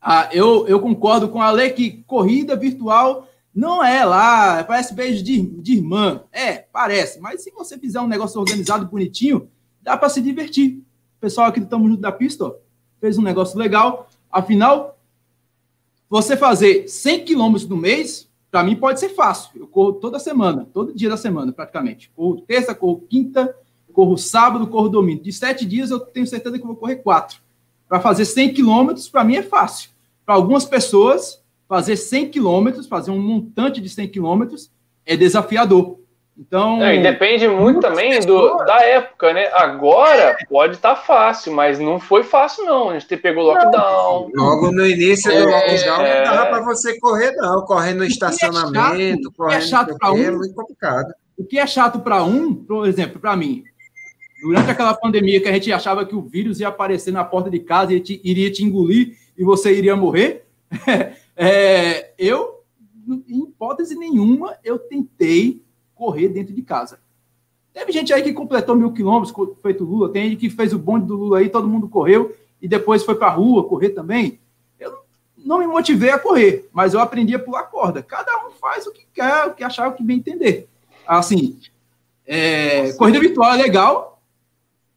ah, 0.00 0.28
eu, 0.32 0.66
eu 0.68 0.80
concordo 0.80 1.28
com 1.28 1.40
a 1.40 1.50
lei 1.50 1.70
que 1.70 2.02
corrida 2.06 2.56
virtual 2.56 3.28
não 3.54 3.82
é 3.82 4.04
lá, 4.04 4.62
parece 4.62 4.94
beijo 4.94 5.22
de, 5.22 5.40
de 5.40 5.74
irmã. 5.74 6.22
É, 6.30 6.58
parece, 6.58 7.20
mas 7.20 7.42
se 7.42 7.50
você 7.50 7.76
fizer 7.76 8.00
um 8.00 8.06
negócio 8.06 8.40
organizado, 8.40 8.86
bonitinho, 8.86 9.48
dá 9.82 9.96
para 9.96 10.08
se 10.08 10.20
divertir. 10.20 10.76
O 11.16 11.20
pessoal 11.20 11.48
aqui 11.48 11.58
do 11.58 11.66
Tamo 11.66 11.88
Junto 11.88 12.00
da 12.00 12.12
Pista 12.12 12.44
ó, 12.44 12.54
fez 13.00 13.18
um 13.18 13.22
negócio 13.22 13.58
legal. 13.58 14.08
Afinal, 14.30 14.98
você 16.08 16.36
fazer 16.36 16.88
100 16.88 17.24
quilômetros 17.24 17.68
no 17.68 17.76
mês, 17.76 18.28
para 18.50 18.62
mim 18.62 18.76
pode 18.76 19.00
ser 19.00 19.08
fácil. 19.08 19.50
Eu 19.56 19.66
corro 19.66 19.94
toda 19.94 20.18
semana, 20.20 20.68
todo 20.72 20.94
dia 20.94 21.08
da 21.08 21.16
semana, 21.16 21.52
praticamente. 21.52 22.10
Corro 22.14 22.40
terça, 22.40 22.74
corro 22.74 23.00
quinta, 23.08 23.54
corro 23.92 24.16
sábado, 24.16 24.68
corro 24.68 24.88
domingo. 24.88 25.22
De 25.22 25.32
sete 25.32 25.66
dias, 25.66 25.90
eu 25.90 25.98
tenho 25.98 26.26
certeza 26.26 26.58
que 26.58 26.66
vou 26.66 26.76
correr 26.76 26.96
quatro. 26.96 27.40
Para 27.88 28.00
fazer 28.00 28.24
100 28.24 28.52
quilômetros, 28.54 29.08
para 29.08 29.24
mim 29.24 29.36
é 29.36 29.42
fácil. 29.42 29.90
Para 30.26 30.34
algumas 30.34 30.64
pessoas, 30.64 31.42
fazer 31.68 31.96
100 31.96 32.30
quilômetros, 32.30 32.86
fazer 32.86 33.10
um 33.10 33.20
montante 33.20 33.80
de 33.80 33.88
100 33.88 34.08
quilômetros, 34.08 34.70
é 35.06 35.16
desafiador. 35.16 35.98
Então. 36.38 36.80
É, 36.80 36.94
e 36.94 37.02
depende 37.02 37.48
muito 37.48 37.80
também 37.80 38.12
pessoas... 38.12 38.58
do, 38.58 38.64
da 38.64 38.80
época, 38.84 39.32
né? 39.32 39.50
Agora 39.52 40.36
pode 40.48 40.74
estar 40.76 40.94
tá 40.94 41.00
fácil, 41.00 41.52
mas 41.52 41.80
não 41.80 41.98
foi 41.98 42.22
fácil, 42.22 42.64
não. 42.64 42.90
A 42.90 42.98
gente 42.98 43.16
pegou 43.16 43.42
lockdown. 43.42 44.30
Logo 44.32 44.70
no 44.70 44.86
início 44.86 45.32
do 45.32 45.36
é, 45.36 45.44
lockdown 45.44 46.00
é... 46.00 46.24
não 46.24 46.32
dava 46.32 46.46
para 46.50 46.60
você 46.60 46.96
correr, 47.00 47.32
não. 47.32 47.62
Correr 47.62 47.94
no 47.94 48.04
estacionamento, 48.04 49.32
correr 49.36 49.56
é 49.56 49.60
chato 49.60 49.98
para 49.98 50.12
um, 50.12 50.22
é 50.22 50.30
muito 50.30 50.54
complicado. 50.54 51.12
O 51.36 51.44
que 51.44 51.58
é 51.58 51.66
chato 51.66 51.98
para 51.98 52.22
um, 52.22 52.54
por 52.54 52.86
exemplo, 52.86 53.18
para 53.18 53.36
mim, 53.36 53.64
durante 54.40 54.70
aquela 54.70 54.94
pandemia 54.94 55.40
que 55.40 55.48
a 55.48 55.52
gente 55.52 55.72
achava 55.72 56.06
que 56.06 56.14
o 56.14 56.22
vírus 56.22 56.60
ia 56.60 56.68
aparecer 56.68 57.12
na 57.12 57.24
porta 57.24 57.50
de 57.50 57.58
casa 57.58 57.92
e 57.92 58.00
te, 58.00 58.20
iria 58.22 58.50
te 58.50 58.64
engolir 58.64 59.16
e 59.36 59.44
você 59.44 59.76
iria 59.76 59.96
morrer, 59.96 60.44
é, 61.36 62.12
eu, 62.18 62.62
em 63.28 63.42
hipótese 63.42 63.96
nenhuma, 63.96 64.56
eu 64.64 64.78
tentei 64.78 65.62
correr 65.94 66.28
dentro 66.28 66.54
de 66.54 66.62
casa. 66.62 67.00
Teve 67.72 67.92
gente 67.92 68.12
aí 68.12 68.22
que 68.22 68.32
completou 68.32 68.74
mil 68.74 68.92
quilômetros, 68.92 69.34
feito 69.60 69.84
Lula, 69.84 70.10
tem 70.10 70.30
gente 70.30 70.40
que 70.40 70.50
fez 70.50 70.72
o 70.72 70.78
bonde 70.78 71.06
do 71.06 71.16
Lula 71.16 71.38
aí, 71.38 71.48
todo 71.48 71.68
mundo 71.68 71.88
correu 71.88 72.34
e 72.60 72.66
depois 72.66 73.04
foi 73.04 73.14
para 73.14 73.28
a 73.28 73.34
rua 73.34 73.68
correr 73.68 73.90
também. 73.90 74.40
Eu 74.78 74.98
não 75.36 75.58
me 75.58 75.66
motivei 75.66 76.10
a 76.10 76.18
correr, 76.18 76.68
mas 76.72 76.94
eu 76.94 77.00
aprendi 77.00 77.34
a 77.34 77.38
pular 77.38 77.64
corda. 77.64 78.02
Cada 78.02 78.46
um 78.46 78.50
faz 78.50 78.86
o 78.86 78.92
que 78.92 79.06
quer, 79.14 79.46
o 79.46 79.54
que 79.54 79.62
achar, 79.62 79.88
o 79.88 79.94
que 79.94 80.02
bem 80.02 80.18
entender. 80.18 80.68
Assim, 81.06 81.58
é, 82.26 82.92
corrida 82.94 83.20
virtual 83.20 83.54
é 83.54 83.56
legal, 83.56 84.17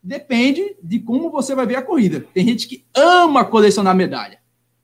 depende 0.02 0.76
de 0.82 1.00
como 1.00 1.30
você 1.30 1.54
vai 1.54 1.66
ver 1.66 1.76
a 1.76 1.82
corrida. 1.82 2.26
Tem 2.34 2.46
gente 2.46 2.68
que 2.68 2.86
ama 2.96 3.46
colecionar 3.46 3.96
medalha, 3.96 4.40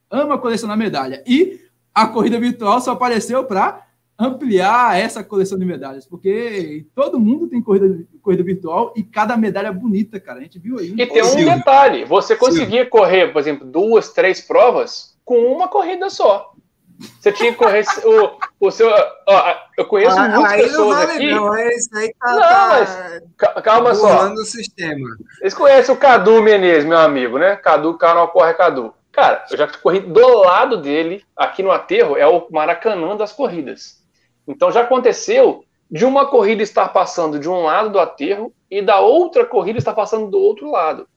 ama 0.09 0.38
colecionar 0.38 0.78
medalha, 0.78 1.24
e 1.26 1.59
a 1.93 2.07
corrida 2.07 2.39
virtual 2.39 2.80
só 2.80 2.91
apareceu 2.91 3.43
para 3.43 3.88
ampliar 4.20 4.99
essa 4.99 5.24
coleção 5.24 5.59
de 5.59 5.65
medalhas, 5.65 6.05
porque 6.05 6.86
todo 6.95 7.20
mundo 7.20 7.47
tem 7.47 7.61
corrida, 7.61 8.03
corrida 8.22 8.43
virtual 8.43 8.93
e 8.95 9.03
cada 9.03 9.38
medalha 9.38 9.68
é 9.68 9.74
bonita, 9.74 10.20
cara. 10.20 10.39
A 10.39 10.41
gente 10.41 10.57
viu 10.57 10.80
aí. 10.80 10.93
E 10.97 11.05
tem 11.05 11.24
um 11.24 11.36
detalhe: 11.36 12.05
você 12.05 12.36
conseguia 12.36 12.65
Silvio. 12.65 12.89
correr, 12.89 13.32
por 13.32 13.39
exemplo, 13.39 13.65
duas, 13.68 14.11
três 14.11 14.41
provas 14.41 15.15
com 15.24 15.39
uma 15.51 15.68
corrida 15.68 16.09
só. 16.09 16.53
Você 16.99 17.31
tinha 17.31 17.51
que 17.51 17.57
correr 17.57 17.85
o, 18.03 18.67
o 18.67 18.71
seu. 18.71 18.89
Ó, 19.27 19.55
eu 19.77 19.85
conheço 19.85 20.17
ah, 20.17 20.29
muitas 20.29 20.53
pessoas 20.53 20.97
vale 20.97 21.11
aqui. 21.11 21.31
Não, 21.31 21.57
isso 21.57 21.89
aí 21.95 22.13
tá, 22.19 22.31
não, 22.31 22.39
tá 22.39 23.53
mas, 23.53 23.63
calma 23.63 23.93
só. 23.93 24.31
O 24.31 24.37
sistema. 24.37 25.07
Eles 25.41 25.53
conhecem 25.53 25.93
o 25.93 25.97
Cadu 25.97 26.41
Menezes, 26.41 26.85
meu 26.85 26.97
amigo, 26.97 27.37
né? 27.37 27.55
Cadu, 27.55 27.97
canal 27.97 28.29
Corre 28.29 28.53
Cadu. 28.55 28.93
Cara, 29.11 29.45
eu 29.49 29.57
já 29.57 29.67
corri 29.67 29.99
do 29.99 30.39
lado 30.39 30.77
dele, 30.77 31.23
aqui 31.35 31.63
no 31.63 31.71
aterro, 31.71 32.17
é 32.17 32.27
o 32.27 32.47
Maracanã 32.51 33.15
das 33.15 33.31
corridas. 33.31 34.03
Então 34.47 34.71
já 34.71 34.81
aconteceu 34.81 35.63
de 35.89 36.05
uma 36.05 36.25
corrida 36.25 36.61
estar 36.61 36.89
passando 36.89 37.39
de 37.39 37.49
um 37.49 37.63
lado 37.63 37.89
do 37.89 37.99
aterro 37.99 38.53
e 38.69 38.81
da 38.81 38.99
outra 38.99 39.45
corrida 39.45 39.79
estar 39.79 39.93
passando 39.93 40.29
do 40.29 40.39
outro 40.39 40.71
lado. 40.71 41.07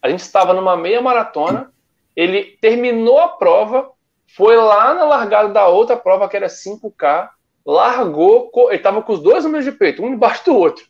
A 0.00 0.08
gente 0.08 0.20
estava 0.20 0.52
numa 0.52 0.76
meia 0.76 1.00
maratona, 1.00 1.72
ele 2.14 2.56
terminou 2.60 3.18
a 3.18 3.28
prova, 3.28 3.90
foi 4.36 4.56
lá 4.56 4.94
na 4.94 5.04
largada 5.04 5.48
da 5.48 5.66
outra 5.68 5.96
prova, 5.96 6.28
que 6.28 6.36
era 6.36 6.46
5K, 6.46 7.30
largou, 7.64 8.50
ele 8.68 8.76
estava 8.76 9.02
com 9.02 9.12
os 9.12 9.20
dois 9.20 9.44
números 9.44 9.64
de 9.64 9.72
peito, 9.72 10.02
um 10.02 10.08
embaixo 10.08 10.44
do 10.44 10.56
outro. 10.56 10.84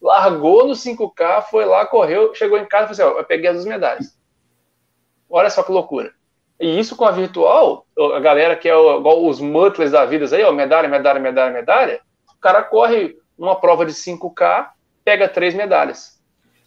Largou 0.00 0.66
no 0.66 0.72
5K, 0.72 1.42
foi 1.50 1.64
lá, 1.64 1.84
correu, 1.86 2.34
chegou 2.34 2.58
em 2.58 2.66
casa 2.66 2.92
e 2.92 2.96
falou 2.96 3.10
assim: 3.10 3.16
ó, 3.16 3.20
eu 3.20 3.24
peguei 3.24 3.48
as 3.48 3.56
duas 3.56 3.66
medalhas. 3.66 4.16
Olha 5.28 5.50
só 5.50 5.62
que 5.62 5.72
loucura. 5.72 6.12
E 6.60 6.78
isso 6.78 6.96
com 6.96 7.04
a 7.04 7.10
virtual, 7.10 7.86
a 8.14 8.20
galera 8.20 8.56
que 8.56 8.68
é 8.68 8.72
igual 8.72 9.26
os 9.26 9.40
mutlers 9.40 9.90
da 9.90 10.06
vida 10.06 10.24
aí, 10.34 10.42
ó, 10.42 10.52
medalha, 10.52 10.88
medalha, 10.88 11.20
medalha, 11.20 11.52
medalha, 11.52 12.00
o 12.34 12.40
cara 12.40 12.62
corre 12.62 13.16
uma 13.36 13.56
prova 13.56 13.84
de 13.84 13.92
5K, 13.92 14.68
pega 15.04 15.28
três 15.28 15.54
medalhas. 15.54 16.16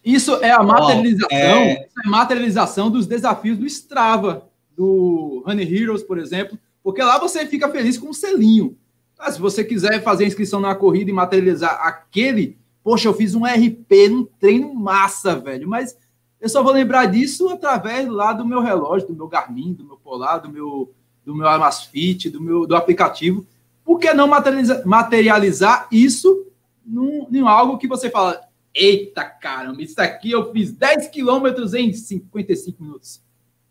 Isso 0.03 0.35
é 0.43 0.51
a 0.51 0.61
materialização, 0.61 1.29
oh, 1.31 1.35
é... 1.35 1.71
é 1.71 1.87
a 2.05 2.09
materialização 2.09 2.91
dos 2.91 3.07
desafios 3.07 3.57
do 3.57 3.65
Strava, 3.65 4.48
do 4.79 5.43
Honey 5.45 5.75
Heroes, 5.75 6.01
por 6.01 6.17
exemplo, 6.17 6.57
porque 6.81 7.03
lá 7.03 7.19
você 7.19 7.45
fica 7.45 7.67
feliz 7.67 7.97
com 7.97 8.07
um 8.07 8.13
selinho. 8.13 8.77
Ah, 9.19 9.29
se 9.29 9.37
você 9.37 9.61
quiser 9.61 10.01
fazer 10.01 10.25
inscrição 10.25 10.61
na 10.61 10.73
corrida 10.73 11.11
e 11.11 11.13
materializar 11.13 11.81
aquele, 11.85 12.57
poxa, 12.81 13.09
eu 13.09 13.13
fiz 13.13 13.35
um 13.35 13.43
RP 13.43 14.07
num 14.09 14.23
treino 14.39 14.73
massa, 14.73 15.35
velho, 15.35 15.67
mas 15.67 15.97
eu 16.39 16.47
só 16.47 16.63
vou 16.63 16.71
lembrar 16.71 17.07
disso 17.07 17.49
através 17.49 18.07
lá 18.07 18.31
do 18.31 18.45
meu 18.45 18.61
relógio, 18.61 19.09
do 19.09 19.13
meu 19.13 19.27
Garmin, 19.27 19.73
do 19.73 19.83
meu 19.83 19.97
Polar, 19.97 20.39
do 20.39 20.49
meu, 20.49 20.93
do 21.25 21.35
meu 21.35 21.49
Amazfit, 21.49 22.29
do 22.29 22.39
meu 22.39 22.65
do 22.65 22.73
aplicativo. 22.73 23.45
Por 23.83 23.99
que 23.99 24.13
não 24.13 24.29
materializar, 24.29 24.87
materializar 24.87 25.89
isso 25.91 26.47
num, 26.85 27.27
num 27.29 27.49
algo 27.49 27.77
que 27.77 27.87
você 27.87 28.09
fala, 28.09 28.39
eita 28.73 29.25
caramba, 29.25 29.81
isso 29.81 29.99
aqui 29.99 30.31
eu 30.31 30.53
fiz 30.53 30.71
10 30.71 31.09
quilômetros 31.09 31.73
em 31.73 31.91
55 31.91 32.81
minutos. 32.81 33.21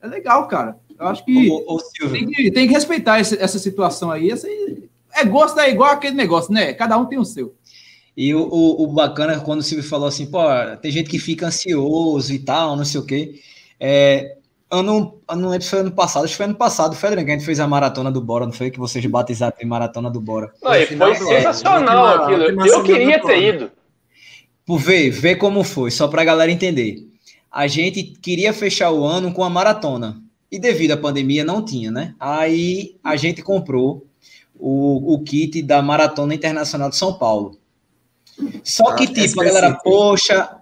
É 0.02 0.06
legal, 0.06 0.46
cara. 0.46 0.78
Eu 0.98 1.06
acho 1.06 1.24
que, 1.24 1.50
ô, 1.50 1.76
ô, 1.76 1.78
tem, 2.10 2.26
que 2.26 2.50
tem 2.50 2.66
que 2.66 2.74
respeitar 2.74 3.18
essa, 3.18 3.36
essa 3.36 3.58
situação 3.58 4.10
aí. 4.10 4.30
Essa, 4.30 4.48
é 5.14 5.24
gosto, 5.24 5.58
é 5.60 5.70
igual 5.70 5.92
aquele 5.92 6.16
negócio, 6.16 6.52
né? 6.52 6.72
Cada 6.72 6.96
um 6.96 7.06
tem 7.06 7.18
o 7.18 7.24
seu. 7.24 7.54
E 8.16 8.34
o, 8.34 8.40
o, 8.40 8.82
o, 8.82 8.86
bacana 8.88 9.34
é 9.34 9.38
quando 9.38 9.60
o 9.60 9.62
Silvio 9.62 9.88
falou 9.88 10.08
assim, 10.08 10.26
pô, 10.26 10.40
tem 10.82 10.90
gente 10.90 11.08
que 11.08 11.20
fica 11.20 11.46
ansioso 11.46 12.32
e 12.32 12.38
tal, 12.40 12.76
não 12.76 12.84
sei 12.84 13.00
o 13.00 13.06
quê. 13.06 13.40
É, 13.78 14.36
ano, 14.68 15.20
não 15.30 15.50
lembro 15.50 15.62
se 15.62 15.70
foi 15.70 15.78
ano 15.78 15.92
passado, 15.92 16.24
acho 16.24 16.32
que 16.32 16.36
foi 16.36 16.46
ano 16.46 16.56
passado, 16.56 16.96
foi, 16.96 17.10
que 17.10 17.30
a 17.30 17.34
gente 17.34 17.44
fez 17.44 17.60
a 17.60 17.68
maratona 17.68 18.10
do 18.10 18.20
Bora, 18.20 18.44
não 18.44 18.52
foi 18.52 18.72
que 18.72 18.78
vocês 18.78 19.06
batizaram 19.06 19.56
em 19.60 19.66
maratona 19.66 20.10
do 20.10 20.20
Bora. 20.20 20.52
Não, 20.60 20.72
foi, 20.72 20.86
foi 20.86 21.14
sensacional 21.14 22.08
é, 22.08 22.14
aquilo. 22.24 22.66
Eu 22.66 22.82
queria 22.82 23.22
ter 23.22 23.40
ido. 23.40 23.70
Por 24.66 24.78
ver, 24.78 25.10
ver 25.10 25.36
como 25.36 25.62
foi, 25.62 25.92
só 25.92 26.08
para 26.08 26.22
a 26.22 26.24
galera 26.24 26.50
entender. 26.50 26.96
A 27.50 27.68
gente 27.68 28.02
queria 28.02 28.52
fechar 28.52 28.90
o 28.90 29.04
ano 29.04 29.32
com 29.32 29.44
a 29.44 29.48
maratona. 29.48 30.20
E 30.50 30.58
devido 30.58 30.92
à 30.92 30.96
pandemia 30.96 31.44
não 31.44 31.62
tinha, 31.62 31.90
né? 31.90 32.14
Aí 32.18 32.96
a 33.04 33.16
gente 33.16 33.42
comprou 33.42 34.06
o, 34.58 35.14
o 35.14 35.22
kit 35.22 35.62
da 35.62 35.82
Maratona 35.82 36.34
Internacional 36.34 36.90
de 36.90 36.96
São 36.96 37.14
Paulo. 37.14 37.58
Só 38.62 38.94
que, 38.94 39.04
ah, 39.04 39.12
tipo, 39.12 39.40
a 39.40 39.44
galera, 39.44 39.78
poxa. 39.82 40.56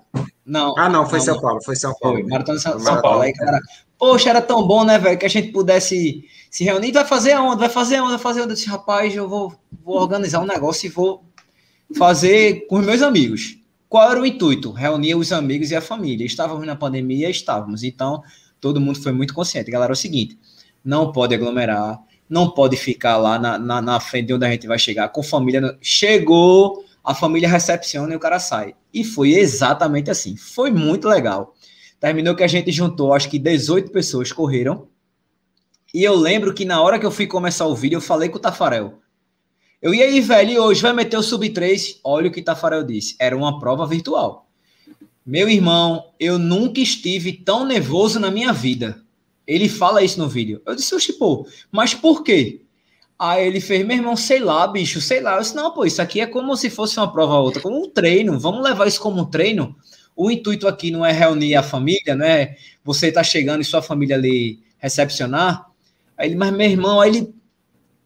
Não. 0.44 0.74
Ah, 0.78 0.88
não, 0.88 1.08
foi 1.08 1.18
não, 1.18 1.24
São 1.24 1.40
Paulo, 1.40 1.62
foi 1.62 1.76
São 1.76 1.94
Paulo. 2.00 2.18
Foi, 2.18 2.28
Maratona 2.28 2.58
de 2.58 2.62
São, 2.62 2.80
São 2.80 3.00
Paulo. 3.00 3.22
Aí, 3.22 3.32
cara, 3.32 3.60
poxa, 3.98 4.30
era 4.30 4.40
tão 4.40 4.66
bom, 4.66 4.84
né, 4.84 4.98
velho, 4.98 5.18
que 5.18 5.26
a 5.26 5.30
gente 5.30 5.52
pudesse 5.52 6.24
se 6.50 6.64
reunir. 6.64 6.92
Vai 6.92 7.04
fazer 7.04 7.32
aonde? 7.32 7.60
Vai 7.60 7.68
fazer 7.68 7.96
aonde? 7.96 8.12
Vai 8.12 8.20
fazer 8.20 8.40
onde? 8.40 8.50
Eu 8.50 8.54
disse, 8.54 8.68
rapaz, 8.68 9.14
eu 9.14 9.28
vou, 9.28 9.54
vou 9.84 9.96
organizar 9.96 10.40
um 10.40 10.46
negócio 10.46 10.86
e 10.86 10.90
vou 10.90 11.24
fazer 11.96 12.66
com 12.66 12.78
os 12.78 12.86
meus 12.86 13.02
amigos. 13.02 13.58
Qual 13.88 14.10
era 14.10 14.20
o 14.20 14.26
intuito? 14.26 14.72
Reunir 14.72 15.14
os 15.14 15.32
amigos 15.32 15.70
e 15.70 15.76
a 15.76 15.80
família. 15.80 16.26
Estávamos 16.26 16.66
na 16.66 16.74
pandemia, 16.74 17.30
estávamos. 17.30 17.82
Então, 17.82 18.22
todo 18.60 18.80
mundo 18.80 19.00
foi 19.00 19.12
muito 19.12 19.34
consciente. 19.34 19.70
Galera, 19.70 19.92
é 19.92 19.94
o 19.94 19.96
seguinte: 19.96 20.38
não 20.84 21.12
pode 21.12 21.34
aglomerar, 21.34 21.98
não 22.28 22.50
pode 22.50 22.76
ficar 22.76 23.16
lá 23.16 23.38
na, 23.38 23.58
na, 23.58 23.82
na 23.82 24.00
frente 24.00 24.26
de 24.26 24.34
onde 24.34 24.46
a 24.46 24.50
gente 24.50 24.66
vai 24.66 24.78
chegar 24.78 25.08
com 25.08 25.22
família. 25.22 25.76
Chegou, 25.80 26.84
a 27.02 27.14
família 27.14 27.48
recepciona 27.48 28.12
e 28.12 28.16
o 28.16 28.20
cara 28.20 28.38
sai. 28.38 28.74
E 28.92 29.04
foi 29.04 29.34
exatamente 29.34 30.10
assim. 30.10 30.36
Foi 30.36 30.70
muito 30.70 31.08
legal. 31.08 31.54
Terminou 32.00 32.34
que 32.34 32.42
a 32.42 32.48
gente 32.48 32.70
juntou, 32.72 33.14
acho 33.14 33.30
que 33.30 33.38
18 33.38 33.90
pessoas 33.90 34.32
correram. 34.32 34.88
E 35.94 36.02
eu 36.02 36.14
lembro 36.14 36.52
que 36.52 36.64
na 36.64 36.82
hora 36.82 36.98
que 36.98 37.06
eu 37.06 37.10
fui 37.10 37.26
começar 37.26 37.66
o 37.66 37.74
vídeo, 37.74 37.96
eu 37.96 38.00
falei 38.00 38.28
com 38.28 38.36
o 38.38 38.40
Tafarel. 38.40 38.98
Eu 39.80 39.94
ia 39.94 40.04
aí, 40.04 40.20
velho, 40.20 40.50
e 40.50 40.58
hoje 40.58 40.82
vai 40.82 40.92
meter 40.92 41.16
o 41.16 41.22
sub 41.22 41.48
3. 41.48 42.00
Olha 42.02 42.28
o 42.28 42.32
que 42.32 42.42
Tafarel 42.42 42.82
disse. 42.82 43.14
Era 43.20 43.36
uma 43.36 43.58
prova 43.58 43.86
virtual. 43.86 44.45
Meu 45.26 45.48
irmão, 45.48 46.12
eu 46.20 46.38
nunca 46.38 46.78
estive 46.78 47.32
tão 47.32 47.66
nervoso 47.66 48.20
na 48.20 48.30
minha 48.30 48.52
vida. 48.52 49.02
Ele 49.44 49.68
fala 49.68 50.02
isso 50.02 50.20
no 50.20 50.28
vídeo. 50.28 50.62
Eu 50.64 50.76
disse, 50.76 50.94
oxe, 50.94 51.12
pô, 51.14 51.44
mas 51.72 51.92
por 51.94 52.22
quê? 52.22 52.60
Aí 53.18 53.44
ele 53.44 53.60
fez, 53.60 53.84
meu 53.84 53.96
irmão, 53.96 54.16
sei 54.16 54.38
lá, 54.38 54.66
bicho, 54.68 55.00
sei 55.00 55.20
lá. 55.20 55.34
Eu 55.34 55.40
disse, 55.40 55.56
não, 55.56 55.72
pô, 55.72 55.84
isso 55.84 56.00
aqui 56.00 56.20
é 56.20 56.26
como 56.26 56.56
se 56.56 56.70
fosse 56.70 56.96
uma 56.98 57.12
prova 57.12 57.40
outra, 57.40 57.60
como 57.60 57.76
um 57.76 57.90
treino. 57.90 58.38
Vamos 58.38 58.62
levar 58.62 58.86
isso 58.86 59.00
como 59.00 59.22
um 59.22 59.24
treino. 59.24 59.74
O 60.14 60.30
intuito 60.30 60.68
aqui 60.68 60.92
não 60.92 61.04
é 61.04 61.10
reunir 61.10 61.56
a 61.56 61.62
família, 61.62 62.14
não 62.14 62.24
é 62.24 62.56
você 62.84 63.10
tá 63.10 63.24
chegando 63.24 63.62
e 63.62 63.64
sua 63.64 63.82
família 63.82 64.14
ali 64.14 64.60
recepcionar. 64.78 65.66
Aí 66.16 66.28
ele, 66.28 66.36
mas 66.36 66.52
meu 66.52 66.70
irmão, 66.70 67.00
aí 67.00 67.10
ele 67.10 67.34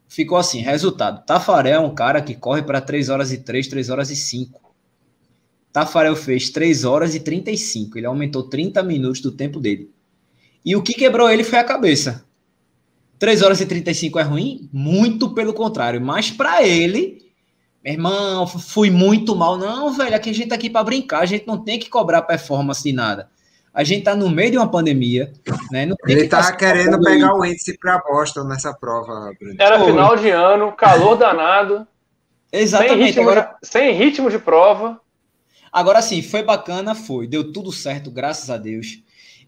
ficou 0.09 0.39
assim, 0.39 0.61
resultado. 0.61 1.25
Tafarel 1.27 1.83
é 1.83 1.85
um 1.85 1.95
cara 1.95 2.23
que 2.23 2.35
corre 2.35 2.63
para 2.63 2.81
3 2.81 3.11
horas 3.11 3.31
e 3.31 3.39
3, 3.39 3.69
3 3.69 3.91
horas 3.91 4.11
e 4.11 4.17
5. 4.17 4.70
Tafarel 5.73 6.17
fez 6.17 6.51
3 6.51 6.85
horas 6.85 7.15
e 7.15 7.21
35. 7.21 7.99
Ele 7.99 8.07
aumentou 8.07 8.43
30 8.43 8.83
minutos 8.83 9.21
do 9.21 9.31
tempo 9.31 9.61
dele. 9.61 9.91
E 10.65 10.77
o 10.77 10.83
que 10.83 10.95
quebrou 10.95 11.31
ele 11.31 11.45
foi 11.45 11.59
a 11.59 11.65
cabeça. 11.65 12.25
3 13.19 13.43
horas 13.43 13.61
e 13.61 13.67
35 13.67 14.19
é 14.19 14.23
ruim? 14.23 14.69
Muito 14.73 15.35
pelo 15.35 15.53
contrário. 15.53 16.01
Mas 16.01 16.31
para 16.31 16.67
ele, 16.67 17.19
meu 17.85 17.95
irmão, 17.95 18.47
fui 18.47 18.91
muito 18.91 19.37
mal. 19.37 19.57
Não, 19.57 19.93
velho, 19.93 20.17
aqui 20.17 20.31
a 20.31 20.35
gente 20.35 20.49
tá 20.49 20.55
aqui 20.55 20.69
para 20.69 20.85
brincar. 20.85 21.21
A 21.21 21.27
gente 21.27 21.47
não 21.47 21.59
tem 21.59 21.79
que 21.79 21.89
cobrar 21.89 22.23
performance 22.23 22.83
de 22.83 22.93
nada. 22.93 23.29
A 23.73 23.85
gente 23.85 24.03
tá 24.03 24.17
no 24.17 24.29
meio 24.29 24.51
de 24.51 24.57
uma 24.57 24.69
pandemia, 24.69 25.33
né? 25.71 25.89
ele 26.09 26.27
tá 26.27 26.53
querendo 26.57 27.01
pegar 27.01 27.33
o 27.35 27.45
índice 27.45 27.79
para 27.79 27.99
Boston 27.99 28.43
nessa 28.45 28.75
prova, 28.75 29.33
Bruno. 29.39 29.55
Era 29.61 29.79
Pô. 29.79 29.87
final 29.87 30.17
de 30.17 30.29
ano, 30.29 30.73
calor 30.73 31.17
danado. 31.17 31.87
Exatamente. 32.53 32.97
Sem 32.97 33.07
ritmo, 33.07 33.23
agora... 33.23 33.57
sem 33.63 33.95
ritmo 33.95 34.29
de 34.29 34.39
prova. 34.41 35.01
Agora 35.73 36.03
sim, 36.03 36.23
foi 36.23 36.43
bacana, 36.43 36.95
foi. 36.95 37.27
Deu 37.27 37.53
tudo 37.53 37.71
certo, 37.71 38.11
graças 38.11 38.51
a 38.51 38.57
Deus. 38.57 39.03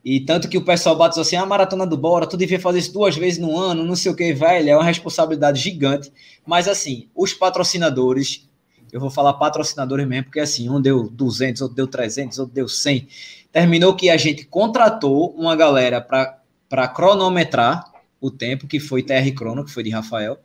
E 0.04 0.20
tanto 0.20 0.48
que 0.48 0.58
o 0.58 0.64
pessoal 0.64 0.96
bate 0.96 1.18
assim, 1.18 1.36
a 1.36 1.42
ah, 1.42 1.46
maratona 1.46 1.86
do 1.86 1.96
Bora, 1.96 2.26
tu 2.26 2.36
devia 2.36 2.58
fazer 2.58 2.80
isso 2.80 2.92
duas 2.92 3.16
vezes 3.16 3.38
no 3.38 3.56
ano, 3.56 3.84
não 3.84 3.94
sei 3.94 4.10
o 4.10 4.16
que, 4.16 4.32
velho, 4.32 4.68
é 4.68 4.76
uma 4.76 4.84
responsabilidade 4.84 5.60
gigante. 5.60 6.12
Mas 6.44 6.66
assim, 6.66 7.08
os 7.14 7.32
patrocinadores, 7.32 8.48
eu 8.92 9.00
vou 9.00 9.10
falar 9.10 9.34
patrocinadores 9.34 10.06
mesmo, 10.06 10.24
porque 10.24 10.40
assim, 10.40 10.68
um 10.68 10.80
deu 10.80 11.08
200, 11.08 11.62
outro 11.62 11.76
deu 11.76 11.86
300, 11.86 12.38
outro 12.40 12.54
deu 12.54 12.68
100. 12.68 13.06
Terminou 13.52 13.94
que 13.94 14.10
a 14.10 14.16
gente 14.16 14.44
contratou 14.44 15.30
uma 15.36 15.54
galera 15.54 16.00
para 16.00 16.88
cronometrar 16.88 17.84
o 18.20 18.30
tempo, 18.30 18.66
que 18.66 18.80
foi 18.80 19.02
TR 19.02 19.32
Crono, 19.36 19.64
que 19.64 19.70
foi 19.70 19.84
de 19.84 19.90
Rafael. 19.90 20.38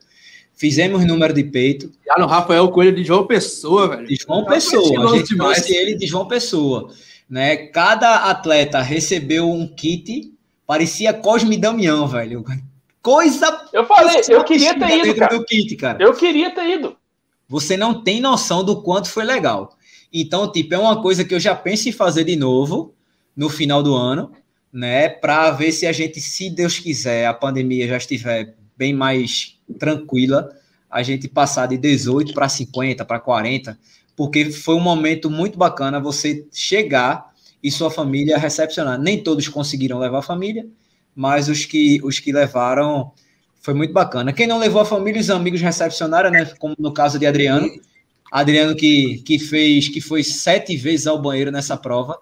Fizemos 0.57 1.05
número 1.05 1.33
de 1.33 1.45
peito. 1.45 1.89
Já 2.05 2.15
no 2.17 2.25
Rafael 2.25 2.67
Coelho 2.69 2.93
de 2.93 3.05
João 3.05 3.25
Pessoa, 3.25 3.87
velho. 3.87 4.07
De 4.07 4.15
João 4.15 4.43
Pessoa. 4.43 5.13
A 5.13 5.17
gente 5.17 5.37
trouxe 5.37 5.73
ele 5.73 5.95
de 5.95 6.05
João 6.05 6.27
Pessoa 6.27 6.91
né? 7.29 7.57
Cada 7.57 8.29
atleta 8.29 8.81
recebeu 8.81 9.49
um 9.49 9.67
kit, 9.67 10.33
parecia 10.65 11.13
Cosme 11.13 11.57
Damião, 11.57 12.07
velho. 12.07 12.43
coisa. 13.01 13.67
Eu 13.73 13.85
falei, 13.85 14.21
eu 14.29 14.43
queria 14.43 14.77
ter 14.77 15.05
ido, 15.05 15.15
cara. 15.15 15.37
Do 15.37 15.45
kit, 15.45 15.75
cara. 15.75 16.03
Eu 16.03 16.13
queria 16.13 16.53
ter 16.53 16.77
ido. 16.77 16.95
Você 17.47 17.77
não 17.77 18.03
tem 18.03 18.19
noção 18.19 18.63
do 18.63 18.81
quanto 18.81 19.09
foi 19.09 19.23
legal. 19.23 19.77
Então, 20.11 20.51
tipo, 20.51 20.73
é 20.73 20.77
uma 20.77 21.01
coisa 21.01 21.23
que 21.23 21.33
eu 21.33 21.39
já 21.39 21.55
penso 21.55 21.89
em 21.89 21.91
fazer 21.91 22.23
de 22.23 22.35
novo 22.35 22.93
no 23.35 23.49
final 23.49 23.83
do 23.83 23.93
ano, 23.93 24.31
né? 24.71 25.09
Para 25.09 25.51
ver 25.51 25.71
se 25.71 25.85
a 25.85 25.91
gente, 25.91 26.19
se 26.19 26.49
Deus 26.49 26.79
quiser, 26.79 27.25
a 27.25 27.33
pandemia 27.33 27.87
já 27.87 27.97
estiver 27.97 28.55
bem 28.75 28.93
mais 28.93 29.56
tranquila, 29.77 30.49
a 30.89 31.03
gente 31.03 31.27
passar 31.27 31.67
de 31.67 31.77
18 31.77 32.33
para 32.33 32.47
50, 32.47 33.03
para 33.05 33.19
40, 33.19 33.77
porque 34.15 34.51
foi 34.51 34.75
um 34.75 34.79
momento 34.79 35.29
muito 35.29 35.57
bacana 35.57 35.99
você 35.99 36.45
chegar 36.51 37.31
e 37.61 37.69
sua 37.69 37.91
família 37.91 38.37
recepcionar. 38.37 38.99
Nem 38.99 39.21
todos 39.21 39.47
conseguiram 39.47 39.99
levar 39.99 40.19
a 40.19 40.23
família, 40.23 40.65
mas 41.15 41.49
os 41.49 41.65
que, 41.65 41.99
os 42.03 42.19
que 42.19 42.31
levaram 42.31 43.11
foi 43.61 43.73
muito 43.73 43.93
bacana. 43.93 44.31
Quem 44.31 44.47
não 44.47 44.59
levou 44.59 44.81
a 44.81 44.85
família, 44.85 45.19
os 45.19 45.29
amigos 45.29 45.61
recepcionaram, 45.61 46.31
né? 46.31 46.45
Como 46.57 46.75
no 46.79 46.93
caso 46.93 47.19
de 47.19 47.25
Adriano. 47.25 47.69
Adriano 48.31 48.75
que, 48.75 49.21
que 49.25 49.39
fez, 49.39 49.87
que 49.89 50.01
foi 50.01 50.23
sete 50.23 50.75
vezes 50.75 51.07
ao 51.07 51.21
banheiro 51.21 51.51
nessa 51.51 51.77
prova. 51.77 52.17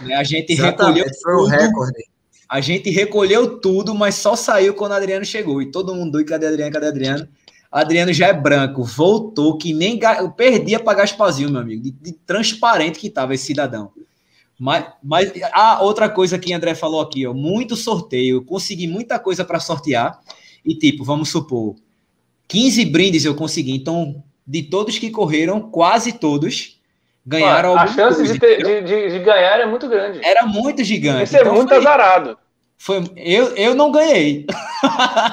Né? 0.00 0.14
A 0.14 0.24
gente 0.24 0.52
Exatamente, 0.52 0.98
recolheu. 0.98 1.20
Foi 1.22 1.34
o 1.34 1.46
recorde. 1.46 2.04
A 2.48 2.60
gente 2.60 2.88
recolheu 2.90 3.60
tudo, 3.60 3.94
mas 3.94 4.14
só 4.14 4.34
saiu 4.34 4.74
quando 4.74 4.92
Adriano 4.92 5.24
chegou. 5.24 5.60
E 5.60 5.70
todo 5.70 5.94
mundo, 5.94 6.24
cadê 6.24 6.46
Adriano? 6.46 6.72
Cadê 6.72 6.86
Adriano? 6.86 7.28
Adriano 7.70 8.12
já 8.12 8.28
é 8.28 8.32
branco, 8.32 8.82
voltou, 8.82 9.58
que 9.58 9.74
nem 9.74 10.00
eu 10.18 10.30
perdia 10.30 10.80
para 10.80 10.98
Gasparzinho, 10.98 11.50
meu 11.50 11.60
amigo, 11.60 11.82
de, 11.82 11.90
de, 11.90 12.12
transparente 12.12 12.98
que 12.98 13.08
estava 13.08 13.34
esse 13.34 13.44
cidadão. 13.44 13.92
Mas, 14.58 14.86
mas 15.02 15.30
a 15.52 15.82
outra 15.82 16.08
coisa 16.08 16.38
que 16.38 16.52
André 16.52 16.74
falou 16.74 17.00
aqui, 17.00 17.26
ó, 17.26 17.34
muito 17.34 17.76
sorteio, 17.76 18.36
eu 18.36 18.44
consegui 18.44 18.86
muita 18.86 19.18
coisa 19.18 19.44
para 19.44 19.60
sortear, 19.60 20.18
e 20.64 20.74
tipo, 20.74 21.04
vamos 21.04 21.28
supor, 21.28 21.76
15 22.48 22.86
brindes 22.86 23.24
eu 23.26 23.34
consegui, 23.34 23.72
então, 23.72 24.24
de 24.46 24.62
todos 24.62 24.98
que 24.98 25.10
correram, 25.10 25.60
quase 25.70 26.12
todos 26.12 26.77
ganharam 27.28 27.76
A 27.76 27.86
chance 27.86 28.16
coisa, 28.16 28.32
de, 28.32 28.40
ter, 28.40 28.62
de, 28.62 28.80
de, 28.82 29.10
de, 29.10 29.18
ganhar 29.20 29.60
é 29.60 29.66
muito 29.66 29.86
grande. 29.88 30.20
Era 30.24 30.46
muito 30.46 30.82
gigante. 30.82 31.24
Isso 31.24 31.36
é 31.36 31.40
então, 31.40 31.54
muito 31.54 31.68
foi, 31.68 31.78
azarado. 31.78 32.38
Foi, 32.78 33.02
eu, 33.16 33.54
eu 33.56 33.74
não 33.74 33.92
ganhei. 33.92 34.46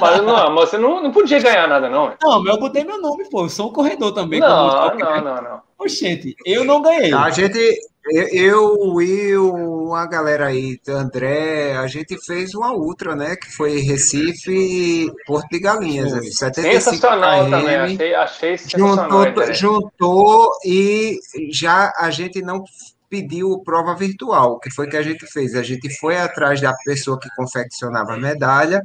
Mas, 0.01 0.22
não, 0.22 0.51
mas 0.51 0.69
você 0.69 0.77
não, 0.77 1.01
não 1.01 1.11
podia 1.11 1.39
ganhar 1.39 1.67
nada, 1.67 1.89
não. 1.89 2.13
Não, 2.22 2.43
mas 2.43 2.53
eu 2.53 2.59
botei 2.59 2.84
meu 2.84 3.01
nome, 3.01 3.30
pô. 3.30 3.45
Eu 3.45 3.49
sou 3.49 3.69
um 3.69 3.73
corredor 3.73 4.11
também. 4.13 4.39
Não, 4.39 4.67
não, 4.67 5.22
não, 5.23 5.41
não. 5.41 5.61
Oxente, 5.80 6.35
eu 6.45 6.65
não 6.65 6.81
ganhei. 6.81 7.13
A 7.13 7.30
gente, 7.30 7.80
eu, 8.11 8.76
o 8.76 8.95
Will, 8.95 9.95
a 9.95 10.06
galera 10.06 10.48
aí, 10.48 10.80
André, 10.88 11.76
a 11.76 11.88
gente 11.88 12.18
fez 12.23 12.53
uma 12.53 12.72
ultra, 12.73 13.15
né? 13.15 13.36
Que 13.36 13.52
foi 13.52 13.80
Recife, 13.80 15.11
Porto 15.26 15.49
de 15.49 15.60
Galinhas. 15.60 16.11
75 16.11 16.72
sensacional 16.72 17.45
km, 17.45 17.49
também, 17.49 17.76
achei, 17.76 18.15
achei 18.15 18.57
sensacional. 18.57 19.26
Juntou, 19.26 19.53
juntou 19.53 20.52
e 20.64 21.18
já 21.52 21.91
a 21.98 22.11
gente 22.11 22.41
não 22.41 22.64
pediu 23.10 23.61
prova 23.64 23.95
virtual, 23.95 24.60
que 24.60 24.69
foi 24.69 24.88
que 24.88 24.98
a 24.98 25.02
gente 25.02 25.26
fez. 25.26 25.56
A 25.56 25.64
gente 25.64 25.90
foi 25.98 26.18
atrás 26.18 26.61
da 26.61 26.73
pessoa 26.86 27.19
que 27.19 27.30
confeccionava 27.36 28.14
a 28.14 28.19
medalha 28.19 28.82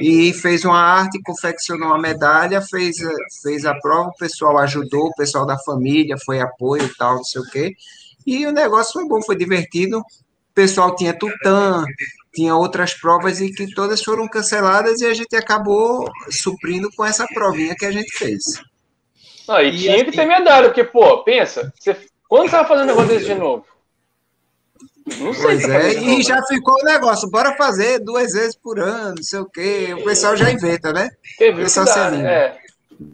e 0.00 0.32
fez 0.32 0.64
uma 0.64 0.78
arte, 0.78 1.20
confeccionou 1.24 1.92
a 1.92 1.98
medalha, 1.98 2.60
fez, 2.60 2.96
fez 3.42 3.64
a 3.64 3.74
prova, 3.74 4.10
o 4.10 4.16
pessoal 4.16 4.58
ajudou, 4.58 5.06
o 5.06 5.14
pessoal 5.14 5.46
da 5.46 5.58
família 5.58 6.16
foi 6.24 6.40
apoio 6.40 6.84
e 6.84 6.94
tal, 6.96 7.16
não 7.16 7.24
sei 7.24 7.40
o 7.40 7.50
quê. 7.50 7.72
E 8.26 8.46
o 8.46 8.52
negócio 8.52 8.92
foi 8.92 9.06
bom, 9.06 9.22
foi 9.22 9.36
divertido. 9.36 9.98
O 9.98 10.54
pessoal 10.54 10.94
tinha 10.94 11.16
tutã, 11.16 11.84
tinha 12.34 12.54
outras 12.54 12.94
provas 12.94 13.40
e 13.40 13.50
que 13.50 13.72
todas 13.74 14.02
foram 14.02 14.28
canceladas 14.28 15.00
e 15.00 15.06
a 15.06 15.14
gente 15.14 15.34
acabou 15.36 16.10
suprindo 16.30 16.90
com 16.96 17.04
essa 17.04 17.26
provinha 17.26 17.74
que 17.74 17.86
a 17.86 17.90
gente 17.90 18.12
fez. 18.16 18.42
Não, 19.48 19.60
e, 19.60 19.68
e 19.68 19.78
tinha 19.78 20.04
que 20.04 20.12
ter 20.12 20.26
medalha, 20.26 20.68
porque, 20.68 20.84
pô, 20.84 21.24
pensa, 21.24 21.72
você, 21.78 21.96
quando 22.28 22.48
você 22.48 22.56
vai 22.56 22.66
fazendo 22.66 22.86
negócio 22.86 23.08
desse 23.08 23.26
de 23.26 23.34
novo? 23.34 23.64
Não 25.18 25.34
sei. 25.34 25.42
Pois 25.42 25.68
é, 25.68 25.92
e 25.94 26.22
já 26.22 26.40
ficou 26.46 26.74
o 26.80 26.84
negócio, 26.84 27.28
bora 27.28 27.56
fazer 27.56 27.98
duas 27.98 28.32
vezes 28.32 28.54
por 28.54 28.78
ano, 28.78 29.16
não 29.16 29.22
sei 29.22 29.40
o 29.40 29.46
quê. 29.46 29.94
O 29.98 30.04
pessoal 30.04 30.36
já 30.36 30.50
inventa, 30.50 30.92
né? 30.92 31.08
Teve 31.36 31.62
pessoal 31.62 31.86
dá, 31.86 32.16
é. 32.16 32.58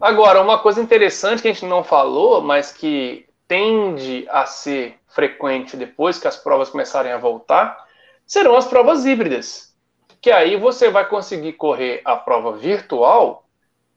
Agora, 0.01 0.41
uma 0.41 0.59
coisa 0.59 0.81
interessante 0.81 1.41
que 1.41 1.47
a 1.47 1.53
gente 1.53 1.65
não 1.65 1.83
falou, 1.83 2.41
mas 2.41 2.71
que 2.71 3.25
tende 3.47 4.27
a 4.29 4.45
ser 4.45 4.96
frequente 5.17 5.75
depois 5.75 6.19
que 6.19 6.27
as 6.27 6.37
provas 6.37 6.69
começarem 6.69 7.11
a 7.11 7.17
voltar, 7.17 7.75
serão 8.23 8.55
as 8.55 8.67
provas 8.67 9.03
híbridas. 9.03 9.75
Que 10.21 10.29
aí 10.29 10.55
você 10.55 10.91
vai 10.91 11.09
conseguir 11.09 11.53
correr 11.53 12.01
a 12.05 12.15
prova 12.15 12.51
virtual, 12.51 13.45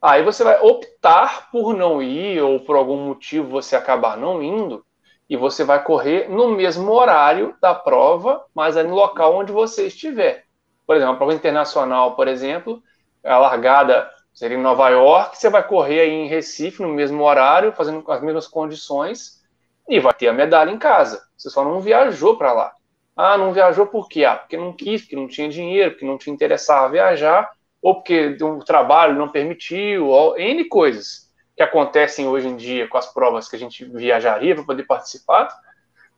aí 0.01 0.23
você 0.23 0.43
vai 0.43 0.59
optar 0.63 1.51
por 1.51 1.77
não 1.77 2.03
ir, 2.03 2.41
ou 2.41 2.61
por 2.61 2.75
algum 2.75 2.97
motivo 2.97 3.51
você 3.51 3.77
acabar 3.77 4.17
não 4.17 4.43
indo, 4.43 4.83
e 5.29 5.37
você 5.37 5.63
vai 5.63 5.85
correr 5.85 6.27
no 6.31 6.49
mesmo 6.49 6.91
horário 6.91 7.55
da 7.61 7.75
prova, 7.75 8.43
mas 8.55 8.79
é 8.79 8.83
no 8.83 8.95
local 8.95 9.37
onde 9.37 9.53
você 9.53 9.89
estiver. 9.89 10.45
Por 10.87 10.97
exemplo, 10.97 11.15
a 11.15 11.19
prova 11.19 11.35
internacional, 11.35 12.17
por 12.17 12.29
exemplo, 12.29 12.83
a 13.23 13.37
largada 13.37 14.11
seria 14.33 14.57
em 14.57 14.63
Nova 14.63 14.89
York, 14.89 15.37
você 15.37 15.51
vai 15.51 15.63
correr 15.63 16.01
aí 16.01 16.11
em 16.11 16.29
Recife 16.29 16.81
no 16.81 16.89
mesmo 16.89 17.23
horário, 17.23 17.73
fazendo 17.73 18.11
as 18.11 18.23
mesmas 18.23 18.49
condições, 18.49 19.40
e 19.89 19.99
vai 20.01 20.15
ter 20.15 20.29
a 20.29 20.33
medalha 20.33 20.71
em 20.71 20.79
casa. 20.79 21.23
Você 21.37 21.51
só 21.51 21.65
não 21.65 21.81
viajou 21.81 22.37
para 22.37 22.53
lá. 22.53 22.73
Ah, 23.17 23.37
não 23.37 23.53
viajou 23.53 23.87
por 23.87 24.09
quê? 24.09 24.25
Ah, 24.25 24.37
porque 24.37 24.57
não 24.57 24.73
quis, 24.73 25.03
porque 25.03 25.17
não 25.17 25.29
tinha 25.29 25.49
dinheiro, 25.49 25.91
porque 25.91 26.07
não 26.07 26.17
te 26.17 26.31
interessava 26.31 26.93
viajar, 26.93 27.51
ou 27.83 27.95
porque 27.95 28.37
o 28.41 28.61
trabalho 28.61 29.19
não 29.19 29.29
permitiu, 29.29 30.09
ou 30.09 30.39
N 30.39 30.65
coisas 30.65 31.31
que 31.57 31.63
acontecem 31.63 32.27
hoje 32.27 32.49
em 32.49 32.57
dia 32.57 32.89
com 32.89 32.97
as 32.97 33.13
provas 33.13 33.49
que 33.49 33.57
a 33.57 33.59
gente 33.59 33.85
viajaria 33.85 34.55
para 34.55 34.65
poder 34.65 34.85
participar, 34.85 35.49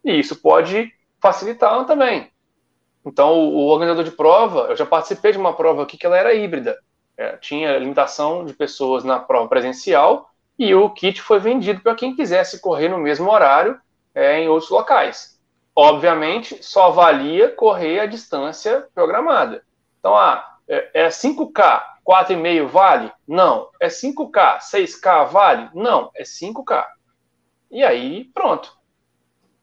e 0.05 0.18
isso 0.18 0.40
pode 0.40 0.93
facilitar 1.20 1.84
também. 1.86 2.30
Então, 3.05 3.32
o, 3.39 3.66
organizador 3.66 4.05
de 4.05 4.12
prova, 4.12 4.66
eu 4.70 4.76
já 4.76 4.86
participei 4.86 5.32
de 5.32 5.39
uma 5.39 5.55
prova 5.55 5.82
aqui 5.82 5.97
que 5.97 6.06
ela 6.06 6.16
era 6.16 6.34
híbrida. 6.34 6.78
É, 7.16 7.36
tinha 7.36 7.76
limitação 7.78 8.44
de 8.44 8.55
pessoas 8.55 9.05
na 9.05 9.18
prova 9.18 9.48
presencial 9.48 10.30
e 10.62 10.74
o 10.74 10.89
kit 10.90 11.20
foi 11.20 11.40
vendido 11.40 11.80
para 11.80 11.94
quem 11.94 12.14
quisesse 12.14 12.60
correr 12.60 12.89
no 12.89 12.98
mesmo 12.98 13.30
horário 13.30 13.80
é, 14.14 14.39
em 14.39 14.48
outros 14.48 14.70
locais. 14.70 15.40
Obviamente, 15.74 16.62
só 16.62 16.90
valia 16.90 17.51
correr 17.51 17.98
a 17.98 18.06
distância 18.06 18.86
programada. 18.94 19.64
Então, 19.98 20.16
ah, 20.16 20.56
é, 20.68 21.06
é 21.06 21.09
5K, 21.09 21.82
4,5 22.06 22.66
vale? 22.66 23.12
Não. 23.26 23.70
É 23.80 23.89
5K, 23.89 24.59
6K 24.60 25.26
vale? 25.26 25.68
Não, 25.74 26.10
é 26.14 26.22
5K. 26.22 26.86
E 27.70 27.82
aí, 27.82 28.24
pronto. 28.32 28.76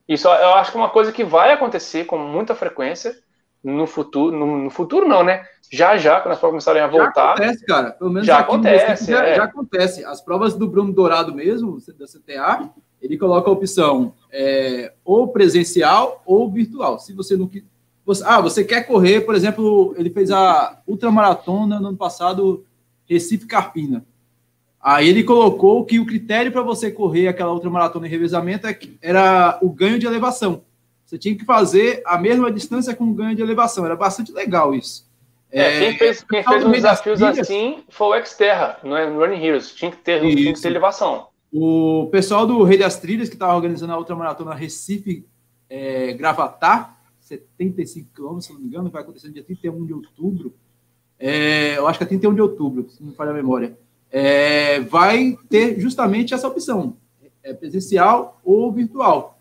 Isso 0.06 0.28
eu 0.28 0.54
acho 0.54 0.72
que 0.72 0.76
é 0.76 0.80
uma 0.80 0.90
coisa 0.90 1.12
que 1.12 1.24
vai 1.24 1.52
acontecer 1.52 2.04
com 2.04 2.18
muita 2.18 2.54
frequência 2.54 3.16
no 3.62 3.86
futuro. 3.86 4.36
No, 4.36 4.58
no 4.64 4.70
futuro, 4.70 5.08
não, 5.08 5.22
né? 5.22 5.46
Já 5.72 5.96
já, 5.96 6.20
quando 6.20 6.32
as 6.32 6.38
provas 6.38 6.64
começarem 6.64 6.82
a 6.82 6.88
voltar. 6.88 7.12
Já 7.14 7.32
acontece, 7.32 7.64
cara. 7.64 7.90
Pelo 7.92 8.10
menos 8.10 8.26
já 8.26 8.38
acontece. 8.38 9.10
Já, 9.10 9.24
é. 9.24 9.36
já, 9.36 9.44
acontece. 9.44 10.04
As 10.04 10.20
provas 10.20 10.54
do 10.54 10.68
Bruno 10.68 10.92
Dourado 10.92 11.32
mesmo, 11.32 11.78
da 11.96 12.06
CTA, 12.06 12.70
ele 13.00 13.16
coloca 13.16 13.48
a 13.48 13.52
opção 13.52 14.12
é, 14.32 14.92
ou 15.04 15.28
presencial 15.28 16.22
ou 16.26 16.50
virtual. 16.50 16.98
Se 16.98 17.12
você 17.12 17.36
não 17.36 17.48
você, 18.04 18.24
ah, 18.26 18.40
você 18.40 18.64
quer 18.64 18.82
correr, 18.86 19.20
por 19.20 19.36
exemplo, 19.36 19.94
ele 19.96 20.10
fez 20.10 20.32
a 20.32 20.80
ultramaratona 20.86 21.78
no 21.78 21.88
ano 21.88 21.96
passado, 21.96 22.64
Recife 23.06 23.46
Carpina. 23.46 24.04
Aí 24.80 25.08
ele 25.08 25.22
colocou 25.22 25.84
que 25.84 26.00
o 26.00 26.06
critério 26.06 26.50
para 26.50 26.62
você 26.62 26.90
correr 26.90 27.28
aquela 27.28 27.52
ultramaratona 27.52 28.06
em 28.06 28.10
revezamento 28.10 28.66
é 28.66 28.76
era 29.00 29.58
o 29.62 29.70
ganho 29.70 29.98
de 29.98 30.06
elevação. 30.06 30.62
Você 31.04 31.18
tinha 31.18 31.36
que 31.36 31.44
fazer 31.44 32.02
a 32.06 32.18
mesma 32.18 32.50
distância 32.50 32.94
com 32.94 33.12
ganho 33.12 33.36
de 33.36 33.42
elevação. 33.42 33.84
Era 33.84 33.94
bastante 33.94 34.32
legal 34.32 34.74
isso. 34.74 35.09
É, 35.52 35.80
quem 35.80 35.98
fez, 35.98 36.22
quem 36.22 36.44
fez 36.44 36.64
uns 36.64 36.72
desafios 36.72 37.22
assim 37.22 37.82
foi 37.88 38.20
o 38.20 38.24
Xterra, 38.24 38.78
no 38.84 38.94
Running 38.94 39.44
Heroes. 39.44 39.74
Tinha 39.74 39.90
que 39.90 39.96
ter, 39.96 40.20
tinha 40.20 40.54
que 40.54 40.60
ter 40.60 40.68
elevação. 40.68 41.28
O 41.52 42.08
pessoal 42.12 42.46
do 42.46 42.62
Rei 42.62 42.78
das 42.78 43.00
Trilhas, 43.00 43.28
que 43.28 43.34
estava 43.34 43.54
organizando 43.56 43.92
a 43.92 43.98
ultramaratona 43.98 44.54
Recife 44.54 45.26
é, 45.68 46.12
Gravatar, 46.12 46.96
75 47.20 48.08
quilômetros, 48.14 48.46
se 48.46 48.52
não 48.52 48.60
me 48.60 48.66
engano, 48.66 48.90
vai 48.90 49.02
acontecer 49.02 49.28
no 49.28 49.34
dia 49.34 49.42
31 49.42 49.84
de 49.84 49.92
outubro. 49.92 50.54
É, 51.18 51.76
eu 51.76 51.86
acho 51.86 51.98
que 51.98 52.04
é 52.04 52.08
31 52.08 52.34
de 52.34 52.40
outubro, 52.40 52.88
se 52.88 53.02
não 53.02 53.10
me 53.10 53.16
falha 53.16 53.30
a 53.30 53.34
memória. 53.34 53.76
É, 54.10 54.80
vai 54.80 55.36
ter 55.48 55.78
justamente 55.80 56.34
essa 56.34 56.48
opção, 56.48 56.96
é 57.42 57.52
presencial 57.52 58.40
ou 58.44 58.72
virtual. 58.72 59.38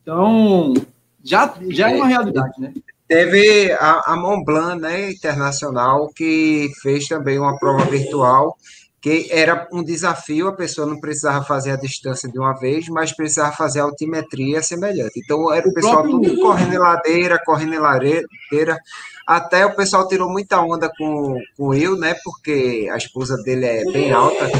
Então, 0.00 0.74
já, 1.22 1.54
já 1.68 1.90
é 1.90 1.96
uma 1.96 2.06
realidade, 2.06 2.60
né? 2.60 2.72
Teve 3.08 3.72
a, 3.72 4.12
a 4.12 4.16
Mont 4.16 4.44
Blanc, 4.44 4.80
né, 4.80 5.10
internacional, 5.10 6.08
que 6.14 6.70
fez 6.82 7.08
também 7.08 7.38
uma 7.38 7.58
prova 7.58 7.84
virtual, 7.86 8.54
que 9.00 9.28
era 9.30 9.66
um 9.72 9.82
desafio, 9.82 10.48
a 10.48 10.52
pessoa 10.52 10.86
não 10.86 11.00
precisava 11.00 11.44
fazer 11.44 11.70
a 11.70 11.76
distância 11.76 12.28
de 12.28 12.38
uma 12.38 12.52
vez, 12.52 12.88
mas 12.88 13.12
precisava 13.12 13.56
fazer 13.56 13.80
a 13.80 13.84
altimetria 13.84 14.62
semelhante. 14.62 15.20
Então, 15.24 15.52
era 15.52 15.66
o 15.66 15.72
pessoal 15.72 16.02
tudo 16.02 16.38
correndo 16.40 16.74
em 16.74 16.78
ladeira, 16.78 17.40
correndo 17.44 17.74
em 17.74 17.78
ladeira, 17.78 18.78
até 19.26 19.64
o 19.64 19.74
pessoal 19.74 20.06
tirou 20.06 20.28
muita 20.28 20.60
onda 20.60 20.90
com, 20.98 21.40
com 21.56 21.72
eu, 21.72 21.96
né, 21.96 22.14
porque 22.22 22.88
a 22.92 22.96
esposa 22.96 23.36
dele 23.42 23.64
é 23.64 23.84
bem 23.84 24.12
alta, 24.12 24.50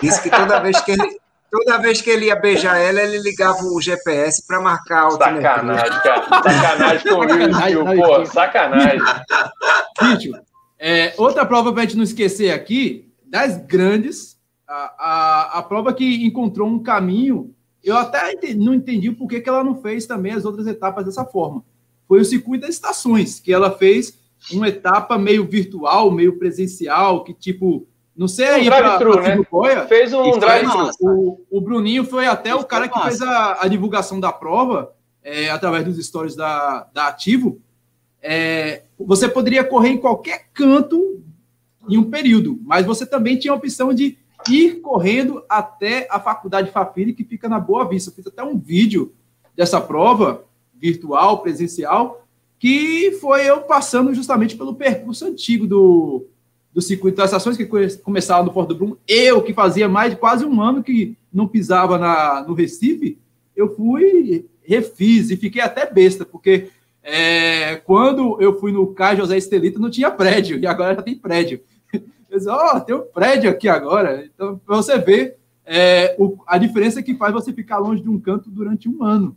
disse 0.00 0.22
que 0.22 0.30
toda 0.30 0.60
vez 0.60 0.80
que 0.80 0.92
ele... 0.92 1.18
Toda 1.50 1.78
vez 1.78 2.00
que 2.02 2.10
ele 2.10 2.26
ia 2.26 2.36
beijar 2.36 2.76
ela, 2.78 3.00
ele 3.00 3.18
ligava 3.18 3.62
o 3.62 3.80
GPS 3.80 4.46
para 4.46 4.60
marcar 4.60 5.04
altimetria. 5.04 5.42
Sacanagem, 5.42 6.02
cara. 6.02 6.42
Sacanagem 6.42 7.12
comigo, 7.12 8.06
pô. 8.06 8.26
Sacanagem. 8.26 9.00
Vídeo. 10.02 10.34
É, 10.78 11.14
outra 11.16 11.46
prova 11.46 11.72
para 11.72 11.82
a 11.82 11.84
gente 11.84 11.96
não 11.96 12.04
esquecer 12.04 12.50
aqui 12.50 13.10
das 13.26 13.56
grandes, 13.56 14.38
a, 14.66 14.74
a, 14.74 15.58
a 15.58 15.62
prova 15.62 15.92
que 15.92 16.26
encontrou 16.26 16.68
um 16.68 16.82
caminho, 16.82 17.54
eu 17.82 17.96
até 17.96 18.34
não 18.54 18.74
entendi 18.74 19.10
por 19.10 19.26
que, 19.26 19.40
que 19.40 19.48
ela 19.48 19.64
não 19.64 19.80
fez 19.80 20.06
também 20.06 20.32
as 20.32 20.44
outras 20.44 20.66
etapas 20.66 21.04
dessa 21.04 21.24
forma. 21.24 21.64
Foi 22.06 22.20
o 22.20 22.24
circuito 22.24 22.66
das 22.66 22.74
estações, 22.74 23.40
que 23.40 23.52
ela 23.52 23.70
fez 23.70 24.18
uma 24.52 24.68
etapa 24.68 25.18
meio 25.18 25.46
virtual, 25.46 26.10
meio 26.10 26.38
presencial, 26.38 27.24
que 27.24 27.34
tipo, 27.34 27.86
não 28.18 28.26
sei 28.26 28.48
aí 28.48 28.66
um 28.66 28.70
para 28.70 29.20
né? 29.20 29.46
Boia, 29.48 29.86
fez 29.86 30.12
um 30.12 30.36
drive 30.40 30.68
o, 31.00 31.40
o 31.48 31.60
Bruninho 31.60 32.04
foi 32.04 32.26
até 32.26 32.50
Isso 32.50 32.58
o 32.58 32.64
cara 32.64 32.88
que 32.88 33.00
fez 33.00 33.22
a, 33.22 33.62
a, 33.62 33.68
divulgação 33.68 34.18
da 34.18 34.32
prova, 34.32 34.92
é, 35.22 35.48
através 35.50 35.84
dos 35.84 36.04
stories 36.04 36.34
da, 36.34 36.88
da 36.92 37.06
Ativo. 37.06 37.60
É, 38.20 38.82
você 38.98 39.28
poderia 39.28 39.62
correr 39.62 39.90
em 39.90 39.98
qualquer 39.98 40.48
canto 40.52 41.22
em 41.88 41.96
um 41.96 42.10
período, 42.10 42.58
mas 42.64 42.84
você 42.84 43.06
também 43.06 43.38
tinha 43.38 43.52
a 43.52 43.56
opção 43.56 43.94
de 43.94 44.18
ir 44.50 44.80
correndo 44.80 45.44
até 45.48 46.08
a 46.10 46.18
faculdade 46.18 46.72
Fafiri, 46.72 47.12
que 47.12 47.22
fica 47.22 47.48
na 47.48 47.60
Boa 47.60 47.88
Vista. 47.88 48.10
Eu 48.10 48.14
fiz 48.14 48.26
até 48.26 48.42
um 48.42 48.58
vídeo 48.58 49.14
dessa 49.54 49.80
prova 49.80 50.44
virtual, 50.74 51.38
presencial, 51.40 52.26
que 52.58 53.12
foi 53.20 53.48
eu 53.48 53.60
passando 53.60 54.12
justamente 54.12 54.56
pelo 54.56 54.74
percurso 54.74 55.24
antigo 55.24 55.68
do, 55.68 56.26
do 56.78 56.82
circuito 56.82 57.16
das 57.16 57.26
estações, 57.26 57.56
que 57.56 57.66
começava 58.04 58.44
no 58.44 58.52
Porto 58.52 58.68
do 58.68 58.76
Brum. 58.76 58.96
Eu, 59.08 59.42
que 59.42 59.52
fazia 59.52 59.88
mais 59.88 60.12
de 60.12 60.16
quase 60.16 60.44
um 60.44 60.62
ano 60.62 60.80
que 60.80 61.16
não 61.32 61.48
pisava 61.48 61.98
na, 61.98 62.44
no 62.46 62.54
Recife, 62.54 63.18
eu 63.56 63.74
fui, 63.74 64.46
refiz 64.62 65.28
e 65.28 65.36
fiquei 65.36 65.60
até 65.60 65.92
besta, 65.92 66.24
porque 66.24 66.68
é, 67.02 67.74
quando 67.84 68.40
eu 68.40 68.60
fui 68.60 68.70
no 68.70 68.94
Cais 68.94 69.18
José 69.18 69.36
Estelita 69.36 69.80
não 69.80 69.90
tinha 69.90 70.08
prédio, 70.08 70.56
e 70.56 70.68
agora 70.68 70.94
já 70.94 71.02
tem 71.02 71.16
prédio. 71.18 71.60
Eu 72.30 72.38
disse, 72.38 72.48
ó, 72.48 72.76
oh, 72.76 72.80
tem 72.80 72.94
um 72.94 73.00
prédio 73.00 73.50
aqui 73.50 73.68
agora. 73.68 74.24
Então, 74.32 74.60
para 74.64 74.76
você 74.76 74.98
ver 74.98 75.36
é, 75.64 76.14
o, 76.16 76.36
a 76.46 76.58
diferença 76.58 77.02
que 77.02 77.14
faz 77.14 77.32
você 77.32 77.52
ficar 77.52 77.78
longe 77.78 78.02
de 78.02 78.08
um 78.08 78.20
canto 78.20 78.50
durante 78.50 78.88
um 78.88 79.02
ano. 79.02 79.36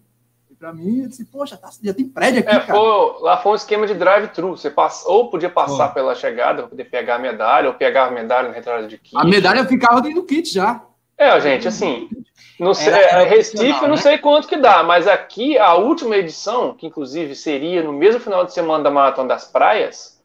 Para 0.62 0.74
mim, 0.74 1.02
eu 1.02 1.10
disse, 1.10 1.26
poxa, 1.26 1.58
tá, 1.58 1.72
já 1.84 1.92
tem 1.92 2.08
prédio 2.08 2.42
aqui, 2.42 2.56
é. 2.56 2.60
Foi, 2.60 3.22
lá 3.22 3.36
foi 3.38 3.54
um 3.54 3.56
esquema 3.56 3.88
de 3.88 3.96
drive-thru. 3.96 4.56
Você 4.56 4.70
passa, 4.70 5.10
ou 5.10 5.28
podia 5.28 5.50
passar 5.50 5.90
oh. 5.90 5.94
pela 5.96 6.14
chegada, 6.14 6.68
poder 6.68 6.84
pegar 6.84 7.16
a 7.16 7.18
medalha, 7.18 7.68
ou 7.68 7.74
pegar 7.74 8.06
a 8.06 8.12
medalha 8.12 8.50
na 8.50 8.60
entrada 8.60 8.86
de 8.86 8.96
kit. 9.00 9.18
A 9.18 9.24
medalha 9.24 9.66
ficava 9.66 10.00
dentro 10.04 10.22
do 10.22 10.28
kit 10.28 10.54
já. 10.54 10.80
É, 11.18 11.42
gente, 11.42 11.68
assim, 11.68 12.08
não 12.60 12.76
sei, 12.76 12.94
era, 12.94 13.02
era 13.02 13.24
Recife, 13.24 13.82
eu 13.82 13.88
não 13.88 13.96
né? 13.96 13.98
sei 13.98 14.20
quanto 14.20 14.48
que 14.48 14.56
dá, 14.56 14.84
mas 14.84 15.08
aqui 15.08 15.58
a 15.58 15.74
última 15.74 16.16
edição, 16.16 16.76
que 16.76 16.86
inclusive 16.86 17.36
seria 17.36 17.82
no 17.82 17.92
mesmo 17.92 18.22
final 18.22 18.46
de 18.46 18.54
semana 18.54 18.84
da 18.84 18.92
Maratona 18.92 19.30
das 19.30 19.46
Praias, 19.46 20.22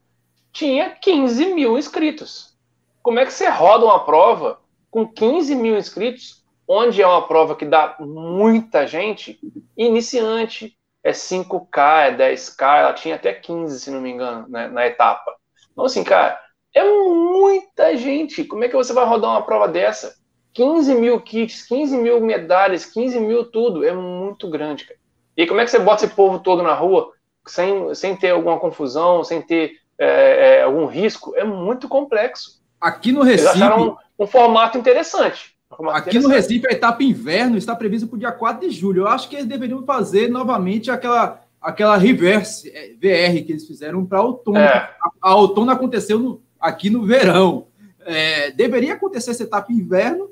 tinha 0.53 0.91
15 0.91 1.55
mil 1.55 1.79
inscritos. 1.79 2.55
Como 3.03 3.19
é 3.19 3.25
que 3.25 3.33
você 3.33 3.49
roda 3.49 3.87
uma 3.87 4.05
prova 4.05 4.59
com 4.91 5.09
15 5.09 5.55
mil 5.55 5.79
inscritos, 5.79 6.45
onde 6.69 7.01
é 7.01 7.07
uma 7.07 7.27
prova 7.27 7.55
que 7.55 7.65
dá 7.65 7.97
muita 8.01 8.87
gente, 8.87 9.39
iniciante, 9.77 10.77
é 11.05 11.13
5K, 11.13 12.09
é 12.09 12.17
10K, 12.17 12.79
ela 12.79 12.93
tinha 12.93 13.15
até 13.15 13.33
15, 13.33 13.79
se 13.79 13.91
não 13.91 14.01
me 14.01 14.11
engano, 14.11 14.47
né, 14.49 14.67
na 14.67 14.87
etapa. 14.87 15.33
Então, 15.73 15.85
assim, 15.85 16.03
cara, 16.03 16.39
é 16.75 16.83
muita 16.83 17.97
gente. 17.97 18.45
Como 18.45 18.65
é 18.65 18.69
que 18.69 18.75
você 18.75 18.93
vai 18.93 19.07
rodar 19.07 19.31
uma 19.31 19.43
prova 19.43 19.69
dessa? 19.69 20.17
15 20.53 20.95
mil 20.95 21.21
kits, 21.21 21.63
15 21.63 21.97
mil 21.97 22.21
medalhas, 22.21 22.87
15 22.87 23.21
mil 23.21 23.45
tudo, 23.45 23.85
é 23.85 23.93
muito 23.93 24.49
grande, 24.51 24.85
cara. 24.85 24.99
E 25.37 25.47
como 25.47 25.61
é 25.61 25.65
que 25.65 25.71
você 25.71 25.79
bota 25.79 26.05
esse 26.05 26.15
povo 26.15 26.39
todo 26.39 26.63
na 26.63 26.75
rua 26.75 27.13
sem, 27.47 27.95
sem 27.95 28.17
ter 28.17 28.31
alguma 28.31 28.59
confusão, 28.59 29.23
sem 29.23 29.43
ter 29.43 29.73
é, 29.99 30.59
é, 30.59 30.63
algum 30.63 30.87
risco? 30.87 31.35
É 31.37 31.45
muito 31.45 31.89
complexo. 31.89 32.63
Aqui 32.81 33.13
no 33.13 33.23
Recife. 33.23 33.49
Eles 33.49 33.63
acharam 33.63 33.99
um, 34.19 34.25
um 34.25 34.27
formato 34.27 34.77
interessante. 34.77 35.56
Aqui 35.93 36.19
no 36.19 36.29
Recife, 36.29 36.67
a 36.69 36.73
etapa 36.73 37.03
inverno 37.03 37.57
está 37.57 37.75
prevista 37.75 38.07
para 38.07 38.17
o 38.17 38.19
dia 38.19 38.33
4 38.33 38.69
de 38.69 38.75
julho. 38.75 39.03
Eu 39.03 39.09
acho 39.09 39.29
que 39.29 39.37
eles 39.37 39.47
deveriam 39.47 39.85
fazer 39.85 40.29
novamente 40.31 40.91
aquela, 40.91 41.43
aquela 41.61 41.97
reverse 41.97 42.71
é, 42.71 42.95
VR 42.95 43.45
que 43.45 43.53
eles 43.53 43.67
fizeram 43.67 44.05
para 44.07 44.23
outono. 44.23 44.59
É. 44.59 44.91
A, 45.01 45.11
a, 45.21 45.35
outono 45.35 45.71
aconteceu 45.71 46.19
no, 46.19 46.43
aqui 46.61 46.89
no 46.89 47.05
verão. 47.05 47.67
É, 48.05 48.51
deveria 48.53 48.95
acontecer 48.95 49.33
essa 49.33 49.43
etapa 49.43 49.73
inverno 49.73 50.31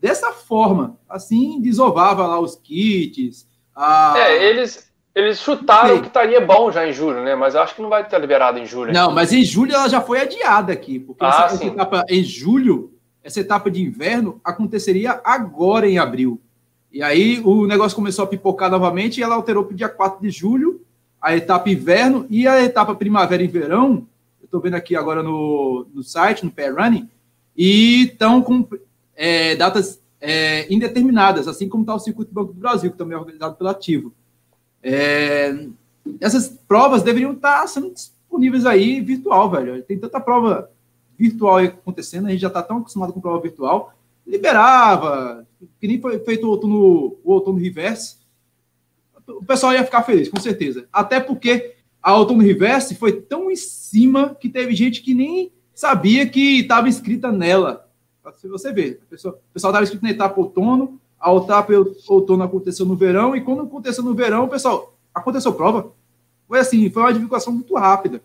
dessa 0.00 0.32
forma. 0.32 0.98
Assim, 1.08 1.60
desovava 1.60 2.26
lá 2.26 2.38
os 2.38 2.56
kits. 2.56 3.48
A... 3.74 4.14
É, 4.16 4.48
eles, 4.48 4.92
eles 5.14 5.40
chutaram 5.40 5.96
Sim. 5.96 6.00
que 6.02 6.08
estaria 6.08 6.40
bom 6.40 6.70
já 6.70 6.86
em 6.86 6.92
julho, 6.92 7.22
né? 7.22 7.34
Mas 7.34 7.54
eu 7.54 7.62
acho 7.62 7.74
que 7.74 7.82
não 7.82 7.88
vai 7.88 8.02
estar 8.02 8.18
liberado 8.18 8.58
em 8.58 8.66
julho. 8.66 8.92
Não, 8.92 9.10
mas 9.10 9.32
em 9.32 9.42
julho 9.42 9.74
ela 9.74 9.88
já 9.88 10.00
foi 10.00 10.20
adiada 10.20 10.72
aqui. 10.72 10.98
Porque 10.98 11.24
ah, 11.24 11.46
essa, 11.46 11.54
essa 11.54 11.64
etapa 11.64 12.04
em 12.08 12.22
julho, 12.22 12.93
essa 13.24 13.40
etapa 13.40 13.70
de 13.70 13.82
inverno, 13.82 14.38
aconteceria 14.44 15.20
agora 15.24 15.88
em 15.88 15.98
abril. 15.98 16.38
E 16.92 17.02
aí 17.02 17.40
o 17.42 17.66
negócio 17.66 17.96
começou 17.96 18.24
a 18.24 18.28
pipocar 18.28 18.70
novamente 18.70 19.18
e 19.18 19.22
ela 19.22 19.34
alterou 19.34 19.64
para 19.64 19.72
o 19.72 19.76
dia 19.76 19.88
4 19.88 20.20
de 20.20 20.30
julho, 20.30 20.82
a 21.20 21.34
etapa 21.34 21.70
inverno 21.70 22.26
e 22.28 22.46
a 22.46 22.62
etapa 22.62 22.94
primavera 22.94 23.42
e 23.42 23.48
verão. 23.48 24.06
Eu 24.40 24.44
estou 24.44 24.60
vendo 24.60 24.74
aqui 24.74 24.94
agora 24.94 25.22
no, 25.22 25.86
no 25.92 26.02
site, 26.02 26.44
no 26.44 26.50
Pair 26.50 26.74
Running, 26.76 27.08
e 27.56 28.04
estão 28.04 28.42
com 28.42 28.68
é, 29.16 29.56
datas 29.56 30.00
é, 30.20 30.72
indeterminadas, 30.72 31.48
assim 31.48 31.68
como 31.68 31.82
está 31.82 31.94
o 31.94 31.98
Circuito 31.98 32.32
Banco 32.32 32.52
do 32.52 32.60
Brasil, 32.60 32.90
que 32.90 32.98
também 32.98 33.16
é 33.16 33.18
organizado 33.18 33.56
pelo 33.56 33.70
Ativo. 33.70 34.12
É, 34.82 35.66
essas 36.20 36.48
provas 36.68 37.02
deveriam 37.02 37.32
estar 37.32 37.66
sendo 37.66 37.90
disponíveis 37.90 38.66
aí 38.66 39.00
virtual, 39.00 39.50
velho. 39.50 39.82
Tem 39.82 39.98
tanta 39.98 40.20
prova 40.20 40.70
virtual 41.18 41.58
acontecendo, 41.58 42.26
a 42.26 42.30
gente 42.30 42.40
já 42.40 42.48
está 42.48 42.62
tão 42.62 42.78
acostumado 42.78 43.12
com 43.12 43.20
prova 43.20 43.40
virtual. 43.40 43.94
Liberava, 44.26 45.46
que 45.80 45.86
nem 45.86 46.00
foi 46.00 46.18
feito 46.18 46.46
o 46.46 46.50
outono, 46.50 47.16
o 47.22 47.32
outono 47.32 47.58
reverse. 47.58 48.18
O 49.26 49.44
pessoal 49.44 49.72
ia 49.72 49.84
ficar 49.84 50.02
feliz, 50.02 50.28
com 50.28 50.40
certeza. 50.40 50.86
Até 50.92 51.20
porque 51.20 51.74
a 52.02 52.16
outono 52.16 52.42
reverse 52.42 52.94
foi 52.94 53.20
tão 53.20 53.50
em 53.50 53.56
cima 53.56 54.34
que 54.34 54.48
teve 54.48 54.74
gente 54.74 55.02
que 55.02 55.14
nem 55.14 55.52
sabia 55.74 56.28
que 56.28 56.60
estava 56.60 56.88
inscrita 56.88 57.32
nela. 57.32 57.88
Se 58.36 58.48
você 58.48 58.72
ver, 58.72 59.00
o 59.04 59.06
pessoal 59.06 59.40
estava 59.54 59.82
inscrito 59.82 60.04
na 60.04 60.10
etapa 60.10 60.40
outono, 60.40 61.00
a 61.20 61.34
etapa 61.34 61.72
outono 62.08 62.42
aconteceu 62.42 62.84
no 62.86 62.96
verão, 62.96 63.34
e 63.34 63.40
quando 63.40 63.62
aconteceu 63.62 64.04
no 64.04 64.14
verão, 64.14 64.48
pessoal, 64.48 64.94
aconteceu 65.14 65.52
prova. 65.52 65.92
Foi 66.46 66.58
assim, 66.58 66.88
foi 66.90 67.02
uma 67.02 67.12
divulgação 67.12 67.52
muito 67.52 67.74
rápida. 67.74 68.22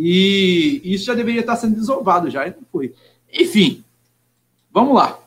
E 0.00 0.80
isso 0.84 1.06
já 1.06 1.14
deveria 1.14 1.40
estar 1.40 1.56
sendo 1.56 1.74
desovado 1.74 2.30
já, 2.30 2.46
e 2.46 2.50
não 2.50 2.62
foi. 2.70 2.94
Enfim, 3.32 3.82
vamos 4.70 4.94
lá. 4.94 5.18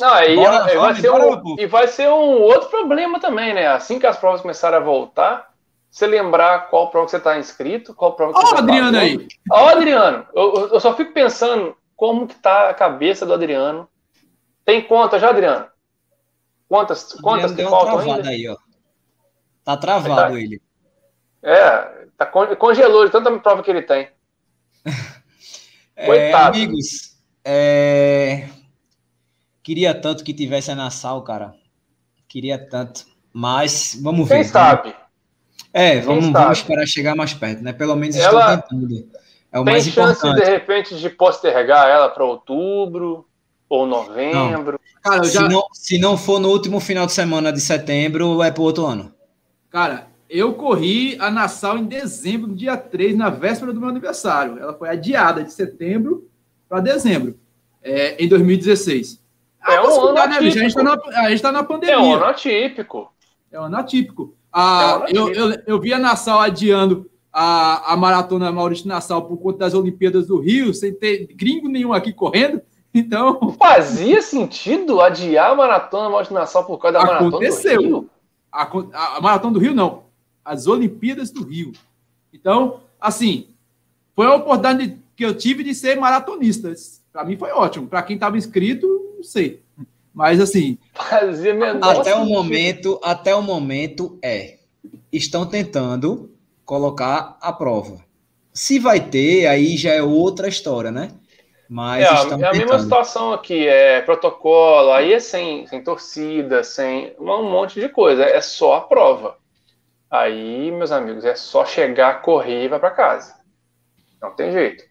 Não, 0.00 0.12
aí 0.12 0.34
bora, 0.34 0.64
vai, 0.64 0.76
vai 0.76 0.94
ser 0.96 1.10
um, 1.12 1.56
e 1.56 1.66
vai 1.66 1.88
ser 1.88 2.08
um 2.08 2.42
outro 2.42 2.68
problema 2.68 3.20
também, 3.20 3.54
né? 3.54 3.68
Assim 3.68 4.00
que 4.00 4.06
as 4.06 4.18
provas 4.18 4.40
começarem 4.40 4.78
a 4.78 4.82
voltar, 4.82 5.48
você 5.88 6.08
lembrar 6.08 6.68
qual 6.68 6.90
prova 6.90 7.06
que 7.06 7.12
você 7.12 7.18
está 7.18 7.38
inscrito, 7.38 7.94
qual 7.94 8.14
prova 8.14 8.32
que 8.32 8.38
Ó, 8.40 8.42
você 8.42 8.54
Ó, 8.56 8.58
Adriano 8.58 8.98
aí. 8.98 9.28
Ó, 9.48 9.68
Adriano, 9.68 10.26
eu, 10.34 10.70
eu 10.72 10.80
só 10.80 10.92
fico 10.96 11.12
pensando 11.12 11.76
como 11.94 12.26
que 12.26 12.34
tá 12.34 12.70
a 12.70 12.74
cabeça 12.74 13.24
do 13.24 13.32
Adriano. 13.32 13.88
Tem 14.64 14.82
conta 14.82 15.20
já, 15.20 15.30
Adriano? 15.30 15.66
Quantas, 16.68 17.12
quantas 17.12 17.52
que 17.52 17.62
faltam 17.62 18.00
ainda? 18.00 18.28
Aí, 18.28 18.48
ó. 18.48 18.56
Tá 19.64 19.76
travado 19.76 20.32
tá. 20.32 20.40
ele. 20.40 20.60
É, 21.44 22.06
tá 22.18 22.26
congelou 22.26 23.06
de 23.06 23.12
tanta 23.12 23.30
prova 23.38 23.62
que 23.62 23.70
ele 23.70 23.82
tem. 23.82 24.08
é, 25.96 26.32
amigos, 26.32 27.16
é... 27.44 28.48
queria 29.62 29.94
tanto 29.94 30.24
que 30.24 30.32
tivesse 30.32 30.70
a 30.70 30.74
Nassau, 30.74 31.22
cara. 31.22 31.54
Queria 32.28 32.58
tanto. 32.58 33.06
Mas 33.32 33.98
vamos 34.00 34.28
Quem 34.28 34.38
ver. 34.38 34.44
Quem 34.44 34.52
sabe? 34.52 34.94
É, 35.72 36.00
vamos, 36.00 36.30
vamos 36.30 36.58
esperar 36.58 36.86
chegar 36.86 37.14
mais 37.14 37.34
perto, 37.34 37.62
né? 37.62 37.72
Pelo 37.72 37.94
menos 37.96 38.16
ela 38.16 38.54
estou 38.54 38.78
tentando. 38.78 39.08
É 39.52 39.60
o 39.60 39.64
tem 39.64 39.74
mais 39.74 39.84
chance, 39.86 40.34
de 40.34 40.44
repente, 40.44 40.96
de 40.98 41.10
postergar 41.10 41.88
ela 41.88 42.08
para 42.08 42.24
outubro 42.24 43.26
ou 43.68 43.86
novembro? 43.86 44.80
Cara, 45.02 45.24
já... 45.24 45.42
se, 45.42 45.48
não, 45.48 45.66
se 45.72 45.98
não 45.98 46.16
for 46.16 46.40
no 46.40 46.48
último 46.48 46.80
final 46.80 47.06
de 47.06 47.12
semana 47.12 47.52
de 47.52 47.60
setembro, 47.60 48.42
é 48.42 48.50
para 48.50 48.62
outro 48.62 48.86
ano. 48.86 49.14
Cara, 49.70 50.08
eu 50.28 50.54
corri 50.54 51.16
a 51.20 51.30
Nassau 51.30 51.78
em 51.78 51.84
dezembro, 51.84 52.48
no 52.48 52.54
dia 52.54 52.76
3, 52.76 53.16
na 53.16 53.30
véspera 53.30 53.72
do 53.72 53.80
meu 53.80 53.88
aniversário. 53.88 54.58
Ela 54.58 54.74
foi 54.74 54.88
adiada 54.88 55.42
de 55.42 55.52
setembro 55.52 56.28
para 56.68 56.80
dezembro. 56.80 57.38
é, 57.82 58.22
em 58.22 58.28
2016. 58.28 59.20
É 59.68 59.80
um 59.80 60.06
ano 60.06 60.14
né, 60.14 60.38
bicho? 60.40 60.58
A 60.58 60.62
gente, 60.62 60.74
tá 60.74 60.82
na, 60.82 60.92
atípico. 60.92 61.16
a 61.16 61.30
gente 61.30 61.42
tá 61.42 61.52
na 61.52 61.62
pandemia. 61.62 61.94
É 61.94 61.98
um 61.98 62.14
ano 62.14 62.24
atípico. 62.24 63.12
É 63.52 63.60
um 63.60 63.64
ano 63.64 63.76
atípico. 63.76 64.34
Ah, 64.52 65.04
É 65.08 65.20
um 65.20 65.28
eu, 65.28 65.32
eu, 65.32 65.62
eu 65.66 65.80
vi 65.80 65.92
a 65.92 65.98
Nassau 65.98 66.40
adiando 66.40 67.08
a, 67.32 67.92
a 67.92 67.96
maratona 67.96 68.50
Maurício 68.50 68.88
Nassau 68.88 69.22
por 69.22 69.36
conta 69.36 69.58
das 69.58 69.74
Olimpíadas 69.74 70.26
do 70.26 70.38
Rio, 70.40 70.72
sem 70.72 70.92
ter 70.92 71.26
gringo 71.34 71.68
nenhum 71.68 71.92
aqui 71.92 72.12
correndo. 72.12 72.60
Então, 72.98 73.54
Fazia 73.58 74.22
sentido 74.22 75.02
adiar 75.02 75.50
a 75.50 75.54
maratona 75.54 76.08
Morte 76.08 76.32
Nassau 76.32 76.64
por 76.64 76.78
causa 76.78 76.98
da 76.98 77.04
maratona 77.04 77.28
Aconteceu. 77.28 77.76
do 77.76 77.82
Rio? 77.82 78.10
a, 78.50 78.62
a, 78.62 79.16
a 79.18 79.20
maratona 79.20 79.52
do 79.52 79.58
Rio, 79.58 79.74
não. 79.74 80.05
As 80.46 80.66
Olimpíadas 80.66 81.30
do 81.30 81.44
Rio. 81.44 81.72
Então, 82.32 82.80
assim, 83.00 83.48
foi 84.14 84.26
uma 84.26 84.36
oportunidade 84.36 84.96
que 85.16 85.24
eu 85.24 85.36
tive 85.36 85.64
de 85.64 85.74
ser 85.74 85.98
maratonista. 85.98 86.72
Para 87.12 87.24
mim 87.24 87.36
foi 87.36 87.50
ótimo. 87.50 87.86
Para 87.88 88.02
quem 88.02 88.14
estava 88.14 88.38
inscrito, 88.38 88.86
não 89.16 89.24
sei. 89.24 89.62
Mas, 90.14 90.40
assim, 90.40 90.78
Até 91.82 92.14
o 92.14 92.24
momento, 92.24 93.00
até 93.02 93.34
o 93.34 93.42
momento 93.42 94.18
é. 94.22 94.58
Estão 95.12 95.44
tentando 95.44 96.30
colocar 96.64 97.36
a 97.40 97.52
prova. 97.52 97.98
Se 98.52 98.78
vai 98.78 99.00
ter, 99.00 99.46
aí 99.46 99.76
já 99.76 99.92
é 99.92 100.02
outra 100.02 100.48
história, 100.48 100.90
né? 100.90 101.10
Mas 101.68 102.04
É, 102.04 102.14
estão 102.14 102.40
é 102.40 102.46
a 102.46 102.52
mesma 102.52 102.78
situação 102.78 103.32
aqui, 103.32 103.66
é 103.66 104.00
protocolo, 104.00 104.92
aí 104.92 105.12
é 105.12 105.20
sem, 105.20 105.66
sem 105.66 105.82
torcida, 105.82 106.62
sem 106.62 107.12
um 107.18 107.50
monte 107.50 107.80
de 107.80 107.88
coisa, 107.88 108.24
é 108.24 108.40
só 108.40 108.74
a 108.74 108.80
prova. 108.80 109.36
Aí, 110.10 110.70
meus 110.70 110.92
amigos, 110.92 111.24
é 111.24 111.34
só 111.34 111.64
chegar, 111.64 112.22
correr 112.22 112.64
e 112.64 112.68
vai 112.68 112.78
para 112.78 112.90
casa. 112.90 113.34
Não 114.22 114.34
tem 114.34 114.52
jeito. 114.52 114.84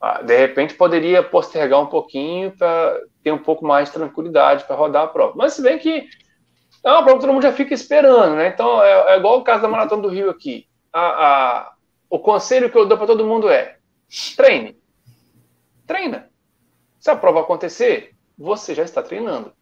Ah, 0.00 0.22
De 0.22 0.36
repente 0.36 0.74
poderia 0.74 1.22
postergar 1.22 1.80
um 1.80 1.86
pouquinho 1.86 2.56
para 2.56 3.00
ter 3.22 3.32
um 3.32 3.38
pouco 3.38 3.66
mais 3.66 3.88
de 3.88 3.94
tranquilidade 3.94 4.64
para 4.66 4.76
rodar 4.76 5.04
a 5.04 5.08
prova. 5.08 5.34
Mas 5.36 5.54
se 5.54 5.62
bem 5.62 5.78
que 5.78 6.08
é 6.84 6.90
uma 6.92 7.02
prova 7.04 7.18
que 7.20 7.26
todo 7.26 7.34
mundo 7.34 7.42
já 7.44 7.52
fica 7.52 7.74
esperando, 7.74 8.36
né? 8.36 8.48
Então 8.48 8.82
é, 8.82 9.14
é 9.14 9.18
igual 9.18 9.38
o 9.40 9.44
caso 9.44 9.62
da 9.62 9.68
Maratona 9.68 10.02
do 10.02 10.08
Rio 10.08 10.30
aqui. 10.30 10.66
A, 10.92 11.60
a- 11.60 11.74
o 12.10 12.18
conselho 12.20 12.70
que 12.70 12.78
eu 12.78 12.86
dou 12.86 12.98
para 12.98 13.06
todo 13.08 13.26
mundo 13.26 13.48
é: 13.50 13.78
treine. 14.36 14.76
Treina. 15.86 16.30
Se 17.00 17.10
a 17.10 17.16
prova 17.16 17.40
acontecer, 17.42 18.14
você 18.38 18.74
já 18.74 18.84
está 18.84 19.02
treinando. 19.02 19.52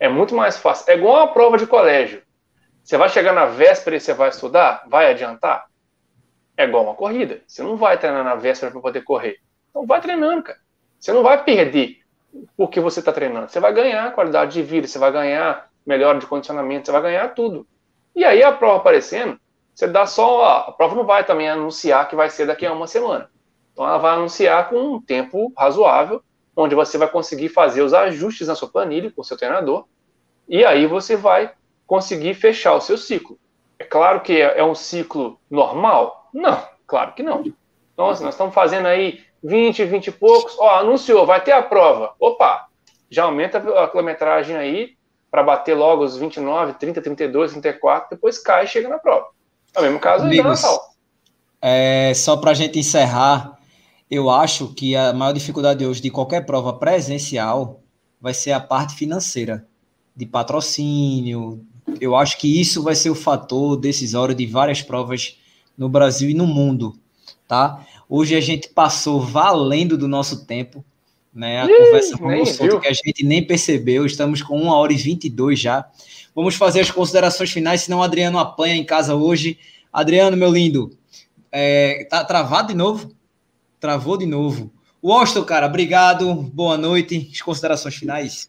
É 0.00 0.08
muito 0.08 0.34
mais 0.36 0.56
fácil. 0.58 0.90
É 0.92 0.96
igual 0.96 1.16
uma 1.26 1.34
prova 1.34 1.58
de 1.58 1.66
colégio. 1.66 2.22
Você 2.86 2.96
vai 2.96 3.08
chegar 3.08 3.32
na 3.32 3.46
véspera 3.46 3.96
e 3.96 4.00
você 4.00 4.14
vai 4.14 4.28
estudar? 4.28 4.84
Vai 4.86 5.10
adiantar? 5.10 5.66
É 6.56 6.62
igual 6.62 6.84
uma 6.84 6.94
corrida. 6.94 7.40
Você 7.44 7.60
não 7.60 7.76
vai 7.76 7.98
treinar 7.98 8.22
na 8.22 8.36
véspera 8.36 8.70
para 8.70 8.80
poder 8.80 9.02
correr. 9.02 9.38
Então 9.68 9.84
vai 9.84 10.00
treinando, 10.00 10.44
cara. 10.44 10.60
Você 10.96 11.12
não 11.12 11.24
vai 11.24 11.42
perder 11.42 11.98
porque 12.56 12.78
você 12.78 13.00
está 13.00 13.12
treinando. 13.12 13.48
Você 13.48 13.58
vai 13.58 13.72
ganhar 13.72 14.14
qualidade 14.14 14.52
de 14.52 14.62
vida, 14.62 14.86
você 14.86 15.00
vai 15.00 15.10
ganhar 15.10 15.68
melhora 15.84 16.20
de 16.20 16.28
condicionamento, 16.28 16.86
você 16.86 16.92
vai 16.92 17.02
ganhar 17.02 17.34
tudo. 17.34 17.66
E 18.14 18.24
aí 18.24 18.40
a 18.44 18.52
prova 18.52 18.76
aparecendo, 18.76 19.36
você 19.74 19.88
dá 19.88 20.06
só. 20.06 20.44
A 20.68 20.70
prova 20.70 20.94
não 20.94 21.04
vai 21.04 21.24
também 21.24 21.50
anunciar 21.50 22.08
que 22.08 22.14
vai 22.14 22.30
ser 22.30 22.46
daqui 22.46 22.64
a 22.64 22.72
uma 22.72 22.86
semana. 22.86 23.28
Então 23.72 23.84
ela 23.84 23.98
vai 23.98 24.14
anunciar 24.14 24.68
com 24.68 24.76
um 24.76 25.02
tempo 25.02 25.52
razoável, 25.58 26.22
onde 26.54 26.76
você 26.76 26.96
vai 26.96 27.08
conseguir 27.10 27.48
fazer 27.48 27.82
os 27.82 27.92
ajustes 27.92 28.46
na 28.46 28.54
sua 28.54 28.68
planilha 28.68 29.10
com 29.10 29.22
o 29.22 29.24
seu 29.24 29.36
treinador, 29.36 29.86
e 30.48 30.64
aí 30.64 30.86
você 30.86 31.16
vai 31.16 31.52
conseguir 31.86 32.34
fechar 32.34 32.74
o 32.74 32.80
seu 32.80 32.98
ciclo. 32.98 33.38
É 33.78 33.84
claro 33.84 34.20
que 34.20 34.40
é 34.40 34.58
é 34.58 34.64
um 34.64 34.74
ciclo 34.74 35.38
normal? 35.50 36.28
Não, 36.32 36.62
claro 36.86 37.12
que 37.12 37.22
não. 37.22 37.44
Então, 37.92 38.10
assim, 38.10 38.24
nós 38.24 38.34
estamos 38.34 38.54
fazendo 38.54 38.86
aí 38.86 39.20
20, 39.42 39.84
20 39.84 40.06
e 40.08 40.12
poucos. 40.12 40.56
Ó, 40.58 40.68
anunciou, 40.78 41.24
vai 41.24 41.42
ter 41.42 41.52
a 41.52 41.62
prova. 41.62 42.14
Opa, 42.20 42.68
já 43.10 43.24
aumenta 43.24 43.58
a 43.58 43.88
quilometragem 43.88 44.56
aí 44.56 44.96
para 45.30 45.42
bater 45.42 45.74
logo 45.74 46.04
os 46.04 46.16
29, 46.16 46.74
30, 46.74 47.02
32, 47.02 47.52
34, 47.52 48.10
depois 48.10 48.38
cai 48.38 48.64
e 48.64 48.68
chega 48.68 48.88
na 48.88 48.98
prova. 48.98 49.26
É 49.74 49.80
o 49.80 49.82
mesmo 49.82 50.00
caso 50.00 50.24
aí 50.24 50.40
Amigos. 50.40 50.62
É, 51.60 52.12
só 52.14 52.36
para 52.36 52.52
a 52.52 52.54
gente 52.54 52.78
encerrar, 52.78 53.58
eu 54.10 54.30
acho 54.30 54.72
que 54.74 54.94
a 54.94 55.12
maior 55.12 55.32
dificuldade 55.32 55.84
hoje 55.84 56.00
de 56.00 56.10
qualquer 56.10 56.46
prova 56.46 56.72
presencial 56.72 57.80
vai 58.20 58.32
ser 58.32 58.52
a 58.52 58.60
parte 58.60 58.94
financeira, 58.94 59.66
de 60.14 60.26
patrocínio. 60.26 61.64
Eu 62.00 62.16
acho 62.16 62.38
que 62.38 62.60
isso 62.60 62.82
vai 62.82 62.94
ser 62.94 63.10
o 63.10 63.14
fator 63.14 63.76
decisório 63.76 64.34
de 64.34 64.46
várias 64.46 64.82
provas 64.82 65.36
no 65.76 65.88
Brasil 65.88 66.30
e 66.30 66.34
no 66.34 66.46
mundo, 66.46 66.96
tá? 67.46 67.84
Hoje 68.08 68.34
a 68.34 68.40
gente 68.40 68.68
passou 68.68 69.20
valendo 69.20 69.98
do 69.98 70.08
nosso 70.08 70.46
tempo, 70.46 70.84
né? 71.34 71.60
A 71.62 71.66
Ih, 71.66 71.68
conversa 71.68 72.16
rolou 72.16 72.46
solta 72.46 72.80
que 72.80 72.88
a 72.88 72.92
gente 72.92 73.24
nem 73.24 73.44
percebeu. 73.46 74.06
Estamos 74.06 74.42
com 74.42 74.60
1 74.60 74.68
hora 74.68 74.92
e 74.92 74.96
22 74.96 75.58
já. 75.58 75.86
Vamos 76.34 76.54
fazer 76.54 76.80
as 76.80 76.90
considerações 76.90 77.50
finais, 77.50 77.82
senão 77.82 77.98
o 77.98 78.02
Adriano 78.02 78.38
apanha 78.38 78.76
em 78.76 78.84
casa 78.84 79.14
hoje. 79.14 79.58
Adriano, 79.92 80.36
meu 80.36 80.50
lindo, 80.50 80.96
é, 81.50 82.06
tá 82.10 82.24
travado 82.24 82.68
de 82.68 82.74
novo? 82.74 83.10
Travou 83.80 84.16
de 84.16 84.26
novo. 84.26 84.70
Washington, 85.02 85.44
cara, 85.44 85.66
obrigado. 85.66 86.34
Boa 86.34 86.76
noite. 86.76 87.30
As 87.32 87.40
considerações 87.40 87.94
finais. 87.94 88.48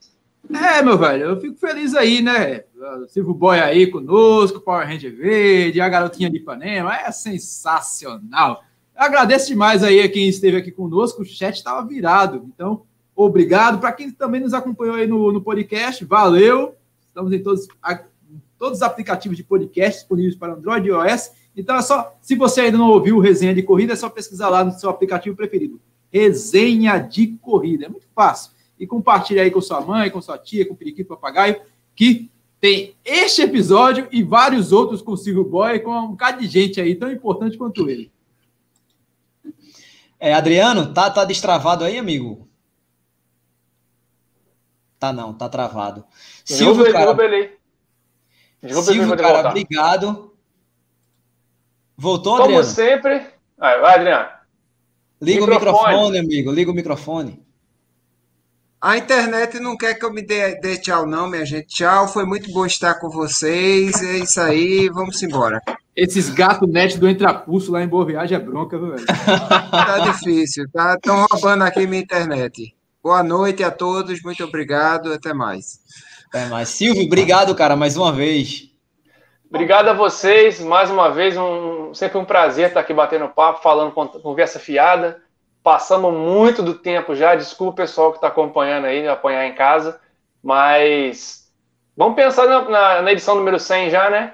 É, 0.54 0.82
meu 0.82 0.98
velho, 0.98 1.26
eu 1.26 1.42
fico 1.42 1.58
feliz 1.58 1.94
aí, 1.96 2.22
né? 2.22 2.64
O 3.04 3.08
Silvio 3.08 3.34
Boy 3.34 3.60
aí 3.60 3.88
conosco, 3.88 4.62
Power 4.62 4.88
Ranger 4.88 5.16
Verde, 5.16 5.82
a 5.82 5.90
garotinha 5.90 6.30
de 6.30 6.38
Ipanema, 6.38 6.96
é 6.96 7.12
sensacional. 7.12 8.64
Eu 8.96 9.04
agradeço 9.04 9.48
demais 9.48 9.84
aí 9.84 10.00
a 10.00 10.10
quem 10.10 10.28
esteve 10.30 10.58
aqui 10.58 10.72
conosco, 10.72 11.22
o 11.22 11.26
chat 11.26 11.56
estava 11.56 11.86
virado, 11.86 12.44
então, 12.54 12.84
obrigado. 13.16 13.80
Para 13.80 13.92
quem 13.92 14.10
também 14.12 14.42
nos 14.42 14.54
acompanhou 14.54 14.96
aí 14.96 15.06
no, 15.08 15.32
no 15.32 15.42
podcast, 15.42 16.04
valeu. 16.06 16.76
Estamos 17.08 17.34
em 17.34 17.42
todos, 17.44 17.68
a- 17.82 18.04
todos 18.58 18.78
os 18.78 18.84
aplicativos 18.84 19.36
de 19.38 19.44
podcast 19.44 20.00
disponíveis 20.00 20.36
para 20.36 20.54
Android 20.54 20.88
e 20.88 20.92
iOS. 20.92 21.32
Então 21.56 21.76
é 21.76 21.82
só, 21.82 22.16
se 22.22 22.36
você 22.36 22.62
ainda 22.62 22.78
não 22.78 22.90
ouviu 22.92 23.18
o 23.18 23.20
Resenha 23.20 23.54
de 23.54 23.64
Corrida, 23.64 23.94
é 23.94 23.96
só 23.96 24.10
pesquisar 24.10 24.50
lá 24.50 24.64
no 24.64 24.72
seu 24.72 24.90
aplicativo 24.90 25.36
preferido. 25.36 25.82
Resenha 26.12 27.00
de 27.00 27.28
Corrida, 27.42 27.86
é 27.86 27.90
muito 27.90 28.08
fácil 28.16 28.52
e 28.80 28.86
compartilha 28.86 29.42
aí 29.44 29.52
com 29.52 29.62
sua 29.62 29.82
mãe, 29.82 30.10
com 30.10 30.22
sua 30.22 30.38
tia, 30.38 30.66
com 30.66 30.74
o 30.74 30.78
periquito 30.78 31.10
papagaio, 31.10 31.62
que 31.96 32.32
tem 32.60 32.96
este 33.06 33.42
episódio 33.42 34.08
e 34.12 34.24
vários 34.24 34.72
outros 34.72 35.02
com 35.02 35.12
o 35.12 35.18
Silvio 35.18 35.44
Boy, 35.44 35.80
com 35.80 35.92
um 35.92 36.08
bocado 36.12 36.40
de 36.40 36.48
gente 36.48 36.82
aí 36.82 36.96
tão 36.96 37.12
importante 37.12 37.58
quanto 37.58 37.90
ele. 37.90 38.12
É, 40.20 40.34
Adriano, 40.34 40.94
tá, 40.94 41.10
tá 41.10 41.24
destravado 41.24 41.84
aí, 41.84 41.98
amigo? 41.98 42.48
Tá 45.00 45.14
não, 45.14 45.32
tá 45.34 45.48
travado. 45.48 46.04
Derruba 46.48 46.84
Silvio, 46.84 46.92
cara, 46.92 47.16
Silvio, 48.84 49.18
cara, 49.18 49.34
voltar. 49.34 49.50
obrigado. 49.50 50.34
Voltou, 51.96 52.34
Como 52.34 52.44
Adriano? 52.46 52.64
sempre. 52.64 53.28
Vai, 53.58 53.80
vai, 53.80 53.96
Adriano. 53.96 54.30
Liga 55.22 55.44
o 55.44 55.48
Microfone. 55.48 55.94
microfone, 55.94 56.20
amigo. 56.20 56.52
Liga 56.52 56.72
o 56.72 56.74
microfone. 56.74 57.47
A 58.80 58.96
internet 58.96 59.60
não 59.60 59.76
quer 59.76 59.96
que 59.96 60.06
eu 60.06 60.14
me 60.14 60.22
dê, 60.22 60.56
dê 60.60 60.78
tchau, 60.78 61.06
não, 61.08 61.28
minha 61.28 61.44
gente. 61.46 61.68
Tchau, 61.68 62.08
foi 62.08 62.26
muito 62.26 62.52
bom 62.54 62.66
estar 62.66 62.94
com 62.96 63.10
vocês. 63.10 64.02
É 64.04 64.18
isso 64.20 64.40
aí, 64.40 64.88
vamos 64.90 65.22
embora. 65.24 65.60
Esses 65.96 66.30
gatos 66.30 66.70
net 66.70 66.96
do 67.00 67.10
Entrapulso 67.10 67.72
lá 67.72 67.82
em 67.82 67.88
Boa 67.88 68.06
Viagem 68.06 68.38
é 68.38 68.40
bronca, 68.40 68.78
viu, 68.78 68.92
velho? 68.92 69.06
Tá 69.06 70.00
difícil, 70.12 70.70
tá? 70.72 70.94
Estão 70.94 71.26
roubando 71.32 71.64
aqui 71.64 71.88
minha 71.88 72.04
internet. 72.04 72.76
Boa 73.02 73.24
noite 73.24 73.64
a 73.64 73.72
todos, 73.72 74.22
muito 74.22 74.44
obrigado, 74.44 75.12
até 75.12 75.34
mais. 75.34 75.80
É, 76.32 76.46
mas 76.46 76.70
Silvio, 76.70 77.04
obrigado, 77.06 77.56
cara, 77.56 77.76
mais 77.76 77.98
uma 77.98 78.12
vez. 78.12 78.70
Obrigado 79.50 79.88
a 79.88 79.94
vocês, 79.94 80.60
mais 80.60 80.92
uma 80.92 81.10
vez, 81.10 81.36
um, 81.36 81.94
sempre 81.96 82.18
um 82.20 82.26
prazer 82.26 82.68
estar 82.68 82.82
aqui 82.82 82.94
batendo 82.94 83.30
papo, 83.30 83.64
falando 83.64 83.92
con- 83.92 84.08
conversa 84.08 84.60
fiada. 84.60 85.22
Passamos 85.68 86.14
muito 86.14 86.64
do 86.64 86.76
tempo 86.76 87.14
já, 87.14 87.36
desculpa 87.36 87.74
o 87.74 87.76
pessoal 87.76 88.12
que 88.12 88.20
está 88.20 88.30
acompanhando 88.30 88.86
aí, 88.86 89.02
me 89.02 89.10
apanhar 89.10 89.46
em 89.46 89.54
casa, 89.54 90.00
mas 90.42 91.52
vamos 91.94 92.16
pensar 92.16 92.48
na, 92.48 92.62
na- 92.70 93.02
na 93.02 93.12
edição 93.12 93.36
número 93.36 93.60
100 93.60 93.90
já, 93.90 94.10
né? 94.10 94.34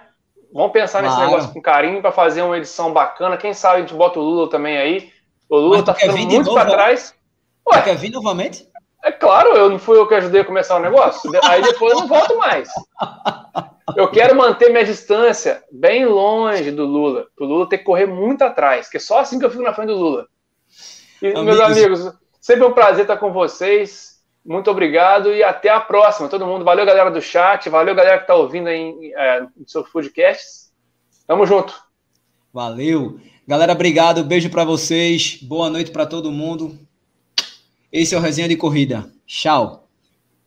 Vamos 0.54 0.72
pensar 0.72 1.02
nesse 1.02 1.16
Claro. 1.16 1.32
negócio 1.32 1.52
com 1.52 1.60
carinho 1.60 2.02
para 2.04 2.12
fazer 2.12 2.44
uma 2.44 2.56
edição 2.56 2.94
bacana. 2.94 3.36
Quem 3.36 3.52
sabe 3.52 3.78
a 3.78 3.80
gente 3.80 3.96
bota 3.96 4.20
o 4.20 4.22
Lula 4.22 4.48
também 4.48 4.78
aí. 4.78 5.12
O 5.50 5.58
Lula 5.58 5.82
tá 5.82 5.96
quer 5.96 6.12
ficando 6.12 6.30
muito 6.30 6.54
para 6.54 6.70
trás. 6.70 7.16
Você 7.66 7.82
quer 7.82 7.96
vir 7.96 8.12
novamente? 8.12 8.68
É 9.04 9.12
claro, 9.12 9.50
eu 9.58 9.72
não 9.72 9.80
fui 9.80 9.98
eu 9.98 10.08
que 10.08 10.14
ajudei 10.14 10.42
a 10.42 10.46
começar 10.46 10.76
o 10.76 10.80
negócio. 10.82 11.32
Aí 11.46 11.64
depois 11.64 11.94
eu 11.94 12.02
não 12.02 12.08
volto 12.08 12.38
mais. 12.38 12.70
Eu 13.98 14.08
quero 14.12 14.36
manter 14.36 14.70
minha 14.70 14.86
distância 14.86 15.64
bem 15.72 16.06
longe 16.06 16.70
do 16.70 16.86
Lula. 16.86 17.26
O 17.40 17.44
Lula 17.44 17.68
tem 17.68 17.80
que 17.80 17.86
correr 17.86 18.06
muito 18.06 18.44
atrás, 18.44 18.88
que 18.88 18.98
é 18.98 19.00
só 19.00 19.18
assim 19.18 19.40
que 19.40 19.46
eu 19.46 19.50
fico 19.50 19.64
na 19.64 19.74
frente 19.74 19.88
do 19.88 19.98
Lula. 19.98 20.28
E, 21.24 21.28
Amigos. 21.28 21.46
meus 21.46 21.60
amigos, 21.62 22.14
sempre 22.42 22.66
um 22.66 22.74
prazer 22.74 23.04
estar 23.04 23.16
com 23.16 23.32
vocês. 23.32 24.22
Muito 24.46 24.70
obrigado 24.70 25.34
e 25.34 25.42
até 25.42 25.70
a 25.70 25.80
próxima. 25.80 26.28
Todo 26.28 26.46
mundo, 26.46 26.66
valeu 26.66 26.86
galera 26.86 27.10
do 27.10 27.22
chat, 27.22 27.70
valeu 27.70 27.96
galera 27.96 28.18
que 28.18 28.24
está 28.24 28.36
ouvindo 28.36 28.68
aí 28.68 29.14
é, 29.16 29.40
no 29.40 29.66
seu 29.66 29.86
podcast. 29.86 30.44
Tamo 31.26 31.46
junto. 31.46 31.74
Valeu. 32.52 33.22
Galera, 33.48 33.72
obrigado. 33.72 34.26
Beijo 34.26 34.50
pra 34.50 34.66
vocês. 34.66 35.40
Boa 35.42 35.70
noite 35.70 35.92
pra 35.92 36.06
todo 36.06 36.30
mundo. 36.30 36.78
Esse 37.90 38.14
é 38.14 38.18
o 38.18 38.22
Resenha 38.22 38.50
de 38.50 38.58
Corrida. 38.58 39.10
Tchau. 39.26 39.83